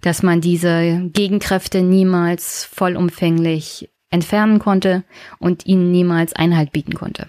Dass 0.00 0.22
man 0.22 0.40
diese 0.40 1.10
Gegenkräfte 1.12 1.82
niemals 1.82 2.64
vollumfänglich 2.64 3.88
entfernen 4.10 4.58
konnte 4.58 5.04
und 5.38 5.66
ihnen 5.66 5.90
niemals 5.90 6.34
Einhalt 6.34 6.72
bieten 6.72 6.94
konnte. 6.94 7.28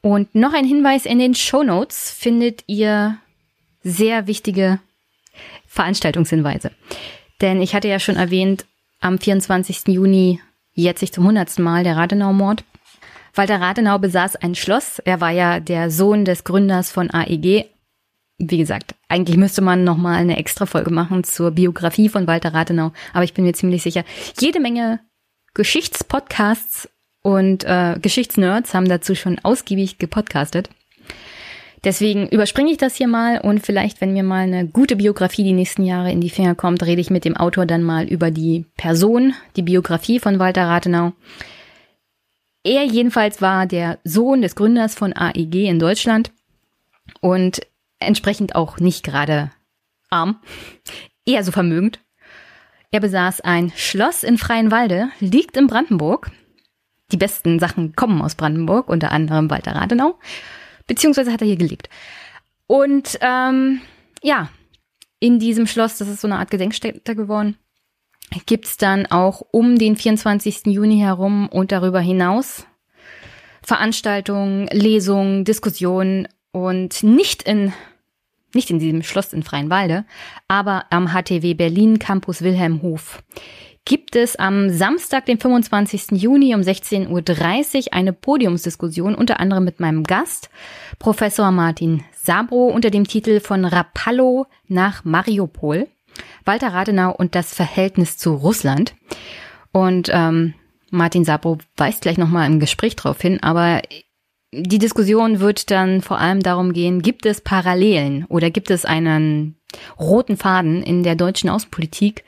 Und 0.00 0.34
noch 0.34 0.52
ein 0.52 0.64
Hinweis 0.64 1.06
in 1.06 1.18
den 1.18 1.34
Show 1.34 1.62
Notes 1.62 2.10
findet 2.10 2.64
ihr 2.66 3.18
sehr 3.82 4.26
wichtige 4.26 4.80
Veranstaltungshinweise. 5.66 6.72
Denn 7.40 7.62
ich 7.62 7.74
hatte 7.74 7.88
ja 7.88 7.98
schon 7.98 8.16
erwähnt, 8.16 8.66
am 9.00 9.18
24. 9.18 9.88
Juni 9.88 10.40
jetzt 10.74 11.00
sich 11.00 11.12
zum 11.12 11.24
hundertsten 11.24 11.64
Mal 11.64 11.84
der 11.84 11.96
Radenau-Mord. 11.96 12.64
Walter 13.34 13.60
Radenau 13.60 13.98
besaß 13.98 14.36
ein 14.36 14.54
Schloss. 14.54 14.98
Er 14.98 15.20
war 15.20 15.30
ja 15.30 15.58
der 15.60 15.90
Sohn 15.90 16.24
des 16.24 16.44
Gründers 16.44 16.90
von 16.90 17.10
AEG. 17.10 17.66
Wie 18.38 18.58
gesagt, 18.58 18.94
eigentlich 19.08 19.36
müsste 19.36 19.62
man 19.62 19.84
nochmal 19.84 20.16
eine 20.16 20.36
extra 20.36 20.66
Folge 20.66 20.90
machen 20.90 21.24
zur 21.24 21.52
Biografie 21.52 22.08
von 22.08 22.26
Walter 22.26 22.52
Radenau. 22.52 22.92
Aber 23.14 23.24
ich 23.24 23.34
bin 23.34 23.44
mir 23.44 23.54
ziemlich 23.54 23.82
sicher, 23.82 24.04
jede 24.38 24.60
Menge 24.60 25.00
Geschichtspodcasts 25.54 26.88
und 27.22 27.64
äh, 27.64 27.98
Geschichtsnerds 28.02 28.74
haben 28.74 28.88
dazu 28.88 29.14
schon 29.14 29.38
ausgiebig 29.38 29.98
gepodcastet. 29.98 30.68
Deswegen 31.84 32.28
überspringe 32.28 32.70
ich 32.70 32.78
das 32.78 32.94
hier 32.94 33.08
mal 33.08 33.40
und 33.40 33.64
vielleicht, 33.64 34.00
wenn 34.00 34.12
mir 34.12 34.22
mal 34.22 34.42
eine 34.42 34.66
gute 34.66 34.96
Biografie 34.96 35.42
die 35.42 35.52
nächsten 35.52 35.84
Jahre 35.84 36.12
in 36.12 36.20
die 36.20 36.30
Finger 36.30 36.54
kommt, 36.54 36.84
rede 36.84 37.00
ich 37.00 37.10
mit 37.10 37.24
dem 37.24 37.36
Autor 37.36 37.66
dann 37.66 37.82
mal 37.82 38.04
über 38.04 38.30
die 38.30 38.66
Person, 38.76 39.34
die 39.56 39.62
Biografie 39.62 40.20
von 40.20 40.38
Walter 40.38 40.66
Rathenau. 40.66 41.12
Er 42.64 42.84
jedenfalls 42.84 43.42
war 43.42 43.66
der 43.66 43.98
Sohn 44.04 44.42
des 44.42 44.54
Gründers 44.54 44.94
von 44.94 45.12
AEG 45.12 45.68
in 45.68 45.78
Deutschland 45.78 46.32
und 47.20 47.60
entsprechend 47.98 48.54
auch 48.54 48.78
nicht 48.78 49.04
gerade 49.04 49.50
arm, 50.10 50.40
eher 51.26 51.44
so 51.44 51.52
vermögend. 51.52 52.00
Er 52.90 53.00
besaß 53.00 53.40
ein 53.40 53.72
Schloss 53.74 54.22
in 54.22 54.38
Freienwalde, 54.38 55.08
liegt 55.20 55.56
in 55.56 55.66
Brandenburg 55.66 56.30
die 57.12 57.18
besten 57.18 57.58
Sachen 57.58 57.94
kommen 57.94 58.22
aus 58.22 58.34
Brandenburg, 58.34 58.88
unter 58.88 59.12
anderem 59.12 59.50
Walter 59.50 59.74
Radenau. 59.74 60.18
Beziehungsweise 60.86 61.32
hat 61.32 61.42
er 61.42 61.46
hier 61.46 61.56
gelebt. 61.56 61.88
Und 62.66 63.18
ähm, 63.20 63.82
ja, 64.22 64.48
in 65.20 65.38
diesem 65.38 65.66
Schloss, 65.66 65.98
das 65.98 66.08
ist 66.08 66.22
so 66.22 66.26
eine 66.26 66.38
Art 66.38 66.50
Gedenkstätte 66.50 67.14
geworden, 67.14 67.56
gibt's 68.46 68.76
dann 68.76 69.06
auch 69.06 69.42
um 69.50 69.78
den 69.78 69.96
24. 69.96 70.66
Juni 70.66 70.98
herum 70.98 71.48
und 71.48 71.72
darüber 71.72 72.00
hinaus 72.00 72.66
Veranstaltungen, 73.62 74.66
Lesungen, 74.68 75.44
Diskussionen 75.44 76.28
und 76.50 77.02
nicht 77.02 77.42
in 77.44 77.72
nicht 78.54 78.70
in 78.70 78.78
diesem 78.78 79.02
Schloss 79.02 79.32
in 79.32 79.42
Freienwalde, 79.42 80.04
aber 80.46 80.84
am 80.90 81.08
HTW 81.08 81.54
Berlin 81.54 81.98
Campus 81.98 82.42
Wilhelmhof 82.42 83.22
gibt 83.84 84.14
es 84.14 84.36
am 84.36 84.70
Samstag, 84.70 85.26
den 85.26 85.38
25. 85.38 86.12
Juni 86.12 86.54
um 86.54 86.60
16.30 86.60 87.08
Uhr 87.86 87.92
eine 87.92 88.12
Podiumsdiskussion, 88.12 89.14
unter 89.14 89.40
anderem 89.40 89.64
mit 89.64 89.80
meinem 89.80 90.04
Gast, 90.04 90.50
Professor 90.98 91.50
Martin 91.50 92.04
Sabro, 92.12 92.68
unter 92.68 92.90
dem 92.90 93.06
Titel 93.06 93.40
Von 93.40 93.64
Rapallo 93.64 94.46
nach 94.68 95.04
Mariupol, 95.04 95.88
Walter 96.44 96.72
Radenau 96.72 97.14
und 97.14 97.34
das 97.34 97.54
Verhältnis 97.54 98.16
zu 98.16 98.34
Russland. 98.34 98.94
Und 99.72 100.10
ähm, 100.12 100.54
Martin 100.90 101.24
Sabro 101.24 101.58
weist 101.76 102.02
gleich 102.02 102.18
nochmal 102.18 102.46
im 102.50 102.60
Gespräch 102.60 102.96
darauf 102.96 103.20
hin, 103.20 103.42
aber 103.42 103.82
die 104.52 104.78
Diskussion 104.78 105.40
wird 105.40 105.70
dann 105.70 106.02
vor 106.02 106.18
allem 106.18 106.42
darum 106.42 106.74
gehen, 106.74 107.00
gibt 107.00 107.24
es 107.24 107.40
Parallelen 107.40 108.26
oder 108.26 108.50
gibt 108.50 108.70
es 108.70 108.84
einen 108.84 109.56
roten 109.98 110.36
Faden 110.36 110.82
in 110.82 111.02
der 111.02 111.14
deutschen 111.14 111.48
Außenpolitik 111.48 112.24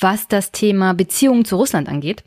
was 0.00 0.28
das 0.28 0.52
Thema 0.52 0.94
Beziehungen 0.94 1.44
zu 1.44 1.56
Russland 1.56 1.88
angeht. 1.88 2.24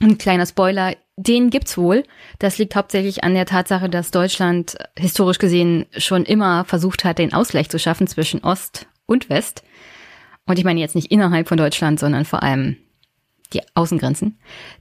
Ein 0.00 0.18
kleiner 0.18 0.46
Spoiler, 0.46 0.96
den 1.16 1.50
gibt's 1.50 1.76
wohl. 1.76 2.04
Das 2.38 2.58
liegt 2.58 2.76
hauptsächlich 2.76 3.24
an 3.24 3.34
der 3.34 3.46
Tatsache, 3.46 3.88
dass 3.88 4.12
Deutschland 4.12 4.76
historisch 4.96 5.38
gesehen 5.38 5.86
schon 5.96 6.24
immer 6.24 6.64
versucht 6.64 7.04
hat, 7.04 7.18
den 7.18 7.32
Ausgleich 7.32 7.68
zu 7.68 7.78
schaffen 7.78 8.06
zwischen 8.06 8.44
Ost 8.44 8.86
und 9.06 9.28
West. 9.28 9.64
Und 10.48 10.58
ich 10.58 10.64
meine 10.64 10.80
jetzt 10.80 10.96
nicht 10.96 11.12
innerhalb 11.12 11.46
von 11.46 11.58
Deutschland, 11.58 12.00
sondern 12.00 12.24
vor 12.24 12.42
allem 12.42 12.78
die 13.52 13.60
Außengrenzen. 13.74 14.38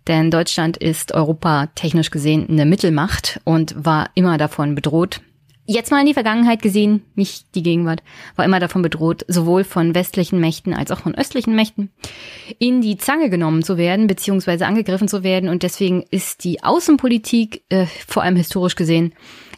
Denn 0.08 0.32
Deutschland 0.32 0.78
ist 0.78 1.14
Europa 1.14 1.68
technisch 1.76 2.10
gesehen 2.10 2.48
eine 2.50 2.66
Mittelmacht 2.66 3.40
und 3.44 3.76
war 3.86 4.10
immer 4.16 4.38
davon 4.38 4.76
bedroht, 4.76 5.22
jetzt 5.66 5.92
mal 5.92 6.00
in 6.00 6.06
die 6.06 6.14
Vergangenheit 6.14 6.62
gesehen, 6.62 7.04
nicht 7.16 7.54
die 7.54 7.64
Gegenwart, 7.64 8.02
war 8.38 8.46
immer 8.46 8.62
davon 8.62 8.82
bedroht, 8.82 9.26
sowohl 9.28 9.66
von 9.66 9.94
westlichen 9.94 10.40
Mächten 10.40 10.74
als 10.74 10.92
auch 10.92 11.02
von 11.02 11.16
östlichen 11.16 11.56
Mächten 11.56 11.92
in 12.58 12.82
die 12.82 12.98
Zange 12.98 13.30
genommen 13.30 13.64
zu 13.64 13.78
werden, 13.78 14.08
beziehungsweise 14.08 14.66
angegriffen 14.66 15.10
zu 15.10 15.24
werden. 15.24 15.50
Und 15.50 15.64
deswegen 15.64 16.04
ist 16.10 16.46
die 16.46 16.64
Außenpolitik, 16.64 17.64
äh, 17.70 17.86
vor 18.08 18.24
allem 18.24 18.38
historisch 18.38 18.76
gesehen, 18.76 19.14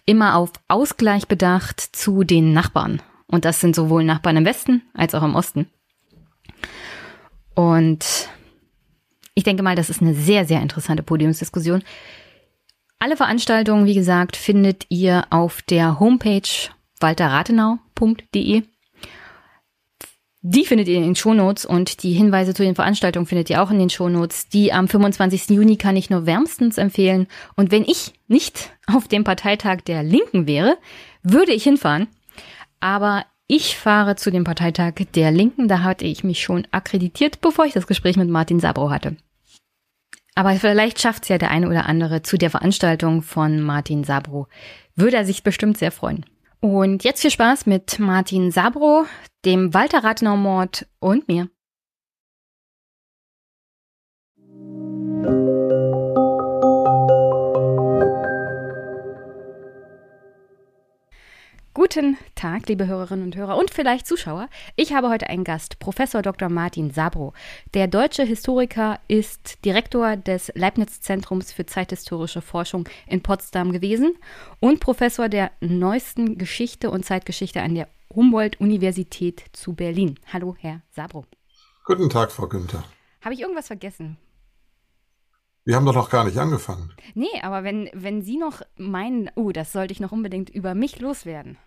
immer 0.05 0.35
auf 0.35 0.51
Ausgleich 0.67 1.27
bedacht 1.27 1.79
zu 1.79 2.23
den 2.23 2.53
Nachbarn. 2.53 3.01
Und 3.27 3.45
das 3.45 3.61
sind 3.61 3.75
sowohl 3.75 4.03
Nachbarn 4.03 4.37
im 4.37 4.45
Westen 4.45 4.81
als 4.95 5.13
auch 5.13 5.21
im 5.21 5.35
Osten. 5.35 5.67
Und 7.59 8.29
ich 9.35 9.43
denke 9.43 9.63
mal, 9.63 9.75
das 9.75 9.89
ist 9.89 10.01
eine 10.01 10.13
sehr, 10.13 10.45
sehr 10.45 10.61
interessante 10.61 11.03
Podiumsdiskussion. 11.03 11.83
Alle 12.99 13.17
Veranstaltungen, 13.17 13.85
wie 13.85 13.95
gesagt, 13.95 14.37
findet 14.37 14.85
ihr 14.87 15.25
auf 15.29 15.61
der 15.63 15.99
Homepage 15.99 16.47
walterrathenau.de. 17.01 18.63
Die 20.41 20.65
findet 20.65 20.87
ihr 20.87 20.95
in 20.95 21.03
den 21.03 21.17
Shownotes 21.17 21.65
und 21.65 22.01
die 22.03 22.13
Hinweise 22.13 22.53
zu 22.53 22.63
den 22.63 22.75
Veranstaltungen 22.75 23.25
findet 23.25 23.49
ihr 23.49 23.61
auch 23.61 23.71
in 23.71 23.79
den 23.79 23.89
Shownotes. 23.89 24.47
Die 24.47 24.71
am 24.71 24.87
25. 24.87 25.49
Juni 25.49 25.75
kann 25.75 25.97
ich 25.97 26.09
nur 26.09 26.25
wärmstens 26.25 26.77
empfehlen. 26.77 27.27
Und 27.57 27.71
wenn 27.71 27.83
ich 27.83 28.13
nicht 28.29 28.71
auf 28.87 29.09
dem 29.09 29.25
Parteitag 29.25 29.81
der 29.81 30.03
Linken 30.03 30.47
wäre, 30.47 30.77
würde 31.23 31.51
ich 31.51 31.63
hinfahren. 31.63 32.07
Aber 32.79 33.25
ich 33.51 33.77
fahre 33.77 34.15
zu 34.15 34.29
dem 34.29 34.43
Parteitag 34.43 34.93
der 35.15 35.31
Linken. 35.31 35.67
Da 35.67 35.81
hatte 35.81 36.05
ich 36.05 36.23
mich 36.23 36.39
schon 36.39 36.67
akkreditiert, 36.69 37.41
bevor 37.41 37.65
ich 37.65 37.73
das 37.73 37.87
Gespräch 37.87 38.15
mit 38.15 38.29
Martin 38.29 38.59
Sabro 38.59 38.91
hatte. 38.91 39.17
Aber 40.35 40.51
vielleicht 40.53 41.01
schafft 41.01 41.23
es 41.23 41.29
ja 41.29 41.39
der 41.39 41.49
eine 41.49 41.67
oder 41.67 41.87
andere 41.87 42.21
zu 42.21 42.37
der 42.37 42.51
Veranstaltung 42.51 43.23
von 43.23 43.59
Martin 43.59 44.03
Sabro. 44.03 44.47
Würde 44.95 45.17
er 45.17 45.25
sich 45.25 45.41
bestimmt 45.41 45.79
sehr 45.79 45.91
freuen. 45.91 46.25
Und 46.59 47.03
jetzt 47.03 47.21
viel 47.21 47.31
Spaß 47.31 47.65
mit 47.65 47.97
Martin 47.97 48.51
Sabro, 48.51 49.05
dem 49.45 49.73
Walter 49.73 50.03
Rathenau-Mord 50.03 50.85
und 50.99 51.27
mir. 51.27 51.49
Guten 61.75 62.17
Tag, 62.33 62.67
liebe 62.67 62.87
Hörerinnen 62.87 63.25
und 63.25 63.35
Hörer 63.35 63.55
und 63.55 63.69
vielleicht 63.69 64.07
Zuschauer. 64.07 64.49
Ich 64.75 64.91
habe 64.91 65.07
heute 65.09 65.29
einen 65.29 65.43
Gast, 65.43 65.77
Professor 65.77 66.23
Dr. 66.23 66.49
Martin 66.49 66.89
Sabro. 66.89 67.33
Der 67.75 67.87
deutsche 67.87 68.23
Historiker 68.23 68.99
ist 69.07 69.63
Direktor 69.63 70.17
des 70.17 70.51
Leibniz-Zentrums 70.55 71.53
für 71.53 71.67
zeithistorische 71.67 72.41
Forschung 72.41 72.89
in 73.05 73.21
Potsdam 73.21 73.71
gewesen 73.71 74.15
und 74.59 74.79
Professor 74.79 75.29
der 75.29 75.51
neuesten 75.61 76.39
Geschichte 76.39 76.89
und 76.89 77.05
Zeitgeschichte 77.05 77.61
an 77.61 77.75
der 77.75 77.87
Humboldt-Universität 78.15 79.43
zu 79.53 79.73
Berlin. 79.73 80.19
Hallo, 80.33 80.55
Herr 80.59 80.81
Sabro. 80.89 81.25
Guten 81.85 82.09
Tag, 82.09 82.31
Frau 82.31 82.47
Günther. 82.47 82.83
Habe 83.21 83.35
ich 83.35 83.41
irgendwas 83.41 83.67
vergessen? 83.67 84.17
Wir 85.65 85.75
haben 85.75 85.85
doch 85.85 85.95
noch 85.95 86.09
gar 86.09 86.23
nicht 86.23 86.37
angefangen. 86.37 86.93
Nee, 87.13 87.41
aber 87.41 87.63
wenn, 87.63 87.89
wenn 87.93 88.21
Sie 88.21 88.37
noch 88.37 88.61
meinen, 88.77 89.29
oh, 89.35 89.51
das 89.51 89.71
sollte 89.71 89.91
ich 89.91 89.99
noch 89.99 90.11
unbedingt 90.11 90.49
über 90.49 90.73
mich 90.73 90.99
loswerden. 90.99 91.57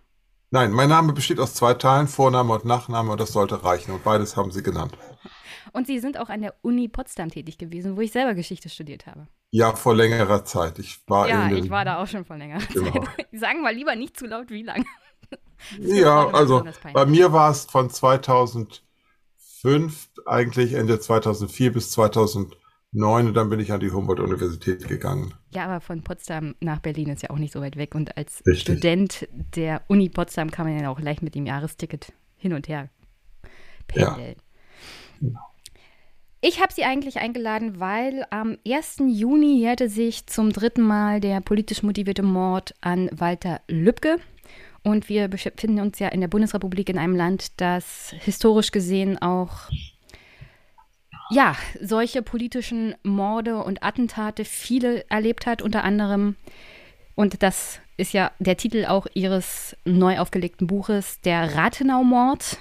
Nein, 0.50 0.72
mein 0.72 0.88
Name 0.88 1.12
besteht 1.12 1.38
aus 1.40 1.54
zwei 1.54 1.74
Teilen, 1.74 2.08
Vorname 2.08 2.52
und 2.52 2.64
Nachname, 2.64 3.12
und 3.12 3.20
das 3.20 3.32
sollte 3.32 3.64
reichen. 3.64 3.92
Und 3.92 4.04
beides 4.04 4.36
haben 4.36 4.50
Sie 4.50 4.62
genannt. 4.62 4.92
Und 5.72 5.86
Sie 5.86 5.98
sind 5.98 6.18
auch 6.18 6.28
an 6.28 6.42
der 6.42 6.54
Uni 6.62 6.88
Potsdam 6.88 7.30
tätig 7.30 7.56
gewesen, 7.56 7.96
wo 7.96 8.00
ich 8.02 8.12
selber 8.12 8.34
Geschichte 8.34 8.68
studiert 8.68 9.06
habe. 9.06 9.28
Ja, 9.50 9.74
vor 9.74 9.94
längerer 9.94 10.44
Zeit. 10.44 10.78
Ich 10.78 11.00
war 11.06 11.28
ja, 11.28 11.50
ich 11.50 11.70
war 11.70 11.84
da 11.84 12.02
auch 12.02 12.06
schon 12.06 12.24
vor 12.24 12.36
längerer 12.36 12.60
genau. 12.72 12.90
Zeit. 12.90 13.28
Sagen 13.32 13.62
wir 13.62 13.72
lieber 13.72 13.96
nicht 13.96 14.18
zu 14.18 14.26
laut, 14.26 14.50
wie 14.50 14.62
lange. 14.62 14.84
Ja, 15.78 16.28
also 16.28 16.64
bei 16.92 17.06
mir 17.06 17.32
war 17.32 17.50
es 17.50 17.64
von 17.66 17.88
2005, 17.88 18.82
eigentlich 20.26 20.72
Ende 20.72 20.98
2004 20.98 21.72
bis 21.72 21.90
2009 22.92 23.28
und 23.28 23.34
dann 23.34 23.48
bin 23.48 23.60
ich 23.60 23.72
an 23.72 23.80
die 23.80 23.90
Humboldt-Universität 23.90 24.86
gegangen. 24.86 25.34
Ja, 25.54 25.64
aber 25.64 25.80
von 25.80 26.02
Potsdam 26.02 26.54
nach 26.60 26.80
Berlin 26.80 27.08
ist 27.08 27.22
ja 27.22 27.30
auch 27.30 27.38
nicht 27.38 27.52
so 27.52 27.60
weit 27.60 27.76
weg. 27.76 27.94
Und 27.94 28.16
als 28.16 28.42
Richtig. 28.46 28.78
Student 28.78 29.28
der 29.56 29.82
Uni 29.88 30.08
Potsdam 30.08 30.50
kann 30.50 30.66
man 30.66 30.78
ja 30.78 30.90
auch 30.90 31.00
leicht 31.00 31.22
mit 31.22 31.34
dem 31.34 31.46
Jahresticket 31.46 32.12
hin 32.36 32.52
und 32.52 32.68
her 32.68 32.90
pendeln. 33.88 34.36
Ja. 35.20 35.30
Ich 36.44 36.60
habe 36.60 36.72
Sie 36.72 36.84
eigentlich 36.84 37.18
eingeladen, 37.18 37.78
weil 37.78 38.26
am 38.30 38.58
1. 38.66 38.96
Juni 39.06 39.60
jährte 39.60 39.88
sich 39.88 40.26
zum 40.26 40.52
dritten 40.52 40.82
Mal 40.82 41.20
der 41.20 41.40
politisch 41.40 41.82
motivierte 41.84 42.24
Mord 42.24 42.74
an 42.80 43.08
Walter 43.12 43.60
Lübcke. 43.68 44.18
Und 44.82 45.08
wir 45.08 45.28
befinden 45.28 45.78
uns 45.78 46.00
ja 46.00 46.08
in 46.08 46.20
der 46.20 46.26
Bundesrepublik 46.26 46.88
in 46.88 46.98
einem 46.98 47.14
Land, 47.14 47.60
das 47.60 48.12
historisch 48.18 48.72
gesehen 48.72 49.22
auch 49.22 49.70
ja, 51.32 51.56
solche 51.80 52.22
politischen 52.22 52.94
Morde 53.02 53.62
und 53.62 53.82
Attentate 53.82 54.44
viele 54.44 55.04
erlebt 55.10 55.46
hat, 55.46 55.62
unter 55.62 55.82
anderem, 55.84 56.36
und 57.14 57.42
das 57.42 57.80
ist 57.96 58.12
ja 58.12 58.32
der 58.38 58.56
Titel 58.56 58.84
auch 58.86 59.06
ihres 59.14 59.76
neu 59.84 60.18
aufgelegten 60.18 60.66
Buches, 60.66 61.20
der 61.22 61.56
Rathenau-Mord. 61.56 62.58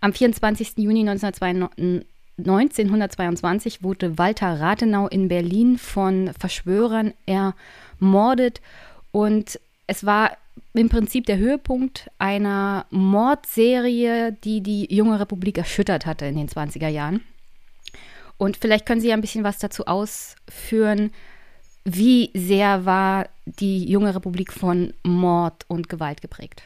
Am 0.00 0.12
24. 0.12 0.78
Juni 0.78 1.08
1922 1.08 3.82
wurde 3.82 4.18
Walter 4.18 4.60
Rathenau 4.60 5.08
in 5.08 5.28
Berlin 5.28 5.78
von 5.78 6.32
Verschwörern 6.38 7.14
ermordet 7.26 8.60
und 9.12 9.58
es 9.86 10.04
war 10.04 10.36
im 10.72 10.88
Prinzip 10.88 11.26
der 11.26 11.38
Höhepunkt 11.38 12.10
einer 12.18 12.86
Mordserie, 12.90 14.32
die 14.32 14.62
die 14.62 14.92
junge 14.94 15.20
Republik 15.20 15.58
erschüttert 15.58 16.06
hatte 16.06 16.26
in 16.26 16.36
den 16.36 16.48
20er 16.48 16.88
Jahren. 16.88 17.20
Und 18.36 18.56
vielleicht 18.56 18.84
können 18.86 19.00
Sie 19.00 19.08
ja 19.08 19.14
ein 19.14 19.20
bisschen 19.20 19.44
was 19.44 19.58
dazu 19.58 19.86
ausführen. 19.86 21.12
Wie 21.84 22.30
sehr 22.34 22.84
war 22.84 23.28
die 23.44 23.84
junge 23.88 24.14
Republik 24.14 24.52
von 24.52 24.94
Mord 25.04 25.64
und 25.68 25.88
Gewalt 25.88 26.20
geprägt? 26.20 26.62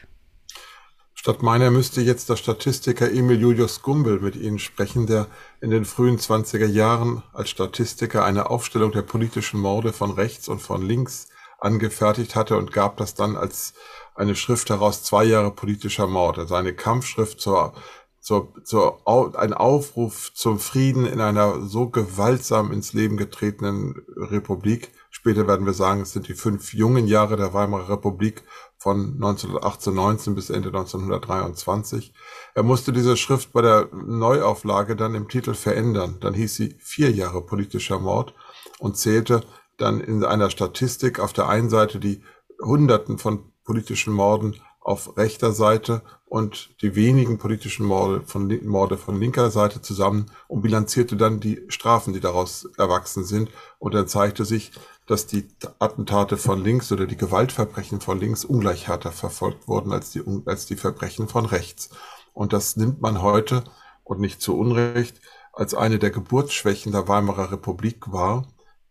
Statt 1.13 1.43
meiner 1.43 1.69
müsste 1.69 2.01
jetzt 2.01 2.29
der 2.29 2.37
Statistiker 2.37 3.11
Emil 3.11 3.41
Julius 3.41 3.81
Gumbel 3.81 4.21
mit 4.21 4.37
Ihnen 4.37 4.57
sprechen, 4.57 5.05
der 5.05 5.27
in 5.59 5.69
den 5.69 5.83
frühen 5.83 6.17
20er 6.17 6.65
Jahren 6.65 7.23
als 7.33 7.49
Statistiker 7.49 8.23
eine 8.23 8.49
Aufstellung 8.49 8.93
der 8.93 9.01
politischen 9.01 9.59
Morde 9.59 9.91
von 9.91 10.11
rechts 10.11 10.47
und 10.47 10.61
von 10.61 10.81
links 10.81 11.27
angefertigt 11.61 12.35
hatte 12.35 12.57
und 12.57 12.71
gab 12.71 12.97
das 12.97 13.15
dann 13.15 13.35
als 13.35 13.73
eine 14.15 14.35
Schrift 14.35 14.69
heraus, 14.69 15.03
zwei 15.03 15.23
Jahre 15.23 15.51
politischer 15.51 16.07
Mord, 16.07 16.37
also 16.37 16.55
eine 16.55 16.73
Kampfschrift 16.73 17.39
zur, 17.39 17.73
zur, 18.19 18.53
zur, 18.63 18.99
ein 19.39 19.53
Aufruf 19.53 20.33
zum 20.33 20.59
Frieden 20.59 21.05
in 21.05 21.21
einer 21.21 21.61
so 21.61 21.89
gewaltsam 21.89 22.71
ins 22.71 22.93
Leben 22.93 23.17
getretenen 23.17 24.03
Republik. 24.15 24.91
Später 25.09 25.47
werden 25.47 25.65
wir 25.65 25.73
sagen, 25.73 26.01
es 26.01 26.11
sind 26.11 26.27
die 26.27 26.33
fünf 26.33 26.73
jungen 26.73 27.07
Jahre 27.07 27.37
der 27.37 27.53
Weimarer 27.53 27.89
Republik 27.89 28.43
von 28.77 29.19
1918-19 29.19 30.35
bis 30.35 30.49
Ende 30.49 30.69
1923. 30.69 32.13
Er 32.55 32.63
musste 32.63 32.93
diese 32.93 33.17
Schrift 33.17 33.51
bei 33.51 33.61
der 33.61 33.89
Neuauflage 33.93 34.95
dann 34.95 35.15
im 35.15 35.27
Titel 35.27 35.53
verändern. 35.53 36.17
Dann 36.21 36.33
hieß 36.33 36.55
sie 36.55 36.75
vier 36.79 37.11
Jahre 37.11 37.41
politischer 37.41 37.99
Mord 37.99 38.33
und 38.79 38.97
zählte 38.97 39.43
dann 39.81 40.01
in 40.01 40.23
einer 40.23 40.49
Statistik 40.49 41.19
auf 41.19 41.33
der 41.33 41.49
einen 41.49 41.69
Seite 41.69 41.99
die 41.99 42.21
Hunderten 42.61 43.17
von 43.17 43.51
politischen 43.63 44.13
Morden 44.13 44.55
auf 44.79 45.17
rechter 45.17 45.51
Seite 45.51 46.01
und 46.25 46.75
die 46.81 46.95
wenigen 46.95 47.37
politischen 47.37 47.85
Morde 47.85 48.21
von, 48.25 48.47
Morde 48.65 48.97
von 48.97 49.19
linker 49.19 49.51
Seite 49.51 49.81
zusammen 49.81 50.31
und 50.47 50.61
bilanzierte 50.61 51.15
dann 51.15 51.39
die 51.39 51.63
Strafen, 51.67 52.13
die 52.13 52.19
daraus 52.19 52.67
erwachsen 52.77 53.23
sind. 53.23 53.49
Und 53.77 53.93
dann 53.93 54.07
zeigte 54.07 54.45
sich, 54.45 54.71
dass 55.05 55.25
die 55.25 55.47
Attentate 55.79 56.37
von 56.37 56.63
links 56.63 56.91
oder 56.91 57.07
die 57.07 57.17
Gewaltverbrechen 57.17 57.99
von 57.99 58.19
links 58.19 58.45
ungleich 58.45 58.87
härter 58.87 59.11
verfolgt 59.11 59.67
wurden 59.67 59.91
als 59.91 60.11
die, 60.11 60.23
als 60.45 60.65
die 60.65 60.75
Verbrechen 60.75 61.27
von 61.27 61.45
rechts. 61.45 61.89
Und 62.33 62.53
das 62.53 62.75
nimmt 62.75 63.01
man 63.01 63.21
heute 63.21 63.63
und 64.03 64.19
nicht 64.19 64.41
zu 64.41 64.57
Unrecht 64.57 65.19
als 65.51 65.73
eine 65.73 65.99
der 65.99 66.11
Geburtsschwächen 66.11 66.91
der 66.91 67.07
Weimarer 67.07 67.51
Republik 67.51 68.11
wahr, 68.11 68.47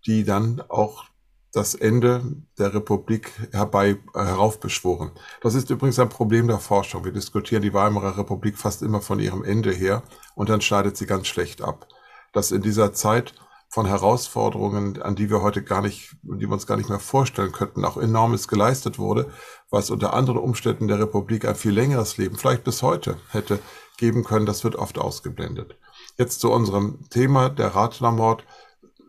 die 0.06 0.24
dann 0.24 0.62
auch 0.68 1.04
das 1.52 1.74
Ende 1.74 2.22
der 2.58 2.74
Republik 2.74 3.32
herbei 3.52 3.96
äh, 4.14 4.24
heraufbeschworen. 4.24 5.12
Das 5.40 5.54
ist 5.54 5.70
übrigens 5.70 5.98
ein 5.98 6.08
Problem 6.08 6.46
der 6.46 6.58
Forschung. 6.58 7.04
Wir 7.04 7.12
diskutieren 7.12 7.62
die 7.62 7.72
Weimarer 7.72 8.18
Republik 8.18 8.58
fast 8.58 8.82
immer 8.82 9.00
von 9.00 9.18
ihrem 9.18 9.44
Ende 9.44 9.72
her 9.72 10.02
und 10.34 10.50
dann 10.50 10.60
schneidet 10.60 10.96
sie 10.96 11.06
ganz 11.06 11.26
schlecht 11.26 11.62
ab. 11.62 11.88
Dass 12.32 12.52
in 12.52 12.60
dieser 12.60 12.92
Zeit 12.92 13.34
von 13.70 13.86
Herausforderungen, 13.86 15.00
an 15.02 15.14
die 15.14 15.30
wir 15.30 15.42
heute 15.42 15.62
gar 15.62 15.82
nicht, 15.82 16.16
die 16.22 16.46
wir 16.46 16.52
uns 16.52 16.66
gar 16.66 16.76
nicht 16.76 16.88
mehr 16.88 17.00
vorstellen 17.00 17.52
könnten, 17.52 17.84
auch 17.84 17.96
enormes 17.96 18.48
geleistet 18.48 18.98
wurde, 18.98 19.30
was 19.70 19.90
unter 19.90 20.14
anderen 20.14 20.38
Umständen 20.38 20.88
der 20.88 20.98
Republik 20.98 21.44
ein 21.46 21.54
viel 21.54 21.72
längeres 21.72 22.16
Leben, 22.16 22.36
vielleicht 22.36 22.64
bis 22.64 22.82
heute, 22.82 23.16
hätte 23.30 23.58
geben 23.98 24.24
können, 24.24 24.46
das 24.46 24.64
wird 24.64 24.76
oft 24.76 24.98
ausgeblendet. 24.98 25.76
Jetzt 26.16 26.40
zu 26.40 26.50
unserem 26.50 27.08
Thema, 27.10 27.48
der 27.50 27.74
Ratnermord. 27.74 28.44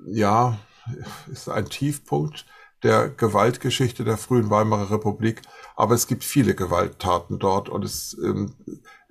Ja, 0.06 0.58
ist 1.32 1.50
ein 1.50 1.70
Tiefpunkt 1.70 2.46
der 2.84 3.10
Gewaltgeschichte 3.10 4.04
der 4.04 4.18
frühen 4.18 4.50
Weimarer 4.50 4.92
Republik. 4.92 5.42
Aber 5.76 5.96
es 5.96 6.08
gibt 6.08 6.24
viele 6.24 6.56
Gewalttaten 6.56 7.40
dort 7.40 7.70
und 7.70 7.84
es, 7.84 8.18
ähm, 8.24 8.54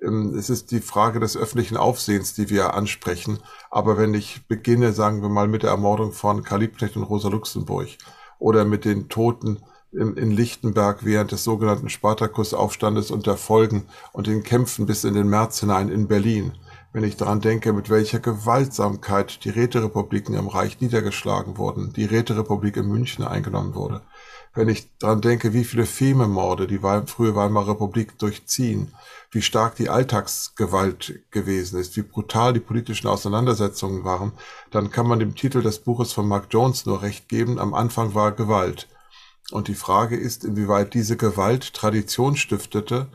ähm, 0.03 0.35
es 0.39 0.51
ist 0.51 0.71
die 0.71 0.81
Frage 0.81 1.21
des 1.21 1.37
öffentlichen 1.37 1.77
Aufsehens, 1.77 2.35
die 2.35 2.51
wir 2.51 2.75
ansprechen. 2.75 3.41
Aber 3.71 3.99
wenn 3.99 4.15
ich 4.15 4.47
beginne, 4.47 4.93
sagen 4.93 5.23
wir 5.23 5.29
mal, 5.29 5.49
mit 5.49 5.63
der 5.63 5.71
Ermordung 5.71 6.13
von 6.13 6.43
Karl 6.43 6.61
Liebknecht 6.61 6.97
und 6.97 7.05
Rosa 7.05 7.29
Luxemburg 7.29 7.89
oder 8.39 8.65
mit 8.65 8.85
den 8.85 9.09
Toten 9.09 9.63
in, 9.93 10.17
in 10.17 10.31
Lichtenberg 10.31 11.05
während 11.05 11.33
des 11.33 11.45
sogenannten 11.45 11.89
Spartakusaufstandes 11.89 13.11
und 13.11 13.27
der 13.27 13.37
Folgen 13.37 13.87
und 14.13 14.27
den 14.27 14.43
Kämpfen 14.43 14.87
bis 14.87 15.05
in 15.05 15.15
den 15.15 15.29
März 15.29 15.61
hinein 15.61 15.89
in 15.89 16.09
Berlin, 16.09 16.53
wenn 16.99 17.09
ich 17.09 17.17
daran 17.17 17.41
denke, 17.41 17.73
mit 17.73 17.91
welcher 17.91 18.19
Gewaltsamkeit 18.19 19.45
die 19.45 19.51
Räterepubliken 19.51 20.35
im 20.35 20.49
Reich 20.49 20.81
niedergeschlagen 20.81 21.57
wurden, 21.57 21.93
die 21.93 22.07
Räterepublik 22.07 22.77
in 22.77 22.89
München 22.89 23.25
eingenommen 23.25 23.77
wurde, 23.77 24.03
wenn 24.53 24.69
ich 24.69 24.91
daran 24.99 25.21
denke, 25.21 25.53
wie 25.53 25.63
viele 25.63 25.87
Fememorde 25.87 26.67
die 26.67 26.81
frühe 26.81 27.37
Weimarer 27.37 27.69
Republik 27.69 28.19
durchziehen, 28.19 28.93
wie 29.31 29.43
stark 29.43 29.77
die 29.77 29.91
Alltagsgewalt 29.91 31.21
gewesen 31.31 31.79
ist, 31.79 31.97
wie 31.97 32.03
brutal 32.03 32.53
die 32.53 32.59
politischen 32.59 33.07
Auseinandersetzungen 33.07 34.03
waren, 34.03 34.33
dann 34.73 34.91
kann 34.91 35.07
man 35.07 35.21
dem 35.21 35.37
Titel 35.37 35.63
des 35.63 35.79
Buches 35.79 36.13
von 36.13 36.27
Mark 36.27 36.49
Jones 36.51 36.85
nur 36.85 37.03
recht 37.03 37.29
geben, 37.29 37.61
am 37.61 37.75
Anfang 37.75 38.17
war 38.17 38.33
Gewalt. 38.33 38.89
Und 39.53 39.69
die 39.69 39.77
Frage 39.77 40.17
ist, 40.17 40.45
inwieweit 40.45 40.95
diese 40.95 41.17
Gewalt 41.17 41.75
Tradition 41.75 42.35
stiftete, 42.35 43.07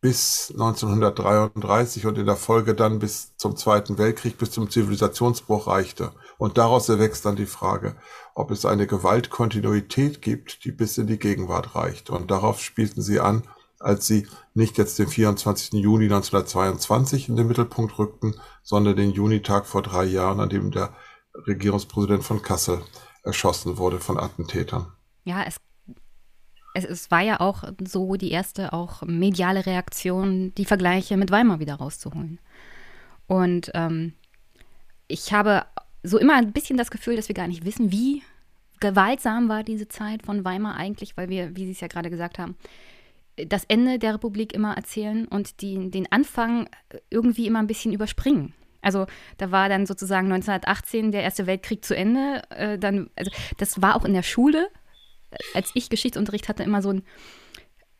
bis 0.00 0.50
1933 0.52 2.06
und 2.06 2.18
in 2.18 2.26
der 2.26 2.36
Folge 2.36 2.74
dann 2.74 2.98
bis 3.00 3.36
zum 3.36 3.56
Zweiten 3.56 3.98
Weltkrieg, 3.98 4.38
bis 4.38 4.52
zum 4.52 4.70
Zivilisationsbruch 4.70 5.66
reichte. 5.66 6.12
Und 6.38 6.56
daraus 6.56 6.88
erwächst 6.88 7.24
dann 7.24 7.34
die 7.34 7.46
Frage, 7.46 7.96
ob 8.34 8.52
es 8.52 8.64
eine 8.64 8.86
Gewaltkontinuität 8.86 10.22
gibt, 10.22 10.64
die 10.64 10.70
bis 10.70 10.98
in 10.98 11.08
die 11.08 11.18
Gegenwart 11.18 11.74
reicht. 11.74 12.10
Und 12.10 12.30
darauf 12.30 12.60
spielten 12.60 13.02
sie 13.02 13.18
an, 13.18 13.42
als 13.80 14.06
sie 14.06 14.28
nicht 14.54 14.78
jetzt 14.78 14.98
den 14.98 15.08
24. 15.08 15.72
Juni 15.74 16.04
1922 16.04 17.28
in 17.28 17.36
den 17.36 17.48
Mittelpunkt 17.48 17.98
rückten, 17.98 18.36
sondern 18.62 18.96
den 18.96 19.10
Junitag 19.10 19.66
vor 19.66 19.82
drei 19.82 20.04
Jahren, 20.04 20.40
an 20.40 20.48
dem 20.48 20.70
der 20.70 20.94
Regierungspräsident 21.46 22.22
von 22.22 22.42
Kassel 22.42 22.82
erschossen 23.24 23.78
wurde 23.78 23.98
von 23.98 24.18
Attentätern. 24.18 24.92
Ja, 25.24 25.42
es 25.44 25.56
es, 26.78 26.84
es 26.84 27.10
war 27.10 27.20
ja 27.20 27.40
auch 27.40 27.64
so 27.84 28.14
die 28.16 28.30
erste 28.30 28.72
auch 28.72 29.02
mediale 29.02 29.66
Reaktion, 29.66 30.54
die 30.56 30.64
Vergleiche 30.64 31.16
mit 31.16 31.30
Weimar 31.30 31.60
wieder 31.60 31.74
rauszuholen. 31.74 32.38
Und 33.26 33.70
ähm, 33.74 34.14
ich 35.08 35.32
habe 35.32 35.64
so 36.02 36.18
immer 36.18 36.36
ein 36.36 36.52
bisschen 36.52 36.78
das 36.78 36.90
Gefühl, 36.90 37.16
dass 37.16 37.28
wir 37.28 37.34
gar 37.34 37.48
nicht 37.48 37.64
wissen, 37.64 37.92
wie 37.92 38.22
gewaltsam 38.80 39.48
war 39.48 39.64
diese 39.64 39.88
Zeit 39.88 40.22
von 40.22 40.44
Weimar 40.44 40.76
eigentlich, 40.76 41.16
weil 41.16 41.28
wir, 41.28 41.56
wie 41.56 41.66
Sie 41.66 41.72
es 41.72 41.80
ja 41.80 41.88
gerade 41.88 42.10
gesagt 42.10 42.38
haben, 42.38 42.56
das 43.46 43.64
Ende 43.64 43.98
der 43.98 44.14
Republik 44.14 44.52
immer 44.52 44.76
erzählen 44.76 45.26
und 45.26 45.60
die, 45.60 45.90
den 45.90 46.10
Anfang 46.10 46.68
irgendwie 47.10 47.46
immer 47.46 47.60
ein 47.60 47.66
bisschen 47.66 47.92
überspringen. 47.92 48.54
Also 48.80 49.06
da 49.38 49.50
war 49.50 49.68
dann 49.68 49.86
sozusagen 49.86 50.32
1918 50.32 51.12
der 51.12 51.22
Erste 51.22 51.46
Weltkrieg 51.46 51.84
zu 51.84 51.96
Ende. 51.96 52.42
Äh, 52.50 52.78
dann, 52.78 53.10
also 53.16 53.30
das 53.58 53.82
war 53.82 53.96
auch 53.96 54.04
in 54.04 54.14
der 54.14 54.22
Schule, 54.22 54.68
als 55.54 55.70
ich 55.74 55.90
Geschichtsunterricht 55.90 56.48
hatte, 56.48 56.62
immer 56.62 56.82
so 56.82 56.90
ein 56.90 57.02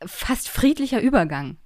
fast 0.04 0.48
friedlicher 0.48 1.00
Übergang. 1.00 1.56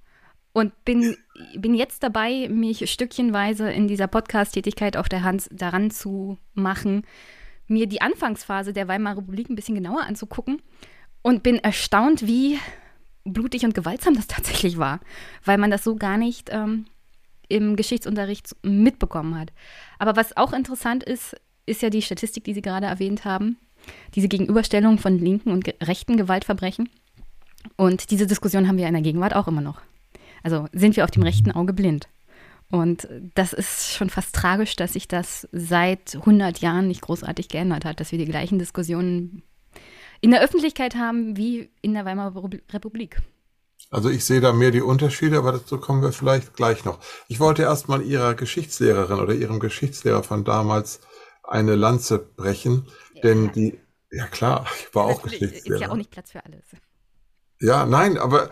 Und 0.53 0.85
bin, 0.85 1.17
bin 1.57 1.73
jetzt 1.73 2.03
dabei, 2.03 2.47
mich 2.47 2.89
stückchenweise 2.91 3.71
in 3.71 3.87
dieser 3.87 4.07
Podcast-Tätigkeit 4.07 4.97
auch 4.97 5.07
der 5.07 5.23
Hand 5.23 5.49
daran 5.51 5.89
zu 5.89 6.37
machen, 6.53 7.05
mir 7.67 7.87
die 7.87 8.01
Anfangsphase 8.01 8.71
der 8.71 8.87
Weimarer 8.87 9.17
Republik 9.17 9.49
ein 9.49 9.55
bisschen 9.55 9.75
genauer 9.75 10.01
anzugucken 10.01 10.61
und 11.23 11.41
bin 11.41 11.57
erstaunt, 11.57 12.27
wie 12.27 12.59
blutig 13.23 13.65
und 13.65 13.73
gewaltsam 13.73 14.15
das 14.15 14.27
tatsächlich 14.27 14.77
war, 14.77 14.99
weil 15.43 15.57
man 15.57 15.71
das 15.71 15.83
so 15.83 15.95
gar 15.95 16.17
nicht 16.17 16.49
ähm, 16.51 16.85
im 17.47 17.75
Geschichtsunterricht 17.75 18.55
mitbekommen 18.61 19.39
hat. 19.39 19.51
Aber 19.97 20.15
was 20.15 20.37
auch 20.37 20.53
interessant 20.53 21.03
ist, 21.03 21.35
ist 21.65 21.81
ja 21.81 21.89
die 21.89 22.01
Statistik, 22.01 22.43
die 22.43 22.53
Sie 22.53 22.61
gerade 22.61 22.85
erwähnt 22.85 23.25
haben, 23.25 23.57
diese 24.15 24.27
Gegenüberstellung 24.27 24.97
von 24.97 25.17
linken 25.17 25.51
und 25.51 25.67
rechten 25.81 26.17
Gewaltverbrechen. 26.17 26.89
Und 27.77 28.11
diese 28.11 28.27
Diskussion 28.27 28.67
haben 28.67 28.77
wir 28.77 28.87
in 28.87 28.93
der 28.93 29.01
Gegenwart 29.01 29.35
auch 29.35 29.47
immer 29.47 29.61
noch. 29.61 29.81
Also 30.43 30.67
sind 30.73 30.95
wir 30.95 31.03
auf 31.03 31.11
dem 31.11 31.23
rechten 31.23 31.51
Auge 31.51 31.73
blind. 31.73 32.07
Und 32.69 33.07
das 33.35 33.53
ist 33.53 33.93
schon 33.93 34.09
fast 34.09 34.33
tragisch, 34.35 34.75
dass 34.75 34.93
sich 34.93 35.07
das 35.07 35.47
seit 35.51 36.15
100 36.15 36.59
Jahren 36.59 36.87
nicht 36.87 37.01
großartig 37.01 37.47
geändert 37.47 37.85
hat, 37.85 37.99
dass 37.99 38.11
wir 38.11 38.19
die 38.19 38.25
gleichen 38.25 38.59
Diskussionen 38.59 39.43
in 40.21 40.31
der 40.31 40.41
Öffentlichkeit 40.41 40.95
haben 40.95 41.37
wie 41.37 41.69
in 41.81 41.93
der 41.93 42.05
Weimarer 42.05 42.49
Republik. 42.71 43.21
Also 43.91 44.09
ich 44.09 44.25
sehe 44.25 44.41
da 44.41 44.53
mehr 44.53 44.71
die 44.71 44.81
Unterschiede, 44.81 45.37
aber 45.37 45.51
dazu 45.51 45.77
kommen 45.77 46.01
wir 46.01 46.11
vielleicht 46.11 46.55
gleich 46.55 46.83
noch. 46.83 46.99
Ich 47.27 47.39
wollte 47.39 47.61
erst 47.61 47.89
mal 47.89 48.01
Ihrer 48.01 48.33
Geschichtslehrerin 48.33 49.19
oder 49.19 49.35
Ihrem 49.35 49.59
Geschichtslehrer 49.59 50.23
von 50.23 50.43
damals 50.43 51.01
eine 51.43 51.75
Lanze 51.75 52.17
brechen. 52.17 52.87
Denn 53.23 53.51
die, 53.53 53.79
ja 54.11 54.27
klar, 54.27 54.65
ich 54.79 54.93
war 54.93 55.09
ja, 55.09 55.15
auch 55.15 55.21
Geschichtslehrer. 55.23 55.75
Ist 55.75 55.81
ja 55.81 55.89
auch 55.91 55.95
nicht 55.95 56.11
Platz 56.11 56.31
für 56.31 56.45
alles. 56.45 56.63
Ja, 57.59 57.85
nein, 57.85 58.17
aber 58.17 58.49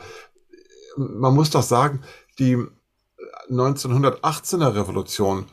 man 0.98 1.34
muss 1.34 1.50
doch 1.50 1.64
sagen, 1.64 2.02
die 2.40 2.58
1918er 3.50 4.76
Revolution, 4.76 5.46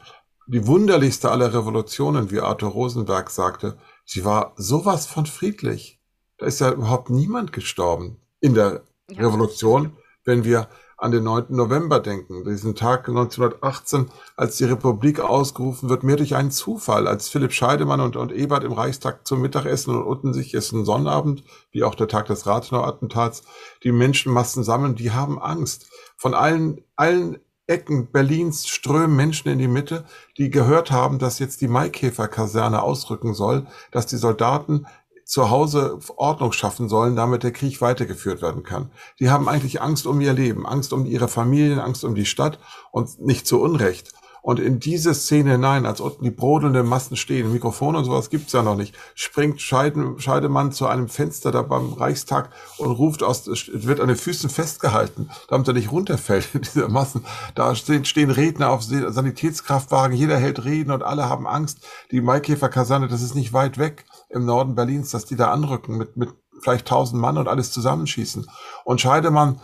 die 0.47 0.67
wunderlichste 0.67 1.31
aller 1.31 1.53
Revolutionen, 1.53 2.31
wie 2.31 2.41
Arthur 2.41 2.71
Rosenberg 2.71 3.31
sagte, 3.31 3.79
sie 4.05 4.25
war 4.25 4.55
sowas 4.57 5.07
von 5.07 5.27
friedlich. 5.27 6.01
Da 6.39 6.47
ist 6.47 6.61
ja 6.61 6.73
überhaupt 6.73 7.11
niemand 7.11 7.53
gestorben 7.53 8.21
in 8.41 8.55
der 8.55 8.83
ja. 9.11 9.27
Revolution, 9.27 9.97
wenn 10.25 10.45
wir 10.45 10.69
an 10.99 11.13
den 11.13 11.23
9. 11.23 11.47
November 11.51 12.01
denken, 12.01 12.45
diesen 12.45 12.75
Tag 12.75 13.09
1918, 13.09 14.11
als 14.37 14.57
die 14.57 14.65
Republik 14.65 15.21
ausgerufen 15.21 15.89
wird, 15.89 16.03
mehr 16.03 16.17
durch 16.17 16.35
einen 16.35 16.51
Zufall, 16.51 17.07
als 17.07 17.29
Philipp 17.29 17.53
Scheidemann 17.53 18.01
und, 18.01 18.17
und 18.17 18.33
Ebert 18.33 18.65
im 18.65 18.73
Reichstag 18.73 19.27
zum 19.27 19.41
Mittagessen 19.41 19.95
und 19.95 20.03
unten 20.03 20.35
sich 20.35 20.55
ist 20.55 20.73
ein 20.73 20.85
Sonnabend, 20.85 21.45
wie 21.71 21.85
auch 21.85 21.95
der 21.95 22.09
Tag 22.09 22.27
des 22.27 22.47
Rathenau-Attentats, 22.47 23.45
die 23.85 23.93
Menschenmassen 23.93 24.65
sammeln, 24.65 24.97
die 24.97 25.13
haben 25.13 25.41
Angst. 25.41 25.89
Von 26.17 26.35
allen, 26.35 26.83
allen 26.97 27.39
Ecken 27.69 28.11
Berlins 28.11 28.67
strömen 28.67 29.15
Menschen 29.15 29.51
in 29.51 29.59
die 29.59 29.69
Mitte, 29.69 30.05
die 30.37 30.51
gehört 30.51 30.91
haben, 30.91 31.19
dass 31.19 31.39
jetzt 31.39 31.61
die 31.61 31.69
Maikäfer-Kaserne 31.69 32.83
ausrücken 32.83 33.35
soll, 33.35 33.67
dass 33.93 34.07
die 34.07 34.17
Soldaten 34.17 34.87
zu 35.29 35.51
Hause 35.51 35.99
Ordnung 36.17 36.53
schaffen 36.53 36.89
sollen, 36.89 37.15
damit 37.15 37.43
der 37.43 37.53
Krieg 37.53 37.83
weitergeführt 37.83 38.41
werden 38.41 38.63
kann. 38.63 38.91
Die 39.21 39.29
haben 39.29 39.47
eigentlich 39.47 39.83
Angst 39.83 40.07
um 40.07 40.23
ihr 40.23 40.33
Leben, 40.33 40.67
Angst 40.67 40.95
um 40.95 41.05
ihre 41.05 41.29
Familien, 41.29 41.81
Angst 41.81 42.03
um 42.03 42.15
die 42.15 42.25
Stadt 42.25 42.59
und 42.93 43.21
nicht 43.21 43.47
zu 43.47 43.61
Unrecht. 43.61 44.15
Und 44.41 44.59
in 44.59 44.81
diese 44.81 45.13
Szene 45.13 45.53
hinein, 45.53 45.85
als 45.85 46.01
unten 46.01 46.25
die 46.25 46.31
brodelnden 46.31 46.87
Massen 46.87 47.19
stehen, 47.19 47.53
Mikrofon 47.53 47.97
und 47.97 48.07
sowas 48.07 48.31
gibt's 48.31 48.55
ja 48.55 48.63
noch 48.63 48.77
nicht, 48.77 48.95
springt 49.15 49.61
Scheidemann 49.61 50.73
zu 50.73 50.87
einem 50.87 51.09
Fenster 51.11 51.51
da 51.51 51.61
beim 51.61 51.93
Reichstag 51.93 52.49
und 52.79 52.93
ruft 52.93 53.23
aus, 53.23 53.47
wird 53.47 54.01
an 54.01 54.09
den 54.09 54.17
Füßen 54.17 54.49
festgehalten, 54.49 55.29
damit 55.49 55.69
er 55.69 55.75
nicht 55.75 55.93
runterfällt 55.93 56.55
in 56.55 56.63
diese 56.63 56.89
Massen. 56.89 57.27
Da 57.55 57.75
stehen, 57.75 58.07
stehen 58.07 58.31
Redner 58.31 58.71
auf 58.71 58.83
Sanitätskraftwagen, 58.83 60.17
jeder 60.17 60.39
hält 60.39 60.65
Reden 60.65 60.93
und 60.93 61.03
alle 61.03 61.29
haben 61.29 61.47
Angst. 61.47 61.87
Die 62.13 62.23
Maikäfer-Kaserne, 62.23 63.09
das 63.09 63.21
ist 63.21 63.35
nicht 63.35 63.53
weit 63.53 63.77
weg 63.77 64.07
im 64.29 64.45
Norden 64.45 64.75
Berlins, 64.75 65.11
dass 65.11 65.25
die 65.25 65.37
da 65.37 65.51
anrücken 65.51 65.97
mit, 65.97 66.17
mit 66.17 66.31
vielleicht 66.61 66.87
tausend 66.87 67.21
Mann 67.21 67.39
und 67.39 67.49
alles 67.49 67.73
zusammenschießen. 67.73 68.47
Und 68.85 69.01
Scheidemann 69.01 69.61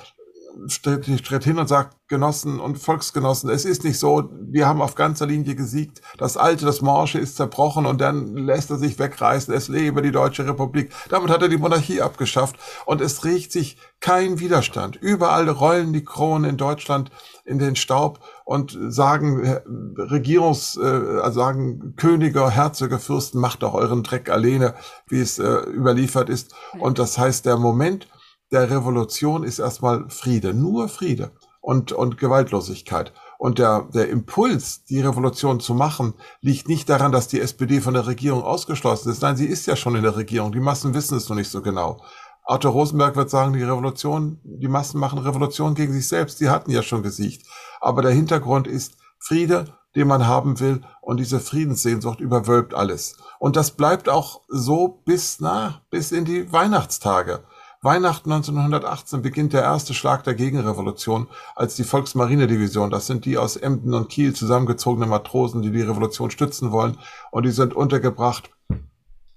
tritt, 0.83 1.25
tritt 1.25 1.45
hin 1.45 1.59
und 1.59 1.69
sagt, 1.69 1.97
Genossen 2.09 2.61
und 2.61 2.79
Volksgenossen, 2.79 3.49
es 3.49 3.65
ist 3.65 3.83
nicht 3.83 3.99
so, 3.99 4.31
wir 4.41 4.67
haben 4.67 4.83
auf 4.83 4.95
ganzer 4.95 5.27
Linie 5.27 5.55
gesiegt, 5.55 6.03
das 6.19 6.37
Alte, 6.37 6.67
das 6.67 6.83
Morsche 6.83 7.19
ist 7.19 7.37
zerbrochen 7.37 7.87
und 7.87 8.01
dann 8.01 8.37
lässt 8.37 8.71
er 8.71 8.77
sich 8.77 8.99
wegreißen, 8.99 9.55
es 9.55 9.69
lebe 9.69 10.03
die 10.03 10.13
Deutsche 10.13 10.47
Republik. 10.47 10.93
Damit 11.09 11.31
hat 11.31 11.43
er 11.43 11.49
die 11.49 11.57
Monarchie 11.57 12.03
abgeschafft 12.03 12.57
und 12.85 13.01
es 13.01 13.25
regt 13.25 13.53
sich 13.53 13.79
kein 14.01 14.39
Widerstand. 14.39 14.97
Überall 14.97 15.49
rollen 15.49 15.95
die 15.95 16.05
Kronen 16.05 16.51
in 16.51 16.57
Deutschland 16.59 17.11
in 17.47 17.59
den 17.59 17.75
Staub 17.75 18.21
und 18.45 18.77
sagen 18.89 19.59
Regierungs, 19.97 20.77
äh, 20.77 21.21
also 21.23 21.41
sagen 21.41 21.95
Könige, 21.97 22.51
Herzöge, 22.51 22.99
Fürsten, 22.99 23.41
macht 23.41 23.63
doch 23.63 23.75
euren 23.75 24.03
Dreck 24.03 24.29
alleine, 24.29 24.75
wie 25.09 25.21
es 25.21 25.39
äh, 25.39 25.61
überliefert 25.71 26.29
ist. 26.29 26.55
Und 26.79 26.99
das 26.99 27.17
heißt, 27.17 27.47
der 27.47 27.57
Moment 27.57 28.09
der 28.55 28.71
Revolution 28.71 29.43
ist 29.43 29.59
erstmal 29.59 30.09
Friede, 30.09 30.55
nur 30.55 30.89
Friede 30.89 31.33
und, 31.61 31.91
und 31.91 32.19
Gewaltlosigkeit. 32.19 33.13
Und 33.37 33.59
der, 33.59 33.89
der 33.93 34.09
Impuls, 34.11 34.85
die 34.85 35.01
Revolution 35.01 35.59
zu 35.59 35.75
machen, 35.75 36.15
liegt 36.41 36.69
nicht 36.69 36.89
daran, 36.89 37.11
dass 37.11 37.27
die 37.27 37.41
SPD 37.41 37.81
von 37.81 37.95
der 37.95 38.07
Regierung 38.07 38.45
ausgeschlossen 38.45 39.11
ist. 39.11 39.23
Nein, 39.23 39.37
sie 39.37 39.47
ist 39.47 39.67
ja 39.67 39.75
schon 39.75 39.97
in 39.97 40.05
der 40.05 40.17
Regierung. 40.17 40.53
Die 40.53 40.61
Massen 40.61 40.95
wissen 40.95 41.19
es 41.19 41.29
noch 41.29 41.35
nicht 41.35 41.51
so 41.51 41.63
genau. 41.63 42.01
Arthur 42.45 42.71
Rosenberg 42.71 43.17
wird 43.17 43.29
sagen, 43.29 43.55
die 43.55 43.63
Revolution, 43.65 44.39
die 44.45 44.69
Massen 44.69 45.01
machen 45.01 45.19
Revolution 45.19 45.75
gegen 45.75 45.93
sich 45.93 46.07
selbst. 46.07 46.41
Die 46.41 46.49
hatten 46.49 46.71
ja 46.71 46.83
schon 46.83 47.03
gesiegt. 47.03 47.45
Aber 47.81 48.03
der 48.03 48.13
Hintergrund 48.13 48.69
ist 48.69 48.97
Friede, 49.19 49.75
den 49.97 50.07
man 50.07 50.29
haben 50.29 50.61
will. 50.61 50.83
Und 51.01 51.19
diese 51.19 51.41
Friedenssehnsucht 51.41 52.21
überwölbt 52.21 52.73
alles. 52.73 53.17
Und 53.41 53.57
das 53.57 53.73
bleibt 53.73 54.09
auch 54.09 54.43
so 54.47 55.03
bis, 55.05 55.39
na, 55.41 55.81
bis 55.91 56.13
in 56.13 56.25
die 56.25 56.53
Weihnachtstage. 56.53 57.43
Weihnachten 57.85 58.33
1918 58.33 59.21
beginnt 59.21 59.53
der 59.53 59.63
erste 59.63 59.93
Schlag 59.93 60.25
der 60.25 60.35
Gegenrevolution, 60.35 61.29
als 61.55 61.75
die 61.75 61.85
Volksmarinedivision, 61.85 62.89
das 62.89 63.07
sind 63.07 63.27
die 63.27 63.37
aus 63.37 63.57
Emden 63.57 63.93
und 63.93 64.09
Kiel 64.09 64.33
zusammengezogene 64.33 65.05
Matrosen, 65.05 65.61
die 65.61 65.71
die 65.71 65.83
Revolution 65.83 66.31
stützen 66.31 66.73
wollen, 66.73 66.97
und 67.31 67.45
die 67.45 67.51
sind 67.51 67.75
untergebracht 67.75 68.51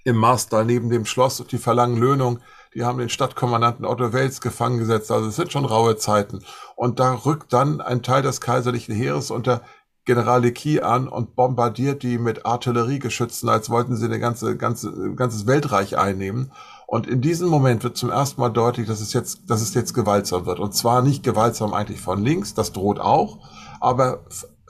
im 0.05 0.15
Marstal 0.15 0.63
neben 0.63 0.89
dem 0.89 1.05
Schloss 1.05 1.41
und 1.41 1.51
die 1.51 1.57
verlangen 1.57 1.97
Löhnung. 1.97 2.39
Die 2.73 2.85
haben 2.85 2.99
den 2.99 3.09
Stadtkommandanten 3.09 3.85
Otto 3.85 4.13
Wels 4.13 4.39
gefangen 4.39 4.77
gesetzt. 4.79 5.11
Also 5.11 5.27
es 5.27 5.35
sind 5.35 5.51
schon 5.51 5.65
raue 5.65 5.97
Zeiten. 5.97 6.39
Und 6.77 7.01
da 7.01 7.13
rückt 7.13 7.51
dann 7.51 7.81
ein 7.81 8.01
Teil 8.01 8.21
des 8.21 8.39
kaiserlichen 8.39 8.95
Heeres 8.95 9.29
unter 9.29 9.61
General 10.05 10.41
Lecky 10.41 10.79
an 10.79 11.09
und 11.09 11.35
bombardiert 11.35 12.01
die 12.01 12.17
mit 12.17 12.45
Artilleriegeschützen, 12.45 13.49
als 13.49 13.69
wollten 13.69 13.97
sie 13.97 14.05
ein 14.05 14.21
ganze, 14.21 14.55
ganze, 14.55 15.13
ganzes 15.15 15.47
Weltreich 15.47 15.97
einnehmen. 15.97 16.53
Und 16.87 17.05
in 17.05 17.19
diesem 17.19 17.49
Moment 17.49 17.83
wird 17.83 17.97
zum 17.97 18.09
ersten 18.09 18.39
Mal 18.39 18.49
deutlich, 18.49 18.87
dass 18.87 19.01
es 19.01 19.11
jetzt, 19.11 19.49
dass 19.49 19.61
es 19.61 19.73
jetzt 19.73 19.93
gewaltsam 19.93 20.45
wird. 20.45 20.59
Und 20.59 20.73
zwar 20.73 21.01
nicht 21.01 21.21
gewaltsam 21.21 21.73
eigentlich 21.73 21.99
von 21.99 22.23
links, 22.23 22.53
das 22.53 22.71
droht 22.71 22.97
auch, 22.99 23.39
aber 23.81 24.21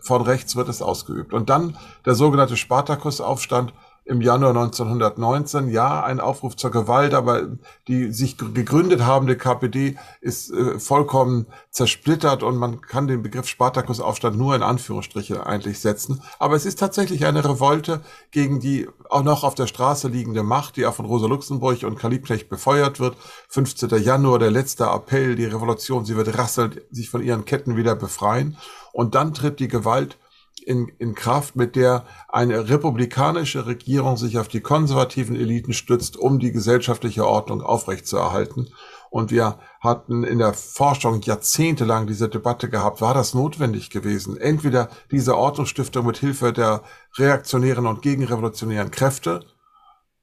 von 0.02 0.24
rechts 0.24 0.56
wird 0.56 0.68
es 0.68 0.82
ausgeübt. 0.82 1.32
Und 1.32 1.52
dann 1.52 1.78
der 2.06 2.16
sogenannte 2.16 2.58
Spartakusaufstand, 2.58 3.72
im 4.08 4.22
Januar 4.22 4.52
1919. 4.52 5.70
Ja, 5.70 6.04
ein 6.04 6.20
Aufruf 6.20 6.56
zur 6.56 6.72
Gewalt, 6.72 7.14
aber 7.14 7.48
die 7.88 8.12
sich 8.12 8.38
gegründet 8.38 9.06
habende 9.06 9.38
KPD 9.38 9.98
ist 10.22 10.52
äh, 10.52 10.80
vollkommen 10.80 11.48
zersplittert 11.72 12.44
und 12.44 12.58
man 12.58 12.82
kann 12.82 13.08
den 13.08 13.22
Begriff 13.22 13.48
Spartakusaufstand 13.48 14.38
nur 14.38 14.56
in 14.56 14.64
Anführungsstriche 14.64 15.46
eigentlich 15.46 15.80
setzen. 15.80 16.22
Aber 16.40 16.56
es 16.56 16.66
ist 16.66 16.80
tatsächlich 16.80 17.26
eine 17.26 17.44
Revolte 17.44 18.02
gegen 18.32 18.60
die 18.60 18.88
auch 19.10 19.24
noch 19.24 19.44
auf 19.44 19.56
der 19.56 19.68
Straße 19.68 20.08
liegende 20.08 20.44
Macht, 20.44 20.78
die 20.78 20.86
auch 20.86 20.96
von 20.96 21.06
Rosa 21.06 21.28
Luxemburg 21.28 21.84
und 21.84 22.00
Karl 22.00 22.12
Liebknecht 22.12 22.50
befeuert 22.50 23.00
wird. 23.00 23.16
15. 23.50 23.90
Januar, 24.04 24.40
der 24.40 24.52
letzte 24.52 24.86
Appell, 24.86 25.36
die 25.36 25.46
Revolution, 25.46 26.06
sie 26.06 26.16
wird 26.16 26.38
rasselt, 26.38 26.82
sich 26.92 27.10
von 27.10 27.22
ihren 27.22 27.46
Ketten 27.46 27.76
wieder 27.76 27.96
befreien. 27.96 28.58
Und 28.94 29.16
dann 29.16 29.34
tritt 29.34 29.60
die 29.60 29.68
Gewalt 29.68 30.18
in, 30.68 30.92
in 31.00 31.16
Kraft, 31.16 31.56
mit 31.56 31.78
der 31.78 32.06
eine 32.28 32.70
republikanische 32.70 33.66
Regierung 33.66 34.18
sich 34.18 34.38
auf 34.38 34.50
die 34.50 34.60
konservativen 34.60 35.38
Eliten 35.38 35.72
stützt, 35.72 36.18
um 36.18 36.40
die 36.40 36.52
gesellschaftliche 36.52 37.26
Ordnung 37.26 37.62
aufrechtzuerhalten. 37.62 38.68
Und 39.10 39.32
wir 39.32 39.60
hatten 39.80 40.26
in 40.26 40.40
der 40.40 40.54
Forschung 40.54 41.22
jahrzehntelang 41.22 42.06
diese 42.06 42.28
Debatte 42.28 42.70
gehabt, 42.70 43.00
war 43.00 43.14
das 43.14 43.34
notwendig 43.34 43.90
gewesen? 43.90 44.36
Entweder 44.36 44.90
diese 45.10 45.38
Ordnungsstiftung 45.38 46.06
mit 46.06 46.18
Hilfe 46.18 46.52
der 46.52 46.84
reaktionären 47.16 47.88
und 47.88 48.02
gegenrevolutionären 48.02 48.92
Kräfte, 48.92 49.46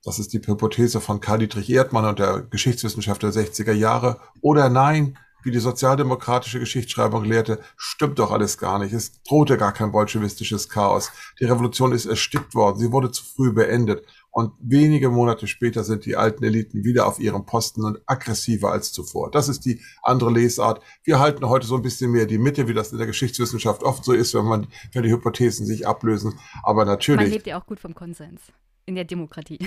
das 0.05 0.19
ist 0.19 0.35
die 0.35 0.43
Hypothese 0.47 1.01
von 1.01 1.23
Karl 1.23 1.39
Dietrich 1.39 1.71
Erdmann 1.71 2.05
und 2.05 2.19
der 2.19 2.43
Geschichtswissenschaft 2.43 3.23
der 3.23 3.31
60er 3.31 3.73
Jahre, 3.73 4.21
oder 4.43 4.69
nein, 4.69 5.17
wie 5.45 5.51
die 5.51 5.59
sozialdemokratische 5.59 6.59
Geschichtsschreibung 6.59 7.25
lehrte, 7.25 7.61
stimmt 7.77 8.19
doch 8.19 8.33
alles 8.33 8.59
gar 8.59 8.79
nicht. 8.79 8.93
Es 8.93 9.23
drohte 9.23 9.57
gar 9.57 9.73
kein 9.73 9.93
bolschewistisches 9.93 10.69
Chaos. 10.69 11.13
Die 11.39 11.45
Revolution 11.45 11.93
ist 11.93 12.07
erstickt 12.07 12.55
worden. 12.55 12.79
Sie 12.79 12.91
wurde 12.91 13.11
zu 13.11 13.25
früh 13.25 13.53
beendet. 13.53 14.05
Und 14.31 14.53
wenige 14.59 15.11
Monate 15.11 15.47
später 15.47 15.85
sind 15.85 16.07
die 16.07 16.17
alten 16.17 16.43
Eliten 16.43 16.83
wieder 16.83 17.07
auf 17.07 17.21
ihrem 17.21 17.47
Posten 17.47 17.85
und 17.85 18.01
aggressiver 18.07 18.73
als 18.73 18.91
zuvor. 18.91 19.31
Das 19.31 19.49
ist 19.49 19.65
die 19.65 19.81
andere 20.03 20.33
Lesart. 20.33 20.83
Wir 21.05 21.21
halten 21.21 21.49
heute 21.49 21.69
so 21.69 21.77
ein 21.77 21.83
bisschen 21.83 22.11
mehr 22.11 22.27
die 22.27 22.39
Mitte, 22.39 22.67
wie 22.67 22.75
das 22.75 22.91
in 22.91 22.99
der 22.99 23.07
Geschichtswissenschaft 23.07 23.85
oft 23.85 24.05
so 24.05 24.13
ist, 24.13 24.35
wenn 24.35 24.45
man, 24.45 24.67
wenn 24.93 25.05
die 25.05 25.13
Hypothesen 25.13 25.67
sich 25.67 25.87
ablösen. 25.87 26.39
Aber 26.65 26.85
natürlich. 26.85 27.21
Man 27.21 27.31
lebt 27.31 27.47
ja 27.47 27.61
auch 27.61 27.67
gut 27.67 27.79
vom 27.79 27.95
Konsens 27.95 28.41
in 28.87 28.97
der 28.97 29.05
Demokratie. 29.05 29.59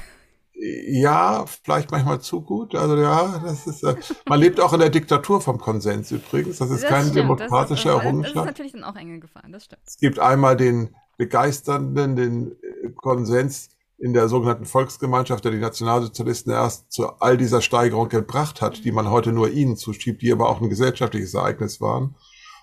Ja, 0.59 1.45
vielleicht 1.63 1.91
manchmal 1.91 2.19
zu 2.19 2.41
gut. 2.41 2.73
Also 2.73 2.97
ja, 2.97 3.41
das 3.45 3.67
ist, 3.67 3.83
äh, 3.83 3.95
man 4.27 4.39
lebt 4.39 4.59
auch 4.59 4.73
in 4.73 4.79
der 4.79 4.89
Diktatur 4.89 5.39
vom 5.39 5.59
Konsens 5.59 6.11
übrigens. 6.11 6.57
Das 6.57 6.71
ist 6.71 6.83
das 6.83 6.89
keine 6.89 7.03
stimmt. 7.03 7.17
demokratische 7.17 7.89
das 7.89 7.97
ist, 7.97 8.03
Errungenschaft. 8.03 8.35
Das 8.35 8.43
ist 8.43 8.47
natürlich 8.47 8.71
dann 8.71 8.83
auch 8.83 8.95
enge 8.95 9.19
Gefahren, 9.19 9.51
das 9.51 9.65
stimmt. 9.65 9.83
Es 9.85 9.97
gibt 9.97 10.19
einmal 10.19 10.57
den 10.57 10.95
begeisternden, 11.17 12.15
den 12.15 12.51
äh, 12.51 12.89
Konsens, 12.95 13.69
in 13.99 14.13
der 14.13 14.29
sogenannten 14.29 14.65
Volksgemeinschaft, 14.65 15.43
der 15.43 15.51
die 15.51 15.57
Nationalsozialisten 15.57 16.51
erst 16.51 16.91
zu 16.91 17.07
all 17.19 17.35
dieser 17.35 17.61
Steigerung 17.61 18.09
gebracht 18.09 18.61
hat, 18.61 18.83
die 18.85 18.91
man 18.91 19.09
heute 19.09 19.31
nur 19.31 19.49
ihnen 19.49 19.75
zuschiebt, 19.75 20.21
die 20.21 20.31
aber 20.31 20.49
auch 20.49 20.61
ein 20.61 20.69
gesellschaftliches 20.69 21.33
Ereignis 21.33 21.81
waren. 21.81 22.15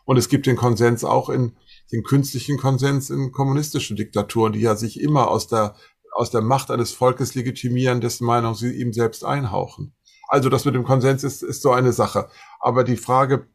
Und 0.04 0.16
es 0.16 0.28
gibt 0.28 0.46
den 0.46 0.56
Konsens 0.56 1.02
auch 1.02 1.28
in 1.30 1.56
den 1.92 2.04
künstlichen 2.04 2.56
Konsens 2.56 3.10
in 3.10 3.32
kommunistischen 3.32 3.96
Diktaturen, 3.96 4.52
die 4.52 4.60
ja 4.60 4.76
sich 4.76 5.00
immer 5.00 5.28
aus 5.28 5.48
der, 5.48 5.74
aus 6.14 6.30
der 6.30 6.40
Macht 6.40 6.70
eines 6.70 6.92
Volkes 6.92 7.34
legitimieren, 7.34 8.00
dessen 8.00 8.26
Meinung 8.26 8.54
sie 8.54 8.70
ihm 8.70 8.92
selbst 8.92 9.24
einhauchen. 9.24 9.94
Also 10.28 10.48
das 10.48 10.64
mit 10.64 10.74
dem 10.74 10.84
Konsens 10.84 11.24
ist, 11.24 11.42
ist 11.42 11.62
so 11.62 11.72
eine 11.72 11.92
Sache. 11.92 12.28
Aber 12.60 12.84
die 12.84 12.96
Frage, 12.96 13.48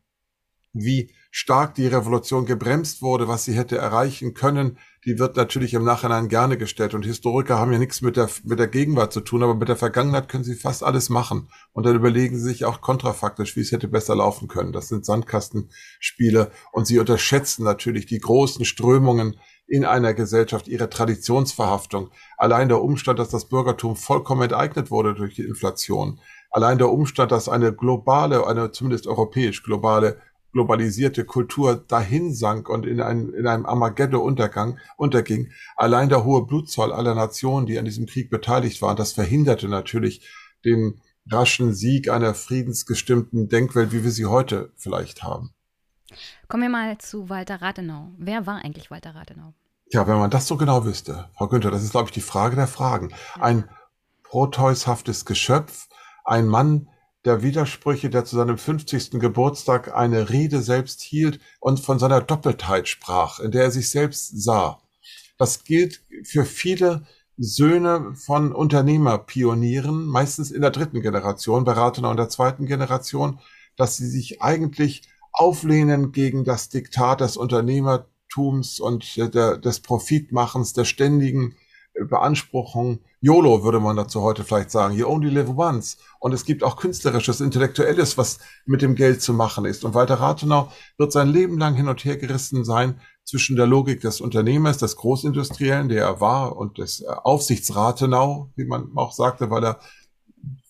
wie 0.73 1.11
stark 1.31 1.75
die 1.75 1.87
Revolution 1.87 2.45
gebremst 2.45 3.01
wurde, 3.01 3.27
was 3.27 3.45
sie 3.45 3.53
hätte 3.53 3.77
erreichen 3.77 4.33
können, 4.33 4.77
die 5.05 5.17
wird 5.19 5.35
natürlich 5.35 5.73
im 5.73 5.83
Nachhinein 5.83 6.27
gerne 6.27 6.57
gestellt. 6.57 6.93
Und 6.93 7.05
Historiker 7.05 7.57
haben 7.57 7.71
ja 7.71 7.79
nichts 7.79 8.01
mit 8.01 8.17
der, 8.17 8.29
mit 8.43 8.59
der 8.59 8.67
Gegenwart 8.67 9.13
zu 9.13 9.21
tun, 9.21 9.43
aber 9.43 9.55
mit 9.55 9.69
der 9.69 9.75
Vergangenheit 9.75 10.27
können 10.27 10.43
sie 10.43 10.55
fast 10.55 10.83
alles 10.83 11.09
machen. 11.09 11.49
Und 11.71 11.85
dann 11.85 11.95
überlegen 11.95 12.35
sie 12.35 12.43
sich 12.43 12.65
auch 12.65 12.81
kontrafaktisch, 12.81 13.55
wie 13.55 13.61
es 13.61 13.71
hätte 13.71 13.87
besser 13.87 14.15
laufen 14.15 14.47
können. 14.47 14.73
Das 14.73 14.89
sind 14.89 15.05
Sandkastenspiele. 15.05 16.51
Und 16.71 16.87
sie 16.87 16.99
unterschätzen 16.99 17.63
natürlich 17.63 18.05
die 18.05 18.19
großen 18.19 18.65
Strömungen 18.65 19.39
in 19.69 19.85
einer 19.85 20.13
Gesellschaft, 20.13 20.67
ihre 20.67 20.89
Traditionsverhaftung. 20.89 22.09
Allein 22.37 22.69
der 22.69 22.81
Umstand, 22.81 23.19
dass 23.19 23.29
das 23.29 23.47
Bürgertum 23.47 23.95
vollkommen 23.95 24.41
enteignet 24.41 24.91
wurde 24.91 25.13
durch 25.13 25.35
die 25.35 25.43
Inflation. 25.43 26.19
Allein 26.49 26.79
der 26.79 26.89
Umstand, 26.89 27.31
dass 27.31 27.47
eine 27.47 27.71
globale, 27.73 28.47
eine 28.47 28.71
zumindest 28.71 29.07
europäisch 29.07 29.63
globale 29.63 30.17
globalisierte 30.51 31.25
Kultur 31.25 31.75
dahin 31.75 32.33
sank 32.33 32.69
und 32.69 32.85
in, 32.85 33.01
ein, 33.01 33.29
in 33.33 33.45
einem 33.45 33.67
Armageddon 33.67 34.21
untergang, 34.21 34.79
unterging. 34.97 35.51
Allein 35.75 36.09
der 36.09 36.23
hohe 36.23 36.45
Blutzoll 36.45 36.91
aller 36.91 37.13
Nationen, 37.13 37.67
die 37.67 37.77
an 37.77 37.85
diesem 37.85 38.07
Krieg 38.07 38.31
beteiligt 38.31 38.81
waren, 38.81 38.97
das 38.97 39.13
verhinderte 39.13 39.67
natürlich 39.67 40.27
den 40.65 40.99
raschen 41.31 41.73
Sieg 41.73 42.09
einer 42.09 42.33
friedensgestimmten 42.33 43.47
Denkwelt, 43.47 43.91
wie 43.91 44.03
wir 44.03 44.11
sie 44.11 44.25
heute 44.25 44.71
vielleicht 44.75 45.21
haben. 45.21 45.53
Kommen 46.47 46.63
wir 46.63 46.69
mal 46.69 46.97
zu 46.97 47.29
Walter 47.29 47.61
Rathenau. 47.61 48.11
Wer 48.17 48.47
war 48.47 48.63
eigentlich 48.65 48.89
Walter 48.89 49.13
Rathenau? 49.13 49.53
Ja, 49.91 50.07
wenn 50.07 50.19
man 50.19 50.29
das 50.29 50.45
so 50.45 50.55
genau 50.55 50.85
wüsste, 50.85 51.29
Frau 51.35 51.47
Günther, 51.47 51.71
das 51.71 51.83
ist, 51.83 51.91
glaube 51.91 52.09
ich, 52.09 52.13
die 52.13 52.21
Frage 52.21 52.55
der 52.55 52.67
Fragen. 52.67 53.11
Ein 53.39 53.67
proteushaftes 54.21 55.25
Geschöpf, 55.25 55.87
ein 56.23 56.47
Mann, 56.47 56.89
der 57.25 57.41
Widersprüche, 57.41 58.11
der 58.11 58.23
zu 58.23 58.35
seinem 58.35 58.59
50. 58.59 59.19
Geburtstag 59.19 59.95
eine 59.95 60.29
Rede 60.29 60.61
selbst 60.61 61.01
hielt 61.01 61.39
und 61.59 61.79
von 61.79 61.97
seiner 61.97 62.21
Doppeltheit 62.21 62.87
sprach, 62.87 63.39
in 63.39 63.49
der 63.49 63.63
er 63.63 63.71
sich 63.71 63.89
selbst 63.89 64.43
sah. 64.43 64.79
Das 65.39 65.63
gilt 65.63 66.03
für 66.23 66.45
viele 66.45 67.07
Söhne 67.37 68.13
von 68.13 68.53
Unternehmerpionieren, 68.53 70.05
meistens 70.05 70.51
in 70.51 70.61
der 70.61 70.71
dritten 70.71 71.01
Generation, 71.01 71.63
bei 71.63 71.71
Rathenau 71.71 72.11
in 72.11 72.17
der 72.17 72.29
zweiten 72.29 72.67
Generation, 72.67 73.39
dass 73.75 73.97
sie 73.97 74.07
sich 74.07 74.39
eigentlich 74.41 75.09
auflehnen 75.31 76.11
gegen 76.11 76.43
das 76.43 76.69
Diktat 76.69 77.21
des 77.21 77.37
Unternehmertums 77.37 78.18
und 78.37 79.17
der, 79.17 79.57
des 79.57 79.79
Profitmachens, 79.81 80.73
der 80.73 80.85
ständigen 80.85 81.55
Beanspruchung. 82.07 82.99
YOLO 83.21 83.63
würde 83.63 83.79
man 83.79 83.97
dazu 83.97 84.21
heute 84.21 84.43
vielleicht 84.43 84.71
sagen. 84.71 84.95
You 84.95 85.07
only 85.07 85.29
live 85.29 85.49
once. 85.49 85.97
Und 86.19 86.33
es 86.33 86.45
gibt 86.45 86.63
auch 86.63 86.77
künstlerisches, 86.77 87.41
intellektuelles, 87.41 88.17
was 88.17 88.39
mit 88.65 88.81
dem 88.81 88.95
Geld 88.95 89.21
zu 89.21 89.33
machen 89.33 89.65
ist. 89.65 89.83
Und 89.83 89.93
Walter 89.93 90.15
Rathenau 90.15 90.71
wird 90.97 91.11
sein 91.11 91.27
Leben 91.29 91.57
lang 91.57 91.75
hin 91.75 91.89
und 91.89 92.03
her 92.05 92.17
gerissen 92.17 92.63
sein 92.63 93.01
zwischen 93.25 93.55
der 93.55 93.67
Logik 93.67 94.01
des 94.01 94.21
Unternehmers, 94.21 94.77
des 94.77 94.95
Großindustriellen, 94.95 95.89
der 95.89 96.03
er 96.03 96.21
war, 96.21 96.55
und 96.55 96.77
des 96.77 97.01
äh, 97.01 97.07
Aufsichtsrathenau, 97.07 98.51
wie 98.55 98.65
man 98.65 98.89
auch 98.95 99.11
sagte, 99.11 99.49
weil 99.51 99.63
er 99.63 99.79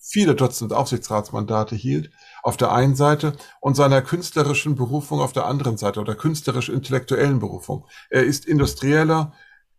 viele 0.09 0.35
Dutzend 0.35 0.73
Aufsichtsratsmandate 0.73 1.75
hielt, 1.75 2.11
auf 2.41 2.57
der 2.57 2.71
einen 2.71 2.95
Seite 2.95 3.33
und 3.61 3.75
seiner 3.75 4.01
künstlerischen 4.01 4.75
Berufung 4.75 5.19
auf 5.19 5.33
der 5.33 5.45
anderen 5.45 5.77
Seite 5.77 5.99
oder 5.99 6.15
künstlerisch-intellektuellen 6.15 7.39
Berufung. 7.39 7.85
Er 8.09 8.23
ist 8.23 8.45
Industrieller, 8.45 9.33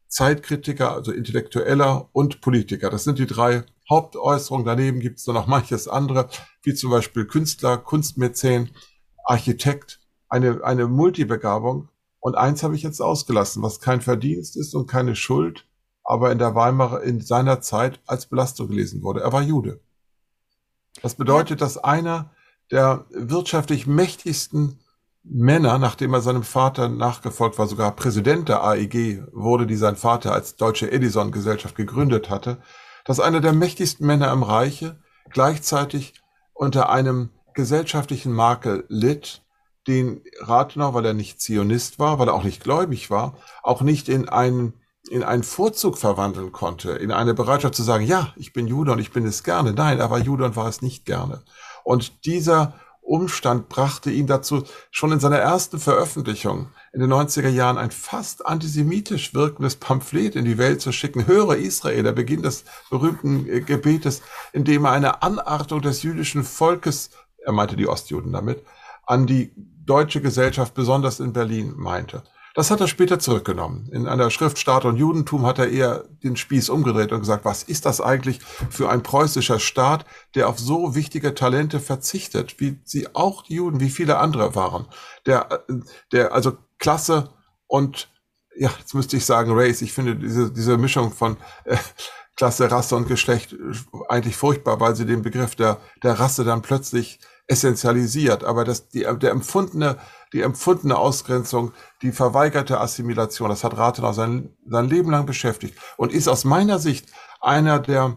Zeitkritiker, 0.07 0.93
also 0.93 1.13
Intellektueller 1.13 2.09
und 2.13 2.41
Politiker. 2.41 2.91
Das 2.91 3.05
sind 3.05 3.19
die 3.19 3.27
drei 3.27 3.65
Hauptäußerungen. 3.89 4.67
Daneben 4.67 5.01
gibt 5.01 5.19
es 5.19 5.27
noch 5.27 5.47
manches 5.47 5.89
andere, 5.89 6.29
wie 6.63 6.75
zum 6.75 6.91
Beispiel 6.91 7.27
Künstler, 7.27 7.77
Kunstmäzen, 7.79 8.71
Architekt, 9.25 10.01
eine, 10.29 10.63
eine 10.63 10.87
Multibegabung. 10.87 11.89
Und 12.21 12.37
eins 12.37 12.63
habe 12.63 12.77
ich 12.77 12.83
jetzt 12.83 13.01
ausgelassen, 13.01 13.63
was 13.63 13.81
kein 13.81 14.01
Verdienst 14.01 14.57
ist 14.57 14.75
und 14.75 14.87
keine 14.87 15.17
Schuld, 15.17 15.67
aber 16.05 16.31
in 16.31 16.39
der 16.39 16.55
Weimarer, 16.55 17.03
in 17.03 17.21
seiner 17.21 17.61
Zeit 17.61 18.01
als 18.07 18.27
Belastung 18.27 18.69
gelesen 18.69 19.03
wurde. 19.03 19.21
Er 19.21 19.33
war 19.33 19.43
Jude. 19.43 19.81
Das 21.03 21.15
bedeutet, 21.15 21.61
dass 21.61 21.79
einer 21.79 22.31
der 22.71 23.07
wirtschaftlich 23.11 23.87
mächtigsten 23.87 24.81
Männer, 25.23 25.79
nachdem 25.79 26.15
er 26.15 26.23
seinem 26.23 26.43
Vater 26.43 26.89
nachgefolgt 26.89 27.59
war, 27.59 27.67
sogar 27.67 27.95
Präsident 27.95 28.49
der 28.49 28.65
AEG 28.65 29.25
wurde, 29.33 29.67
die 29.67 29.77
sein 29.77 29.97
Vater 29.97 30.33
als 30.33 30.57
Deutsche 30.57 30.91
Edison-Gesellschaft 30.91 31.75
gegründet 31.75 32.31
hatte, 32.31 32.59
dass 33.05 33.21
einer 33.21 33.41
der 33.41 33.53
mächtigsten 33.53 34.07
Männer 34.07 34.33
im 34.33 34.43
Reiche 34.43 34.99
gleichzeitig 35.31 36.15
unter 36.55 36.91
einem 36.91 37.31
gesellschaftlichen 37.55 38.33
Makel 38.33 38.85
litt, 38.89 39.43
den 39.87 40.23
Rathenau, 40.41 40.95
weil 40.95 41.07
er 41.07 41.15
nicht 41.15 41.41
Zionist 41.41 41.99
war, 41.99 42.19
weil 42.19 42.29
er 42.29 42.35
auch 42.35 42.45
nicht 42.45 42.63
gläubig 42.63 43.11
war, 43.11 43.37
auch 43.63 43.83
nicht 43.83 44.09
in 44.09 44.29
einen, 44.29 44.75
in 45.11 45.25
einen 45.25 45.43
Vorzug 45.43 45.99
verwandeln 45.99 46.53
konnte, 46.53 46.93
in 46.93 47.11
eine 47.11 47.35
Bereitschaft 47.35 47.75
zu 47.75 47.83
sagen, 47.83 48.07
ja, 48.07 48.33
ich 48.37 48.53
bin 48.53 48.69
Jude 48.69 48.93
und 48.93 49.01
ich 49.01 49.11
bin 49.11 49.27
es 49.27 49.43
gerne. 49.43 49.73
Nein, 49.73 49.99
er 49.99 50.11
war 50.11 50.19
Jude 50.19 50.45
und 50.45 50.55
war 50.55 50.69
es 50.69 50.83
nicht 50.83 51.05
gerne. 51.05 51.43
Und 51.83 52.25
dieser 52.27 52.75
Umstand 53.03 53.69
brachte 53.69 54.13
ihn 54.13 54.29
dazu, 54.29 54.63
schon 54.93 55.11
in 55.11 55.19
seiner 55.19 55.39
ersten 55.39 55.81
Veröffentlichung 55.81 56.69
in 56.93 57.01
den 57.01 57.13
90er 57.13 57.49
Jahren 57.49 57.77
ein 57.77 57.91
fast 57.91 58.47
antisemitisch 58.47 59.35
wirkendes 59.35 59.75
Pamphlet 59.75 60.37
in 60.37 60.45
die 60.45 60.59
Welt 60.59 60.81
zu 60.81 60.93
schicken. 60.93 61.27
Höre 61.27 61.57
Israel, 61.57 62.05
der 62.05 62.13
Beginn 62.13 62.43
des 62.43 62.65
berühmten 62.89 63.49
äh, 63.49 63.63
Gebetes, 63.63 64.23
in 64.53 64.63
dem 64.63 64.85
er 64.85 64.93
eine 64.93 65.23
Anartung 65.23 65.83
des 65.83 66.05
jüdischen 66.05 66.45
Volkes, 66.45 67.11
er 67.45 67.53
meinte 67.53 67.75
die 67.75 67.89
Ostjuden 67.89 68.33
damit, 68.33 68.63
an 69.07 69.27
die 69.27 69.53
deutsche 69.57 70.21
Gesellschaft, 70.21 70.75
besonders 70.75 71.19
in 71.19 71.33
Berlin, 71.33 71.75
meinte. 71.77 72.23
Das 72.55 72.71
hat 72.71 72.81
er 72.81 72.89
später 72.89 73.19
zurückgenommen. 73.19 73.89
In 73.93 74.07
einer 74.07 74.31
Schrift 74.31 74.59
Staat 74.59 74.85
und 74.85 74.97
Judentum 74.97 75.47
hat 75.47 75.59
er 75.59 75.71
eher 75.71 76.05
den 76.23 76.37
Spieß 76.37 76.69
umgedreht 76.69 77.13
und 77.13 77.21
gesagt, 77.21 77.45
was 77.45 77.63
ist 77.63 77.87
das 77.87 78.01
eigentlich 78.01 78.41
für 78.71 78.91
ein 78.91 79.03
preußischer 79.03 79.61
Staat, 79.61 80.05
der 80.35 80.49
auf 80.49 80.59
so 80.59 80.95
wichtige 80.95 81.35
Talente 81.35 81.79
verzichtet, 81.79 82.59
wie 82.59 82.81
sie 82.85 83.15
auch 83.15 83.43
die 83.43 83.55
Juden, 83.55 83.81
wie 83.81 83.91
viele 83.91 84.19
andere 84.19 84.55
waren. 84.55 84.87
Der, 85.27 85.65
der 86.13 86.33
also 86.33 86.57
Klasse 86.79 87.31
und 87.67 88.09
ja, 88.57 88.71
jetzt 88.79 88.95
müsste 88.95 89.17
ich 89.17 89.25
sagen 89.25 89.53
Race. 89.55 89.81
Ich 89.81 89.93
finde 89.93 90.17
diese, 90.17 90.51
diese 90.53 90.77
Mischung 90.77 91.13
von 91.13 91.37
äh, 91.65 91.77
Klasse, 92.37 92.71
Rasse 92.71 92.97
und 92.97 93.07
Geschlecht 93.07 93.55
eigentlich 94.09 94.37
furchtbar, 94.37 94.81
weil 94.81 94.97
sie 94.97 95.07
den 95.07 95.23
Begriff 95.23 95.55
der, 95.55 95.79
der 96.03 96.19
Rasse 96.19 96.43
dann 96.43 96.63
plötzlich 96.63 97.21
essentialisiert. 97.51 98.45
Aber 98.45 98.65
das, 98.65 98.89
die, 98.89 99.01
der 99.01 99.31
empfundene 99.31 99.97
die 100.33 100.43
empfundene 100.43 100.97
Ausgrenzung, 100.97 101.73
die 102.03 102.13
verweigerte 102.13 102.81
Assimilation. 102.81 103.51
Das 103.51 103.65
hat 103.65 103.77
Rathenau 103.77 104.13
sein, 104.13 104.57
sein 104.67 104.89
Leben 104.89 105.11
lang 105.11 105.27
beschäftigt 105.27 105.77
und 105.97 106.13
ist 106.13 106.29
aus 106.29 106.45
meiner 106.45 106.79
Sicht 106.79 107.07
einer 107.41 107.79
der, 107.79 108.17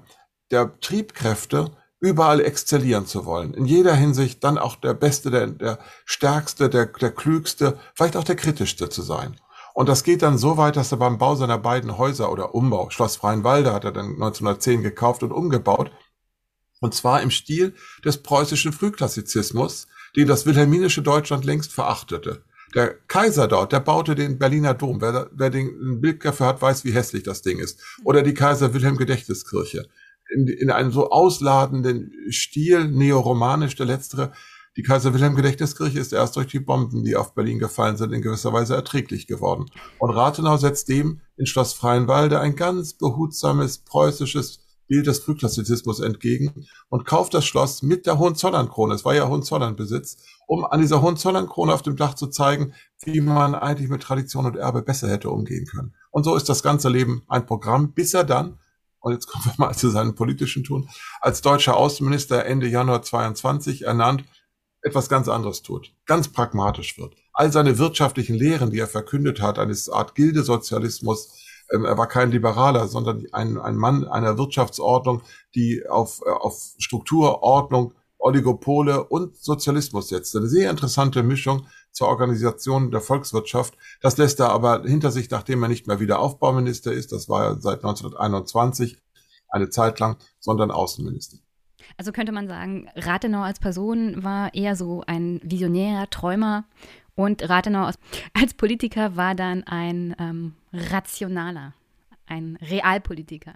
der 0.52 0.80
Triebkräfte, 0.80 1.72
überall 2.00 2.42
exzellieren 2.42 3.06
zu 3.06 3.26
wollen. 3.26 3.54
In 3.54 3.66
jeder 3.66 3.96
Hinsicht 3.96 4.44
dann 4.44 4.58
auch 4.58 4.76
der 4.76 4.94
Beste, 4.94 5.32
der, 5.32 5.48
der 5.48 5.80
Stärkste, 6.04 6.70
der, 6.70 6.88
der 6.88 7.12
Klügste, 7.12 7.80
vielleicht 7.96 8.18
auch 8.18 8.26
der 8.26 8.36
Kritischste 8.36 8.90
zu 8.90 9.02
sein. 9.02 9.40
Und 9.74 9.88
das 9.88 10.04
geht 10.04 10.22
dann 10.22 10.38
so 10.38 10.58
weit, 10.58 10.76
dass 10.76 10.92
er 10.92 10.98
beim 10.98 11.18
Bau 11.18 11.36
seiner 11.36 11.58
beiden 11.58 11.98
Häuser 11.98 12.30
oder 12.30 12.54
Umbau, 12.54 12.90
Schloss 12.90 13.16
Freienwalde 13.16 13.74
hat 13.74 13.86
er 13.86 13.94
dann 13.94 14.16
1910 14.16 14.84
gekauft 14.84 15.24
und 15.24 15.32
umgebaut, 15.32 15.92
und 16.84 16.94
zwar 16.94 17.22
im 17.22 17.32
Stil 17.32 17.74
des 18.04 18.18
preußischen 18.18 18.74
Frühklassizismus, 18.74 19.88
den 20.18 20.28
das 20.28 20.46
wilhelminische 20.46 21.02
Deutschland 21.02 21.46
längst 21.46 21.72
verachtete. 21.72 22.44
Der 22.76 22.96
Kaiser 23.08 23.48
dort, 23.48 23.72
der 23.72 23.80
baute 23.80 24.16
den 24.16 24.38
Berliner 24.38 24.74
Dom. 24.74 25.00
Wer, 25.00 25.30
wer 25.32 25.50
den 25.50 26.02
Bild 26.02 26.26
dafür 26.26 26.48
hat, 26.48 26.62
weiß, 26.62 26.84
wie 26.84 26.92
hässlich 26.92 27.24
das 27.24 27.42
Ding 27.42 27.60
ist. 27.60 27.82
Oder 28.04 28.22
die 28.22 28.34
Kaiser 28.34 28.74
Wilhelm 28.74 28.98
Gedächtniskirche. 28.98 29.88
In, 30.30 30.48
in 30.48 30.72
einem 30.72 30.92
so 30.92 31.10
ausladenden 31.10 32.12
Stil, 32.30 32.90
neoromanisch, 32.90 33.76
der 33.76 33.86
letztere. 33.86 34.34
Die 34.76 34.84
Kaiser 34.84 35.14
Wilhelm 35.14 35.36
Gedächtniskirche 35.36 36.00
ist 36.00 36.12
erst 36.12 36.36
durch 36.36 36.48
die 36.48 36.60
Bomben, 36.60 37.06
die 37.06 37.16
auf 37.16 37.34
Berlin 37.34 37.60
gefallen 37.60 37.96
sind, 37.96 38.12
in 38.12 38.22
gewisser 38.24 38.52
Weise 38.52 38.76
erträglich 38.76 39.28
geworden. 39.28 39.68
Und 40.00 40.10
Rathenau 40.10 40.58
setzt 40.58 40.90
dem 40.90 41.22
in 41.38 41.46
Schloss 41.46 41.74
Freienwalde 41.74 42.42
ein 42.42 42.58
ganz 42.58 42.94
behutsames 42.94 43.78
preußisches 43.78 44.62
Bild 44.94 45.07
des 45.07 45.22
Frühklassizismus 45.22 45.99
entgegen 45.99 46.68
und 46.88 47.06
kauft 47.06 47.34
das 47.34 47.45
Schloss 47.45 47.82
mit 47.82 48.06
der 48.06 48.20
Hohenzollernkrone. 48.20 48.94
Es 48.94 49.03
war 49.03 49.15
ja 49.15 49.28
Hohenzollernbesitz, 49.28 50.18
um 50.45 50.65
an 50.65 50.82
dieser 50.82 51.02
Hohenzollernkrone 51.02 51.74
auf 51.74 51.82
dem 51.82 51.95
Dach 51.95 52.14
zu 52.14 52.28
zeigen, 52.28 52.76
wie 53.03 53.20
man 53.20 53.56
eigentlich 53.56 53.90
mit 53.90 54.03
Tradition 54.03 54.45
und 54.45 54.56
Erbe 54.56 54.84
besser 54.84 55.10
hätte 55.10 55.32
umgehen 55.32 55.65
können. 55.65 55.95
Und 56.11 56.26
so 56.26 56.36
ist 56.36 56.48
das 56.48 56.61
ganze 56.61 56.90
Leben 56.90 57.24
ein 57.28 57.48
Programm, 57.48 57.94
bis 57.94 58.14
er 58.14 58.24
dann, 58.24 58.60
und 58.99 59.14
jetzt 59.14 59.26
kommen 59.26 59.45
wir 59.45 59.53
mal 59.57 59.74
zu 59.74 59.90
seinem 59.90 60.14
politischen 60.14 60.64
Tun, 60.64 60.88
als 61.22 61.41
deutscher 61.41 61.76
Außenminister 61.76 62.45
Ende 62.45 62.68
Januar 62.68 63.02
22 63.02 63.86
ernannt, 63.86 64.26
etwas 64.84 65.10
ganz 65.10 65.28
anderes 65.28 65.64
tut, 65.64 65.91
ganz 66.06 66.28
pragmatisch 66.28 66.99
wird. 66.99 67.15
All 67.34 67.52
seine 67.52 67.80
wirtschaftlichen 67.80 68.36
Lehren, 68.36 68.70
die 68.70 68.78
er 68.78 68.88
verkündet 68.88 69.41
hat, 69.41 69.57
eines 69.57 69.90
Art 69.90 70.14
Gildesozialismus, 70.14 71.43
er 71.69 71.98
war 71.98 72.07
kein 72.07 72.31
Liberaler, 72.31 72.88
sondern 72.88 73.26
ein, 73.31 73.57
ein 73.57 73.76
Mann 73.76 74.06
einer 74.07 74.38
Wirtschaftsordnung, 74.38 75.22
die 75.56 75.88
auf, 75.88 76.22
äh, 76.26 76.30
auf 76.30 76.73
Struktur, 76.77 77.41
Oligopole 78.19 79.03
und 79.03 79.35
Sozialismus 79.35 80.10
setzt. 80.10 80.35
Eine 80.35 80.48
sehr 80.48 80.72
interessante 80.72 81.23
Mischung 81.23 81.68
zur 81.91 82.07
Organisation 82.07 82.90
der 82.90 83.02
Volkswirtschaft. 83.02 83.76
Das 84.02 84.18
lässt 84.18 84.40
er 84.40 84.49
aber 84.49 84.84
hinter 84.84 85.11
sich, 85.11 85.30
nachdem 85.30 85.61
er 85.61 85.69
nicht 85.69 85.88
mehr 85.88 85.99
wieder 85.99 86.19
Aufbauminister 86.19 86.91
ist, 86.94 87.11
das 87.11 87.27
war 87.27 87.44
er 87.44 87.61
seit 87.61 87.84
1921 87.84 88.98
eine 89.49 89.69
Zeit 89.69 89.99
lang, 89.99 90.18
sondern 90.40 90.72
Außenminister. 90.72 91.38
Also 91.98 92.11
könnte 92.11 92.31
man 92.31 92.48
sagen, 92.48 92.90
Rathenau 92.95 93.41
als 93.41 93.60
Person 93.60 94.23
war 94.23 94.53
eher 94.53 94.76
so 94.76 95.03
ein 95.06 95.40
visionärer 95.44 96.10
Träumer 96.10 96.65
und 97.15 97.48
Rathenau 97.48 97.90
als 98.34 98.53
Politiker 98.56 99.15
war 99.15 99.35
dann 99.35 99.64
ein 99.64 100.15
ähm, 100.19 100.56
rationaler, 100.72 101.73
ein 102.26 102.57
Realpolitiker. 102.61 103.56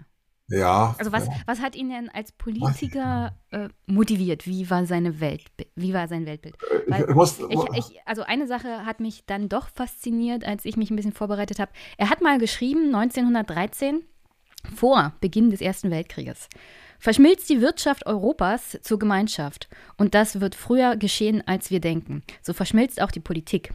Ja. 0.50 0.94
Also 0.98 1.12
was, 1.12 1.26
ja. 1.26 1.32
was 1.46 1.60
hat 1.60 1.76
ihn 1.76 1.90
denn 1.90 2.08
als 2.08 2.32
Politiker 2.32 3.36
äh, 3.50 3.68
motiviert? 3.86 4.46
Wie 4.46 4.70
war 4.70 4.86
seine 4.86 5.20
Welt, 5.20 5.42
wie 5.74 5.92
war 5.92 6.08
sein 6.08 6.24
Weltbild? 6.24 6.56
Äh, 6.62 6.90
Weil 6.90 7.14
muss, 7.14 7.38
ich, 7.38 7.60
ich, 7.74 8.00
also 8.06 8.22
eine 8.22 8.46
Sache 8.46 8.86
hat 8.86 9.00
mich 9.00 9.26
dann 9.26 9.50
doch 9.50 9.68
fasziniert, 9.68 10.46
als 10.46 10.64
ich 10.64 10.78
mich 10.78 10.90
ein 10.90 10.96
bisschen 10.96 11.12
vorbereitet 11.12 11.58
habe. 11.58 11.72
Er 11.98 12.08
hat 12.08 12.22
mal 12.22 12.38
geschrieben, 12.38 12.94
1913, 12.94 14.04
vor 14.74 15.12
Beginn 15.20 15.50
des 15.50 15.60
Ersten 15.60 15.90
Weltkrieges. 15.90 16.48
Verschmilzt 16.98 17.48
die 17.48 17.60
Wirtschaft 17.60 18.06
Europas 18.06 18.78
zur 18.82 18.98
Gemeinschaft. 18.98 19.68
Und 19.96 20.14
das 20.14 20.40
wird 20.40 20.54
früher 20.54 20.96
geschehen, 20.96 21.46
als 21.46 21.70
wir 21.70 21.80
denken. 21.80 22.22
So 22.42 22.52
verschmilzt 22.52 23.00
auch 23.00 23.10
die 23.10 23.20
Politik. 23.20 23.72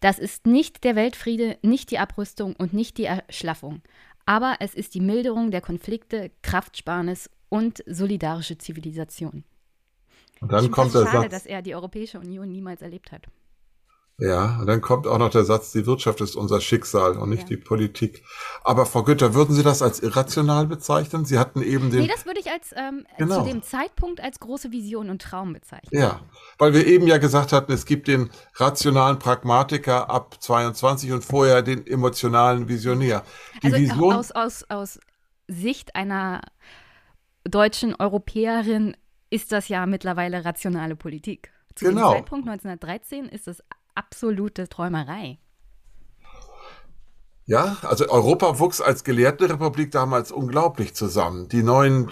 Das 0.00 0.18
ist 0.18 0.46
nicht 0.46 0.84
der 0.84 0.96
Weltfriede, 0.96 1.58
nicht 1.62 1.90
die 1.90 1.98
Abrüstung 1.98 2.54
und 2.56 2.72
nicht 2.72 2.98
die 2.98 3.04
Erschlaffung. 3.04 3.82
Aber 4.26 4.56
es 4.60 4.74
ist 4.74 4.94
die 4.94 5.00
Milderung 5.00 5.50
der 5.50 5.60
Konflikte, 5.60 6.30
Kraftsparnis 6.42 7.30
und 7.48 7.82
solidarische 7.86 8.58
Zivilisation. 8.58 9.44
Und 10.40 10.52
dann 10.52 10.66
ich 10.66 10.70
kommt 10.70 10.94
der 10.94 11.06
schade, 11.06 11.22
Satz. 11.22 11.30
dass 11.30 11.46
er 11.46 11.62
die 11.62 11.74
Europäische 11.74 12.20
Union 12.20 12.50
niemals 12.50 12.82
erlebt 12.82 13.10
hat. 13.10 13.26
Ja, 14.20 14.58
und 14.60 14.66
dann 14.66 14.80
kommt 14.80 15.06
auch 15.06 15.18
noch 15.18 15.30
der 15.30 15.44
Satz, 15.44 15.70
die 15.70 15.86
Wirtschaft 15.86 16.20
ist 16.20 16.34
unser 16.34 16.60
Schicksal 16.60 17.16
und 17.16 17.28
nicht 17.28 17.48
die 17.48 17.56
Politik. 17.56 18.24
Aber 18.64 18.84
Frau 18.84 19.04
Gütter, 19.04 19.32
würden 19.32 19.54
Sie 19.54 19.62
das 19.62 19.80
als 19.80 20.00
irrational 20.00 20.66
bezeichnen? 20.66 21.24
Sie 21.24 21.38
hatten 21.38 21.62
eben 21.62 21.92
den. 21.92 22.00
Nee, 22.00 22.08
das 22.08 22.26
würde 22.26 22.40
ich 22.40 22.50
als 22.50 22.72
ähm, 22.76 23.06
Genau. 23.16 23.44
zu 23.44 23.48
dem 23.48 23.62
Zeitpunkt 23.62 24.20
als 24.20 24.40
große 24.40 24.72
Vision 24.72 25.08
und 25.08 25.22
Traum 25.22 25.52
bezeichnen. 25.52 25.90
Ja, 25.92 26.20
weil 26.58 26.74
wir 26.74 26.84
eben 26.88 27.06
ja 27.06 27.18
gesagt 27.18 27.52
hatten, 27.52 27.70
es 27.70 27.86
gibt 27.86 28.08
den 28.08 28.28
rationalen 28.56 29.20
Pragmatiker 29.20 30.10
ab 30.10 30.34
22 30.42 31.12
und 31.12 31.24
vorher 31.24 31.62
den 31.62 31.86
emotionalen 31.86 32.66
Visionär. 32.68 33.22
Die 33.62 33.66
also 33.66 33.78
Vision, 33.78 34.12
aus, 34.12 34.32
aus, 34.32 34.64
aus 34.68 34.98
Sicht 35.46 35.94
einer 35.94 36.40
deutschen 37.44 37.94
Europäerin 37.94 38.96
ist 39.30 39.52
das 39.52 39.68
ja 39.68 39.86
mittlerweile 39.86 40.44
rationale 40.44 40.96
Politik. 40.96 41.52
Zu 41.76 41.84
Genau. 41.84 42.10
dem 42.12 42.16
Zeitpunkt 42.18 42.48
1913 42.48 43.26
ist 43.26 43.46
es 43.46 43.62
absolute 43.98 44.68
Träumerei. 44.68 45.38
ja, 47.46 47.78
also 47.82 48.08
Europa 48.08 48.58
wuchs 48.58 48.80
als 48.80 49.04
gelehrte 49.04 49.48
Republik 49.48 49.90
damals 49.90 50.30
unglaublich 50.30 50.94
zusammen. 50.94 51.48
Die 51.48 51.62
neuen 51.62 52.08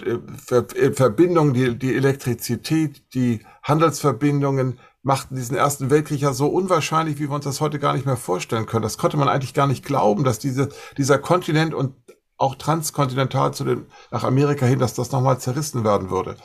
äh, 0.51 0.57
äh, 0.57 0.93
Verbindungen, 0.93 1.55
die, 1.55 1.79
die 1.79 1.95
Elektrizität, 1.95 3.15
die 3.15 3.41
Handelsverbindungen 3.63 4.81
machten 5.03 5.37
diesen 5.37 5.57
Ersten 5.57 5.91
Weltkrieg 5.91 6.21
ja 6.21 6.33
so 6.33 6.49
unwahrscheinlich, 6.49 7.19
wie 7.19 7.29
wir 7.29 7.35
uns 7.35 7.45
das 7.45 7.61
heute 7.61 7.79
gar 7.79 7.93
nicht 7.95 8.07
mehr 8.07 8.17
vorstellen 8.17 8.67
können. 8.67 8.83
Das 8.83 8.99
konnte 8.99 9.17
man 9.17 9.29
eigentlich 9.29 9.55
gar 9.55 9.69
nicht 9.69 9.85
glauben, 9.85 10.25
dass 10.25 10.39
diese, 10.41 10.71
dieser 10.97 11.19
Kontinent 11.19 11.75
und 11.75 11.95
auch 12.39 12.55
transkontinental 12.57 13.55
zu 13.55 13.65
dem, 13.65 13.87
nach 14.11 14.25
Amerika 14.25 14.67
hin, 14.67 14.79
dass 14.79 14.95
das 14.95 15.13
nochmal 15.13 15.39
zerrissen 15.39 15.85
werden 15.85 16.11
würde. 16.11 16.37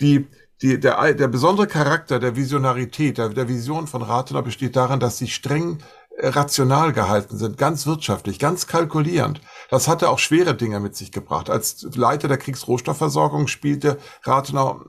Die, 0.00 0.28
die, 0.62 0.80
der, 0.80 1.14
der 1.14 1.28
besondere 1.28 1.66
Charakter 1.66 2.18
der 2.18 2.36
Visionarität, 2.36 3.18
der, 3.18 3.28
der 3.28 3.48
Vision 3.48 3.86
von 3.86 4.02
Rathenau 4.02 4.42
besteht 4.42 4.76
darin, 4.76 5.00
dass 5.00 5.18
sie 5.18 5.28
streng 5.28 5.78
äh, 6.16 6.28
rational 6.28 6.92
gehalten 6.92 7.36
sind, 7.36 7.58
ganz 7.58 7.86
wirtschaftlich, 7.86 8.38
ganz 8.38 8.66
kalkulierend. 8.66 9.40
Das 9.68 9.86
hatte 9.86 10.08
auch 10.08 10.18
schwere 10.18 10.54
Dinge 10.54 10.80
mit 10.80 10.96
sich 10.96 11.12
gebracht. 11.12 11.50
Als 11.50 11.86
Leiter 11.94 12.28
der 12.28 12.38
Kriegsrohstoffversorgung 12.38 13.48
spielte 13.48 13.98
Rathenau 14.22 14.80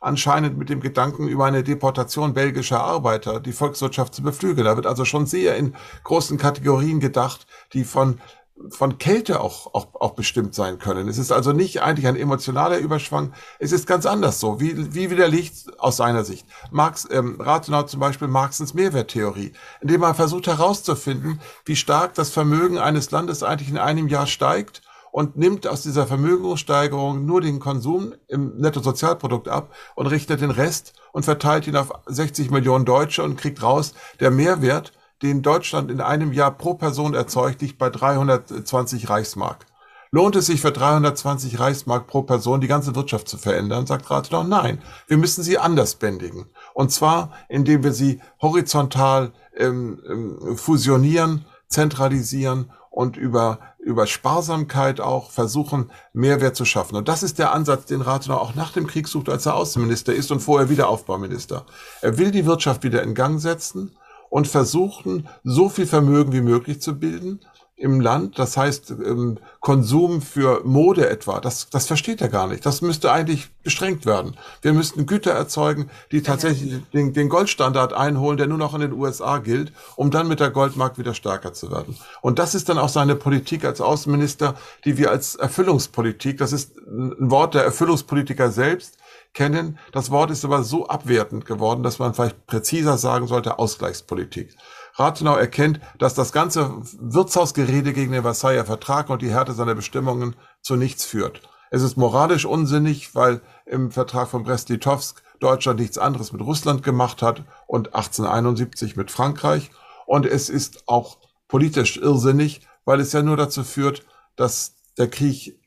anscheinend 0.00 0.56
mit 0.56 0.70
dem 0.70 0.80
Gedanken 0.80 1.28
über 1.28 1.44
eine 1.44 1.62
Deportation 1.62 2.32
belgischer 2.32 2.80
Arbeiter, 2.80 3.40
die 3.40 3.52
Volkswirtschaft 3.52 4.14
zu 4.14 4.22
beflügeln. 4.22 4.64
Da 4.64 4.76
wird 4.76 4.86
also 4.86 5.04
schon 5.04 5.26
sehr 5.26 5.56
in 5.56 5.74
großen 6.04 6.38
Kategorien 6.38 7.00
gedacht, 7.00 7.46
die 7.74 7.84
von 7.84 8.20
von 8.68 8.98
Kälte 8.98 9.40
auch, 9.40 9.74
auch, 9.74 9.88
auch 9.94 10.12
bestimmt 10.12 10.54
sein 10.54 10.78
können. 10.78 11.08
Es 11.08 11.18
ist 11.18 11.32
also 11.32 11.52
nicht 11.52 11.82
eigentlich 11.82 12.06
ein 12.06 12.16
emotionaler 12.16 12.78
Überschwang, 12.78 13.32
es 13.58 13.72
ist 13.72 13.86
ganz 13.86 14.06
anders 14.06 14.40
so. 14.40 14.60
Wie, 14.60 14.94
wie 14.94 15.10
widerlegt 15.10 15.52
aus 15.78 15.96
seiner 15.96 16.24
Sicht 16.24 16.46
Marx, 16.70 17.08
ähm, 17.10 17.40
Rathenau 17.40 17.84
zum 17.84 18.00
Beispiel 18.00 18.28
Marxens 18.28 18.74
Mehrwerttheorie, 18.74 19.52
indem 19.80 20.02
er 20.02 20.14
versucht 20.14 20.46
herauszufinden, 20.46 21.40
wie 21.64 21.76
stark 21.76 22.14
das 22.14 22.30
Vermögen 22.30 22.78
eines 22.78 23.10
Landes 23.10 23.42
eigentlich 23.42 23.70
in 23.70 23.78
einem 23.78 24.08
Jahr 24.08 24.26
steigt 24.26 24.82
und 25.12 25.36
nimmt 25.36 25.66
aus 25.66 25.82
dieser 25.82 26.06
Vermögenssteigerung 26.06 27.24
nur 27.24 27.40
den 27.40 27.60
Konsum 27.60 28.14
im 28.28 28.56
Nettosozialprodukt 28.58 29.48
ab 29.48 29.74
und 29.94 30.06
richtet 30.06 30.40
den 30.40 30.50
Rest 30.50 30.92
und 31.12 31.24
verteilt 31.24 31.66
ihn 31.66 31.76
auf 31.76 31.92
60 32.06 32.50
Millionen 32.50 32.84
Deutsche 32.84 33.22
und 33.22 33.36
kriegt 33.36 33.62
raus, 33.62 33.94
der 34.20 34.30
Mehrwert 34.30 34.92
den 35.22 35.42
Deutschland 35.42 35.90
in 35.90 36.00
einem 36.00 36.32
Jahr 36.32 36.50
pro 36.50 36.74
Person 36.74 37.14
erzeugt, 37.14 37.60
liegt 37.62 37.78
bei 37.78 37.90
320 37.90 39.08
Reichsmark. 39.10 39.66
Lohnt 40.12 40.34
es 40.34 40.46
sich 40.46 40.60
für 40.60 40.72
320 40.72 41.60
Reichsmark 41.60 42.08
pro 42.08 42.22
Person 42.22 42.60
die 42.60 42.66
ganze 42.66 42.96
Wirtschaft 42.96 43.28
zu 43.28 43.38
verändern? 43.38 43.86
Sagt 43.86 44.10
Rathenau, 44.10 44.42
nein. 44.42 44.82
Wir 45.06 45.16
müssen 45.16 45.44
sie 45.44 45.56
anders 45.56 45.94
bändigen. 45.94 46.46
Und 46.74 46.90
zwar, 46.90 47.30
indem 47.48 47.84
wir 47.84 47.92
sie 47.92 48.20
horizontal 48.42 49.30
ähm, 49.56 50.02
ähm, 50.08 50.56
fusionieren, 50.56 51.44
zentralisieren 51.68 52.72
und 52.90 53.16
über, 53.16 53.60
über 53.78 54.08
Sparsamkeit 54.08 55.00
auch 55.00 55.30
versuchen, 55.30 55.92
Mehrwert 56.12 56.56
zu 56.56 56.64
schaffen. 56.64 56.96
Und 56.96 57.06
das 57.06 57.22
ist 57.22 57.38
der 57.38 57.52
Ansatz, 57.52 57.84
den 57.84 58.00
Rathenau 58.00 58.38
auch 58.38 58.56
nach 58.56 58.72
dem 58.72 58.88
Krieg 58.88 59.06
sucht, 59.06 59.28
als 59.28 59.46
er 59.46 59.54
Außenminister 59.54 60.12
ist 60.12 60.32
und 60.32 60.40
vorher 60.40 60.68
Wiederaufbauminister. 60.68 61.66
Er 62.00 62.18
will 62.18 62.32
die 62.32 62.46
Wirtschaft 62.46 62.82
wieder 62.82 63.00
in 63.04 63.14
Gang 63.14 63.40
setzen 63.40 63.96
und 64.30 64.48
versuchen, 64.48 65.28
so 65.44 65.68
viel 65.68 65.86
Vermögen 65.86 66.32
wie 66.32 66.40
möglich 66.40 66.80
zu 66.80 66.98
bilden 66.98 67.40
im 67.80 68.00
Land. 68.00 68.38
Das 68.38 68.58
heißt, 68.58 68.90
ähm, 68.90 69.38
Konsum 69.60 70.20
für 70.20 70.62
Mode 70.64 71.08
etwa, 71.08 71.40
das, 71.40 71.70
das 71.70 71.86
versteht 71.86 72.20
er 72.20 72.28
gar 72.28 72.46
nicht. 72.46 72.64
Das 72.66 72.82
müsste 72.82 73.10
eigentlich 73.10 73.48
beschränkt 73.62 74.04
werden. 74.04 74.36
Wir 74.60 74.74
müssten 74.74 75.06
Güter 75.06 75.32
erzeugen, 75.32 75.90
die 76.12 76.22
tatsächlich 76.22 76.82
den, 76.92 77.14
den 77.14 77.30
Goldstandard 77.30 77.94
einholen, 77.94 78.36
der 78.36 78.46
nur 78.48 78.58
noch 78.58 78.74
in 78.74 78.82
den 78.82 78.92
USA 78.92 79.38
gilt, 79.38 79.72
um 79.96 80.10
dann 80.10 80.28
mit 80.28 80.40
der 80.40 80.50
Goldmark 80.50 80.98
wieder 80.98 81.14
stärker 81.14 81.54
zu 81.54 81.70
werden. 81.70 81.96
Und 82.20 82.38
das 82.38 82.54
ist 82.54 82.68
dann 82.68 82.78
auch 82.78 82.90
seine 82.90 83.16
Politik 83.16 83.64
als 83.64 83.80
Außenminister, 83.80 84.54
die 84.84 84.98
wir 84.98 85.10
als 85.10 85.36
Erfüllungspolitik, 85.36 86.36
das 86.36 86.52
ist 86.52 86.76
ein 86.76 87.30
Wort 87.30 87.54
der 87.54 87.64
Erfüllungspolitiker 87.64 88.50
selbst, 88.50 88.98
kennen. 89.32 89.78
Das 89.92 90.10
Wort 90.10 90.30
ist 90.30 90.44
aber 90.44 90.62
so 90.62 90.86
abwertend 90.86 91.46
geworden, 91.46 91.82
dass 91.82 91.98
man 91.98 92.14
vielleicht 92.14 92.46
präziser 92.46 92.98
sagen 92.98 93.26
sollte, 93.26 93.58
Ausgleichspolitik. 93.58 94.56
Rathenau 94.94 95.36
erkennt, 95.36 95.80
dass 95.98 96.14
das 96.14 96.32
ganze 96.32 96.82
Wirtshausgerede 96.98 97.92
gegen 97.92 98.12
den 98.12 98.22
Versailler 98.22 98.64
Vertrag 98.64 99.08
und 99.08 99.22
die 99.22 99.30
Härte 99.30 99.52
seiner 99.52 99.74
Bestimmungen 99.74 100.36
zu 100.62 100.76
nichts 100.76 101.04
führt. 101.04 101.42
Es 101.70 101.82
ist 101.82 101.96
moralisch 101.96 102.44
unsinnig, 102.44 103.14
weil 103.14 103.40
im 103.64 103.92
Vertrag 103.92 104.28
von 104.28 104.42
Brest-Litovsk 104.42 105.22
Deutschland 105.38 105.80
nichts 105.80 105.98
anderes 105.98 106.32
mit 106.32 106.42
Russland 106.42 106.82
gemacht 106.82 107.22
hat 107.22 107.44
und 107.66 107.94
1871 107.94 108.96
mit 108.96 109.10
Frankreich. 109.10 109.70
Und 110.06 110.26
es 110.26 110.48
ist 110.48 110.88
auch 110.88 111.18
politisch 111.48 111.96
irrsinnig, 111.96 112.66
weil 112.84 113.00
es 113.00 113.12
ja 113.12 113.22
nur 113.22 113.36
dazu 113.36 113.62
führt, 113.62 114.04
dass 114.36 114.74
der 114.98 115.08
Krieg 115.08 115.60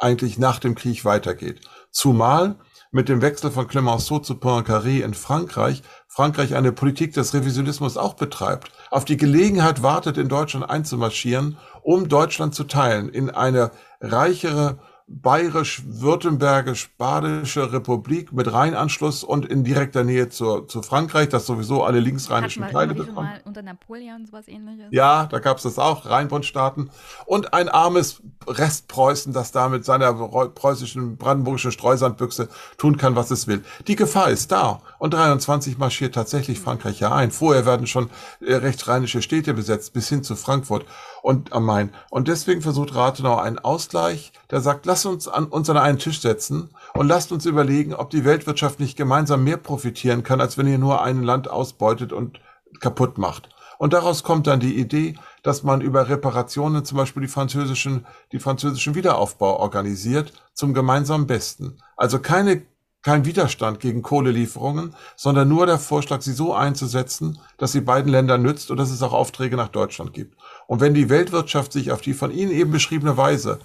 eigentlich 0.00 0.38
nach 0.38 0.58
dem 0.58 0.74
Krieg 0.74 1.04
weitergeht. 1.04 1.60
Zumal 1.90 2.58
mit 2.92 3.08
dem 3.08 3.22
Wechsel 3.22 3.50
von 3.50 3.68
Clemenceau 3.68 4.18
zu 4.18 4.34
Poincaré 4.34 5.02
in 5.02 5.14
Frankreich 5.14 5.82
Frankreich 6.08 6.56
eine 6.56 6.72
Politik 6.72 7.12
des 7.12 7.34
Revisionismus 7.34 7.96
auch 7.96 8.14
betreibt, 8.14 8.72
auf 8.90 9.04
die 9.04 9.16
Gelegenheit 9.16 9.82
wartet, 9.82 10.18
in 10.18 10.28
Deutschland 10.28 10.68
einzumarschieren, 10.68 11.56
um 11.82 12.08
Deutschland 12.08 12.54
zu 12.54 12.64
teilen 12.64 13.08
in 13.08 13.30
eine 13.30 13.70
reichere 14.00 14.78
bayerisch-württembergisch-badische 15.10 17.72
Republik 17.72 18.32
mit 18.32 18.52
Rheinanschluss 18.52 19.24
und 19.24 19.44
in 19.44 19.64
direkter 19.64 20.04
Nähe 20.04 20.28
zur, 20.28 20.68
zu 20.68 20.82
Frankreich, 20.82 21.28
das 21.28 21.46
sowieso 21.46 21.82
alle 21.82 21.98
linksrheinischen 21.98 22.68
Teile 22.68 22.94
bekommt. 22.94 23.28
unter 23.44 23.62
Napoleon 23.62 24.24
sowas 24.24 24.46
ähnliches. 24.46 24.86
Ja, 24.90 25.26
da 25.26 25.40
gab 25.40 25.56
es 25.56 25.64
das 25.64 25.80
auch, 25.80 26.06
Rheinbundstaaten. 26.06 26.90
Und 27.26 27.52
ein 27.52 27.68
armes 27.68 28.22
Restpreußen, 28.46 29.32
das 29.32 29.50
da 29.50 29.68
mit 29.68 29.84
seiner 29.84 30.14
preußischen, 30.14 31.16
brandenburgischen 31.16 31.72
Streusandbüchse 31.72 32.48
tun 32.78 32.96
kann, 32.96 33.16
was 33.16 33.32
es 33.32 33.48
will. 33.48 33.64
Die 33.88 33.96
Gefahr 33.96 34.30
ist 34.30 34.52
da. 34.52 34.80
Und 34.98 35.14
23 35.14 35.76
marschiert 35.76 36.14
tatsächlich 36.14 36.60
Frankreich 36.60 37.00
ja 37.00 37.12
ein. 37.12 37.32
Vorher 37.32 37.66
werden 37.66 37.88
schon 37.88 38.10
äh, 38.40 38.54
rechtsrheinische 38.54 39.22
Städte 39.22 39.54
besetzt, 39.54 39.92
bis 39.92 40.08
hin 40.08 40.22
zu 40.22 40.36
Frankfurt 40.36 40.86
und 41.22 41.52
am 41.52 41.64
Main. 41.64 41.90
Und 42.10 42.28
deswegen 42.28 42.62
versucht 42.62 42.94
Rathenau 42.94 43.36
einen 43.36 43.58
Ausgleich, 43.58 44.32
der 44.50 44.60
sagt, 44.60 44.86
lasst 44.86 45.06
uns 45.06 45.28
an 45.28 45.46
uns 45.46 45.70
an 45.70 45.76
einen 45.76 45.98
Tisch 45.98 46.20
setzen 46.20 46.70
und 46.94 47.08
lasst 47.08 47.32
uns 47.32 47.46
überlegen, 47.46 47.94
ob 47.94 48.10
die 48.10 48.24
Weltwirtschaft 48.24 48.80
nicht 48.80 48.96
gemeinsam 48.96 49.44
mehr 49.44 49.56
profitieren 49.56 50.22
kann, 50.22 50.40
als 50.40 50.58
wenn 50.58 50.66
ihr 50.66 50.78
nur 50.78 51.02
ein 51.02 51.22
Land 51.22 51.48
ausbeutet 51.48 52.12
und 52.12 52.40
kaputt 52.80 53.18
macht. 53.18 53.48
Und 53.78 53.94
daraus 53.94 54.22
kommt 54.22 54.46
dann 54.46 54.60
die 54.60 54.78
Idee, 54.78 55.14
dass 55.42 55.62
man 55.62 55.80
über 55.80 56.10
Reparationen 56.10 56.84
zum 56.84 56.98
Beispiel 56.98 57.22
die 57.22 57.28
französischen, 57.28 58.06
die 58.30 58.38
französischen 58.38 58.94
Wiederaufbau 58.94 59.58
organisiert 59.58 60.34
zum 60.52 60.74
gemeinsamen 60.74 61.26
Besten. 61.26 61.78
Also 61.96 62.18
keine 62.18 62.62
kein 63.02 63.24
Widerstand 63.24 63.80
gegen 63.80 64.02
Kohlelieferungen, 64.02 64.94
sondern 65.16 65.48
nur 65.48 65.66
der 65.66 65.78
Vorschlag, 65.78 66.20
sie 66.20 66.32
so 66.32 66.54
einzusetzen, 66.54 67.38
dass 67.56 67.72
sie 67.72 67.80
beiden 67.80 68.12
Ländern 68.12 68.42
nützt 68.42 68.70
und 68.70 68.76
dass 68.76 68.90
es 68.90 69.02
auch 69.02 69.12
Aufträge 69.12 69.56
nach 69.56 69.68
Deutschland 69.68 70.12
gibt. 70.12 70.36
Und 70.66 70.80
wenn 70.80 70.94
die 70.94 71.08
Weltwirtschaft 71.08 71.72
sich 71.72 71.92
auf 71.92 72.00
die 72.00 72.14
von 72.14 72.30
Ihnen 72.30 72.52
eben 72.52 72.70
beschriebene 72.70 73.16
Weise 73.16 73.60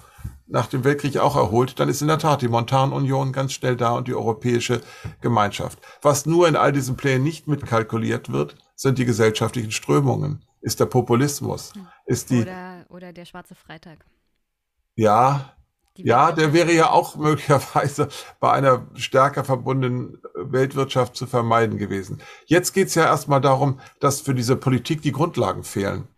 nach 0.46 0.66
dem 0.66 0.84
Weltkrieg 0.84 1.18
auch 1.18 1.36
erholt, 1.36 1.78
dann 1.80 1.88
ist 1.88 2.00
in 2.00 2.08
der 2.08 2.18
Tat 2.18 2.40
die 2.40 2.48
Montanunion 2.48 3.32
ganz 3.32 3.52
schnell 3.52 3.76
da 3.76 3.90
und 3.92 4.08
die 4.08 4.14
europäische 4.14 4.80
Gemeinschaft. 5.20 5.78
Was 6.02 6.24
nur 6.24 6.48
in 6.48 6.56
all 6.56 6.72
diesen 6.72 6.96
Plänen 6.96 7.24
nicht 7.24 7.48
mitkalkuliert 7.48 8.32
wird, 8.32 8.56
sind 8.74 8.98
die 8.98 9.04
gesellschaftlichen 9.04 9.72
Strömungen, 9.72 10.44
ist 10.60 10.80
der 10.80 10.86
Populismus, 10.86 11.74
hm. 11.74 11.86
ist 12.06 12.30
die 12.30 12.42
oder, 12.42 12.86
oder 12.90 13.12
der 13.12 13.24
schwarze 13.24 13.54
Freitag. 13.54 13.98
Ja, 14.94 15.55
ja, 15.96 16.32
der 16.32 16.52
wäre 16.52 16.72
ja 16.72 16.90
auch 16.90 17.16
möglicherweise 17.16 18.08
bei 18.40 18.52
einer 18.52 18.86
stärker 18.94 19.44
verbundenen 19.44 20.18
Weltwirtschaft 20.34 21.16
zu 21.16 21.26
vermeiden 21.26 21.78
gewesen. 21.78 22.22
Jetzt 22.46 22.72
geht 22.72 22.88
es 22.88 22.94
ja 22.94 23.04
erstmal 23.04 23.40
darum, 23.40 23.80
dass 24.00 24.20
für 24.20 24.34
diese 24.34 24.56
Politik 24.56 25.02
die 25.02 25.12
Grundlagen 25.12 25.64
fehlen. 25.64 26.08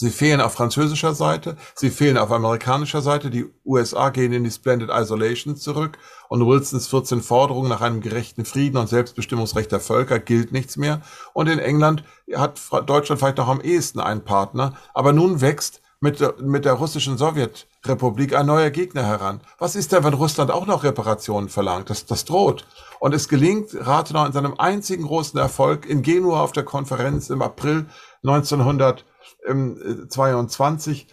Sie 0.00 0.10
fehlen 0.10 0.40
auf 0.40 0.52
französischer 0.52 1.12
Seite, 1.12 1.56
sie 1.74 1.90
fehlen 1.90 2.18
auf 2.18 2.30
amerikanischer 2.30 3.02
Seite. 3.02 3.30
Die 3.30 3.46
USA 3.64 4.10
gehen 4.10 4.32
in 4.32 4.44
die 4.44 4.50
Splendid 4.52 4.90
Isolation 4.90 5.56
zurück 5.56 5.98
und 6.28 6.46
Wilsons 6.46 6.86
14 6.86 7.20
Forderungen 7.20 7.68
nach 7.68 7.80
einem 7.80 8.00
gerechten 8.00 8.44
Frieden 8.44 8.76
und 8.76 8.88
Selbstbestimmungsrecht 8.88 9.72
der 9.72 9.80
Völker 9.80 10.20
gilt 10.20 10.52
nichts 10.52 10.76
mehr. 10.76 11.02
Und 11.32 11.48
in 11.48 11.58
England 11.58 12.04
hat 12.32 12.60
Deutschland 12.86 13.18
vielleicht 13.18 13.38
noch 13.38 13.48
am 13.48 13.60
ehesten 13.60 13.98
einen 13.98 14.22
Partner, 14.22 14.74
aber 14.94 15.12
nun 15.12 15.40
wächst 15.40 15.82
mit 16.00 16.20
der, 16.20 16.34
mit 16.40 16.64
der 16.64 16.74
russischen 16.74 17.18
Sowjetrepublik 17.18 18.36
ein 18.36 18.46
neuer 18.46 18.70
Gegner 18.70 19.04
heran. 19.04 19.40
Was 19.58 19.74
ist 19.74 19.90
denn, 19.92 20.04
wenn 20.04 20.14
Russland 20.14 20.50
auch 20.50 20.66
noch 20.66 20.84
Reparationen 20.84 21.48
verlangt? 21.48 21.88
Das, 21.90 22.06
das 22.06 22.24
droht. 22.24 22.66
Und 23.00 23.14
es 23.14 23.28
gelingt 23.28 23.70
Rathenau 23.74 24.24
in 24.24 24.32
seinem 24.32 24.54
einzigen 24.58 25.04
großen 25.04 25.38
Erfolg 25.38 25.86
in 25.86 26.02
Genua 26.02 26.42
auf 26.42 26.52
der 26.52 26.64
Konferenz 26.64 27.30
im 27.30 27.42
April 27.42 27.86
1922 28.22 31.08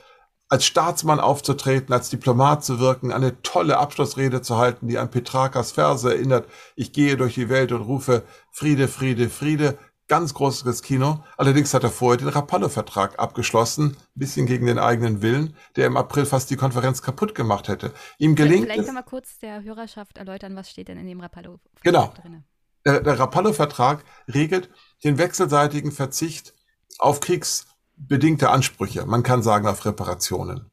als 0.47 0.65
Staatsmann 0.65 1.19
aufzutreten, 1.19 1.91
als 1.91 2.11
Diplomat 2.11 2.63
zu 2.63 2.79
wirken, 2.79 3.11
eine 3.11 3.41
tolle 3.41 3.79
Abschlussrede 3.79 4.43
zu 4.43 4.57
halten, 4.57 4.87
die 4.87 4.99
an 4.99 5.09
Petrakas 5.09 5.71
Verse 5.71 6.07
erinnert. 6.07 6.47
Ich 6.75 6.93
gehe 6.93 7.17
durch 7.17 7.33
die 7.33 7.49
Welt 7.49 7.71
und 7.71 7.81
rufe 7.81 8.21
Friede, 8.51 8.87
Friede, 8.87 9.29
Friede 9.29 9.79
ganz 10.07 10.33
großes 10.33 10.81
Kino. 10.81 11.23
Allerdings 11.37 11.73
hat 11.73 11.83
er 11.83 11.89
vorher 11.89 12.17
den 12.17 12.27
Rapallo-Vertrag 12.27 13.19
abgeschlossen, 13.19 13.97
ein 13.97 14.19
bisschen 14.19 14.45
gegen 14.45 14.65
den 14.65 14.79
eigenen 14.79 15.21
Willen, 15.21 15.55
der 15.75 15.87
im 15.87 15.97
April 15.97 16.25
fast 16.25 16.49
die 16.49 16.55
Konferenz 16.55 17.01
kaputt 17.01 17.35
gemacht 17.35 17.67
hätte. 17.67 17.91
Ihm 18.17 18.35
gelingt 18.35 18.65
Vielleicht 18.65 18.85
kann 18.85 18.95
mal 18.95 19.03
kurz 19.03 19.39
der 19.39 19.63
Hörerschaft 19.63 20.17
erläutern, 20.17 20.55
was 20.55 20.69
steht 20.69 20.87
denn 20.87 20.97
in 20.97 21.07
dem 21.07 21.21
Rapallo-Vertrag 21.21 21.83
genau. 21.83 22.13
drin? 22.21 22.43
Der, 22.85 23.01
der 23.01 23.19
Rapallo-Vertrag 23.19 24.03
regelt 24.31 24.69
den 25.03 25.17
wechselseitigen 25.17 25.91
Verzicht 25.91 26.53
auf 26.99 27.19
kriegsbedingte 27.19 28.49
Ansprüche. 28.49 29.05
Man 29.05 29.23
kann 29.23 29.41
sagen 29.41 29.67
auf 29.67 29.85
Reparationen. 29.85 30.69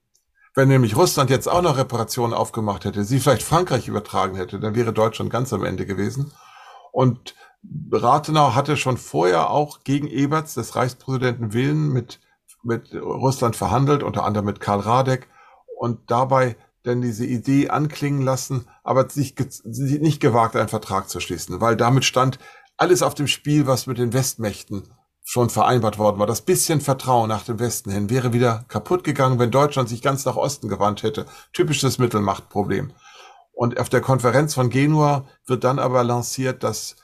Wenn 0.54 0.68
nämlich 0.68 0.96
Russland 0.96 1.30
jetzt 1.30 1.48
auch 1.48 1.62
noch 1.62 1.78
Reparationen 1.78 2.34
aufgemacht 2.34 2.84
hätte, 2.84 3.04
sie 3.04 3.20
vielleicht 3.20 3.42
Frankreich 3.42 3.88
übertragen 3.88 4.36
hätte, 4.36 4.60
dann 4.60 4.74
wäre 4.74 4.92
Deutschland 4.92 5.30
ganz 5.30 5.52
am 5.54 5.64
Ende 5.64 5.86
gewesen. 5.86 6.32
Und 6.92 7.34
Rathenau 7.90 8.55
hatte 8.55 8.76
schon 8.76 8.97
vorher 8.97 9.51
auch 9.51 9.84
gegen 9.84 10.09
Eberts, 10.09 10.55
des 10.55 10.74
Reichspräsidenten 10.74 11.52
Willen, 11.52 11.89
mit, 11.89 12.20
mit 12.62 12.94
Russland 12.94 13.56
verhandelt, 13.56 14.02
unter 14.02 14.24
anderem 14.24 14.47
mit 14.47 14.60
Karl 14.60 14.80
Radek 14.80 15.28
und 15.78 16.10
dabei 16.10 16.56
denn 16.84 17.01
diese 17.01 17.24
Idee 17.24 17.68
anklingen 17.68 18.22
lassen, 18.22 18.66
aber 18.82 19.09
sich 19.09 19.34
nicht 19.64 20.20
gewagt, 20.20 20.56
einen 20.56 20.68
Vertrag 20.68 21.09
zu 21.09 21.20
schließen, 21.20 21.60
weil 21.60 21.76
damit 21.76 22.05
stand 22.05 22.39
alles 22.76 23.02
auf 23.02 23.14
dem 23.14 23.28
Spiel, 23.28 23.66
was 23.66 23.86
mit 23.86 23.98
den 23.98 24.12
Westmächten 24.12 24.89
schon 25.24 25.51
vereinbart 25.51 25.98
worden 25.98 26.18
war. 26.18 26.26
Das 26.26 26.40
bisschen 26.40 26.80
Vertrauen 26.80 27.28
nach 27.28 27.44
dem 27.44 27.60
Westen 27.60 27.90
hin 27.90 28.10
wäre 28.10 28.32
wieder 28.32 28.64
kaputt 28.66 29.05
gegangen, 29.05 29.39
wenn 29.39 29.52
Deutschland 29.52 29.89
sich 29.89 30.02
ganz 30.02 30.24
nach 30.24 30.36
Osten 30.36 30.68
gewandt 30.68 31.05
hätte. 31.05 31.26
Typisches 31.52 31.98
Mittelmachtproblem. 31.98 32.93
Und 33.52 33.78
auf 33.78 33.89
der 33.89 34.01
Konferenz 34.01 34.55
von 34.55 34.70
Genua 34.70 35.26
wird 35.47 35.62
dann 35.62 35.78
aber 35.78 36.02
lanciert, 36.02 36.64
dass 36.64 36.97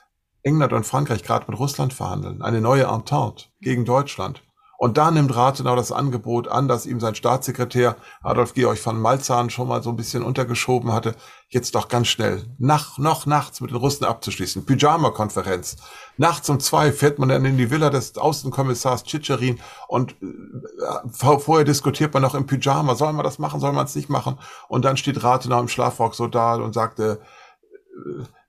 England 0.43 0.73
und 0.73 0.85
Frankreich 0.85 1.23
gerade 1.23 1.45
mit 1.49 1.59
Russland 1.59 1.93
verhandeln, 1.93 2.41
eine 2.41 2.61
neue 2.61 2.83
Entente 2.85 3.45
gegen 3.61 3.85
Deutschland. 3.85 4.41
Und 4.79 4.97
da 4.97 5.11
nimmt 5.11 5.35
Rathenau 5.35 5.75
das 5.75 5.91
Angebot 5.91 6.47
an, 6.47 6.69
das 6.69 6.85
ihm 6.85 7.01
sein 7.01 7.13
Staatssekretär 7.13 7.97
Adolf 8.23 8.53
Georg 8.53 8.77
von 8.77 8.97
Malzahn 8.97 9.49
schon 9.49 9.67
mal 9.67 9.83
so 9.83 9.89
ein 9.89 9.97
bisschen 9.97 10.23
untergeschoben 10.23 10.93
hatte, 10.93 11.15
jetzt 11.49 11.75
doch 11.75 11.89
ganz 11.89 12.07
schnell, 12.07 12.45
nach, 12.59 12.97
noch 12.97 13.25
nachts 13.25 13.59
mit 13.59 13.71
den 13.71 13.77
Russen 13.77 14.05
abzuschließen. 14.05 14.65
Pyjama-Konferenz. 14.65 15.75
Nachts 16.15 16.49
um 16.49 16.61
zwei 16.61 16.93
fährt 16.93 17.19
man 17.19 17.27
dann 17.27 17.43
in 17.43 17.57
die 17.57 17.71
Villa 17.71 17.89
des 17.89 18.17
Außenkommissars 18.17 19.03
Tschitscherin 19.03 19.59
und 19.89 20.15
äh, 20.21 21.39
vorher 21.39 21.65
diskutiert 21.65 22.13
man 22.13 22.23
noch 22.23 22.33
im 22.33 22.45
Pyjama, 22.47 22.95
soll 22.95 23.11
man 23.11 23.25
das 23.25 23.37
machen, 23.37 23.59
soll 23.59 23.73
man 23.73 23.85
es 23.85 23.95
nicht 23.95 24.09
machen? 24.09 24.39
Und 24.69 24.85
dann 24.85 24.95
steht 24.95 25.21
Rathenau 25.21 25.59
im 25.59 25.67
Schlafrock 25.67 26.15
so 26.15 26.27
da 26.27 26.55
und 26.55 26.73
sagte, 26.73 27.19
äh, 27.19 27.38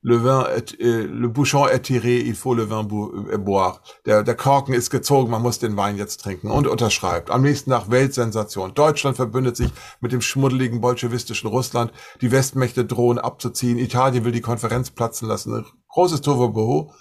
le 0.03 0.17
vin 0.17 0.47
est, 0.47 0.81
äh, 0.81 1.07
le 1.07 1.29
bouchon 1.29 1.67
est 1.67 1.81
tiré, 1.81 2.19
il 2.19 2.35
faut 2.35 2.55
le 2.55 2.65
vin 2.65 2.87
euh, 2.91 3.37
boire. 3.37 3.83
Der, 4.07 4.23
der 4.23 4.35
Korken 4.35 4.75
ist 4.75 4.91
gezogen, 4.91 5.31
man 5.31 5.43
muss 5.43 5.59
den 5.59 5.77
Wein 5.77 5.97
jetzt 5.97 6.23
trinken 6.23 6.51
und 6.51 6.67
unterschreibt. 6.67 7.31
Am 7.31 7.43
nächsten 7.43 7.71
Tag 7.71 7.91
Weltsensation. 7.91 8.75
Deutschland 8.75 9.17
verbündet 9.17 9.57
sich 9.57 9.71
mit 10.01 10.13
dem 10.13 10.23
schmuddeligen 10.23 10.81
bolschewistischen 10.81 11.51
Russland. 11.51 11.93
Die 12.21 12.33
Westmächte 12.33 12.85
drohen 12.85 13.19
abzuziehen. 13.19 13.79
Italien 13.79 14.25
will 14.25 14.33
die 14.33 14.41
Konferenz 14.41 14.91
platzen 14.91 15.29
lassen. 15.29 15.67
Großes 15.89 16.23
Tohuwabohu. 16.23 16.93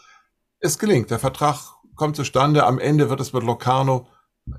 Es 0.60 0.78
gelingt. 0.78 1.10
Der 1.10 1.20
Vertrag 1.20 1.58
kommt 1.96 2.18
zustande. 2.18 2.66
Am 2.66 2.80
Ende 2.80 3.10
wird 3.10 3.22
es 3.22 3.32
mit 3.32 3.44
Locarno 3.44 4.08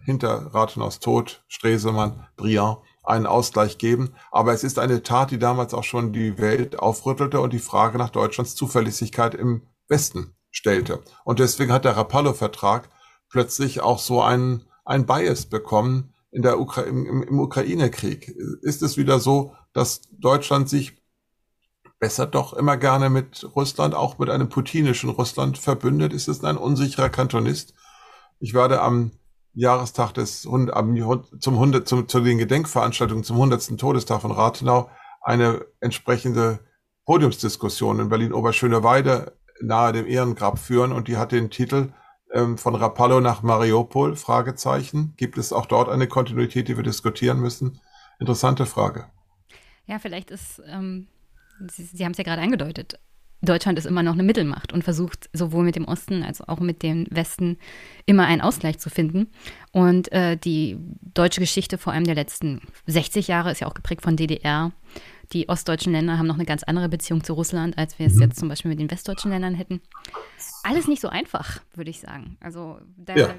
hinter 0.05 0.55
Rathenaus 0.55 1.01
Tod, 1.01 1.43
Stresemann, 1.49 2.27
Briand 2.37 2.79
einen 3.03 3.27
Ausgleich 3.27 3.79
geben. 3.79 4.15
Aber 4.31 4.53
es 4.53 4.65
ist 4.65 4.79
eine 4.79 5.03
Tat, 5.03 5.31
die 5.31 5.39
damals 5.39 5.75
auch 5.75 5.85
schon 5.85 6.13
die 6.13 6.39
Welt 6.39 6.79
aufrüttelte 6.79 7.41
und 7.41 7.53
die 7.53 7.59
Frage 7.59 7.99
nach 7.99 8.11
Deutschlands 8.11 8.55
Zuverlässigkeit 8.55 9.35
im 9.35 9.63
Westen 9.89 10.35
stellte. 10.51 11.03
Und 11.25 11.39
deswegen 11.39 11.73
hat 11.73 11.85
der 11.85 11.97
Rapallo-Vertrag 11.97 12.91
plötzlich 13.29 13.81
auch 13.81 13.99
so 13.99 14.23
einen, 14.23 14.65
einen 14.85 15.07
Bias 15.07 15.47
bekommen 15.47 16.15
in 16.31 16.43
der 16.43 16.61
Ukra 16.61 16.83
im, 16.83 17.23
im 17.23 17.41
Ukraine-Krieg. 17.41 18.29
Ist 18.63 18.83
es 18.83 18.97
wieder 18.97 19.19
so, 19.19 19.55
dass 19.73 20.03
Deutschland 20.13 20.69
sich 20.69 21.01
besser 21.99 22.27
doch 22.27 22.53
immer 22.55 22.77
gerne 22.77 23.11
mit 23.11 23.45
Russland, 23.55 23.95
auch 23.95 24.19
mit 24.19 24.31
einem 24.31 24.49
putinischen 24.49 25.11
Russland 25.11 25.59
verbündet? 25.59 26.13
Ist 26.13 26.29
es 26.29 26.43
ein 26.45 26.57
unsicherer 26.57 27.11
Kantonist? 27.11 27.75
Ich 28.39 28.55
werde 28.55 28.81
am 28.81 29.13
Jahrestag 29.55 30.13
des 30.13 30.47
am, 30.47 30.97
zum 31.41 31.55
100, 31.55 31.89
zum, 31.89 32.09
zu 32.09 32.21
den 32.21 32.39
Gedenkveranstaltungen 32.39 33.25
zum 33.25 33.37
100. 33.37 33.79
Todestag 33.79 34.21
von 34.21 34.31
Rathenau 34.31 34.91
eine 35.23 35.65
entsprechende 35.81 36.61
Podiumsdiskussion 37.05 38.01
in 38.01 38.09
Berlin-Oberschöneweide 38.09 39.37
nahe 39.61 39.93
dem 39.93 40.07
Ehrengrab 40.07 40.59
führen 40.59 40.93
und 40.93 41.09
die 41.09 41.17
hat 41.17 41.33
den 41.33 41.51
Titel 41.51 41.93
ähm, 42.33 42.57
von 42.57 42.75
Rapallo 42.75 43.21
nach 43.21 43.43
Mariupol, 43.43 44.17
Fragezeichen. 44.17 45.15
Gibt 45.17 45.37
es 45.37 45.53
auch 45.53 45.67
dort 45.67 45.89
eine 45.89 46.07
Kontinuität, 46.07 46.69
die 46.69 46.77
wir 46.77 46.85
diskutieren 46.85 47.41
müssen? 47.41 47.81
Interessante 48.19 48.67
Frage. 48.67 49.07
Ja, 49.87 49.99
vielleicht 49.99 50.31
ist 50.31 50.63
ähm, 50.67 51.09
Sie, 51.69 51.85
Sie 51.85 52.05
haben 52.05 52.13
es 52.13 52.19
ja 52.19 52.25
gerade 52.25 52.43
angedeutet, 52.43 52.99
Deutschland 53.43 53.79
ist 53.79 53.87
immer 53.87 54.03
noch 54.03 54.13
eine 54.13 54.23
Mittelmacht 54.23 54.73
und 54.73 54.85
versucht 54.85 55.31
sowohl 55.33 55.65
mit 55.65 55.77
dem 55.77 55.87
Osten 55.87 56.23
als 56.23 56.41
auch 56.41 56.61
mit 56.61 56.83
dem 56.83 57.07
Westen 57.11 57.59
immer 58.05 58.27
einen 58.27 58.43
Ausgleich 58.43 58.79
zu 58.79 58.91
finden. 58.91 59.29
Und 59.73 60.13
äh, 60.13 60.37
die 60.37 60.77
deutsche 61.15 61.41
Geschichte 61.41 61.79
vor 61.79 61.93
allem 61.93 62.05
der 62.05 62.15
letzten 62.15 62.61
60 62.87 63.29
Jahre 63.29 63.51
ist 63.51 63.61
ja 63.61 63.67
auch 63.67 63.75
geprägt 63.75 64.03
von 64.03 64.17
DDR. 64.17 64.73
Die 65.33 65.49
ostdeutschen 65.49 65.93
Länder 65.93 66.19
haben 66.19 66.27
noch 66.27 66.35
eine 66.35 66.45
ganz 66.45 66.65
andere 66.65 66.89
Beziehung 66.89 67.23
zu 67.23 67.35
Russland, 67.35 67.79
als 67.79 67.99
wir 67.99 68.07
es 68.07 68.15
mhm. 68.15 68.23
jetzt 68.23 68.39
zum 68.39 68.49
Beispiel 68.49 68.69
mit 68.69 68.81
den 68.81 68.91
westdeutschen 68.91 69.31
Ländern 69.31 69.55
hätten. 69.55 69.81
Alles 70.65 70.89
nicht 70.89 71.01
so 71.01 71.09
einfach, 71.09 71.61
würde 71.75 71.91
ich 71.91 72.01
sagen. 72.01 72.37
Also 72.41 72.79
ja. 73.15 73.35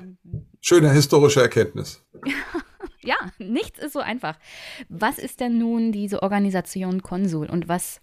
Schöne 0.62 0.92
historische 0.92 1.42
Erkenntnis. 1.42 2.04
ja, 3.04 3.16
nichts 3.40 3.80
ist 3.80 3.94
so 3.94 4.00
einfach. 4.00 4.38
Was 4.90 5.18
ist 5.18 5.40
denn 5.40 5.58
nun 5.58 5.92
diese 5.92 6.22
Organisation 6.22 7.02
Konsul 7.02 7.48
und 7.48 7.68
was, 7.68 8.00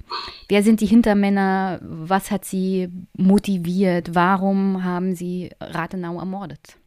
wer 0.49 0.63
sind 0.63 0.81
die 0.81 0.87
Hintermänner? 0.87 1.81
Was 1.83 2.31
hat 2.31 2.45
sie 2.45 2.89
motiviert? 3.17 4.15
Warum 4.15 4.85
haben 4.85 5.15
sie 5.15 5.51
Rathenau 5.61 6.19
ermordet? 6.19 6.79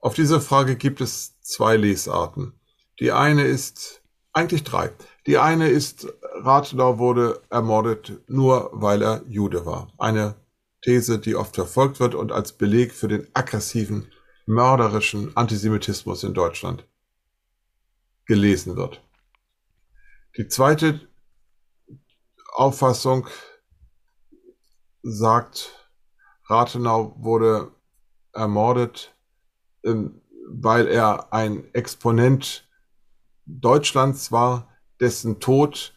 Auf 0.00 0.14
diese 0.14 0.40
Frage 0.40 0.76
gibt 0.76 1.00
es 1.00 1.38
zwei 1.40 1.76
Lesarten. 1.76 2.54
Die 3.00 3.12
eine 3.12 3.42
ist, 3.42 4.02
eigentlich 4.32 4.64
drei. 4.64 4.90
Die 5.26 5.38
eine 5.38 5.68
ist, 5.68 6.06
Rathenau 6.42 6.98
wurde 6.98 7.42
ermordet 7.50 8.22
nur, 8.28 8.70
weil 8.72 9.02
er 9.02 9.22
Jude 9.26 9.66
war. 9.66 9.92
Eine 9.98 10.36
These, 10.82 11.18
die 11.18 11.34
oft 11.34 11.54
verfolgt 11.54 12.00
wird 12.00 12.14
und 12.14 12.32
als 12.32 12.52
Beleg 12.52 12.92
für 12.92 13.08
den 13.08 13.26
aggressiven, 13.34 14.10
mörderischen 14.46 15.36
Antisemitismus 15.36 16.24
in 16.24 16.32
Deutschland 16.32 16.86
gelesen 18.30 18.76
wird. 18.76 19.02
Die 20.36 20.46
zweite 20.46 21.00
Auffassung 22.52 23.26
sagt, 25.02 25.90
Rathenau 26.44 27.16
wurde 27.18 27.72
ermordet, 28.32 29.16
weil 29.82 30.86
er 30.86 31.32
ein 31.32 31.74
Exponent 31.74 32.68
Deutschlands 33.46 34.30
war, 34.30 34.68
dessen 35.00 35.40
Tod 35.40 35.92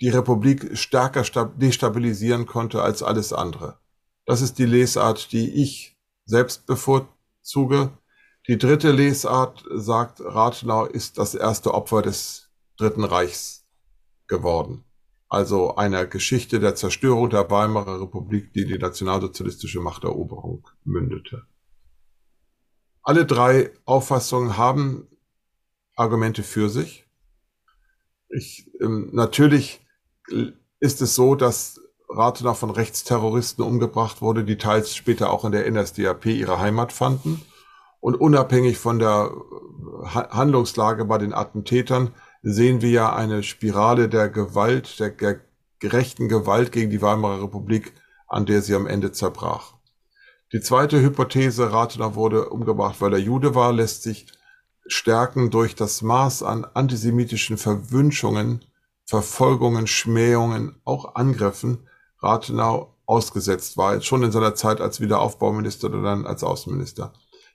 die 0.00 0.08
Republik 0.08 0.78
stärker 0.78 1.22
destabilisieren 1.56 2.46
konnte 2.46 2.80
als 2.80 3.02
alles 3.02 3.34
andere. 3.34 3.78
Das 4.24 4.40
ist 4.40 4.58
die 4.58 4.64
Lesart, 4.64 5.32
die 5.32 5.62
ich 5.62 5.98
selbst 6.24 6.64
bevorzuge. 6.64 7.90
Die 8.48 8.58
dritte 8.58 8.90
Lesart 8.90 9.64
sagt, 9.70 10.20
Rathenau 10.20 10.84
ist 10.86 11.18
das 11.18 11.34
erste 11.34 11.74
Opfer 11.74 12.02
des 12.02 12.50
Dritten 12.76 13.04
Reichs 13.04 13.64
geworden. 14.26 14.84
Also 15.28 15.76
einer 15.76 16.06
Geschichte 16.06 16.58
der 16.58 16.74
Zerstörung 16.74 17.30
der 17.30 17.50
Weimarer 17.50 18.02
Republik, 18.02 18.52
die 18.52 18.66
die 18.66 18.78
nationalsozialistische 18.78 19.80
Machteroberung 19.80 20.66
mündete. 20.84 21.46
Alle 23.02 23.26
drei 23.26 23.70
Auffassungen 23.84 24.56
haben 24.56 25.06
Argumente 25.94 26.42
für 26.42 26.68
sich. 26.68 27.06
Ich, 28.28 28.70
ähm, 28.80 29.10
natürlich 29.12 29.86
ist 30.80 31.00
es 31.00 31.14
so, 31.14 31.34
dass 31.34 31.80
Rathenau 32.08 32.54
von 32.54 32.70
Rechtsterroristen 32.70 33.64
umgebracht 33.64 34.20
wurde, 34.20 34.44
die 34.44 34.58
teils 34.58 34.94
später 34.94 35.30
auch 35.30 35.44
in 35.44 35.52
der 35.52 35.70
NSDAP 35.70 36.26
ihre 36.26 36.58
Heimat 36.58 36.92
fanden. 36.92 37.42
Und 38.02 38.16
unabhängig 38.16 38.78
von 38.78 38.98
der 38.98 39.30
Handlungslage 40.04 41.04
bei 41.04 41.18
den 41.18 41.32
Attentätern 41.32 42.10
sehen 42.42 42.82
wir 42.82 42.90
ja 42.90 43.14
eine 43.14 43.44
Spirale 43.44 44.08
der 44.08 44.28
Gewalt, 44.28 44.98
der, 44.98 45.10
der 45.10 45.40
gerechten 45.78 46.28
Gewalt 46.28 46.72
gegen 46.72 46.90
die 46.90 47.00
Weimarer 47.00 47.44
Republik, 47.44 47.92
an 48.26 48.44
der 48.44 48.60
sie 48.60 48.74
am 48.74 48.88
Ende 48.88 49.12
zerbrach. 49.12 49.74
Die 50.52 50.60
zweite 50.60 51.00
Hypothese, 51.00 51.72
Rathenau 51.72 52.16
wurde 52.16 52.48
umgebracht, 52.48 53.00
weil 53.00 53.12
er 53.12 53.20
Jude 53.20 53.54
war, 53.54 53.72
lässt 53.72 54.02
sich 54.02 54.26
stärken 54.84 55.50
durch 55.50 55.76
das 55.76 56.02
Maß 56.02 56.42
an 56.42 56.64
antisemitischen 56.74 57.56
Verwünschungen, 57.56 58.64
Verfolgungen, 59.04 59.86
Schmähungen, 59.86 60.74
auch 60.84 61.14
Angriffen 61.14 61.86
Rathenau 62.18 62.96
ausgesetzt 63.06 63.76
war, 63.76 64.00
schon 64.00 64.24
in 64.24 64.32
seiner 64.32 64.56
Zeit 64.56 64.80
als 64.80 65.00
Wiederaufbauminister 65.00 65.86
oder 65.86 66.02
dann 66.02 66.26
als 66.26 66.42
Außenminister. 66.42 67.12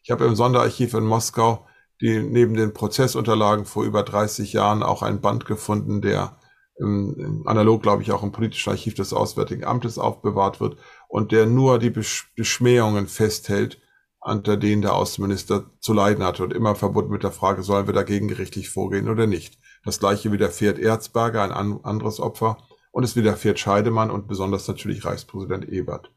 Ich 0.07 0.11
habe 0.11 0.23
im 0.23 0.35
Sonderarchiv 0.35 0.93
in 0.93 1.03
Moskau 1.03 1.67
die 1.99 2.21
neben 2.21 2.53
den 2.53 2.73
Prozessunterlagen 2.73 3.65
vor 3.65 3.83
über 3.83 4.03
30 4.03 4.53
Jahren 4.53 4.81
auch 4.81 5.01
ein 5.01 5.19
Band 5.19 5.45
gefunden, 5.45 6.01
der 6.01 6.39
im, 6.79 7.43
analog, 7.45 7.83
glaube 7.83 8.03
ich, 8.03 8.13
auch 8.13 8.23
im 8.23 8.31
politischen 8.31 8.69
Archiv 8.69 8.93
des 8.93 9.11
Auswärtigen 9.11 9.65
Amtes 9.65 9.97
aufbewahrt 9.97 10.61
wird 10.61 10.77
und 11.09 11.33
der 11.33 11.45
nur 11.45 11.77
die 11.77 11.89
Beschmähungen 11.89 13.07
festhält, 13.07 13.81
unter 14.21 14.55
denen 14.55 14.81
der 14.81 14.93
Außenminister 14.93 15.71
zu 15.81 15.91
leiden 15.91 16.23
hatte 16.23 16.45
und 16.45 16.53
immer 16.53 16.75
verbunden 16.75 17.11
mit 17.11 17.23
der 17.23 17.33
Frage, 17.33 17.61
sollen 17.61 17.87
wir 17.87 17.93
dagegen 17.93 18.29
gerichtlich 18.29 18.69
vorgehen 18.69 19.09
oder 19.09 19.27
nicht. 19.27 19.59
Das 19.83 19.99
gleiche 19.99 20.31
widerfährt 20.31 20.79
Erzberger, 20.79 21.43
ein 21.43 21.83
anderes 21.83 22.21
Opfer, 22.21 22.59
und 22.93 23.03
es 23.03 23.17
widerfährt 23.17 23.59
Scheidemann 23.59 24.09
und 24.09 24.29
besonders 24.29 24.69
natürlich 24.69 25.03
Reichspräsident 25.03 25.67
Ebert. 25.67 26.13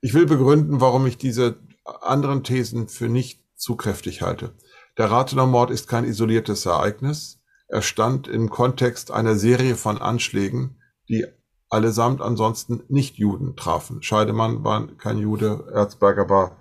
Ich 0.00 0.12
will 0.12 0.26
begründen, 0.26 0.80
warum 0.80 1.06
ich 1.06 1.18
diese 1.18 1.65
anderen 1.86 2.44
Thesen 2.44 2.88
für 2.88 3.08
nicht 3.08 3.42
zu 3.54 3.76
kräftig 3.76 4.22
halte. 4.22 4.54
Der 4.98 5.10
Rathener 5.10 5.46
Mord 5.46 5.70
ist 5.70 5.88
kein 5.88 6.04
isoliertes 6.04 6.66
Ereignis. 6.66 7.40
Er 7.68 7.82
stand 7.82 8.28
im 8.28 8.50
Kontext 8.50 9.10
einer 9.10 9.34
Serie 9.34 9.76
von 9.76 9.98
Anschlägen, 9.98 10.80
die 11.08 11.26
allesamt 11.68 12.20
ansonsten 12.20 12.82
nicht 12.88 13.16
Juden 13.16 13.56
trafen. 13.56 14.02
Scheidemann 14.02 14.64
war 14.64 14.86
kein 14.98 15.18
Jude, 15.18 15.70
Erzberger 15.72 16.28
war 16.28 16.58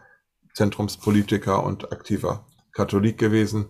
Zentrumspolitiker 0.54 1.64
und 1.64 1.92
aktiver 1.92 2.46
Katholik 2.72 3.18
gewesen. 3.18 3.68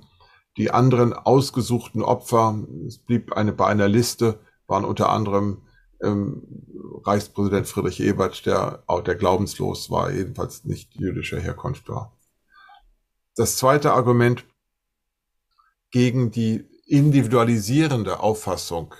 Die 0.57 0.71
anderen 0.71 1.13
ausgesuchten 1.13 2.01
Opfer, 2.01 2.63
es 2.87 2.99
blieb 2.99 3.33
eine 3.33 3.51
bei 3.51 3.67
einer 3.67 3.87
Liste, 3.87 4.39
waren 4.67 4.85
unter 4.85 5.09
anderem 5.09 5.61
ähm, 6.01 6.43
Reichspräsident 7.03 7.67
Friedrich 7.67 7.99
Ebert, 7.99 8.45
der 8.45 8.83
auch 8.87 9.01
der 9.01 9.15
glaubenslos 9.15 9.89
war, 9.89 10.11
jedenfalls 10.11 10.65
nicht 10.65 10.95
jüdischer 10.95 11.39
Herkunft 11.39 11.87
war. 11.89 12.11
Das 13.35 13.57
zweite 13.57 13.93
Argument 13.93 14.45
gegen 15.91 16.31
die 16.31 16.65
individualisierende 16.87 18.19
Auffassung 18.19 18.93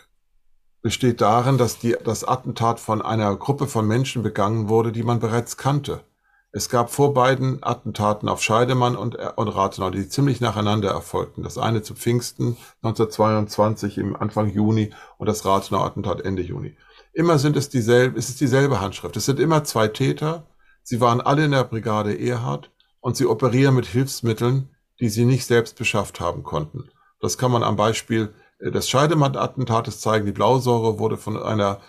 besteht 0.82 1.22
darin, 1.22 1.58
dass 1.58 1.80
die, 1.80 1.96
das 2.04 2.24
Attentat 2.24 2.80
von 2.80 3.02
einer 3.02 3.36
Gruppe 3.36 3.68
von 3.68 3.88
Menschen 3.88 4.24
begangen 4.24 4.70
wurde, 4.70 4.92
die 4.92 5.04
man 5.04 5.20
bereits 5.20 5.58
kannte. 5.58 6.04
Es 6.52 6.70
gab 6.70 6.90
vor 6.90 7.14
beiden 7.14 7.62
Attentaten 7.64 8.30
auf 8.30 8.42
Scheidemann 8.42 8.96
und, 8.96 9.16
und 9.16 9.48
Rathenau, 9.50 9.90
die 9.90 10.08
ziemlich 10.08 10.40
nacheinander 10.40 10.90
erfolgten. 10.90 11.44
Das 11.44 11.58
eine 11.58 11.82
zu 11.82 11.96
Pfingsten 11.96 12.56
1922 12.82 13.98
im 13.98 14.16
Anfang 14.16 14.50
Juni 14.50 14.94
und 15.18 15.28
das 15.28 15.44
Rathenau-Attentat 15.44 16.22
Ende 16.22 16.44
Juni. 16.44 16.78
Immer 17.16 17.40
sind 17.40 17.56
es 17.56 17.70
dieselbe, 17.70 18.20
es 18.20 18.28
ist 18.28 18.42
dieselbe 18.42 18.82
Handschrift. 18.82 19.16
Es 19.16 19.26
sind 19.26 19.40
immer 19.40 19.64
zwei 19.64 19.88
Täter. 19.88 20.48
Sie 20.84 21.00
waren 21.00 21.22
alle 21.22 21.46
in 21.46 21.52
der 21.52 21.64
Brigade 21.64 22.14
Erhard 22.20 22.72
und 23.00 23.16
sie 23.16 23.26
operieren 23.26 23.74
mit 23.74 23.86
Hilfsmitteln, 23.86 24.70
die 25.00 25.08
sie 25.08 25.24
nicht 25.24 25.46
selbst 25.46 25.78
beschafft 25.78 26.20
haben 26.20 26.44
konnten. 26.44 26.90
Das 27.22 27.38
kann 27.38 27.52
man 27.52 27.64
am 27.64 27.78
Beispiel 27.78 28.34
äh, 28.60 28.70
des 28.70 28.90
Scheidemann-Attentates 28.90 30.02
zeigen. 30.02 30.26
Die 30.26 30.34
Blausäure 30.34 31.00
wurde 31.00 31.16
von 31.16 31.42
einer 31.42 31.80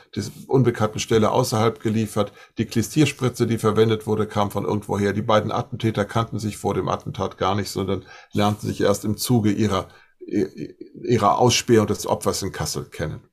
unbekannten 0.46 1.00
Stelle 1.00 1.32
außerhalb 1.32 1.80
geliefert. 1.80 2.32
Die 2.58 2.66
Klistierspritze, 2.66 3.48
die 3.48 3.58
verwendet 3.58 4.06
wurde, 4.06 4.28
kam 4.28 4.52
von 4.52 4.64
irgendwoher. 4.64 5.12
Die 5.12 5.22
beiden 5.22 5.50
Attentäter 5.50 6.04
kannten 6.04 6.38
sich 6.38 6.56
vor 6.56 6.74
dem 6.74 6.88
Attentat 6.88 7.36
gar 7.36 7.56
nicht, 7.56 7.70
sondern 7.70 8.04
lernten 8.32 8.68
sich 8.68 8.80
erst 8.80 9.04
im 9.04 9.16
Zuge 9.16 9.50
ihrer, 9.50 9.88
ihrer 10.20 11.38
Ausspähung 11.38 11.88
des 11.88 12.06
Opfers 12.06 12.42
in 12.42 12.52
Kassel 12.52 12.84
kennen. 12.84 13.28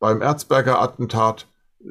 Beim 0.00 0.22
Erzberger 0.22 0.80
Attentat 0.80 1.46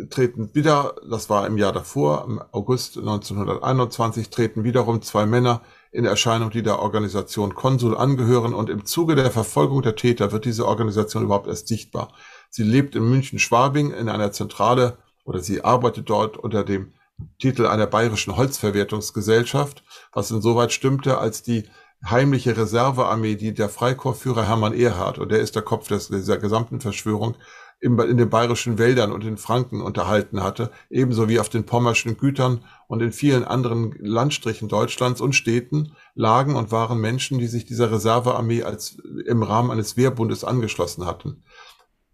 treten 0.09 0.49
wieder, 0.55 0.95
das 1.07 1.29
war 1.29 1.45
im 1.45 1.59
Jahr 1.59 1.71
davor, 1.71 2.25
im 2.27 2.41
August 2.51 2.97
1921, 2.97 4.31
treten 4.31 4.63
wiederum 4.63 5.03
zwei 5.03 5.27
Männer 5.27 5.61
in 5.91 6.05
Erscheinung, 6.05 6.49
die 6.49 6.63
der 6.63 6.79
Organisation 6.79 7.53
Konsul 7.53 7.95
angehören 7.95 8.55
und 8.55 8.71
im 8.71 8.83
Zuge 8.83 9.13
der 9.13 9.29
Verfolgung 9.29 9.83
der 9.83 9.95
Täter 9.95 10.31
wird 10.31 10.45
diese 10.45 10.67
Organisation 10.67 11.23
überhaupt 11.23 11.47
erst 11.47 11.67
sichtbar. 11.67 12.11
Sie 12.49 12.63
lebt 12.63 12.95
in 12.95 13.07
München-Schwabing 13.07 13.91
in 13.91 14.09
einer 14.09 14.31
Zentrale 14.31 14.97
oder 15.23 15.39
sie 15.39 15.63
arbeitet 15.63 16.09
dort 16.09 16.35
unter 16.35 16.63
dem 16.63 16.93
Titel 17.37 17.67
einer 17.67 17.85
bayerischen 17.85 18.35
Holzverwertungsgesellschaft, 18.35 19.83
was 20.13 20.31
insoweit 20.31 20.71
stimmte, 20.71 21.19
als 21.19 21.43
die 21.43 21.69
heimliche 22.03 22.55
Reservearmee, 22.55 23.35
die 23.35 23.53
der 23.53 23.69
Freikorpsführer 23.69 24.47
Hermann 24.47 24.73
Ehrhardt, 24.73 25.19
und 25.19 25.31
der 25.31 25.39
ist 25.39 25.55
der 25.55 25.63
Kopf 25.63 25.89
des, 25.89 26.07
dieser 26.07 26.37
gesamten 26.37 26.79
Verschwörung, 26.79 27.35
in, 27.79 27.97
in 27.99 28.17
den 28.17 28.29
bayerischen 28.29 28.77
Wäldern 28.77 29.11
und 29.11 29.23
in 29.23 29.37
Franken 29.37 29.81
unterhalten 29.81 30.43
hatte, 30.43 30.71
ebenso 30.89 31.29
wie 31.29 31.39
auf 31.39 31.49
den 31.49 31.65
pommerschen 31.65 32.17
Gütern 32.17 32.65
und 32.87 33.01
in 33.01 33.11
vielen 33.11 33.45
anderen 33.45 33.95
Landstrichen 33.99 34.67
Deutschlands 34.67 35.21
und 35.21 35.33
Städten 35.33 35.93
lagen 36.13 36.55
und 36.55 36.71
waren 36.71 36.99
Menschen, 36.99 37.39
die 37.39 37.47
sich 37.47 37.65
dieser 37.65 37.91
Reservearmee 37.91 38.63
als 38.63 38.97
im 39.25 39.43
Rahmen 39.43 39.71
eines 39.71 39.95
Wehrbundes 39.95 40.43
angeschlossen 40.43 41.05
hatten. 41.05 41.43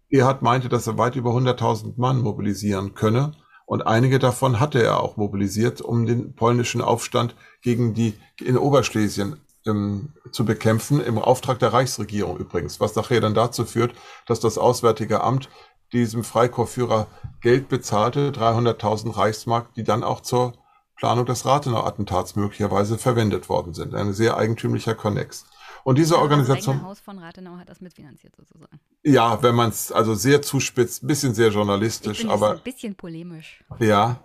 Erhard 0.08 0.42
meinte, 0.42 0.68
dass 0.68 0.86
er 0.86 0.98
weit 0.98 1.16
über 1.16 1.30
100.000 1.30 1.94
Mann 1.96 2.20
mobilisieren 2.20 2.94
könne 2.94 3.32
und 3.66 3.86
einige 3.88 4.20
davon 4.20 4.60
hatte 4.60 4.80
er 4.80 5.00
auch 5.00 5.16
mobilisiert, 5.16 5.80
um 5.80 6.06
den 6.06 6.34
polnischen 6.34 6.80
Aufstand 6.80 7.34
gegen 7.62 7.94
die 7.94 8.14
in 8.40 8.56
Oberschlesien 8.56 9.40
ähm, 9.66 10.12
zu 10.32 10.44
bekämpfen, 10.44 11.00
im 11.00 11.18
Auftrag 11.18 11.58
der 11.58 11.72
Reichsregierung 11.72 12.38
übrigens, 12.38 12.80
was 12.80 12.94
nachher 12.94 13.20
dann 13.20 13.34
dazu 13.34 13.64
führt, 13.64 13.94
dass 14.26 14.40
das 14.40 14.58
Auswärtige 14.58 15.22
Amt 15.22 15.48
diesem 15.92 16.24
Freikorpsführer 16.24 17.06
Geld 17.40 17.68
bezahlte, 17.68 18.30
300.000 18.30 19.16
Reichsmark, 19.16 19.72
die 19.74 19.84
dann 19.84 20.02
auch 20.02 20.20
zur 20.20 20.54
Planung 20.96 21.26
des 21.26 21.44
Rathenau-Attentats 21.44 22.36
möglicherweise 22.36 22.98
verwendet 22.98 23.48
worden 23.48 23.74
sind. 23.74 23.94
Ein 23.94 24.12
sehr 24.12 24.36
eigentümlicher 24.36 24.94
Konnex. 24.94 25.46
Und 25.84 25.98
diese 25.98 26.18
Organisation. 26.18 26.78
Das 26.78 26.84
Haus 26.84 27.00
von 27.00 27.18
Rathenau 27.18 27.58
hat 27.58 27.68
das 27.68 27.80
mitfinanziert 27.80 28.34
sozusagen. 28.34 28.80
Ja, 29.04 29.40
wenn 29.42 29.54
man 29.54 29.68
es 29.68 29.92
also 29.92 30.14
sehr 30.14 30.42
zuspitzt, 30.42 31.04
ein 31.04 31.06
bisschen 31.06 31.34
sehr 31.34 31.50
journalistisch, 31.50 32.18
ich 32.18 32.24
bin 32.24 32.32
aber. 32.32 32.52
Ein 32.52 32.62
bisschen 32.62 32.96
polemisch. 32.96 33.62
Ja, 33.78 34.18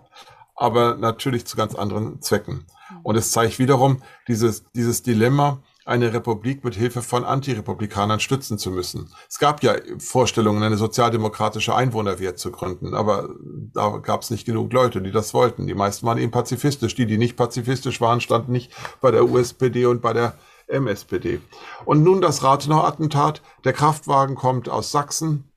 aber 0.56 0.96
natürlich 0.96 1.46
zu 1.46 1.56
ganz 1.56 1.74
anderen 1.74 2.20
Zwecken. 2.20 2.66
Und 3.02 3.16
es 3.16 3.30
zeigt 3.30 3.58
wiederum 3.58 4.02
dieses, 4.28 4.64
dieses 4.74 5.02
Dilemma, 5.02 5.62
eine 5.84 6.12
Republik 6.12 6.64
mit 6.64 6.74
Hilfe 6.74 7.02
von 7.02 7.24
Antirepublikanern 7.24 8.20
stützen 8.20 8.56
zu 8.56 8.70
müssen. 8.70 9.12
Es 9.28 9.38
gab 9.38 9.62
ja 9.62 9.74
Vorstellungen, 9.98 10.62
eine 10.62 10.76
sozialdemokratische 10.76 11.74
Einwohnerwehr 11.74 12.36
zu 12.36 12.52
gründen, 12.52 12.94
aber 12.94 13.30
da 13.74 13.98
gab 13.98 14.22
es 14.22 14.30
nicht 14.30 14.44
genug 14.44 14.72
Leute, 14.72 15.02
die 15.02 15.10
das 15.10 15.34
wollten. 15.34 15.66
Die 15.66 15.74
meisten 15.74 16.06
waren 16.06 16.18
eben 16.18 16.30
pazifistisch. 16.30 16.94
Die, 16.94 17.06
die 17.06 17.18
nicht 17.18 17.36
pazifistisch 17.36 18.00
waren, 18.00 18.20
standen 18.20 18.52
nicht 18.52 18.72
bei 19.00 19.10
der 19.10 19.28
USPD 19.28 19.86
und 19.86 20.02
bei 20.02 20.12
der 20.12 20.34
MSPD. 20.68 21.40
Und 21.84 22.02
nun 22.04 22.20
das 22.20 22.42
Rathenau-Attentat. 22.42 23.42
Der 23.64 23.72
Kraftwagen 23.72 24.36
kommt 24.36 24.68
aus 24.68 24.92
Sachsen. 24.92 25.51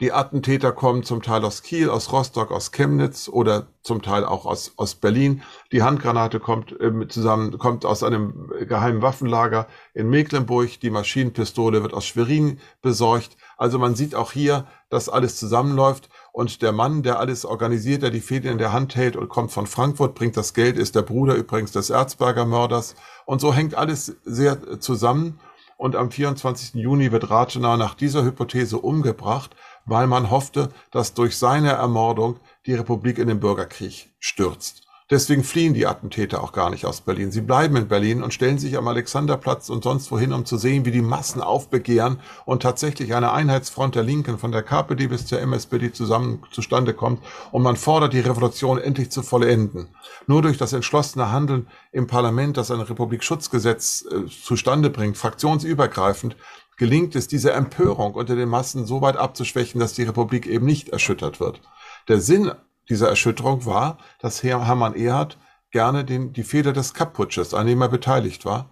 Die 0.00 0.12
Attentäter 0.12 0.72
kommen 0.72 1.04
zum 1.04 1.22
Teil 1.22 1.44
aus 1.44 1.62
Kiel, 1.62 1.88
aus 1.88 2.10
Rostock, 2.10 2.50
aus 2.50 2.72
Chemnitz 2.72 3.28
oder 3.28 3.68
zum 3.84 4.02
Teil 4.02 4.24
auch 4.24 4.44
aus, 4.44 4.72
aus 4.76 4.96
Berlin. 4.96 5.42
Die 5.70 5.84
Handgranate 5.84 6.40
kommt 6.40 6.72
äh, 6.80 7.06
zusammen, 7.06 7.58
kommt 7.58 7.84
aus 7.84 8.02
einem 8.02 8.50
geheimen 8.68 9.02
Waffenlager 9.02 9.68
in 9.92 10.10
Mecklenburg. 10.10 10.80
Die 10.80 10.90
Maschinenpistole 10.90 11.84
wird 11.84 11.94
aus 11.94 12.06
Schwerin 12.06 12.58
besorgt. 12.82 13.36
Also 13.56 13.78
man 13.78 13.94
sieht 13.94 14.16
auch 14.16 14.32
hier, 14.32 14.66
dass 14.90 15.08
alles 15.08 15.38
zusammenläuft. 15.38 16.08
Und 16.32 16.62
der 16.62 16.72
Mann, 16.72 17.04
der 17.04 17.20
alles 17.20 17.44
organisiert, 17.44 18.02
der 18.02 18.10
die 18.10 18.20
Fäden 18.20 18.50
in 18.50 18.58
der 18.58 18.72
Hand 18.72 18.96
hält 18.96 19.14
und 19.14 19.28
kommt 19.28 19.52
von 19.52 19.68
Frankfurt, 19.68 20.16
bringt 20.16 20.36
das 20.36 20.54
Geld, 20.54 20.76
ist 20.76 20.96
der 20.96 21.02
Bruder 21.02 21.36
übrigens 21.36 21.70
des 21.70 21.90
Erzberger 21.90 22.46
Mörders. 22.46 22.96
Und 23.26 23.40
so 23.40 23.54
hängt 23.54 23.76
alles 23.76 24.16
sehr 24.24 24.80
zusammen. 24.80 25.38
Und 25.76 25.96
am 25.96 26.10
24. 26.10 26.74
Juni 26.74 27.12
wird 27.12 27.30
Rathenau 27.30 27.76
nach 27.76 27.94
dieser 27.94 28.24
Hypothese 28.24 28.78
umgebracht 28.78 29.54
weil 29.86 30.06
man 30.06 30.30
hoffte, 30.30 30.70
dass 30.90 31.14
durch 31.14 31.36
seine 31.36 31.72
Ermordung 31.72 32.38
die 32.66 32.74
Republik 32.74 33.18
in 33.18 33.28
den 33.28 33.40
Bürgerkrieg 33.40 34.10
stürzt. 34.18 34.84
Deswegen 35.10 35.44
fliehen 35.44 35.74
die 35.74 35.86
Attentäter 35.86 36.42
auch 36.42 36.52
gar 36.52 36.70
nicht 36.70 36.86
aus 36.86 37.02
Berlin. 37.02 37.30
Sie 37.30 37.42
bleiben 37.42 37.76
in 37.76 37.88
Berlin 37.88 38.22
und 38.22 38.32
stellen 38.32 38.56
sich 38.56 38.78
am 38.78 38.88
Alexanderplatz 38.88 39.68
und 39.68 39.84
sonst 39.84 40.10
wohin, 40.10 40.32
um 40.32 40.46
zu 40.46 40.56
sehen, 40.56 40.86
wie 40.86 40.92
die 40.92 41.02
Massen 41.02 41.42
aufbegehren 41.42 42.20
und 42.46 42.62
tatsächlich 42.62 43.14
eine 43.14 43.30
Einheitsfront 43.32 43.96
der 43.96 44.02
Linken 44.02 44.38
von 44.38 44.50
der 44.50 44.62
KPD 44.62 45.08
bis 45.08 45.26
zur 45.26 45.40
MSPD 45.40 45.92
zusammen 45.92 46.42
zustande 46.52 46.94
kommt 46.94 47.22
und 47.52 47.62
man 47.62 47.76
fordert 47.76 48.14
die 48.14 48.20
Revolution 48.20 48.78
endlich 48.78 49.10
zu 49.10 49.22
vollenden. 49.22 49.88
Nur 50.26 50.40
durch 50.40 50.56
das 50.56 50.72
entschlossene 50.72 51.30
Handeln 51.30 51.68
im 51.92 52.06
Parlament, 52.06 52.56
das 52.56 52.70
ein 52.70 52.80
Republikschutzgesetz 52.80 54.06
äh, 54.10 54.26
zustande 54.26 54.88
bringt, 54.88 55.18
fraktionsübergreifend, 55.18 56.34
gelingt 56.76 57.14
es, 57.16 57.28
diese 57.28 57.52
Empörung 57.52 58.14
unter 58.14 58.36
den 58.36 58.48
Massen 58.48 58.86
so 58.86 59.00
weit 59.00 59.16
abzuschwächen, 59.16 59.80
dass 59.80 59.94
die 59.94 60.02
Republik 60.02 60.46
eben 60.46 60.66
nicht 60.66 60.88
erschüttert 60.90 61.40
wird. 61.40 61.60
Der 62.08 62.20
Sinn 62.20 62.52
dieser 62.88 63.08
Erschütterung 63.08 63.64
war, 63.66 63.98
dass 64.20 64.42
Herr 64.42 64.66
Hermann 64.66 64.94
Ehrhardt 64.94 65.38
gerne 65.70 66.04
den, 66.04 66.32
die 66.32 66.44
Feder 66.44 66.72
des 66.72 66.94
Kapp-Putsches, 66.94 67.54
an 67.54 67.66
dem 67.66 67.80
er 67.80 67.88
beteiligt 67.88 68.44
war, 68.44 68.70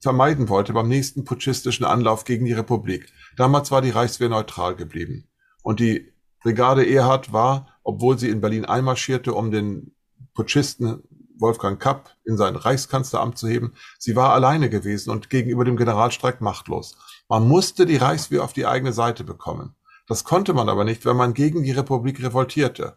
vermeiden 0.00 0.48
wollte 0.48 0.72
beim 0.72 0.88
nächsten 0.88 1.24
putschistischen 1.24 1.86
Anlauf 1.86 2.24
gegen 2.24 2.44
die 2.44 2.52
Republik. 2.52 3.12
Damals 3.36 3.70
war 3.70 3.80
die 3.80 3.90
Reichswehr 3.90 4.28
neutral 4.28 4.76
geblieben. 4.76 5.28
Und 5.62 5.80
die 5.80 6.12
Brigade 6.42 6.84
Ehrhardt 6.84 7.32
war, 7.32 7.78
obwohl 7.82 8.18
sie 8.18 8.28
in 8.28 8.40
Berlin 8.40 8.64
einmarschierte, 8.64 9.34
um 9.34 9.50
den 9.50 9.94
Putschisten 10.34 11.02
Wolfgang 11.40 11.80
Kapp 11.80 12.16
in 12.24 12.36
sein 12.36 12.56
Reichskanzleramt 12.56 13.38
zu 13.38 13.48
heben. 13.48 13.74
Sie 13.98 14.16
war 14.16 14.32
alleine 14.32 14.70
gewesen 14.70 15.10
und 15.10 15.30
gegenüber 15.30 15.64
dem 15.64 15.76
Generalstreik 15.76 16.40
machtlos. 16.40 16.96
Man 17.28 17.48
musste 17.48 17.86
die 17.86 17.96
Reichswehr 17.96 18.44
auf 18.44 18.52
die 18.52 18.66
eigene 18.66 18.92
Seite 18.92 19.24
bekommen. 19.24 19.74
Das 20.06 20.24
konnte 20.24 20.54
man 20.54 20.68
aber 20.68 20.84
nicht, 20.84 21.04
wenn 21.04 21.16
man 21.16 21.34
gegen 21.34 21.62
die 21.62 21.72
Republik 21.72 22.22
revoltierte. 22.22 22.96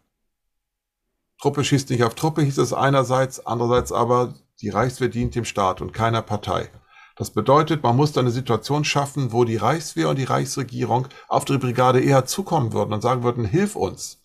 Truppe 1.40 1.64
schießt 1.64 1.90
nicht 1.90 2.04
auf 2.04 2.16
Truppe, 2.16 2.42
hieß 2.42 2.58
es 2.58 2.74
einerseits, 2.74 3.46
andererseits 3.46 3.92
aber, 3.92 4.34
die 4.62 4.70
Reichswehr 4.70 5.10
dient 5.10 5.36
dem 5.36 5.46
Staat 5.46 5.82
und 5.82 5.94
keiner 5.94 6.22
Partei. 6.22 6.70
Das 7.16 7.30
bedeutet, 7.30 7.84
man 7.84 7.96
musste 7.96 8.20
eine 8.20 8.32
Situation 8.32 8.84
schaffen, 8.86 9.32
wo 9.32 9.44
die 9.44 9.58
Reichswehr 9.58 10.10
und 10.10 10.18
die 10.18 10.24
Reichsregierung 10.24 11.08
auf 11.28 11.46
die 11.46 11.58
Brigade 11.58 12.02
eher 12.02 12.26
zukommen 12.26 12.74
würden 12.74 12.94
und 12.94 13.02
sagen 13.02 13.24
würden, 13.24 13.46
hilf 13.46 13.76
uns. 13.76 14.22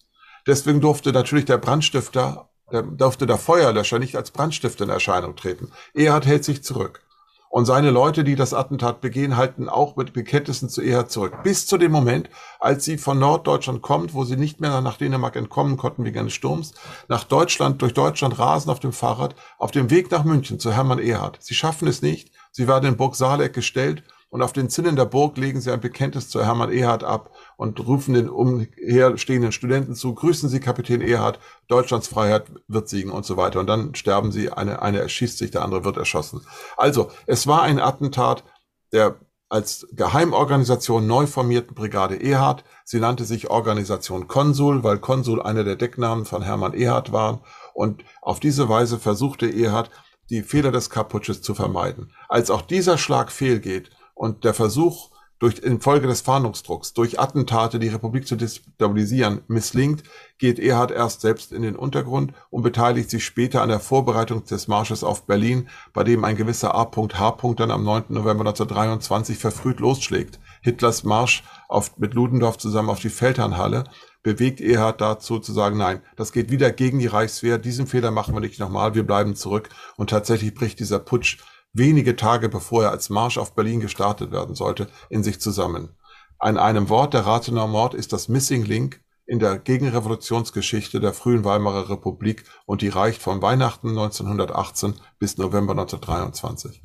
Deswegen 0.46 0.80
durfte 0.80 1.12
natürlich 1.12 1.44
der 1.44 1.58
Brandstifter 1.58 2.47
der 2.72 2.82
durfte 2.82 3.26
der 3.26 3.38
Feuerlöscher 3.38 3.98
nicht 3.98 4.16
als 4.16 4.30
Brandstifter 4.30 4.84
in 4.84 4.90
Erscheinung 4.90 5.36
treten. 5.36 5.70
Erhard 5.94 6.26
hält 6.26 6.44
sich 6.44 6.62
zurück. 6.62 7.02
Und 7.50 7.64
seine 7.64 7.90
Leute, 7.90 8.24
die 8.24 8.36
das 8.36 8.52
Attentat 8.52 9.00
begehen, 9.00 9.38
halten 9.38 9.70
auch 9.70 9.96
mit 9.96 10.12
Bekenntnissen 10.12 10.68
zu 10.68 10.82
Erhard 10.82 11.10
zurück. 11.10 11.42
Bis 11.42 11.66
zu 11.66 11.78
dem 11.78 11.90
Moment, 11.92 12.28
als 12.60 12.84
sie 12.84 12.98
von 12.98 13.18
Norddeutschland 13.18 13.80
kommt, 13.80 14.12
wo 14.12 14.24
sie 14.24 14.36
nicht 14.36 14.60
mehr 14.60 14.82
nach 14.82 14.98
Dänemark 14.98 15.34
entkommen 15.34 15.78
konnten 15.78 16.04
wegen 16.04 16.18
eines 16.18 16.34
Sturms, 16.34 16.74
nach 17.08 17.24
Deutschland, 17.24 17.80
durch 17.80 17.94
Deutschland 17.94 18.38
rasen 18.38 18.70
auf 18.70 18.80
dem 18.80 18.92
Fahrrad, 18.92 19.34
auf 19.56 19.70
dem 19.70 19.88
Weg 19.90 20.10
nach 20.10 20.24
München 20.24 20.60
zu 20.60 20.72
Hermann 20.72 20.98
Erhard. 20.98 21.38
Sie 21.40 21.54
schaffen 21.54 21.88
es 21.88 22.02
nicht. 22.02 22.32
Sie 22.50 22.68
werden 22.68 22.86
in 22.86 22.96
Burg 22.98 23.16
Saaleck 23.16 23.54
gestellt 23.54 24.02
und 24.30 24.42
auf 24.42 24.52
den 24.52 24.68
Zinnen 24.68 24.96
der 24.96 25.06
Burg 25.06 25.38
legen 25.38 25.60
sie 25.60 25.70
ein 25.70 25.80
Bekenntnis 25.80 26.28
zu 26.28 26.44
Hermann 26.44 26.70
Erhard 26.70 27.02
ab 27.02 27.30
und 27.56 27.86
rufen 27.86 28.14
den 28.14 28.28
umherstehenden 28.28 29.52
Studenten 29.52 29.94
zu, 29.94 30.14
grüßen 30.14 30.48
Sie 30.48 30.60
Kapitän 30.60 31.00
Erhard, 31.00 31.40
Deutschlands 31.66 32.08
Freiheit 32.08 32.44
wird 32.66 32.88
siegen 32.88 33.10
und 33.10 33.24
so 33.24 33.36
weiter. 33.38 33.58
Und 33.60 33.66
dann 33.68 33.94
sterben 33.94 34.30
sie, 34.30 34.50
eine, 34.50 34.82
eine 34.82 35.00
erschießt 35.00 35.38
sich, 35.38 35.50
der 35.50 35.62
andere 35.62 35.84
wird 35.84 35.96
erschossen. 35.96 36.42
Also, 36.76 37.10
es 37.26 37.46
war 37.46 37.62
ein 37.62 37.80
Attentat 37.80 38.44
der 38.92 39.16
als 39.50 39.86
Geheimorganisation 39.92 41.06
neu 41.06 41.26
formierten 41.26 41.74
Brigade 41.74 42.22
Erhard. 42.22 42.64
Sie 42.84 43.00
nannte 43.00 43.24
sich 43.24 43.48
Organisation 43.48 44.28
Konsul, 44.28 44.84
weil 44.84 44.98
Konsul 44.98 45.40
einer 45.40 45.64
der 45.64 45.76
Decknamen 45.76 46.26
von 46.26 46.42
Hermann 46.42 46.74
Erhard 46.74 47.12
war. 47.12 47.40
Und 47.72 48.04
auf 48.20 48.40
diese 48.40 48.68
Weise 48.68 48.98
versuchte 48.98 49.46
Erhard, 49.46 49.90
die 50.28 50.42
Fehler 50.42 50.70
des 50.70 50.90
Kaputsches 50.90 51.40
zu 51.40 51.54
vermeiden. 51.54 52.12
Als 52.28 52.50
auch 52.50 52.60
dieser 52.60 52.98
Schlag 52.98 53.32
fehlgeht, 53.32 53.90
und 54.18 54.44
der 54.44 54.52
Versuch, 54.52 55.10
durch 55.38 55.60
infolge 55.60 56.08
des 56.08 56.20
Fahndungsdrucks, 56.20 56.94
durch 56.94 57.20
Attentate 57.20 57.78
die 57.78 57.88
Republik 57.88 58.26
zu 58.26 58.34
destabilisieren, 58.34 59.42
misslingt, 59.46 60.02
geht 60.38 60.58
Erhard 60.58 60.90
erst 60.90 61.20
selbst 61.20 61.52
in 61.52 61.62
den 61.62 61.76
Untergrund 61.76 62.32
und 62.50 62.62
beteiligt 62.62 63.08
sich 63.08 63.24
später 63.24 63.62
an 63.62 63.68
der 63.68 63.78
Vorbereitung 63.78 64.44
des 64.44 64.66
Marsches 64.66 65.04
auf 65.04 65.26
Berlin, 65.26 65.68
bei 65.92 66.02
dem 66.02 66.24
ein 66.24 66.36
gewisser 66.36 66.74
A.H. 66.74 67.54
dann 67.56 67.70
am 67.70 67.84
9. 67.84 68.06
November 68.08 68.42
1923 68.42 69.38
verfrüht 69.38 69.78
losschlägt. 69.78 70.40
Hitlers 70.60 71.04
Marsch 71.04 71.44
auf, 71.68 71.96
mit 71.98 72.14
Ludendorff 72.14 72.58
zusammen 72.58 72.90
auf 72.90 72.98
die 72.98 73.10
Feldherrnhalle 73.10 73.84
bewegt 74.24 74.60
Erhard 74.60 75.00
dazu 75.00 75.38
zu 75.38 75.52
sagen, 75.52 75.78
nein, 75.78 76.02
das 76.16 76.32
geht 76.32 76.50
wieder 76.50 76.72
gegen 76.72 76.98
die 76.98 77.06
Reichswehr, 77.06 77.58
diesen 77.58 77.86
Fehler 77.86 78.10
machen 78.10 78.34
wir 78.34 78.40
nicht 78.40 78.58
nochmal, 78.58 78.94
wir 78.96 79.06
bleiben 79.06 79.36
zurück 79.36 79.68
und 79.96 80.10
tatsächlich 80.10 80.54
bricht 80.54 80.80
dieser 80.80 80.98
Putsch 80.98 81.38
wenige 81.78 82.16
Tage 82.16 82.48
bevor 82.48 82.84
er 82.84 82.90
als 82.90 83.08
Marsch 83.10 83.38
auf 83.38 83.54
Berlin 83.54 83.80
gestartet 83.80 84.30
werden 84.30 84.54
sollte, 84.54 84.88
in 85.08 85.22
sich 85.22 85.40
zusammen. 85.40 85.90
An 86.38 86.58
einem 86.58 86.88
Wort 86.88 87.14
der 87.14 87.26
Rathenau 87.26 87.66
Mord 87.66 87.94
ist 87.94 88.12
das 88.12 88.28
Missing 88.28 88.64
Link 88.64 89.00
in 89.26 89.38
der 89.38 89.58
Gegenrevolutionsgeschichte 89.58 91.00
der 91.00 91.12
frühen 91.12 91.44
Weimarer 91.44 91.90
Republik 91.90 92.44
und 92.66 92.82
die 92.82 92.88
reicht 92.88 93.20
von 93.20 93.42
Weihnachten 93.42 93.88
1918 93.88 94.94
bis 95.18 95.36
November 95.36 95.72
1923. 95.72 96.82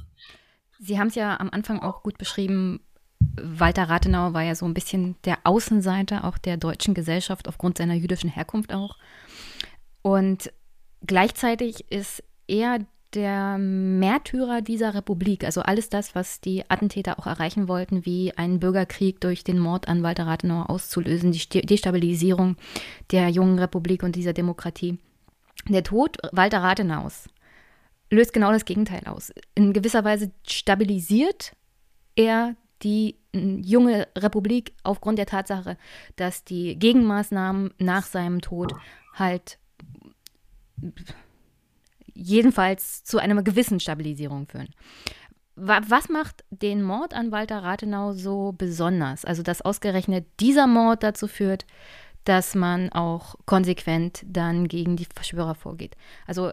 Sie 0.80 1.00
haben 1.00 1.08
es 1.08 1.16
ja 1.16 1.40
am 1.40 1.50
Anfang 1.52 1.80
auch 1.80 2.04
gut 2.04 2.18
beschrieben, 2.18 2.82
Walter 3.42 3.90
Rathenau 3.90 4.34
war 4.34 4.42
ja 4.42 4.56
so 4.56 4.66
ein 4.66 4.74
bisschen 4.74 5.16
der 5.24 5.40
Außenseiter 5.44 6.26
auch 6.26 6.38
der 6.38 6.58
deutschen 6.58 6.94
Gesellschaft 6.94 7.48
aufgrund 7.48 7.78
seiner 7.78 7.94
jüdischen 7.94 8.30
Herkunft 8.30 8.74
auch. 8.74 8.98
Und 10.02 10.52
gleichzeitig 11.06 11.90
ist 11.92 12.24
er 12.48 12.80
der 13.14 13.58
Märtyrer 13.58 14.62
dieser 14.62 14.94
Republik, 14.94 15.44
also 15.44 15.62
alles 15.62 15.90
das, 15.90 16.16
was 16.16 16.42
die 16.42 16.70
Attentäter 16.70 17.20
auch 17.20 17.28
erreichen 17.28 17.68
wollten, 17.68 18.06
wie 18.06 18.36
einen 18.38 18.60
Bürgerkrieg 18.60 19.22
durch 19.22 19.44
den 19.44 19.60
Mord 19.60 19.88
an 19.88 20.04
Walter 20.04 20.26
Rathenau 20.26 20.64
auszulösen, 20.64 21.32
die 21.32 21.62
Destabilisierung 21.62 22.58
der 23.12 23.30
jungen 23.30 23.60
Republik 23.60 24.04
und 24.04 24.16
dieser 24.16 24.34
Demokratie. 24.34 25.00
Der 25.70 25.84
Tod 25.84 26.18
Walter 26.32 26.62
Rathenaus 26.62 27.30
löst 28.10 28.34
genau 28.34 28.52
das 28.52 28.66
Gegenteil 28.66 29.04
aus. 29.06 29.32
In 29.56 29.74
gewisser 29.74 30.04
Weise 30.04 30.32
stabilisiert 30.48 31.56
er 32.16 32.56
die 32.84 33.16
junge 33.34 34.08
Republik 34.18 34.74
aufgrund 34.84 35.18
der 35.18 35.26
Tatsache, 35.26 35.78
dass 36.16 36.44
die 36.44 36.78
Gegenmaßnahmen 36.78 37.74
nach 37.80 38.04
seinem 38.04 38.42
Tod 38.42 38.74
halt 39.14 39.58
jedenfalls 42.14 43.04
zu 43.04 43.18
einer 43.20 43.42
gewissen 43.44 43.80
Stabilisierung 43.80 44.48
führen. 44.48 44.70
Was 45.56 46.10
macht 46.10 46.44
den 46.50 46.82
Mord 46.82 47.14
an 47.14 47.32
Walter 47.32 47.62
Rathenau 47.62 48.14
so 48.14 48.54
besonders? 48.58 49.24
Also, 49.24 49.44
dass 49.44 49.62
ausgerechnet 49.62 50.26
dieser 50.40 50.66
Mord 50.66 51.04
dazu 51.04 51.28
führt, 51.28 51.66
dass 52.24 52.56
man 52.56 52.92
auch 52.92 53.36
konsequent 53.46 54.24
dann 54.26 54.68
gegen 54.68 54.96
die 54.96 55.06
Verschwörer 55.06 55.56
vorgeht. 55.56 55.96
Also 56.26 56.52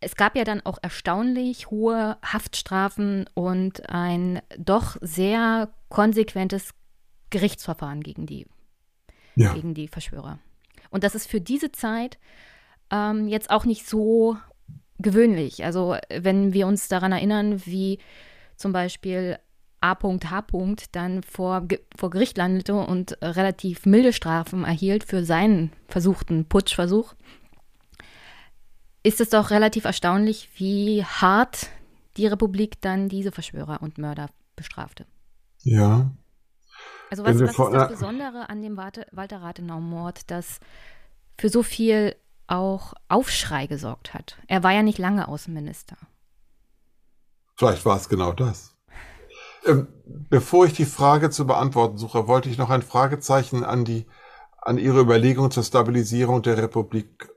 es 0.00 0.16
gab 0.16 0.36
ja 0.36 0.44
dann 0.44 0.60
auch 0.66 0.78
erstaunlich 0.82 1.70
hohe 1.70 2.18
Haftstrafen 2.22 3.28
und 3.34 3.88
ein 3.88 4.42
doch 4.58 4.96
sehr 5.00 5.72
konsequentes 5.88 6.74
Gerichtsverfahren 7.30 8.02
gegen 8.02 8.26
die, 8.26 8.46
ja. 9.36 9.54
gegen 9.54 9.74
die 9.74 9.88
Verschwörer. 9.88 10.38
Und 10.90 11.04
das 11.04 11.14
ist 11.14 11.28
für 11.28 11.40
diese 11.40 11.72
Zeit 11.72 12.18
ähm, 12.92 13.26
jetzt 13.26 13.50
auch 13.50 13.64
nicht 13.64 13.88
so 13.88 14.36
gewöhnlich. 14.98 15.64
Also 15.64 15.96
wenn 16.08 16.52
wir 16.52 16.68
uns 16.68 16.86
daran 16.86 17.10
erinnern, 17.10 17.66
wie 17.66 17.98
zum 18.56 18.72
Beispiel 18.72 19.38
A.H. 19.80 20.46
dann 20.92 21.22
vor, 21.24 21.66
vor 21.96 22.10
Gericht 22.10 22.38
landete 22.38 22.74
und 22.74 23.18
relativ 23.20 23.84
milde 23.84 24.12
Strafen 24.12 24.64
erhielt 24.64 25.02
für 25.02 25.24
seinen 25.24 25.72
versuchten 25.88 26.44
Putschversuch, 26.44 27.14
ist 29.02 29.20
es 29.20 29.30
doch 29.30 29.50
relativ 29.50 29.84
erstaunlich, 29.84 30.50
wie 30.54 31.04
hart 31.04 31.70
die 32.16 32.28
Republik 32.28 32.80
dann 32.80 33.08
diese 33.08 33.32
Verschwörer 33.32 33.82
und 33.82 33.98
Mörder 33.98 34.28
bestrafte. 34.54 35.06
Ja. 35.62 36.12
Also 37.10 37.24
was, 37.24 37.40
was 37.40 37.50
ist 37.50 37.58
das 37.58 37.88
Besondere 37.88 38.48
an 38.48 38.62
dem 38.62 38.76
Walter 38.76 39.42
Rathenau-Mord, 39.42 40.30
das 40.30 40.60
für 41.36 41.48
so 41.48 41.64
viel 41.64 42.14
auch 42.46 42.94
Aufschrei 43.08 43.66
gesorgt 43.66 44.14
hat? 44.14 44.38
Er 44.48 44.62
war 44.62 44.72
ja 44.72 44.82
nicht 44.82 44.98
lange 44.98 45.28
Außenminister. 45.28 45.96
Vielleicht 47.56 47.84
war 47.84 47.96
es 47.96 48.08
genau 48.08 48.32
das. 48.32 48.76
Ähm, 49.64 49.86
bevor 50.04 50.66
ich 50.66 50.72
die 50.72 50.84
Frage 50.84 51.30
zu 51.30 51.46
beantworten 51.46 51.98
suche, 51.98 52.26
wollte 52.26 52.48
ich 52.48 52.58
noch 52.58 52.70
ein 52.70 52.82
Fragezeichen 52.82 53.64
an 53.64 53.84
die 53.84 54.06
an 54.62 54.78
Ihre 54.78 55.00
Überlegung 55.00 55.50
zur 55.50 55.64
Stabilisierung 55.64 56.42
der 56.42 56.56
Republik 56.56 57.28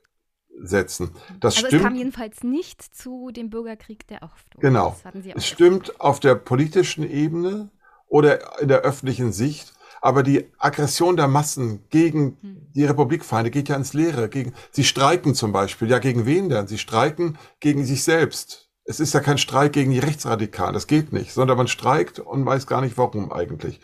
setzen. 0.61 1.11
Das 1.39 1.55
also 1.55 1.67
stimmt. 1.67 1.81
es 1.81 1.87
kam 1.87 1.95
jedenfalls 1.95 2.43
nicht 2.43 2.81
zu 2.81 3.31
dem 3.31 3.49
Bürgerkrieg 3.49 4.07
der 4.07 4.21
Hoffnung. 4.21 4.61
Genau. 4.61 4.95
Es 5.35 5.47
stimmt 5.47 5.99
auf 5.99 6.19
der 6.19 6.35
politischen 6.35 7.03
Ebene 7.09 7.71
oder 8.07 8.61
in 8.61 8.67
der 8.67 8.81
öffentlichen 8.81 9.31
Sicht, 9.31 9.73
aber 10.05 10.21
die 10.21 10.45
Aggression 10.59 11.17
der 11.17 11.27
Massen 11.27 11.83
gegen 11.89 12.37
hm. 12.39 12.67
die 12.75 12.85
Republikfeinde 12.85 13.49
geht 13.49 13.69
ja 13.69 13.75
ins 13.75 13.95
Leere. 13.95 14.29
Gegen, 14.29 14.53
sie 14.69 14.83
streiken 14.83 15.33
zum 15.33 15.51
Beispiel. 15.51 15.89
Ja, 15.89 15.97
gegen 15.97 16.27
wen 16.27 16.47
denn? 16.47 16.67
Sie 16.67 16.77
streiken 16.77 17.39
gegen 17.59 17.83
sich 17.85 18.03
selbst. 18.03 18.69
Es 18.83 18.99
ist 18.99 19.15
ja 19.15 19.19
kein 19.19 19.39
Streik 19.39 19.73
gegen 19.73 19.89
die 19.89 19.97
Rechtsradikalen. 19.97 20.75
Das 20.75 20.85
geht 20.85 21.11
nicht, 21.11 21.33
sondern 21.33 21.57
man 21.57 21.67
streikt 21.67 22.19
und 22.19 22.45
weiß 22.45 22.67
gar 22.67 22.81
nicht 22.81 22.99
warum 22.99 23.31
eigentlich. 23.31 23.79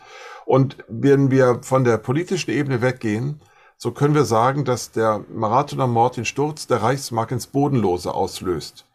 Und 0.46 0.78
wenn 0.88 1.32
wir 1.32 1.62
von 1.64 1.84
der 1.84 1.98
politischen 1.98 2.52
Ebene 2.52 2.84
weggehen, 2.84 3.42
so 3.78 3.92
können 3.92 4.14
wir 4.14 4.26
sagen, 4.26 4.64
dass 4.64 4.92
der 4.92 5.26
Marathoner 5.28 5.88
Mord 5.88 6.18
den 6.18 6.26
Sturz 6.26 6.68
der 6.68 6.84
Reichsmark 6.84 7.32
ins 7.32 7.48
Bodenlose 7.48 8.14
auslöst. 8.14 8.86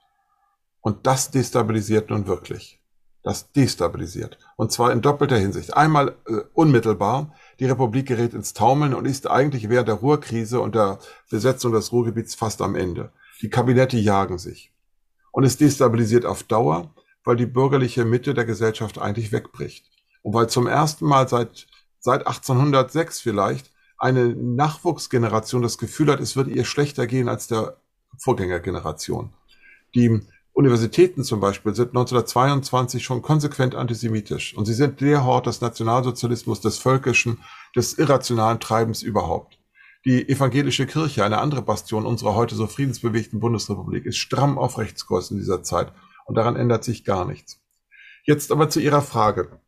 Und 0.80 1.08
das 1.08 1.32
destabilisiert 1.32 2.08
nun 2.10 2.28
wirklich. 2.28 2.80
Das 3.26 3.50
destabilisiert. 3.50 4.38
Und 4.54 4.70
zwar 4.70 4.92
in 4.92 5.02
doppelter 5.02 5.36
Hinsicht. 5.36 5.76
Einmal 5.76 6.14
äh, 6.28 6.42
unmittelbar, 6.54 7.34
die 7.58 7.64
Republik 7.64 8.06
gerät 8.06 8.34
ins 8.34 8.52
Taumeln 8.52 8.94
und 8.94 9.04
ist 9.04 9.28
eigentlich 9.28 9.68
während 9.68 9.88
der 9.88 9.96
Ruhrkrise 9.96 10.60
und 10.60 10.76
der 10.76 11.00
Besetzung 11.28 11.72
des 11.72 11.90
Ruhrgebiets 11.90 12.36
fast 12.36 12.62
am 12.62 12.76
Ende. 12.76 13.10
Die 13.42 13.50
Kabinette 13.50 13.96
jagen 13.96 14.38
sich. 14.38 14.72
Und 15.32 15.42
es 15.42 15.56
destabilisiert 15.56 16.24
auf 16.24 16.44
Dauer, 16.44 16.94
weil 17.24 17.34
die 17.34 17.46
bürgerliche 17.46 18.04
Mitte 18.04 18.32
der 18.32 18.44
Gesellschaft 18.44 18.96
eigentlich 18.96 19.32
wegbricht. 19.32 19.90
Und 20.22 20.32
weil 20.32 20.48
zum 20.48 20.68
ersten 20.68 21.04
Mal 21.04 21.26
seit, 21.26 21.66
seit 21.98 22.28
1806 22.28 23.18
vielleicht 23.18 23.72
eine 23.98 24.36
Nachwuchsgeneration 24.36 25.62
das 25.62 25.78
Gefühl 25.78 26.12
hat, 26.12 26.20
es 26.20 26.36
wird 26.36 26.46
ihr 26.46 26.64
schlechter 26.64 27.08
gehen 27.08 27.28
als 27.28 27.48
der 27.48 27.78
Vorgängergeneration. 28.18 29.32
Die 29.96 30.20
Universitäten 30.56 31.22
zum 31.22 31.40
Beispiel 31.40 31.74
sind 31.74 31.88
1922 31.88 33.04
schon 33.04 33.22
konsequent 33.22 33.74
antisemitisch 33.74 34.56
und 34.56 34.64
sie 34.64 34.74
sind 34.74 35.00
der 35.00 35.24
Hort 35.24 35.46
des 35.46 35.60
Nationalsozialismus, 35.60 36.60
des 36.60 36.78
völkischen, 36.78 37.44
des 37.76 37.98
irrationalen 37.98 38.58
Treibens 38.58 39.02
überhaupt. 39.02 39.58
Die 40.04 40.28
evangelische 40.28 40.86
Kirche, 40.86 41.24
eine 41.24 41.38
andere 41.38 41.62
Bastion 41.62 42.06
unserer 42.06 42.34
heute 42.34 42.54
so 42.54 42.66
friedensbewegten 42.66 43.38
Bundesrepublik, 43.38 44.06
ist 44.06 44.16
stramm 44.16 44.58
auf 44.58 44.78
Rechtskurs 44.78 45.30
in 45.30 45.36
dieser 45.36 45.62
Zeit 45.62 45.92
und 46.24 46.36
daran 46.36 46.56
ändert 46.56 46.84
sich 46.84 47.04
gar 47.04 47.26
nichts. 47.26 47.60
Jetzt 48.24 48.50
aber 48.50 48.70
zu 48.70 48.80
Ihrer 48.80 49.02
Frage 49.02 49.60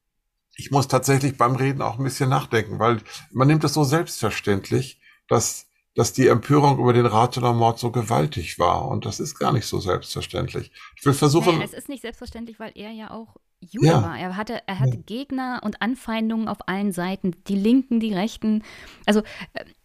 ich 0.59 0.73
muss 0.73 0.89
tatsächlich 0.89 1.37
beim 1.37 1.55
Reden 1.55 1.81
auch 1.81 1.99
ein 1.99 2.05
bisschen 2.05 2.29
nachdenken, 2.29 2.81
weil 2.81 3.01
man 3.31 3.47
nimmt 3.47 3.63
es 3.63 3.75
so 3.75 3.85
selbstverständlich, 3.85 5.01
dass 5.29 5.68
dass 5.99 6.13
die 6.13 6.29
Empörung 6.29 6.79
über 6.79 6.93
den 6.93 7.07
Rathener 7.07 7.53
Mord 7.53 7.81
so 7.81 7.91
gewaltig 7.91 8.61
war. 8.61 8.87
Und 8.87 9.05
das 9.05 9.19
ist 9.19 9.37
gar 9.37 9.53
nicht 9.53 9.67
so 9.67 9.81
selbstverständlich. 9.81 10.71
Ich 10.97 11.05
will 11.05 11.13
versuchen. 11.13 11.57
Naja, 11.57 11.65
es 11.65 11.73
ist 11.73 11.89
nicht 11.89 12.03
selbstverständlich, 12.03 12.61
weil 12.61 12.71
er 12.77 12.93
ja 12.93 13.11
auch 13.11 13.35
Jude 13.59 13.89
ja. 13.89 14.01
war. 14.01 14.17
Er 14.17 14.37
hatte, 14.37 14.63
er 14.69 14.79
hatte 14.79 14.97
Gegner 14.99 15.61
und 15.65 15.83
Anfeindungen 15.83 16.47
auf 16.47 16.69
allen 16.69 16.93
Seiten. 16.93 17.35
Die 17.49 17.57
Linken, 17.57 17.99
die 17.99 18.15
Rechten. 18.15 18.63
Also, 19.07 19.23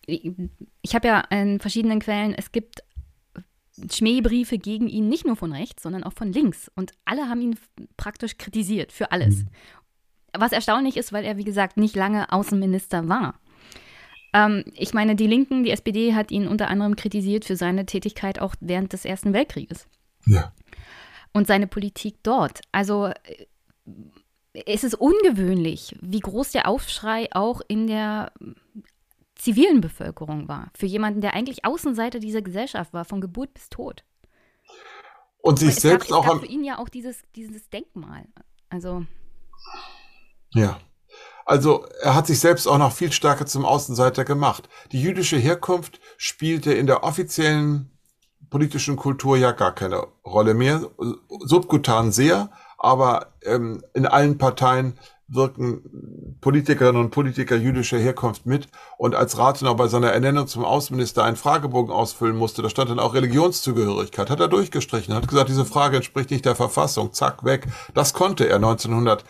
äh, 0.05 0.19
ich 0.83 0.93
habe 0.93 1.07
ja 1.07 1.21
in 1.31 1.59
verschiedenen 1.59 1.99
Quellen, 1.99 2.35
es 2.35 2.51
gibt 2.51 2.83
Schmähbriefe 3.91 4.59
gegen 4.59 4.89
ihn, 4.89 5.09
nicht 5.09 5.25
nur 5.25 5.35
von 5.35 5.51
rechts, 5.51 5.81
sondern 5.81 6.03
auch 6.03 6.13
von 6.13 6.31
links. 6.31 6.69
Und 6.75 6.91
alle 7.05 7.27
haben 7.27 7.41
ihn 7.41 7.57
praktisch 7.97 8.37
kritisiert 8.37 8.91
für 8.91 9.11
alles. 9.11 9.37
Mhm. 9.37 9.47
Was 10.37 10.51
erstaunlich 10.51 10.95
ist, 10.95 11.11
weil 11.11 11.25
er, 11.25 11.37
wie 11.37 11.43
gesagt, 11.43 11.77
nicht 11.77 11.95
lange 11.95 12.31
Außenminister 12.31 13.09
war. 13.09 13.39
Ähm, 14.33 14.65
ich 14.73 14.93
meine, 14.93 15.15
die 15.15 15.27
Linken, 15.27 15.63
die 15.63 15.71
SPD 15.71 16.13
hat 16.13 16.31
ihn 16.31 16.47
unter 16.47 16.67
anderem 16.67 16.95
kritisiert 16.95 17.45
für 17.45 17.55
seine 17.55 17.85
Tätigkeit 17.85 18.39
auch 18.39 18.55
während 18.59 18.93
des 18.93 19.05
Ersten 19.05 19.33
Weltkrieges. 19.33 19.87
Ja. 20.25 20.53
Und 21.31 21.47
seine 21.47 21.67
Politik 21.67 22.15
dort. 22.23 22.61
Also 22.71 23.07
äh, 23.07 23.45
es 24.65 24.83
ist 24.83 24.95
ungewöhnlich, 24.95 25.95
wie 26.01 26.19
groß 26.19 26.51
der 26.51 26.67
Aufschrei 26.67 27.27
auch 27.31 27.61
in 27.67 27.87
der 27.87 28.31
zivilen 29.35 29.81
Bevölkerung 29.81 30.47
war. 30.47 30.69
Für 30.75 30.85
jemanden, 30.85 31.21
der 31.21 31.33
eigentlich 31.33 31.65
Außenseiter 31.65 32.19
dieser 32.19 32.41
Gesellschaft 32.41 32.93
war, 32.93 33.05
von 33.05 33.19
Geburt 33.21 33.53
bis 33.53 33.69
Tod. 33.69 34.03
Und 35.39 35.59
sich 35.59 35.75
selbst 35.75 36.09
gab, 36.09 36.19
auch. 36.19 36.23
Es 36.25 36.31
gab 36.31 36.39
für 36.41 36.45
ihn 36.45 36.63
ja 36.63 36.77
auch 36.77 36.87
dieses, 36.87 37.23
dieses 37.35 37.69
Denkmal. 37.69 38.25
Also. 38.69 39.05
Ja. 40.53 40.79
Also 41.45 41.85
er 42.01 42.15
hat 42.15 42.27
sich 42.27 42.39
selbst 42.39 42.67
auch 42.67 42.77
noch 42.77 42.91
viel 42.91 43.11
stärker 43.11 43.45
zum 43.45 43.65
Außenseiter 43.65 44.25
gemacht. 44.25 44.69
Die 44.91 45.01
jüdische 45.01 45.37
Herkunft 45.37 45.99
spielte 46.17 46.73
in 46.73 46.87
der 46.87 47.03
offiziellen 47.03 47.91
politischen 48.49 48.95
Kultur 48.95 49.35
ja 49.37 49.51
gar 49.51 49.73
keine 49.73 50.05
Rolle 50.25 50.53
mehr. 50.53 50.81
Subkutan 51.39 52.11
sehr, 52.11 52.49
aber 52.77 53.33
ähm, 53.43 53.83
in 53.93 54.05
allen 54.05 54.37
Parteien 54.37 54.97
wirken 55.27 56.37
Politikerinnen 56.41 57.01
und 57.01 57.11
Politiker 57.11 57.55
jüdischer 57.55 57.97
Herkunft 57.97 58.45
mit. 58.45 58.67
Und 58.97 59.15
als 59.15 59.37
Rathenau 59.37 59.73
bei 59.73 59.87
seiner 59.87 60.11
Ernennung 60.11 60.47
zum 60.47 60.65
Außenminister 60.65 61.23
einen 61.23 61.37
Fragebogen 61.37 61.91
ausfüllen 61.91 62.35
musste, 62.35 62.61
da 62.61 62.69
stand 62.69 62.89
dann 62.89 62.99
auch 62.99 63.13
Religionszugehörigkeit, 63.13 64.29
hat 64.29 64.39
er 64.39 64.47
durchgestrichen, 64.47 65.13
hat 65.15 65.27
gesagt, 65.27 65.49
diese 65.49 65.65
Frage 65.65 65.97
entspricht 65.97 66.29
nicht 66.29 66.45
der 66.45 66.55
Verfassung, 66.55 67.13
zack, 67.13 67.43
weg. 67.43 67.67
Das 67.93 68.13
konnte 68.13 68.47
er 68.47 68.57
1900 68.57 69.23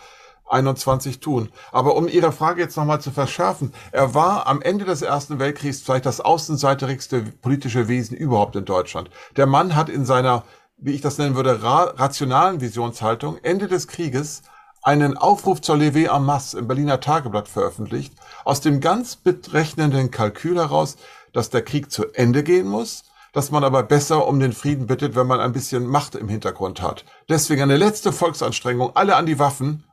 21 0.54 1.20
tun. 1.20 1.50
Aber 1.72 1.96
um 1.96 2.08
Ihre 2.08 2.32
Frage 2.32 2.62
jetzt 2.62 2.76
nochmal 2.76 3.00
zu 3.00 3.10
verschärfen, 3.10 3.74
er 3.92 4.14
war 4.14 4.46
am 4.46 4.62
Ende 4.62 4.84
des 4.84 5.02
Ersten 5.02 5.38
Weltkriegs 5.38 5.82
vielleicht 5.82 6.06
das 6.06 6.20
außenseitigste 6.20 7.22
politische 7.42 7.88
Wesen 7.88 8.16
überhaupt 8.16 8.56
in 8.56 8.64
Deutschland. 8.64 9.10
Der 9.36 9.46
Mann 9.46 9.74
hat 9.74 9.88
in 9.88 10.04
seiner, 10.06 10.44
wie 10.78 10.92
ich 10.92 11.00
das 11.00 11.18
nennen 11.18 11.36
würde, 11.36 11.62
ra 11.62 11.92
rationalen 11.96 12.60
Visionshaltung 12.60 13.38
Ende 13.42 13.68
des 13.68 13.88
Krieges 13.88 14.42
einen 14.82 15.16
Aufruf 15.16 15.62
zur 15.62 15.76
Levée 15.76 16.14
en 16.14 16.24
masse 16.24 16.58
im 16.58 16.68
Berliner 16.68 17.00
Tageblatt 17.00 17.48
veröffentlicht, 17.48 18.14
aus 18.44 18.60
dem 18.60 18.80
ganz 18.80 19.16
berechnenden 19.16 20.10
Kalkül 20.10 20.58
heraus, 20.58 20.96
dass 21.32 21.50
der 21.50 21.62
Krieg 21.62 21.90
zu 21.90 22.04
Ende 22.12 22.42
gehen 22.42 22.68
muss, 22.68 23.04
dass 23.32 23.50
man 23.50 23.64
aber 23.64 23.82
besser 23.82 24.28
um 24.28 24.38
den 24.38 24.52
Frieden 24.52 24.86
bittet, 24.86 25.16
wenn 25.16 25.26
man 25.26 25.40
ein 25.40 25.52
bisschen 25.52 25.86
Macht 25.86 26.14
im 26.14 26.28
Hintergrund 26.28 26.82
hat. 26.82 27.04
Deswegen 27.28 27.62
eine 27.62 27.78
letzte 27.78 28.12
Volksanstrengung, 28.12 28.92
alle 28.94 29.16
an 29.16 29.26
die 29.26 29.38
Waffen, 29.38 29.84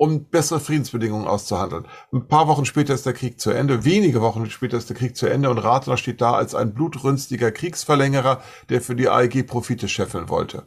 um 0.00 0.24
bessere 0.24 0.60
Friedensbedingungen 0.60 1.28
auszuhandeln. 1.28 1.86
Ein 2.10 2.26
paar 2.26 2.48
Wochen 2.48 2.64
später 2.64 2.94
ist 2.94 3.04
der 3.04 3.12
Krieg 3.12 3.38
zu 3.38 3.50
Ende, 3.50 3.84
wenige 3.84 4.22
Wochen 4.22 4.48
später 4.48 4.78
ist 4.78 4.88
der 4.88 4.96
Krieg 4.96 5.14
zu 5.14 5.26
Ende 5.26 5.50
und 5.50 5.58
Ratner 5.58 5.98
steht 5.98 6.22
da 6.22 6.32
als 6.32 6.54
ein 6.54 6.72
blutrünstiger 6.72 7.52
Kriegsverlängerer, 7.52 8.40
der 8.70 8.80
für 8.80 8.96
die 8.96 9.10
AEG 9.10 9.46
Profite 9.46 9.88
scheffeln 9.88 10.30
wollte. 10.30 10.66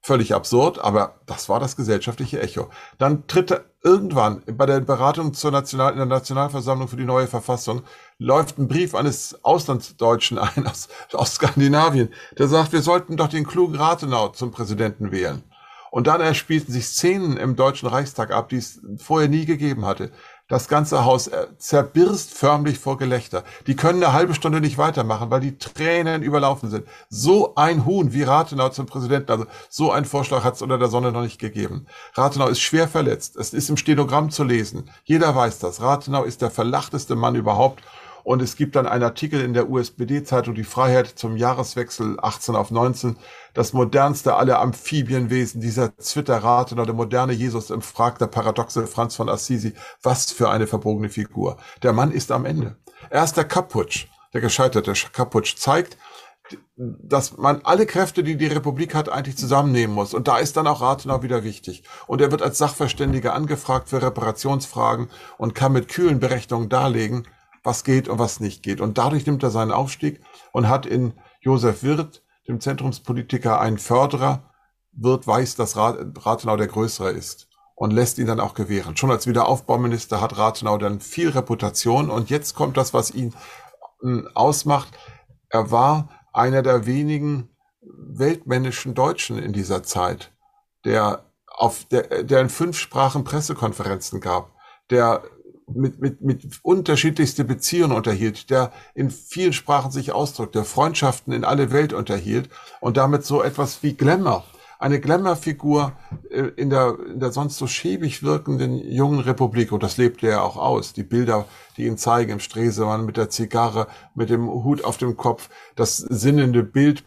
Völlig 0.00 0.32
absurd, 0.32 0.78
aber 0.78 1.16
das 1.26 1.48
war 1.48 1.58
das 1.58 1.74
gesellschaftliche 1.74 2.40
Echo. 2.40 2.68
Dann 2.98 3.26
tritt 3.26 3.50
er 3.50 3.64
irgendwann 3.82 4.44
bei 4.46 4.64
der 4.64 4.78
Beratung 4.78 5.34
zur 5.34 5.50
National, 5.50 5.90
in 5.90 5.98
der 5.98 6.06
Nationalversammlung 6.06 6.86
für 6.86 6.96
die 6.96 7.04
neue 7.04 7.26
Verfassung, 7.26 7.82
läuft 8.18 8.58
ein 8.58 8.68
Brief 8.68 8.94
eines 8.94 9.44
Auslandsdeutschen 9.44 10.38
ein 10.38 10.68
aus, 10.68 10.86
aus 11.12 11.34
Skandinavien, 11.34 12.10
der 12.38 12.46
sagt, 12.46 12.72
wir 12.72 12.82
sollten 12.82 13.16
doch 13.16 13.28
den 13.28 13.44
klugen 13.44 13.74
Rathenau 13.74 14.28
zum 14.28 14.52
Präsidenten 14.52 15.10
wählen. 15.10 15.42
Und 15.90 16.06
dann 16.06 16.20
erspielten 16.20 16.72
sich 16.72 16.86
Szenen 16.86 17.36
im 17.36 17.56
Deutschen 17.56 17.88
Reichstag 17.88 18.30
ab, 18.30 18.48
die 18.48 18.56
es 18.56 18.80
vorher 18.98 19.28
nie 19.28 19.46
gegeben 19.46 19.86
hatte. 19.86 20.10
Das 20.48 20.66
ganze 20.66 21.04
Haus 21.04 21.26
äh, 21.26 21.46
zerbirst 21.58 22.32
förmlich 22.32 22.78
vor 22.78 22.96
Gelächter. 22.96 23.44
Die 23.66 23.76
können 23.76 24.02
eine 24.02 24.14
halbe 24.14 24.32
Stunde 24.32 24.62
nicht 24.62 24.78
weitermachen, 24.78 25.30
weil 25.30 25.42
die 25.42 25.58
Tränen 25.58 26.22
überlaufen 26.22 26.70
sind. 26.70 26.86
So 27.10 27.54
ein 27.54 27.84
Huhn 27.84 28.14
wie 28.14 28.22
Rathenau 28.22 28.70
zum 28.70 28.86
Präsidenten, 28.86 29.30
also 29.30 29.44
so 29.68 29.92
ein 29.92 30.06
Vorschlag 30.06 30.44
hat 30.44 30.54
es 30.54 30.62
unter 30.62 30.78
der 30.78 30.88
Sonne 30.88 31.12
noch 31.12 31.20
nicht 31.20 31.38
gegeben. 31.38 31.86
Rathenau 32.14 32.48
ist 32.48 32.60
schwer 32.60 32.88
verletzt. 32.88 33.36
Es 33.36 33.52
ist 33.52 33.68
im 33.68 33.76
Stenogramm 33.76 34.30
zu 34.30 34.42
lesen. 34.42 34.88
Jeder 35.04 35.36
weiß 35.36 35.58
das. 35.58 35.82
Rathenau 35.82 36.24
ist 36.24 36.40
der 36.40 36.50
verlachteste 36.50 37.14
Mann 37.14 37.34
überhaupt 37.34 37.82
und 38.24 38.42
es 38.42 38.56
gibt 38.56 38.76
dann 38.76 38.86
einen 38.86 39.04
Artikel 39.04 39.40
in 39.40 39.54
der 39.54 39.70
USPD-Zeitung 39.70 40.54
Die 40.54 40.64
Freiheit 40.64 41.06
zum 41.06 41.36
Jahreswechsel 41.36 42.18
18 42.20 42.56
auf 42.56 42.70
19. 42.70 43.16
Das 43.54 43.72
modernste 43.72 44.34
aller 44.34 44.60
Amphibienwesen, 44.60 45.60
dieser 45.60 45.96
Zwitterrat 45.96 46.72
oder 46.72 46.84
der 46.84 46.94
moderne 46.94 47.32
Jesus 47.32 47.70
im 47.70 47.82
Frag 47.82 48.18
der 48.18 48.26
paradoxe 48.26 48.86
Franz 48.86 49.16
von 49.16 49.28
Assisi. 49.28 49.74
Was 50.02 50.30
für 50.30 50.50
eine 50.50 50.66
verbogene 50.66 51.08
Figur. 51.08 51.56
Der 51.82 51.92
Mann 51.92 52.12
ist 52.12 52.32
am 52.32 52.44
Ende. 52.44 52.76
Erster 53.10 53.44
Kaputsch, 53.44 54.06
der 54.34 54.40
gescheiterte 54.40 54.92
Kaputsch, 55.12 55.56
zeigt, 55.56 55.96
dass 56.76 57.36
man 57.36 57.60
alle 57.64 57.86
Kräfte, 57.86 58.22
die 58.22 58.36
die 58.36 58.46
Republik 58.46 58.94
hat, 58.94 59.08
eigentlich 59.08 59.36
zusammennehmen 59.36 59.94
muss. 59.94 60.14
Und 60.14 60.28
da 60.28 60.38
ist 60.38 60.56
dann 60.56 60.66
auch 60.66 60.80
Rathenau 60.80 61.22
wieder 61.22 61.44
wichtig. 61.44 61.82
Und 62.06 62.20
er 62.20 62.30
wird 62.30 62.42
als 62.42 62.58
Sachverständiger 62.58 63.34
angefragt 63.34 63.88
für 63.88 64.00
Reparationsfragen 64.00 65.08
und 65.36 65.54
kann 65.54 65.72
mit 65.72 65.88
kühlen 65.88 66.20
Berechnungen 66.20 66.68
darlegen, 66.68 67.26
was 67.68 67.84
geht 67.84 68.08
und 68.08 68.18
was 68.18 68.40
nicht 68.40 68.62
geht. 68.62 68.80
Und 68.80 68.96
dadurch 68.96 69.26
nimmt 69.26 69.42
er 69.42 69.50
seinen 69.50 69.72
Aufstieg 69.72 70.20
und 70.52 70.68
hat 70.68 70.86
in 70.86 71.12
Josef 71.40 71.82
Wirth, 71.82 72.22
dem 72.48 72.60
Zentrumspolitiker, 72.60 73.60
einen 73.60 73.76
Förderer. 73.76 74.50
Wirth 74.92 75.26
weiß, 75.26 75.56
dass 75.56 75.76
Rathenau 75.76 76.56
der 76.56 76.66
Größere 76.66 77.10
ist 77.10 77.48
und 77.74 77.92
lässt 77.92 78.18
ihn 78.18 78.26
dann 78.26 78.40
auch 78.40 78.54
gewähren. 78.54 78.96
Schon 78.96 79.10
als 79.10 79.26
Wiederaufbauminister 79.26 80.22
hat 80.22 80.38
Rathenau 80.38 80.78
dann 80.78 81.00
viel 81.00 81.28
Reputation 81.28 82.08
und 82.08 82.30
jetzt 82.30 82.54
kommt 82.54 82.78
das, 82.78 82.94
was 82.94 83.10
ihn 83.10 83.34
hm, 84.00 84.26
ausmacht. 84.34 84.88
Er 85.50 85.70
war 85.70 86.08
einer 86.32 86.62
der 86.62 86.86
wenigen 86.86 87.50
weltmännischen 87.82 88.94
Deutschen 88.94 89.38
in 89.38 89.52
dieser 89.52 89.82
Zeit, 89.82 90.32
der 90.86 91.26
auf 91.46 91.84
der, 91.84 92.24
der 92.24 92.40
in 92.40 92.48
fünf 92.48 92.78
Sprachen 92.78 93.24
Pressekonferenzen 93.24 94.20
gab, 94.20 94.52
der 94.90 95.22
mit, 95.74 96.00
mit, 96.00 96.20
mit 96.20 96.60
unterschiedlichste 96.62 97.44
Beziehungen 97.44 97.96
unterhielt, 97.96 98.50
der 98.50 98.72
in 98.94 99.10
vielen 99.10 99.52
Sprachen 99.52 99.90
sich 99.90 100.12
ausdrückt, 100.12 100.54
der 100.54 100.64
Freundschaften 100.64 101.32
in 101.32 101.44
alle 101.44 101.70
Welt 101.72 101.92
unterhielt 101.92 102.48
und 102.80 102.96
damit 102.96 103.24
so 103.24 103.42
etwas 103.42 103.82
wie 103.82 103.94
Glamour, 103.94 104.44
eine 104.78 105.00
Glamour-Figur 105.00 105.92
äh, 106.30 106.42
in 106.56 106.70
der, 106.70 106.96
in 107.06 107.20
der 107.20 107.32
sonst 107.32 107.58
so 107.58 107.66
schäbig 107.66 108.22
wirkenden 108.22 108.76
jungen 108.76 109.20
Republik, 109.20 109.72
und 109.72 109.82
das 109.82 109.96
lebte 109.96 110.28
er 110.28 110.44
auch 110.44 110.56
aus. 110.56 110.92
Die 110.92 111.02
Bilder, 111.02 111.46
die 111.76 111.86
ihn 111.86 111.98
zeigen 111.98 112.32
im 112.32 112.40
Stresemann 112.40 113.04
mit 113.04 113.16
der 113.16 113.28
Zigarre, 113.28 113.88
mit 114.14 114.30
dem 114.30 114.48
Hut 114.48 114.84
auf 114.84 114.96
dem 114.96 115.16
Kopf, 115.16 115.48
das 115.74 115.96
sinnende 115.96 116.62
Bild, 116.62 117.04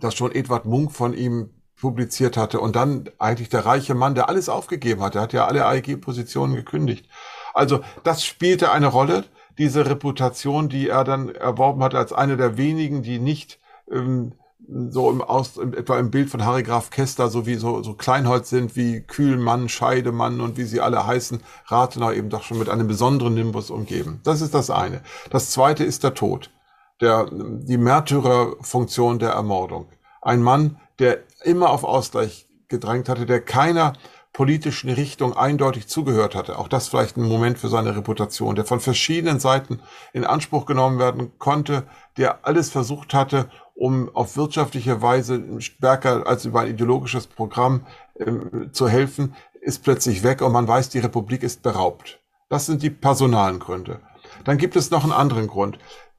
das 0.00 0.14
schon 0.14 0.34
Edward 0.34 0.64
Munk 0.64 0.92
von 0.92 1.12
ihm 1.12 1.50
publiziert 1.78 2.38
hatte 2.38 2.60
und 2.60 2.74
dann 2.74 3.10
eigentlich 3.18 3.50
der 3.50 3.66
reiche 3.66 3.94
Mann, 3.94 4.14
der 4.14 4.30
alles 4.30 4.48
aufgegeben 4.48 5.02
hat. 5.02 5.14
Er 5.14 5.20
hat 5.22 5.34
ja 5.34 5.46
alle 5.46 5.66
AEG-Positionen 5.66 6.56
gekündigt 6.56 7.06
also 7.56 7.80
das 8.04 8.24
spielte 8.24 8.70
eine 8.70 8.86
Rolle, 8.86 9.24
diese 9.58 9.86
Reputation, 9.86 10.68
die 10.68 10.88
er 10.88 11.04
dann 11.04 11.30
erworben 11.30 11.82
hat 11.82 11.94
als 11.94 12.12
einer 12.12 12.36
der 12.36 12.58
wenigen, 12.58 13.02
die 13.02 13.18
nicht 13.18 13.58
ähm, 13.90 14.32
so 14.88 15.10
im 15.10 15.22
Aus, 15.22 15.56
etwa 15.56 15.98
im 15.98 16.10
Bild 16.10 16.28
von 16.28 16.44
Harry 16.44 16.62
Graf 16.62 16.90
Kester, 16.90 17.28
so 17.28 17.46
wie 17.46 17.54
so, 17.54 17.82
so 17.82 17.94
Kleinholz 17.94 18.50
sind, 18.50 18.76
wie 18.76 19.00
Kühlmann, 19.00 19.68
Scheidemann 19.68 20.40
und 20.40 20.56
wie 20.56 20.64
sie 20.64 20.80
alle 20.80 21.06
heißen, 21.06 21.40
Rathenau 21.66 22.12
eben 22.12 22.30
doch 22.30 22.42
schon 22.42 22.58
mit 22.58 22.68
einem 22.68 22.88
besonderen 22.88 23.34
Nimbus 23.34 23.70
umgeben. 23.70 24.20
Das 24.24 24.40
ist 24.40 24.54
das 24.54 24.70
eine. 24.70 25.02
Das 25.30 25.50
zweite 25.50 25.84
ist 25.84 26.04
der 26.04 26.14
Tod. 26.14 26.50
Der, 27.00 27.28
die 27.30 27.76
Märtyrerfunktion 27.76 29.18
der 29.18 29.30
Ermordung. 29.30 29.88
Ein 30.20 30.42
Mann, 30.42 30.80
der 30.98 31.20
immer 31.44 31.70
auf 31.70 31.84
Ausgleich 31.84 32.46
gedrängt 32.68 33.08
hatte, 33.08 33.26
der 33.26 33.40
keiner 33.40 33.92
politischen 34.36 34.90
Richtung 34.90 35.34
eindeutig 35.34 35.86
zugehört 35.86 36.34
hatte. 36.34 36.58
Auch 36.58 36.68
das 36.68 36.88
vielleicht 36.88 37.16
ein 37.16 37.22
Moment 37.22 37.58
für 37.58 37.68
seine 37.68 37.96
Reputation, 37.96 38.54
der 38.54 38.66
von 38.66 38.80
verschiedenen 38.80 39.40
Seiten 39.40 39.80
in 40.12 40.26
Anspruch 40.26 40.66
genommen 40.66 40.98
werden 40.98 41.38
konnte, 41.38 41.84
der 42.18 42.46
alles 42.46 42.68
versucht 42.68 43.14
hatte, 43.14 43.48
um 43.74 44.14
auf 44.14 44.36
wirtschaftliche 44.36 45.00
Weise 45.00 45.42
stärker 45.62 46.26
als 46.26 46.44
über 46.44 46.60
ein 46.60 46.68
ideologisches 46.68 47.26
Programm 47.26 47.86
äh, 48.16 48.70
zu 48.72 48.90
helfen, 48.90 49.34
ist 49.62 49.82
plötzlich 49.82 50.22
weg 50.22 50.42
und 50.42 50.52
man 50.52 50.68
weiß, 50.68 50.90
die 50.90 50.98
Republik 50.98 51.42
ist 51.42 51.62
beraubt. 51.62 52.20
Das 52.50 52.66
sind 52.66 52.82
die 52.82 52.90
personalen 52.90 53.58
Gründe. 53.58 54.00
Dann 54.44 54.58
gibt 54.58 54.76
es 54.76 54.90
noch 54.90 55.04
einen 55.04 55.14
anderen 55.14 55.46
Grund. 55.46 55.78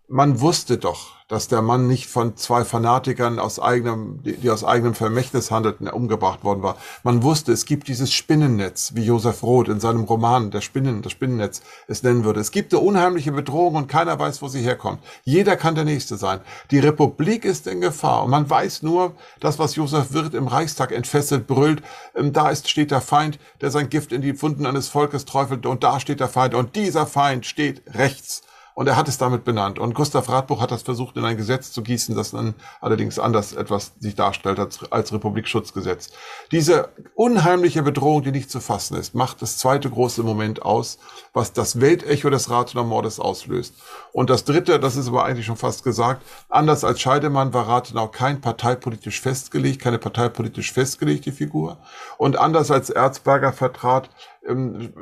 Man 0.10 0.40
wusste 0.40 0.78
doch, 0.78 1.18
dass 1.28 1.50
der 1.50 1.62
Mann 1.62 1.86
nicht 1.86 2.08
von 2.08 2.38
zwei 2.38 2.64
Fanatikern 2.64 3.40
aus 3.40 3.60
eigenem, 3.60 4.24
die, 4.24 4.50
aus 4.50 4.64
eigenem 4.64 4.96
Vermächtnis 4.96 5.52
handelten, 5.52 5.90
umgebracht 5.90 6.46
worden 6.46 6.64
war. 6.64 6.78
Man 7.04 7.24
wusste, 7.24 7.52
es 7.52 7.66
gibt 7.66 7.90
dieses 7.90 8.14
Spinnennetz, 8.14 8.92
wie 8.96 9.04
Josef 9.04 9.44
Roth 9.44 9.68
in 9.68 9.82
seinem 9.82 10.06
Roman 10.06 10.50
der 10.50 10.62
Spinnen, 10.62 11.02
das 11.02 11.12
Spinnennetz 11.12 11.62
es 11.90 12.04
nennen 12.04 12.24
würde. 12.24 12.40
Es 12.40 12.52
gibt 12.52 12.74
eine 12.74 12.82
unheimliche 12.82 13.34
Bedrohung 13.34 13.76
und 13.76 13.90
keiner 13.90 14.18
weiß, 14.18 14.42
wo 14.42 14.48
sie 14.48 14.62
herkommt. 14.62 15.04
Jeder 15.26 15.58
kann 15.58 15.76
der 15.76 15.84
Nächste 15.84 16.16
sein. 16.16 16.40
Die 16.72 16.80
Republik 16.80 17.44
ist 17.44 17.68
in 17.68 17.82
Gefahr 17.82 18.24
und 18.24 18.30
man 18.30 18.50
weiß 18.50 18.84
nur, 18.84 19.12
das, 19.42 19.60
was 19.60 19.76
Josef 19.76 20.14
Wirth 20.14 20.36
im 20.36 20.48
Reichstag 20.48 20.94
entfesselt 20.94 21.48
brüllt, 21.48 21.84
ähm, 22.16 22.32
da 22.32 22.50
ist, 22.50 22.70
steht 22.70 22.92
der 22.92 23.02
Feind, 23.02 23.40
der 23.60 23.72
sein 23.72 23.90
Gift 23.90 24.14
in 24.14 24.22
die 24.22 24.42
Wunden 24.42 24.66
eines 24.66 24.88
Volkes 24.88 25.26
träufelt 25.26 25.66
und 25.66 25.84
da 25.84 26.00
steht 26.00 26.22
der 26.22 26.30
Feind 26.30 26.54
und 26.54 26.78
dieser 26.78 27.06
Feind 27.06 27.46
steht 27.46 27.82
rechts. 27.94 28.44
Und 28.78 28.86
er 28.86 28.96
hat 28.96 29.08
es 29.08 29.18
damit 29.18 29.44
benannt. 29.44 29.80
Und 29.80 29.96
Gustav 29.96 30.30
Radbuch 30.30 30.62
hat 30.62 30.70
das 30.70 30.84
versucht, 30.84 31.18
in 31.18 31.26
ein 31.26 31.36
Gesetz 31.36 31.72
zu 31.72 31.82
gießen, 31.82 32.16
das 32.16 32.30
dann 32.30 32.54
allerdings 32.80 33.18
anders 33.18 33.54
etwas 33.54 33.94
sich 33.98 34.14
darstellt 34.14 34.60
als, 34.60 34.92
als 34.92 35.12
Republikschutzgesetz. 35.12 36.12
Diese 36.52 36.90
unheimliche 37.16 37.82
Bedrohung, 37.82 38.22
die 38.22 38.32
nicht 38.32 38.52
zu 38.52 38.60
fassen 38.60 38.96
ist, 38.96 39.16
macht 39.16 39.42
das 39.42 39.58
zweite 39.58 39.90
große 39.90 40.22
Moment 40.22 40.62
aus, 40.62 41.00
was 41.34 41.54
das 41.54 41.82
Weltecho 41.82 42.30
des 42.30 42.52
Rathenau 42.52 42.84
Mordes 42.84 43.20
auslöst. 43.20 43.74
Und 44.12 44.30
das 44.30 44.44
dritte, 44.44 44.80
das 44.80 44.96
ist 44.96 45.08
aber 45.08 45.26
eigentlich 45.26 45.48
schon 45.48 45.58
fast 45.58 45.84
gesagt, 45.84 46.24
anders 46.48 46.84
als 46.84 47.02
Scheidemann 47.02 47.56
war 47.56 47.68
Rathenau 47.68 48.10
kein 48.10 48.42
parteipolitisch 48.42 49.22
festgelegt, 49.22 49.82
keine 49.82 49.98
parteipolitisch 49.98 50.72
festgelegte 50.72 51.32
Figur. 51.32 51.80
Und 52.20 52.38
anders 52.38 52.70
als 52.70 52.92
Erzberger 52.92 53.54
vertrat 53.54 54.12
ähm, 54.48 54.94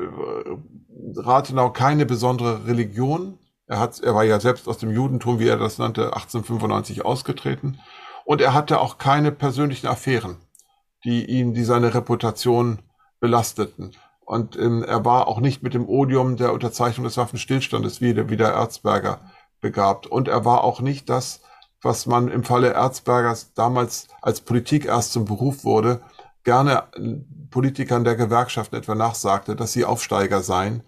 Rathenau 1.17 1.71
keine 1.71 2.05
besondere 2.05 2.65
Religion, 2.67 3.37
er, 3.67 3.79
hat, 3.79 3.99
er 3.99 4.13
war 4.15 4.23
ja 4.23 4.39
selbst 4.39 4.67
aus 4.67 4.77
dem 4.77 4.91
Judentum, 4.91 5.39
wie 5.39 5.47
er 5.47 5.57
das 5.57 5.77
nannte, 5.77 6.13
1895 6.13 7.03
ausgetreten. 7.03 7.79
Und 8.23 8.41
er 8.41 8.53
hatte 8.53 8.79
auch 8.79 8.97
keine 8.97 9.31
persönlichen 9.31 9.87
Affären, 9.87 10.37
die 11.03 11.25
ihn, 11.25 11.53
die 11.53 11.63
seine 11.63 11.93
Reputation 11.93 12.79
belasteten. 13.19 13.95
Und 14.21 14.57
ähm, 14.57 14.83
er 14.83 15.05
war 15.05 15.27
auch 15.27 15.39
nicht 15.39 15.61
mit 15.61 15.73
dem 15.73 15.87
Odium 15.87 16.35
der 16.37 16.53
Unterzeichnung 16.53 17.05
des 17.05 17.17
Waffenstillstandes 17.17 18.01
wie 18.01 18.13
der, 18.13 18.29
wie 18.29 18.37
der 18.37 18.53
Erzberger 18.53 19.21
begabt. 19.61 20.07
Und 20.07 20.27
er 20.27 20.45
war 20.45 20.63
auch 20.63 20.81
nicht 20.81 21.09
das, 21.09 21.41
was 21.81 22.07
man 22.07 22.29
im 22.29 22.43
Falle 22.43 22.73
Erzbergers 22.73 23.53
damals 23.53 24.07
als 24.21 24.41
Politik 24.41 24.85
erst 24.85 25.13
zum 25.13 25.25
Beruf 25.25 25.63
wurde, 25.63 26.01
gerne 26.43 26.83
Politikern 27.51 28.03
der 28.03 28.15
Gewerkschaften 28.15 28.75
etwa 28.75 28.95
nachsagte, 28.95 29.55
dass 29.55 29.73
sie 29.73 29.85
Aufsteiger 29.85 30.41
seien 30.41 30.83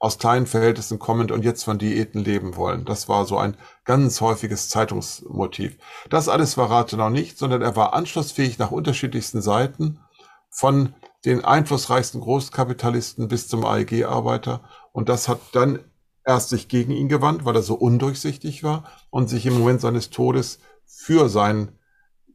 aus 0.00 0.18
kleinen 0.18 0.46
Verhältnissen 0.46 0.98
kommend 0.98 1.30
und 1.30 1.44
jetzt 1.44 1.62
von 1.62 1.78
Diäten 1.78 2.24
leben 2.24 2.56
wollen. 2.56 2.86
Das 2.86 3.08
war 3.08 3.26
so 3.26 3.36
ein 3.36 3.56
ganz 3.84 4.22
häufiges 4.22 4.70
Zeitungsmotiv. 4.70 5.76
Das 6.08 6.28
alles 6.28 6.56
war 6.56 6.70
Rathenau 6.70 7.10
nicht, 7.10 7.38
sondern 7.38 7.60
er 7.60 7.76
war 7.76 7.92
anschlussfähig 7.92 8.58
nach 8.58 8.70
unterschiedlichsten 8.70 9.42
Seiten 9.42 10.00
von 10.48 10.94
den 11.26 11.44
einflussreichsten 11.44 12.22
Großkapitalisten 12.22 13.28
bis 13.28 13.46
zum 13.46 13.62
AEG-Arbeiter. 13.66 14.62
Und 14.92 15.10
das 15.10 15.28
hat 15.28 15.38
dann 15.52 15.80
erst 16.24 16.48
sich 16.48 16.68
gegen 16.68 16.92
ihn 16.92 17.10
gewandt, 17.10 17.44
weil 17.44 17.56
er 17.56 17.62
so 17.62 17.74
undurchsichtig 17.74 18.64
war 18.64 18.84
und 19.10 19.28
sich 19.28 19.44
im 19.44 19.58
Moment 19.58 19.82
seines 19.82 20.08
Todes 20.08 20.60
für 20.86 21.28
seinen 21.28 21.78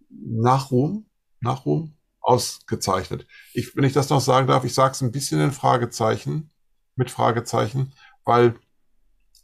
Nachruhm, 0.10 1.08
Nachruhm 1.40 1.96
ausgezeichnet. 2.22 3.26
Ich, 3.54 3.76
wenn 3.76 3.84
ich 3.86 3.94
das 3.94 4.10
noch 4.10 4.22
sagen 4.22 4.46
darf, 4.46 4.66
ich 4.66 4.74
sage 4.76 4.92
es 4.92 5.02
ein 5.02 5.12
bisschen 5.12 5.42
in 5.42 5.52
Fragezeichen, 5.52 6.52
mit 6.95 7.11
Fragezeichen, 7.11 7.93
weil 8.23 8.55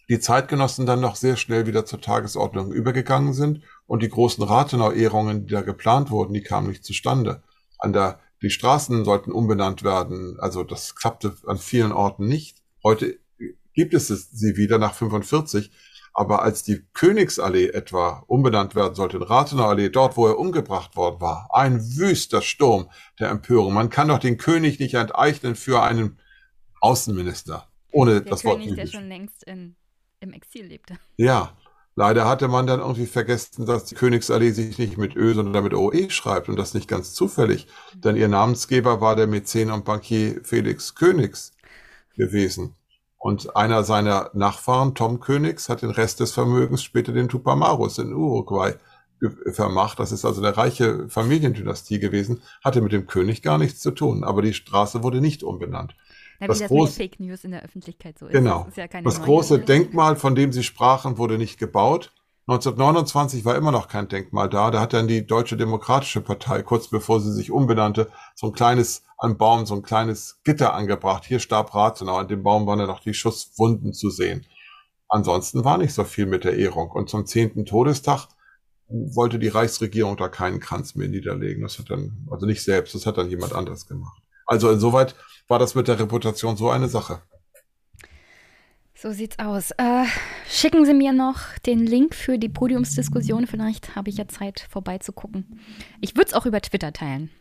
die 0.09 0.19
Zeitgenossen 0.19 0.85
dann 0.85 0.99
noch 0.99 1.15
sehr 1.15 1.37
schnell 1.37 1.67
wieder 1.67 1.85
zur 1.85 2.01
Tagesordnung 2.01 2.71
übergegangen 2.71 3.33
sind 3.33 3.63
und 3.87 4.03
die 4.03 4.09
großen 4.09 4.43
Rathenau-Ehrungen, 4.43 5.45
die 5.45 5.53
da 5.53 5.61
geplant 5.61 6.11
wurden, 6.11 6.33
die 6.33 6.43
kamen 6.43 6.67
nicht 6.67 6.83
zustande. 6.83 7.43
An 7.77 7.93
der, 7.93 8.19
die 8.41 8.49
Straßen 8.49 9.05
sollten 9.05 9.31
umbenannt 9.31 9.83
werden, 9.83 10.37
also 10.39 10.63
das 10.63 10.95
klappte 10.95 11.33
an 11.47 11.57
vielen 11.57 11.91
Orten 11.91 12.27
nicht. 12.27 12.57
Heute 12.83 13.19
gibt 13.73 13.93
es 13.93 14.07
sie 14.07 14.57
wieder 14.57 14.77
nach 14.79 14.93
45, 14.93 15.71
aber 16.13 16.41
als 16.41 16.63
die 16.63 16.85
Königsallee 16.93 17.69
etwa 17.69 18.23
umbenannt 18.27 18.75
werden 18.75 18.95
sollte 18.95 19.17
in 19.17 19.23
Rathenauallee, 19.23 19.89
dort 19.89 20.17
wo 20.17 20.27
er 20.27 20.37
umgebracht 20.37 20.97
worden 20.97 21.21
war, 21.21 21.49
ein 21.53 21.79
wüster 21.95 22.41
Sturm 22.41 22.89
der 23.19 23.29
Empörung. 23.29 23.73
Man 23.73 23.89
kann 23.89 24.09
doch 24.09 24.19
den 24.19 24.37
König 24.37 24.79
nicht 24.79 24.95
enteignen 24.95 25.55
für 25.55 25.81
einen 25.81 26.19
Außenminister, 26.81 27.67
ohne 27.91 28.21
der 28.21 28.31
das 28.31 28.41
König, 28.41 28.57
Wort 28.57 28.65
der 28.65 28.75
jüdisch. 28.75 28.91
schon 28.91 29.07
längst 29.07 29.43
in, 29.43 29.75
im 30.19 30.33
Exil 30.33 30.65
lebte. 30.65 30.97
Ja, 31.15 31.55
leider 31.95 32.27
hatte 32.27 32.47
man 32.47 32.67
dann 32.67 32.81
irgendwie 32.81 33.05
vergessen, 33.05 33.65
dass 33.65 33.85
die 33.85 33.95
Königsallee 33.95 34.51
sich 34.51 34.77
nicht 34.77 34.97
mit 34.97 35.15
Ö, 35.15 35.33
sondern 35.33 35.63
mit 35.63 35.73
OE 35.73 36.09
schreibt 36.09 36.49
und 36.49 36.57
das 36.57 36.73
nicht 36.73 36.89
ganz 36.89 37.13
zufällig, 37.13 37.67
denn 37.95 38.17
ihr 38.17 38.27
Namensgeber 38.27 38.99
war 38.99 39.15
der 39.15 39.27
Mäzen 39.27 39.71
und 39.71 39.85
Bankier 39.85 40.41
Felix 40.43 40.95
Königs 40.95 41.53
gewesen. 42.15 42.75
Und 43.17 43.55
einer 43.55 43.83
seiner 43.83 44.31
Nachfahren, 44.33 44.95
Tom 44.95 45.19
Königs, 45.19 45.69
hat 45.69 45.83
den 45.83 45.91
Rest 45.91 46.19
des 46.19 46.31
Vermögens 46.31 46.81
später 46.81 47.13
den 47.13 47.29
Tupamaros 47.29 47.99
in 47.99 48.13
Uruguay 48.13 48.73
vermacht. 49.51 49.99
Das 49.99 50.11
ist 50.11 50.25
also 50.25 50.41
eine 50.41 50.57
reiche 50.57 51.07
Familiendynastie 51.07 51.99
gewesen, 51.99 52.41
hatte 52.63 52.81
mit 52.81 52.91
dem 52.91 53.05
König 53.05 53.43
gar 53.43 53.59
nichts 53.59 53.79
zu 53.79 53.91
tun. 53.91 54.23
Aber 54.23 54.41
die 54.41 54.55
Straße 54.55 55.03
wurde 55.03 55.21
nicht 55.21 55.43
umbenannt. 55.43 55.95
Na, 56.41 56.47
wie 56.47 56.49
Das 56.49 56.59
das, 56.59 56.72
groß- 56.72 56.97
Fake 56.97 57.19
News 57.19 57.43
in 57.43 57.51
der 57.51 57.63
Öffentlichkeit 57.63 58.19
so 58.19 58.26
ist. 58.26 58.34
Genau. 58.34 58.59
Das 58.65 58.69
ist 58.69 58.77
ja 58.77 59.01
Das 59.01 59.22
große 59.22 59.55
Idee. 59.55 59.65
Denkmal, 59.65 60.15
von 60.15 60.35
dem 60.35 60.51
Sie 60.51 60.63
sprachen, 60.63 61.18
wurde 61.18 61.38
nicht 61.38 61.57
gebaut. 61.57 62.11
1929 62.47 63.45
war 63.45 63.55
immer 63.55 63.72
noch 63.72 63.88
kein 63.88 64.07
Denkmal 64.07 64.49
da. 64.49 64.72
Da 64.72 64.81
hat 64.81 64.93
dann 64.93 65.07
die 65.07 65.26
Deutsche 65.26 65.55
Demokratische 65.55 66.22
Partei, 66.22 66.63
kurz 66.63 66.88
bevor 66.88 67.22
sie 67.22 67.31
sich 67.31 67.51
umbenannte, 67.51 68.09
so 68.35 68.47
ein 68.47 68.53
kleines, 68.53 69.03
am 69.18 69.38
Baum, 69.38 69.65
so 69.65 69.76
ein 69.76 69.84
kleines 69.84 70.39
Gitter 70.43 70.73
angebracht. 70.73 71.23
Hier 71.26 71.39
starb 71.39 71.73
Rathenau. 71.76 72.18
An 72.18 72.27
dem 72.27 72.43
Baum 72.43 72.65
waren 72.65 72.80
dann 72.80 72.88
noch 72.88 72.99
die 72.99 73.13
Schusswunden 73.13 73.93
zu 73.93 74.09
sehen. 74.09 74.45
Ansonsten 75.07 75.63
war 75.63 75.77
nicht 75.77 75.93
so 75.93 76.03
viel 76.03 76.26
mit 76.26 76.43
der 76.43 76.57
Ehrung. 76.57 76.89
Und 76.89 77.09
zum 77.09 77.26
zehnten 77.26 77.65
Todestag 77.65 78.27
wollte 78.88 79.39
die 79.39 79.47
Reichsregierung 79.47 80.18
da 80.18 80.27
keinen 80.27 80.59
Kranz 80.59 80.95
mehr 80.95 81.07
niederlegen. 81.07 81.61
Das 81.63 81.77
hat 81.80 81.89
dann, 81.89 82.27
also 82.31 82.45
nicht 82.45 82.63
selbst, 82.63 82.95
das 82.95 83.05
hat 83.05 83.18
dann 83.18 83.30
jemand 83.30 83.53
anderes 83.53 83.88
gemacht. 83.88 84.22
Also 84.51 84.69
insoweit 84.69 85.15
war 85.47 85.59
das 85.59 85.75
mit 85.75 85.87
der 85.87 85.97
Reputation 85.97 86.57
so 86.57 86.69
eine 86.69 86.89
Sache. 86.89 87.21
So 88.93 89.13
sieht's 89.13 89.39
aus. 89.39 89.71
Äh, 89.71 90.03
schicken 90.45 90.85
Sie 90.85 90.93
mir 90.93 91.13
noch 91.13 91.57
den 91.65 91.79
Link 91.87 92.13
für 92.13 92.37
die 92.37 92.49
Podiumsdiskussion. 92.49 93.47
Vielleicht 93.47 93.95
habe 93.95 94.09
ich 94.09 94.17
ja 94.17 94.27
Zeit, 94.27 94.67
vorbeizugucken. 94.69 95.61
Ich 96.01 96.17
würde 96.17 96.27
es 96.27 96.33
auch 96.33 96.45
über 96.45 96.59
Twitter 96.59 96.91
teilen. 96.91 97.31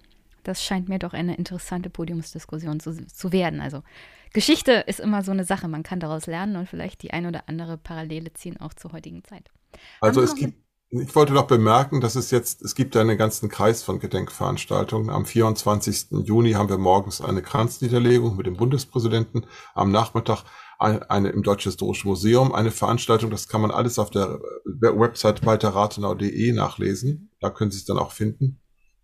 Das 0.44 0.64
scheint 0.64 0.88
mir 0.88 1.00
doch 1.00 1.12
eine 1.12 1.34
interessante 1.34 1.90
Podiumsdiskussion 1.90 2.78
zu, 2.78 3.04
zu 3.04 3.32
werden. 3.32 3.60
Also 3.60 3.82
Geschichte 4.32 4.84
ist 4.86 5.00
immer 5.00 5.24
so 5.24 5.32
eine 5.32 5.42
Sache. 5.42 5.66
Man 5.66 5.82
kann 5.82 5.98
daraus 5.98 6.28
lernen 6.28 6.54
und 6.54 6.68
vielleicht 6.68 7.02
die 7.02 7.12
ein 7.12 7.26
oder 7.26 7.48
andere 7.48 7.76
Parallele 7.76 8.32
ziehen 8.34 8.60
auch 8.60 8.72
zur 8.72 8.92
heutigen 8.92 9.24
Zeit. 9.24 9.50
Also 10.00 10.22
es 10.22 10.36
gibt, 10.36 10.54
ich 10.92 11.14
wollte 11.14 11.32
noch 11.32 11.46
bemerken, 11.46 12.00
dass 12.00 12.16
es 12.16 12.32
jetzt, 12.32 12.62
es 12.62 12.74
gibt 12.74 12.96
einen 12.96 13.16
ganzen 13.16 13.48
Kreis 13.48 13.82
von 13.84 14.00
Gedenkveranstaltungen. 14.00 15.08
Am 15.08 15.24
24. 15.24 16.06
Juni 16.24 16.52
haben 16.52 16.68
wir 16.68 16.78
morgens 16.78 17.20
eine 17.20 17.42
Kranzniederlegung 17.42 18.36
mit 18.36 18.46
dem 18.46 18.56
Bundespräsidenten. 18.56 19.46
Am 19.74 19.92
Nachmittag 19.92 20.42
eine, 20.80 21.08
eine 21.08 21.28
im 21.28 21.44
Deutschen 21.44 21.70
Historischen 21.70 22.08
Museum 22.08 22.52
eine 22.52 22.72
Veranstaltung. 22.72 23.30
Das 23.30 23.46
kann 23.46 23.60
man 23.60 23.70
alles 23.70 24.00
auf 24.00 24.10
der 24.10 24.40
Website 24.64 25.46
walterrathenau.de 25.46 26.52
nachlesen. 26.52 27.30
Da 27.40 27.50
können 27.50 27.70
Sie 27.70 27.78
es 27.78 27.84
dann 27.84 27.98
auch 27.98 28.10
finden. 28.10 28.60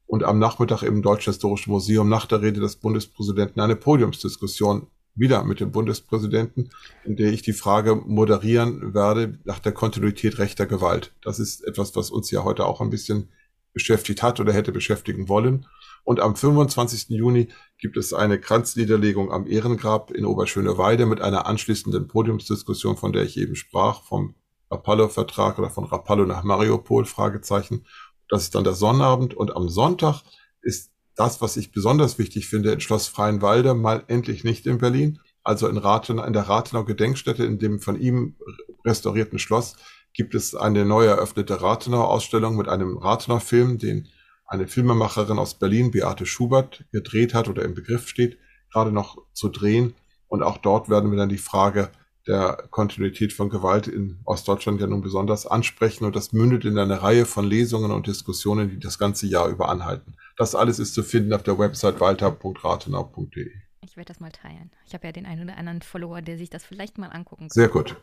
Und 0.07 0.25
am 0.25 0.41
Nachmittag 0.41 0.83
im 0.83 1.03
Deutschen 1.03 1.33
Historischen 1.33 1.71
Museum 1.71 2.09
nach 2.09 2.27
der 2.27 2.43
Rede 2.43 2.61
des 2.61 2.77
Bundespräsidenten 2.77 3.61
eine 3.61 3.77
Podiumsdiskussion 3.77 4.89
wieder 5.17 5.43
mit 5.45 5.61
dem 5.61 5.73
Bundespräsidenten, 5.73 6.71
in 7.05 7.17
der 7.17 7.33
ich 7.33 7.43
die 7.43 7.55
Frage 7.55 7.97
moderieren 7.97 8.95
werde 8.95 9.39
nach 9.45 9.59
der 9.59 9.73
Kontinuität 9.73 10.39
rechter 10.39 10.67
Gewalt. 10.67 11.15
Das 11.23 11.39
ist 11.39 11.67
etwas, 11.67 11.97
was 11.97 12.11
uns 12.11 12.31
ja 12.31 12.45
heute 12.45 12.67
auch 12.67 12.81
ein 12.81 12.91
bisschen 12.91 13.31
beschäftigt 13.73 14.23
hat 14.23 14.41
oder 14.41 14.53
hätte 14.53 14.73
beschäftigen 14.73 15.29
wollen. 15.29 15.67
Und 16.05 16.21
am 16.21 16.37
25. 16.37 17.09
Juni 17.09 17.49
gibt 17.79 17.97
es 17.97 18.13
eine 18.13 18.39
Kranzniederlegung 18.39 19.33
am 19.33 19.47
Ehrengrab 19.47 20.13
in 20.13 20.25
Oberschöneweide 20.25 21.05
mit 21.05 21.21
einer 21.21 21.47
anschließenden 21.47 22.07
Podiumsdiskussion, 22.07 22.97
von 22.97 23.13
der 23.13 23.25
ich 23.25 23.37
eben 23.37 23.57
sprach, 23.57 24.03
vom 24.03 24.35
Rapallo-Vertrag 24.71 25.59
oder 25.59 25.71
von 25.71 25.85
Rapallo 25.85 26.25
nach 26.27 26.45
Mariupol, 26.45 27.05
Fragezeichen. 27.05 27.87
Das 28.29 28.43
ist 28.43 28.55
dann 28.55 28.65
der 28.65 28.75
Sonnabend 28.75 29.35
und 29.35 29.55
am 29.55 29.69
Sonntag 29.69 30.23
ist 30.63 30.91
das, 31.17 31.41
was 31.41 31.57
ich 31.57 31.73
besonders 31.73 32.19
wichtig 32.19 32.47
finde, 32.47 32.73
in 32.73 32.81
Schloss 32.81 33.09
Freienwalde, 33.09 33.75
mal 33.75 34.05
endlich 34.07 34.45
nicht 34.45 34.67
in 34.67 34.79
Berlin, 34.79 35.19
also 35.43 35.67
in 35.67 35.79
Rathenau, 35.79 36.25
in 36.25 36.33
der 36.33 36.49
Rathenau 36.49 36.85
Gedenkstätte, 36.85 37.45
in 37.45 37.59
dem 37.59 37.81
von 37.81 37.99
ihm 37.99 38.37
restaurierten 38.85 39.39
Schloss, 39.39 39.77
gibt 40.13 40.35
es 40.35 40.55
eine 40.55 40.85
neu 40.85 41.05
eröffnete 41.05 41.61
Rathenau-Ausstellung 41.61 42.57
mit 42.57 42.69
einem 42.69 42.97
Rathenau-Film, 42.97 43.79
den 43.79 44.09
eine 44.47 44.69
Filmemacherin 44.69 45.39
aus 45.39 45.59
Berlin, 45.59 45.91
Beate 45.91 46.27
Schubert, 46.27 46.85
gedreht 46.93 47.35
hat 47.35 47.49
oder 47.49 47.65
im 47.65 47.75
Begriff 47.75 48.09
steht, 48.09 48.39
gerade 48.73 48.93
noch 48.93 49.19
zu 49.33 49.49
drehen. 49.49 49.95
Und 50.29 50.43
auch 50.43 50.59
dort 50.59 50.89
werden 50.89 51.11
wir 51.11 51.19
dann 51.19 51.29
die 51.29 51.39
Frage 51.39 51.91
der 52.27 52.67
Kontinuität 52.71 53.33
von 53.33 53.51
Gewalt 53.51 53.87
in 53.87 54.19
Ostdeutschland 54.25 54.81
ja 54.81 54.87
nun 54.87 55.01
besonders 55.01 55.47
ansprechen. 55.47 56.05
Und 56.05 56.17
das 56.17 56.33
mündet 56.33 56.65
in 56.65 56.79
eine 56.79 57.03
Reihe 57.03 57.27
von 57.27 57.45
Lesungen 57.45 57.91
und 57.91 58.07
Diskussionen, 58.07 58.69
die 58.71 58.79
das 58.79 58.99
ganze 58.99 59.27
Jahr 59.27 59.49
über 59.49 59.69
anhalten. 59.69 60.17
Das 60.37 60.55
alles 60.55 60.79
ist 60.79 60.95
zu 60.95 61.03
finden 61.03 61.33
auf 61.33 61.43
der 61.43 61.59
Website 61.59 61.99
walter.rathenau.de. 62.01 63.51
Ich 63.81 63.97
werde 63.97 64.09
das 64.09 64.21
mal 64.21 64.33
teilen. 64.33 64.71
Ich 64.87 64.95
habe 64.95 65.07
ja 65.07 65.13
den 65.13 65.27
einen 65.27 65.45
oder 65.45 65.57
anderen 65.57 65.81
Follower, 65.81 66.21
der 66.21 66.37
sich 66.37 66.51
das 66.51 66.65
vielleicht 66.65 66.99
mal 66.99 67.09
angucken 67.09 67.45
kann. 67.45 67.51
Sehr 67.51 67.69
gut. 67.69 67.97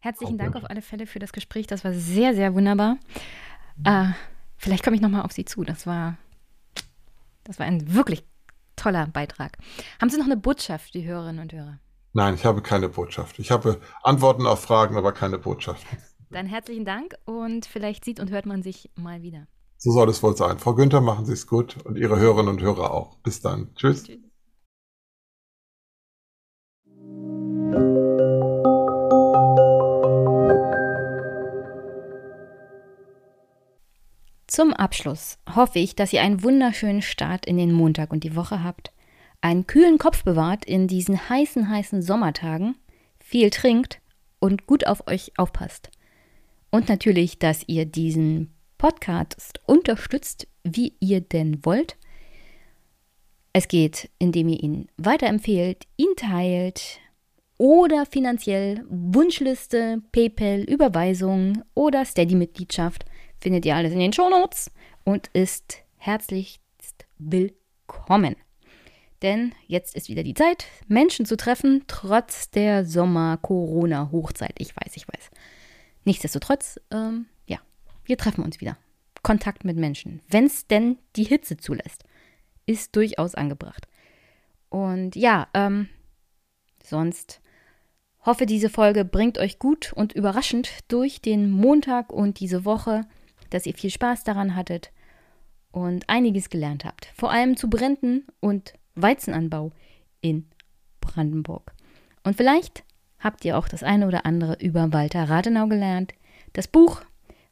Herzlichen 0.00 0.38
Dank 0.38 0.54
auf 0.54 0.68
alle 0.70 0.82
Fälle 0.82 1.06
für 1.06 1.18
das 1.18 1.32
Gespräch. 1.32 1.66
Das 1.66 1.82
war 1.82 1.92
sehr, 1.92 2.34
sehr 2.34 2.54
wunderbar. 2.54 2.98
Äh, 3.84 4.10
vielleicht 4.56 4.84
komme 4.84 4.94
ich 4.94 5.02
nochmal 5.02 5.22
auf 5.22 5.32
Sie 5.32 5.44
zu. 5.44 5.64
Das 5.64 5.86
war, 5.86 6.16
das 7.44 7.58
war 7.58 7.66
ein 7.66 7.94
wirklich 7.94 8.24
toller 8.76 9.06
Beitrag. 9.08 9.58
Haben 10.00 10.10
Sie 10.10 10.18
noch 10.18 10.26
eine 10.26 10.36
Botschaft, 10.36 10.94
die 10.94 11.04
Hörerinnen 11.04 11.42
und 11.42 11.52
Hörer? 11.52 11.80
Nein, 12.12 12.34
ich 12.34 12.44
habe 12.44 12.62
keine 12.62 12.88
Botschaft. 12.88 13.38
Ich 13.38 13.50
habe 13.50 13.80
Antworten 14.02 14.46
auf 14.46 14.62
Fragen, 14.62 14.96
aber 14.96 15.12
keine 15.12 15.38
Botschaft. 15.38 15.84
Dann 16.30 16.46
herzlichen 16.46 16.84
Dank 16.84 17.14
und 17.24 17.66
vielleicht 17.66 18.04
sieht 18.04 18.20
und 18.20 18.30
hört 18.30 18.46
man 18.46 18.62
sich 18.62 18.90
mal 18.94 19.22
wieder. 19.22 19.46
So 19.80 19.92
soll 19.92 20.08
es 20.08 20.24
wohl 20.24 20.36
sein. 20.36 20.58
Frau 20.58 20.74
Günther, 20.74 21.00
machen 21.00 21.24
Sie 21.24 21.32
es 21.32 21.46
gut 21.46 21.76
und 21.84 21.96
Ihre 21.96 22.18
Hörerinnen 22.18 22.48
und 22.48 22.60
Hörer 22.60 22.92
auch. 22.92 23.14
Bis 23.18 23.40
dann. 23.40 23.72
Tschüss. 23.76 24.02
Tschüss. 24.02 24.18
Zum 34.48 34.72
Abschluss 34.72 35.38
hoffe 35.54 35.78
ich, 35.78 35.94
dass 35.94 36.12
ihr 36.12 36.22
einen 36.22 36.42
wunderschönen 36.42 37.02
Start 37.02 37.46
in 37.46 37.56
den 37.56 37.72
Montag 37.72 38.10
und 38.10 38.24
die 38.24 38.34
Woche 38.34 38.64
habt, 38.64 38.90
einen 39.40 39.68
kühlen 39.68 39.98
Kopf 39.98 40.24
bewahrt 40.24 40.64
in 40.64 40.88
diesen 40.88 41.28
heißen, 41.28 41.68
heißen 41.68 42.02
Sommertagen, 42.02 42.74
viel 43.20 43.50
trinkt 43.50 44.00
und 44.40 44.66
gut 44.66 44.88
auf 44.88 45.06
euch 45.06 45.30
aufpasst. 45.36 45.90
Und 46.72 46.88
natürlich, 46.88 47.38
dass 47.38 47.62
ihr 47.68 47.86
diesen 47.86 48.57
Podcast 48.78 49.60
unterstützt, 49.66 50.46
wie 50.62 50.94
ihr 51.00 51.20
denn 51.20 51.64
wollt. 51.64 51.96
Es 53.52 53.68
geht, 53.68 54.08
indem 54.18 54.48
ihr 54.48 54.62
ihn 54.62 54.88
weiterempfehlt, 54.96 55.84
ihn 55.96 56.14
teilt 56.16 57.00
oder 57.58 58.06
finanziell 58.06 58.84
Wunschliste, 58.88 60.00
PayPal, 60.12 60.60
Überweisung 60.60 61.64
oder 61.74 62.04
Steady-Mitgliedschaft 62.04 63.04
findet 63.40 63.66
ihr 63.66 63.74
alles 63.76 63.92
in 63.92 63.98
den 63.98 64.12
Shownotes 64.12 64.70
und 65.04 65.28
ist 65.32 65.78
herzlichst 65.96 66.60
willkommen. 67.18 68.36
Denn 69.22 69.52
jetzt 69.66 69.96
ist 69.96 70.08
wieder 70.08 70.22
die 70.22 70.34
Zeit, 70.34 70.66
Menschen 70.86 71.26
zu 71.26 71.36
treffen, 71.36 71.84
trotz 71.88 72.50
der 72.50 72.84
Sommer-Corona-Hochzeit. 72.84 74.54
Ich 74.58 74.76
weiß, 74.76 74.96
ich 74.96 75.08
weiß. 75.08 75.30
Nichtsdestotrotz, 76.04 76.80
ähm, 76.92 77.26
wir 78.08 78.16
treffen 78.16 78.42
uns 78.42 78.60
wieder. 78.60 78.76
Kontakt 79.22 79.64
mit 79.64 79.76
Menschen, 79.76 80.20
wenn 80.28 80.46
es 80.46 80.66
denn 80.66 80.98
die 81.16 81.24
Hitze 81.24 81.56
zulässt, 81.56 82.04
ist 82.66 82.96
durchaus 82.96 83.34
angebracht. 83.34 83.86
Und 84.68 85.16
ja, 85.16 85.48
ähm, 85.54 85.88
sonst 86.82 87.40
hoffe, 88.24 88.46
diese 88.46 88.70
Folge 88.70 89.04
bringt 89.04 89.38
euch 89.38 89.58
gut 89.58 89.92
und 89.92 90.12
überraschend 90.12 90.70
durch 90.88 91.20
den 91.20 91.50
Montag 91.50 92.12
und 92.12 92.40
diese 92.40 92.64
Woche, 92.64 93.02
dass 93.50 93.66
ihr 93.66 93.74
viel 93.74 93.90
Spaß 93.90 94.24
daran 94.24 94.54
hattet 94.54 94.92
und 95.70 96.08
einiges 96.08 96.50
gelernt 96.50 96.84
habt. 96.84 97.06
Vor 97.16 97.30
allem 97.30 97.56
zu 97.56 97.68
Bränden 97.68 98.26
und 98.40 98.74
Weizenanbau 98.94 99.72
in 100.20 100.46
Brandenburg. 101.00 101.72
Und 102.24 102.36
vielleicht 102.36 102.84
habt 103.18 103.44
ihr 103.44 103.58
auch 103.58 103.68
das 103.68 103.82
eine 103.82 104.06
oder 104.06 104.26
andere 104.26 104.56
über 104.60 104.92
Walter 104.92 105.28
Rathenau 105.28 105.66
gelernt. 105.66 106.14
Das 106.52 106.68
Buch 106.68 107.02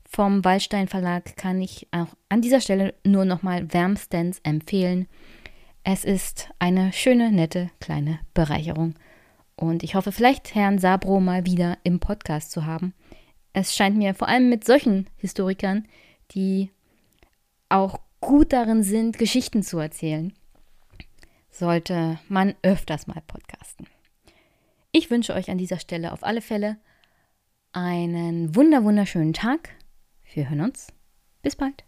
vom 0.09 0.45
Wallstein 0.45 0.89
Verlag 0.89 1.37
kann 1.37 1.61
ich 1.61 1.89
auch 1.91 2.09
an 2.29 2.41
dieser 2.41 2.61
Stelle 2.61 2.95
nur 3.05 3.25
nochmal 3.25 3.73
wärmstens 3.73 4.41
empfehlen. 4.43 5.09
Es 5.85 6.05
ist 6.05 6.51
eine 6.59 6.93
schöne, 6.93 7.31
nette 7.31 7.71
kleine 7.81 8.21
Bereicherung. 8.35 8.95
Und 9.57 9.83
ich 9.83 9.95
hoffe, 9.95 10.13
vielleicht 10.13 10.55
Herrn 10.55 10.79
Sabro 10.79 11.21
mal 11.21 11.47
wieder 11.47 11.79
im 11.83 12.01
Podcast 12.01 12.51
zu 12.51 12.67
haben. 12.67 12.95
Es 13.53 13.75
scheint 13.75 13.97
mir 13.97 14.15
vor 14.15 14.29
allem 14.29 14.49
mit 14.49 14.65
solchen 14.65 15.07
Historikern, 15.17 15.87
die 16.33 16.71
auch 17.69 17.99
gut 18.21 18.53
darin 18.53 18.83
sind, 18.83 19.19
Geschichten 19.19 19.63
zu 19.63 19.79
erzählen, 19.79 20.33
sollte 21.51 22.19
man 22.29 22.55
öfters 22.63 23.07
mal 23.07 23.23
podcasten. 23.27 23.87
Ich 24.93 25.11
wünsche 25.11 25.35
euch 25.35 25.51
an 25.51 25.59
dieser 25.59 25.79
Stelle 25.79 26.13
auf 26.13 26.23
alle 26.23 26.41
Fälle 26.41 26.77
einen 27.73 28.57
wunder 28.57 28.85
wunderschönen 28.85 29.33
Tag. 29.33 29.76
Wir 30.37 30.51
hören 30.51 30.61
uns. 30.61 30.89
Bis 31.41 31.57
bald. 31.57 31.83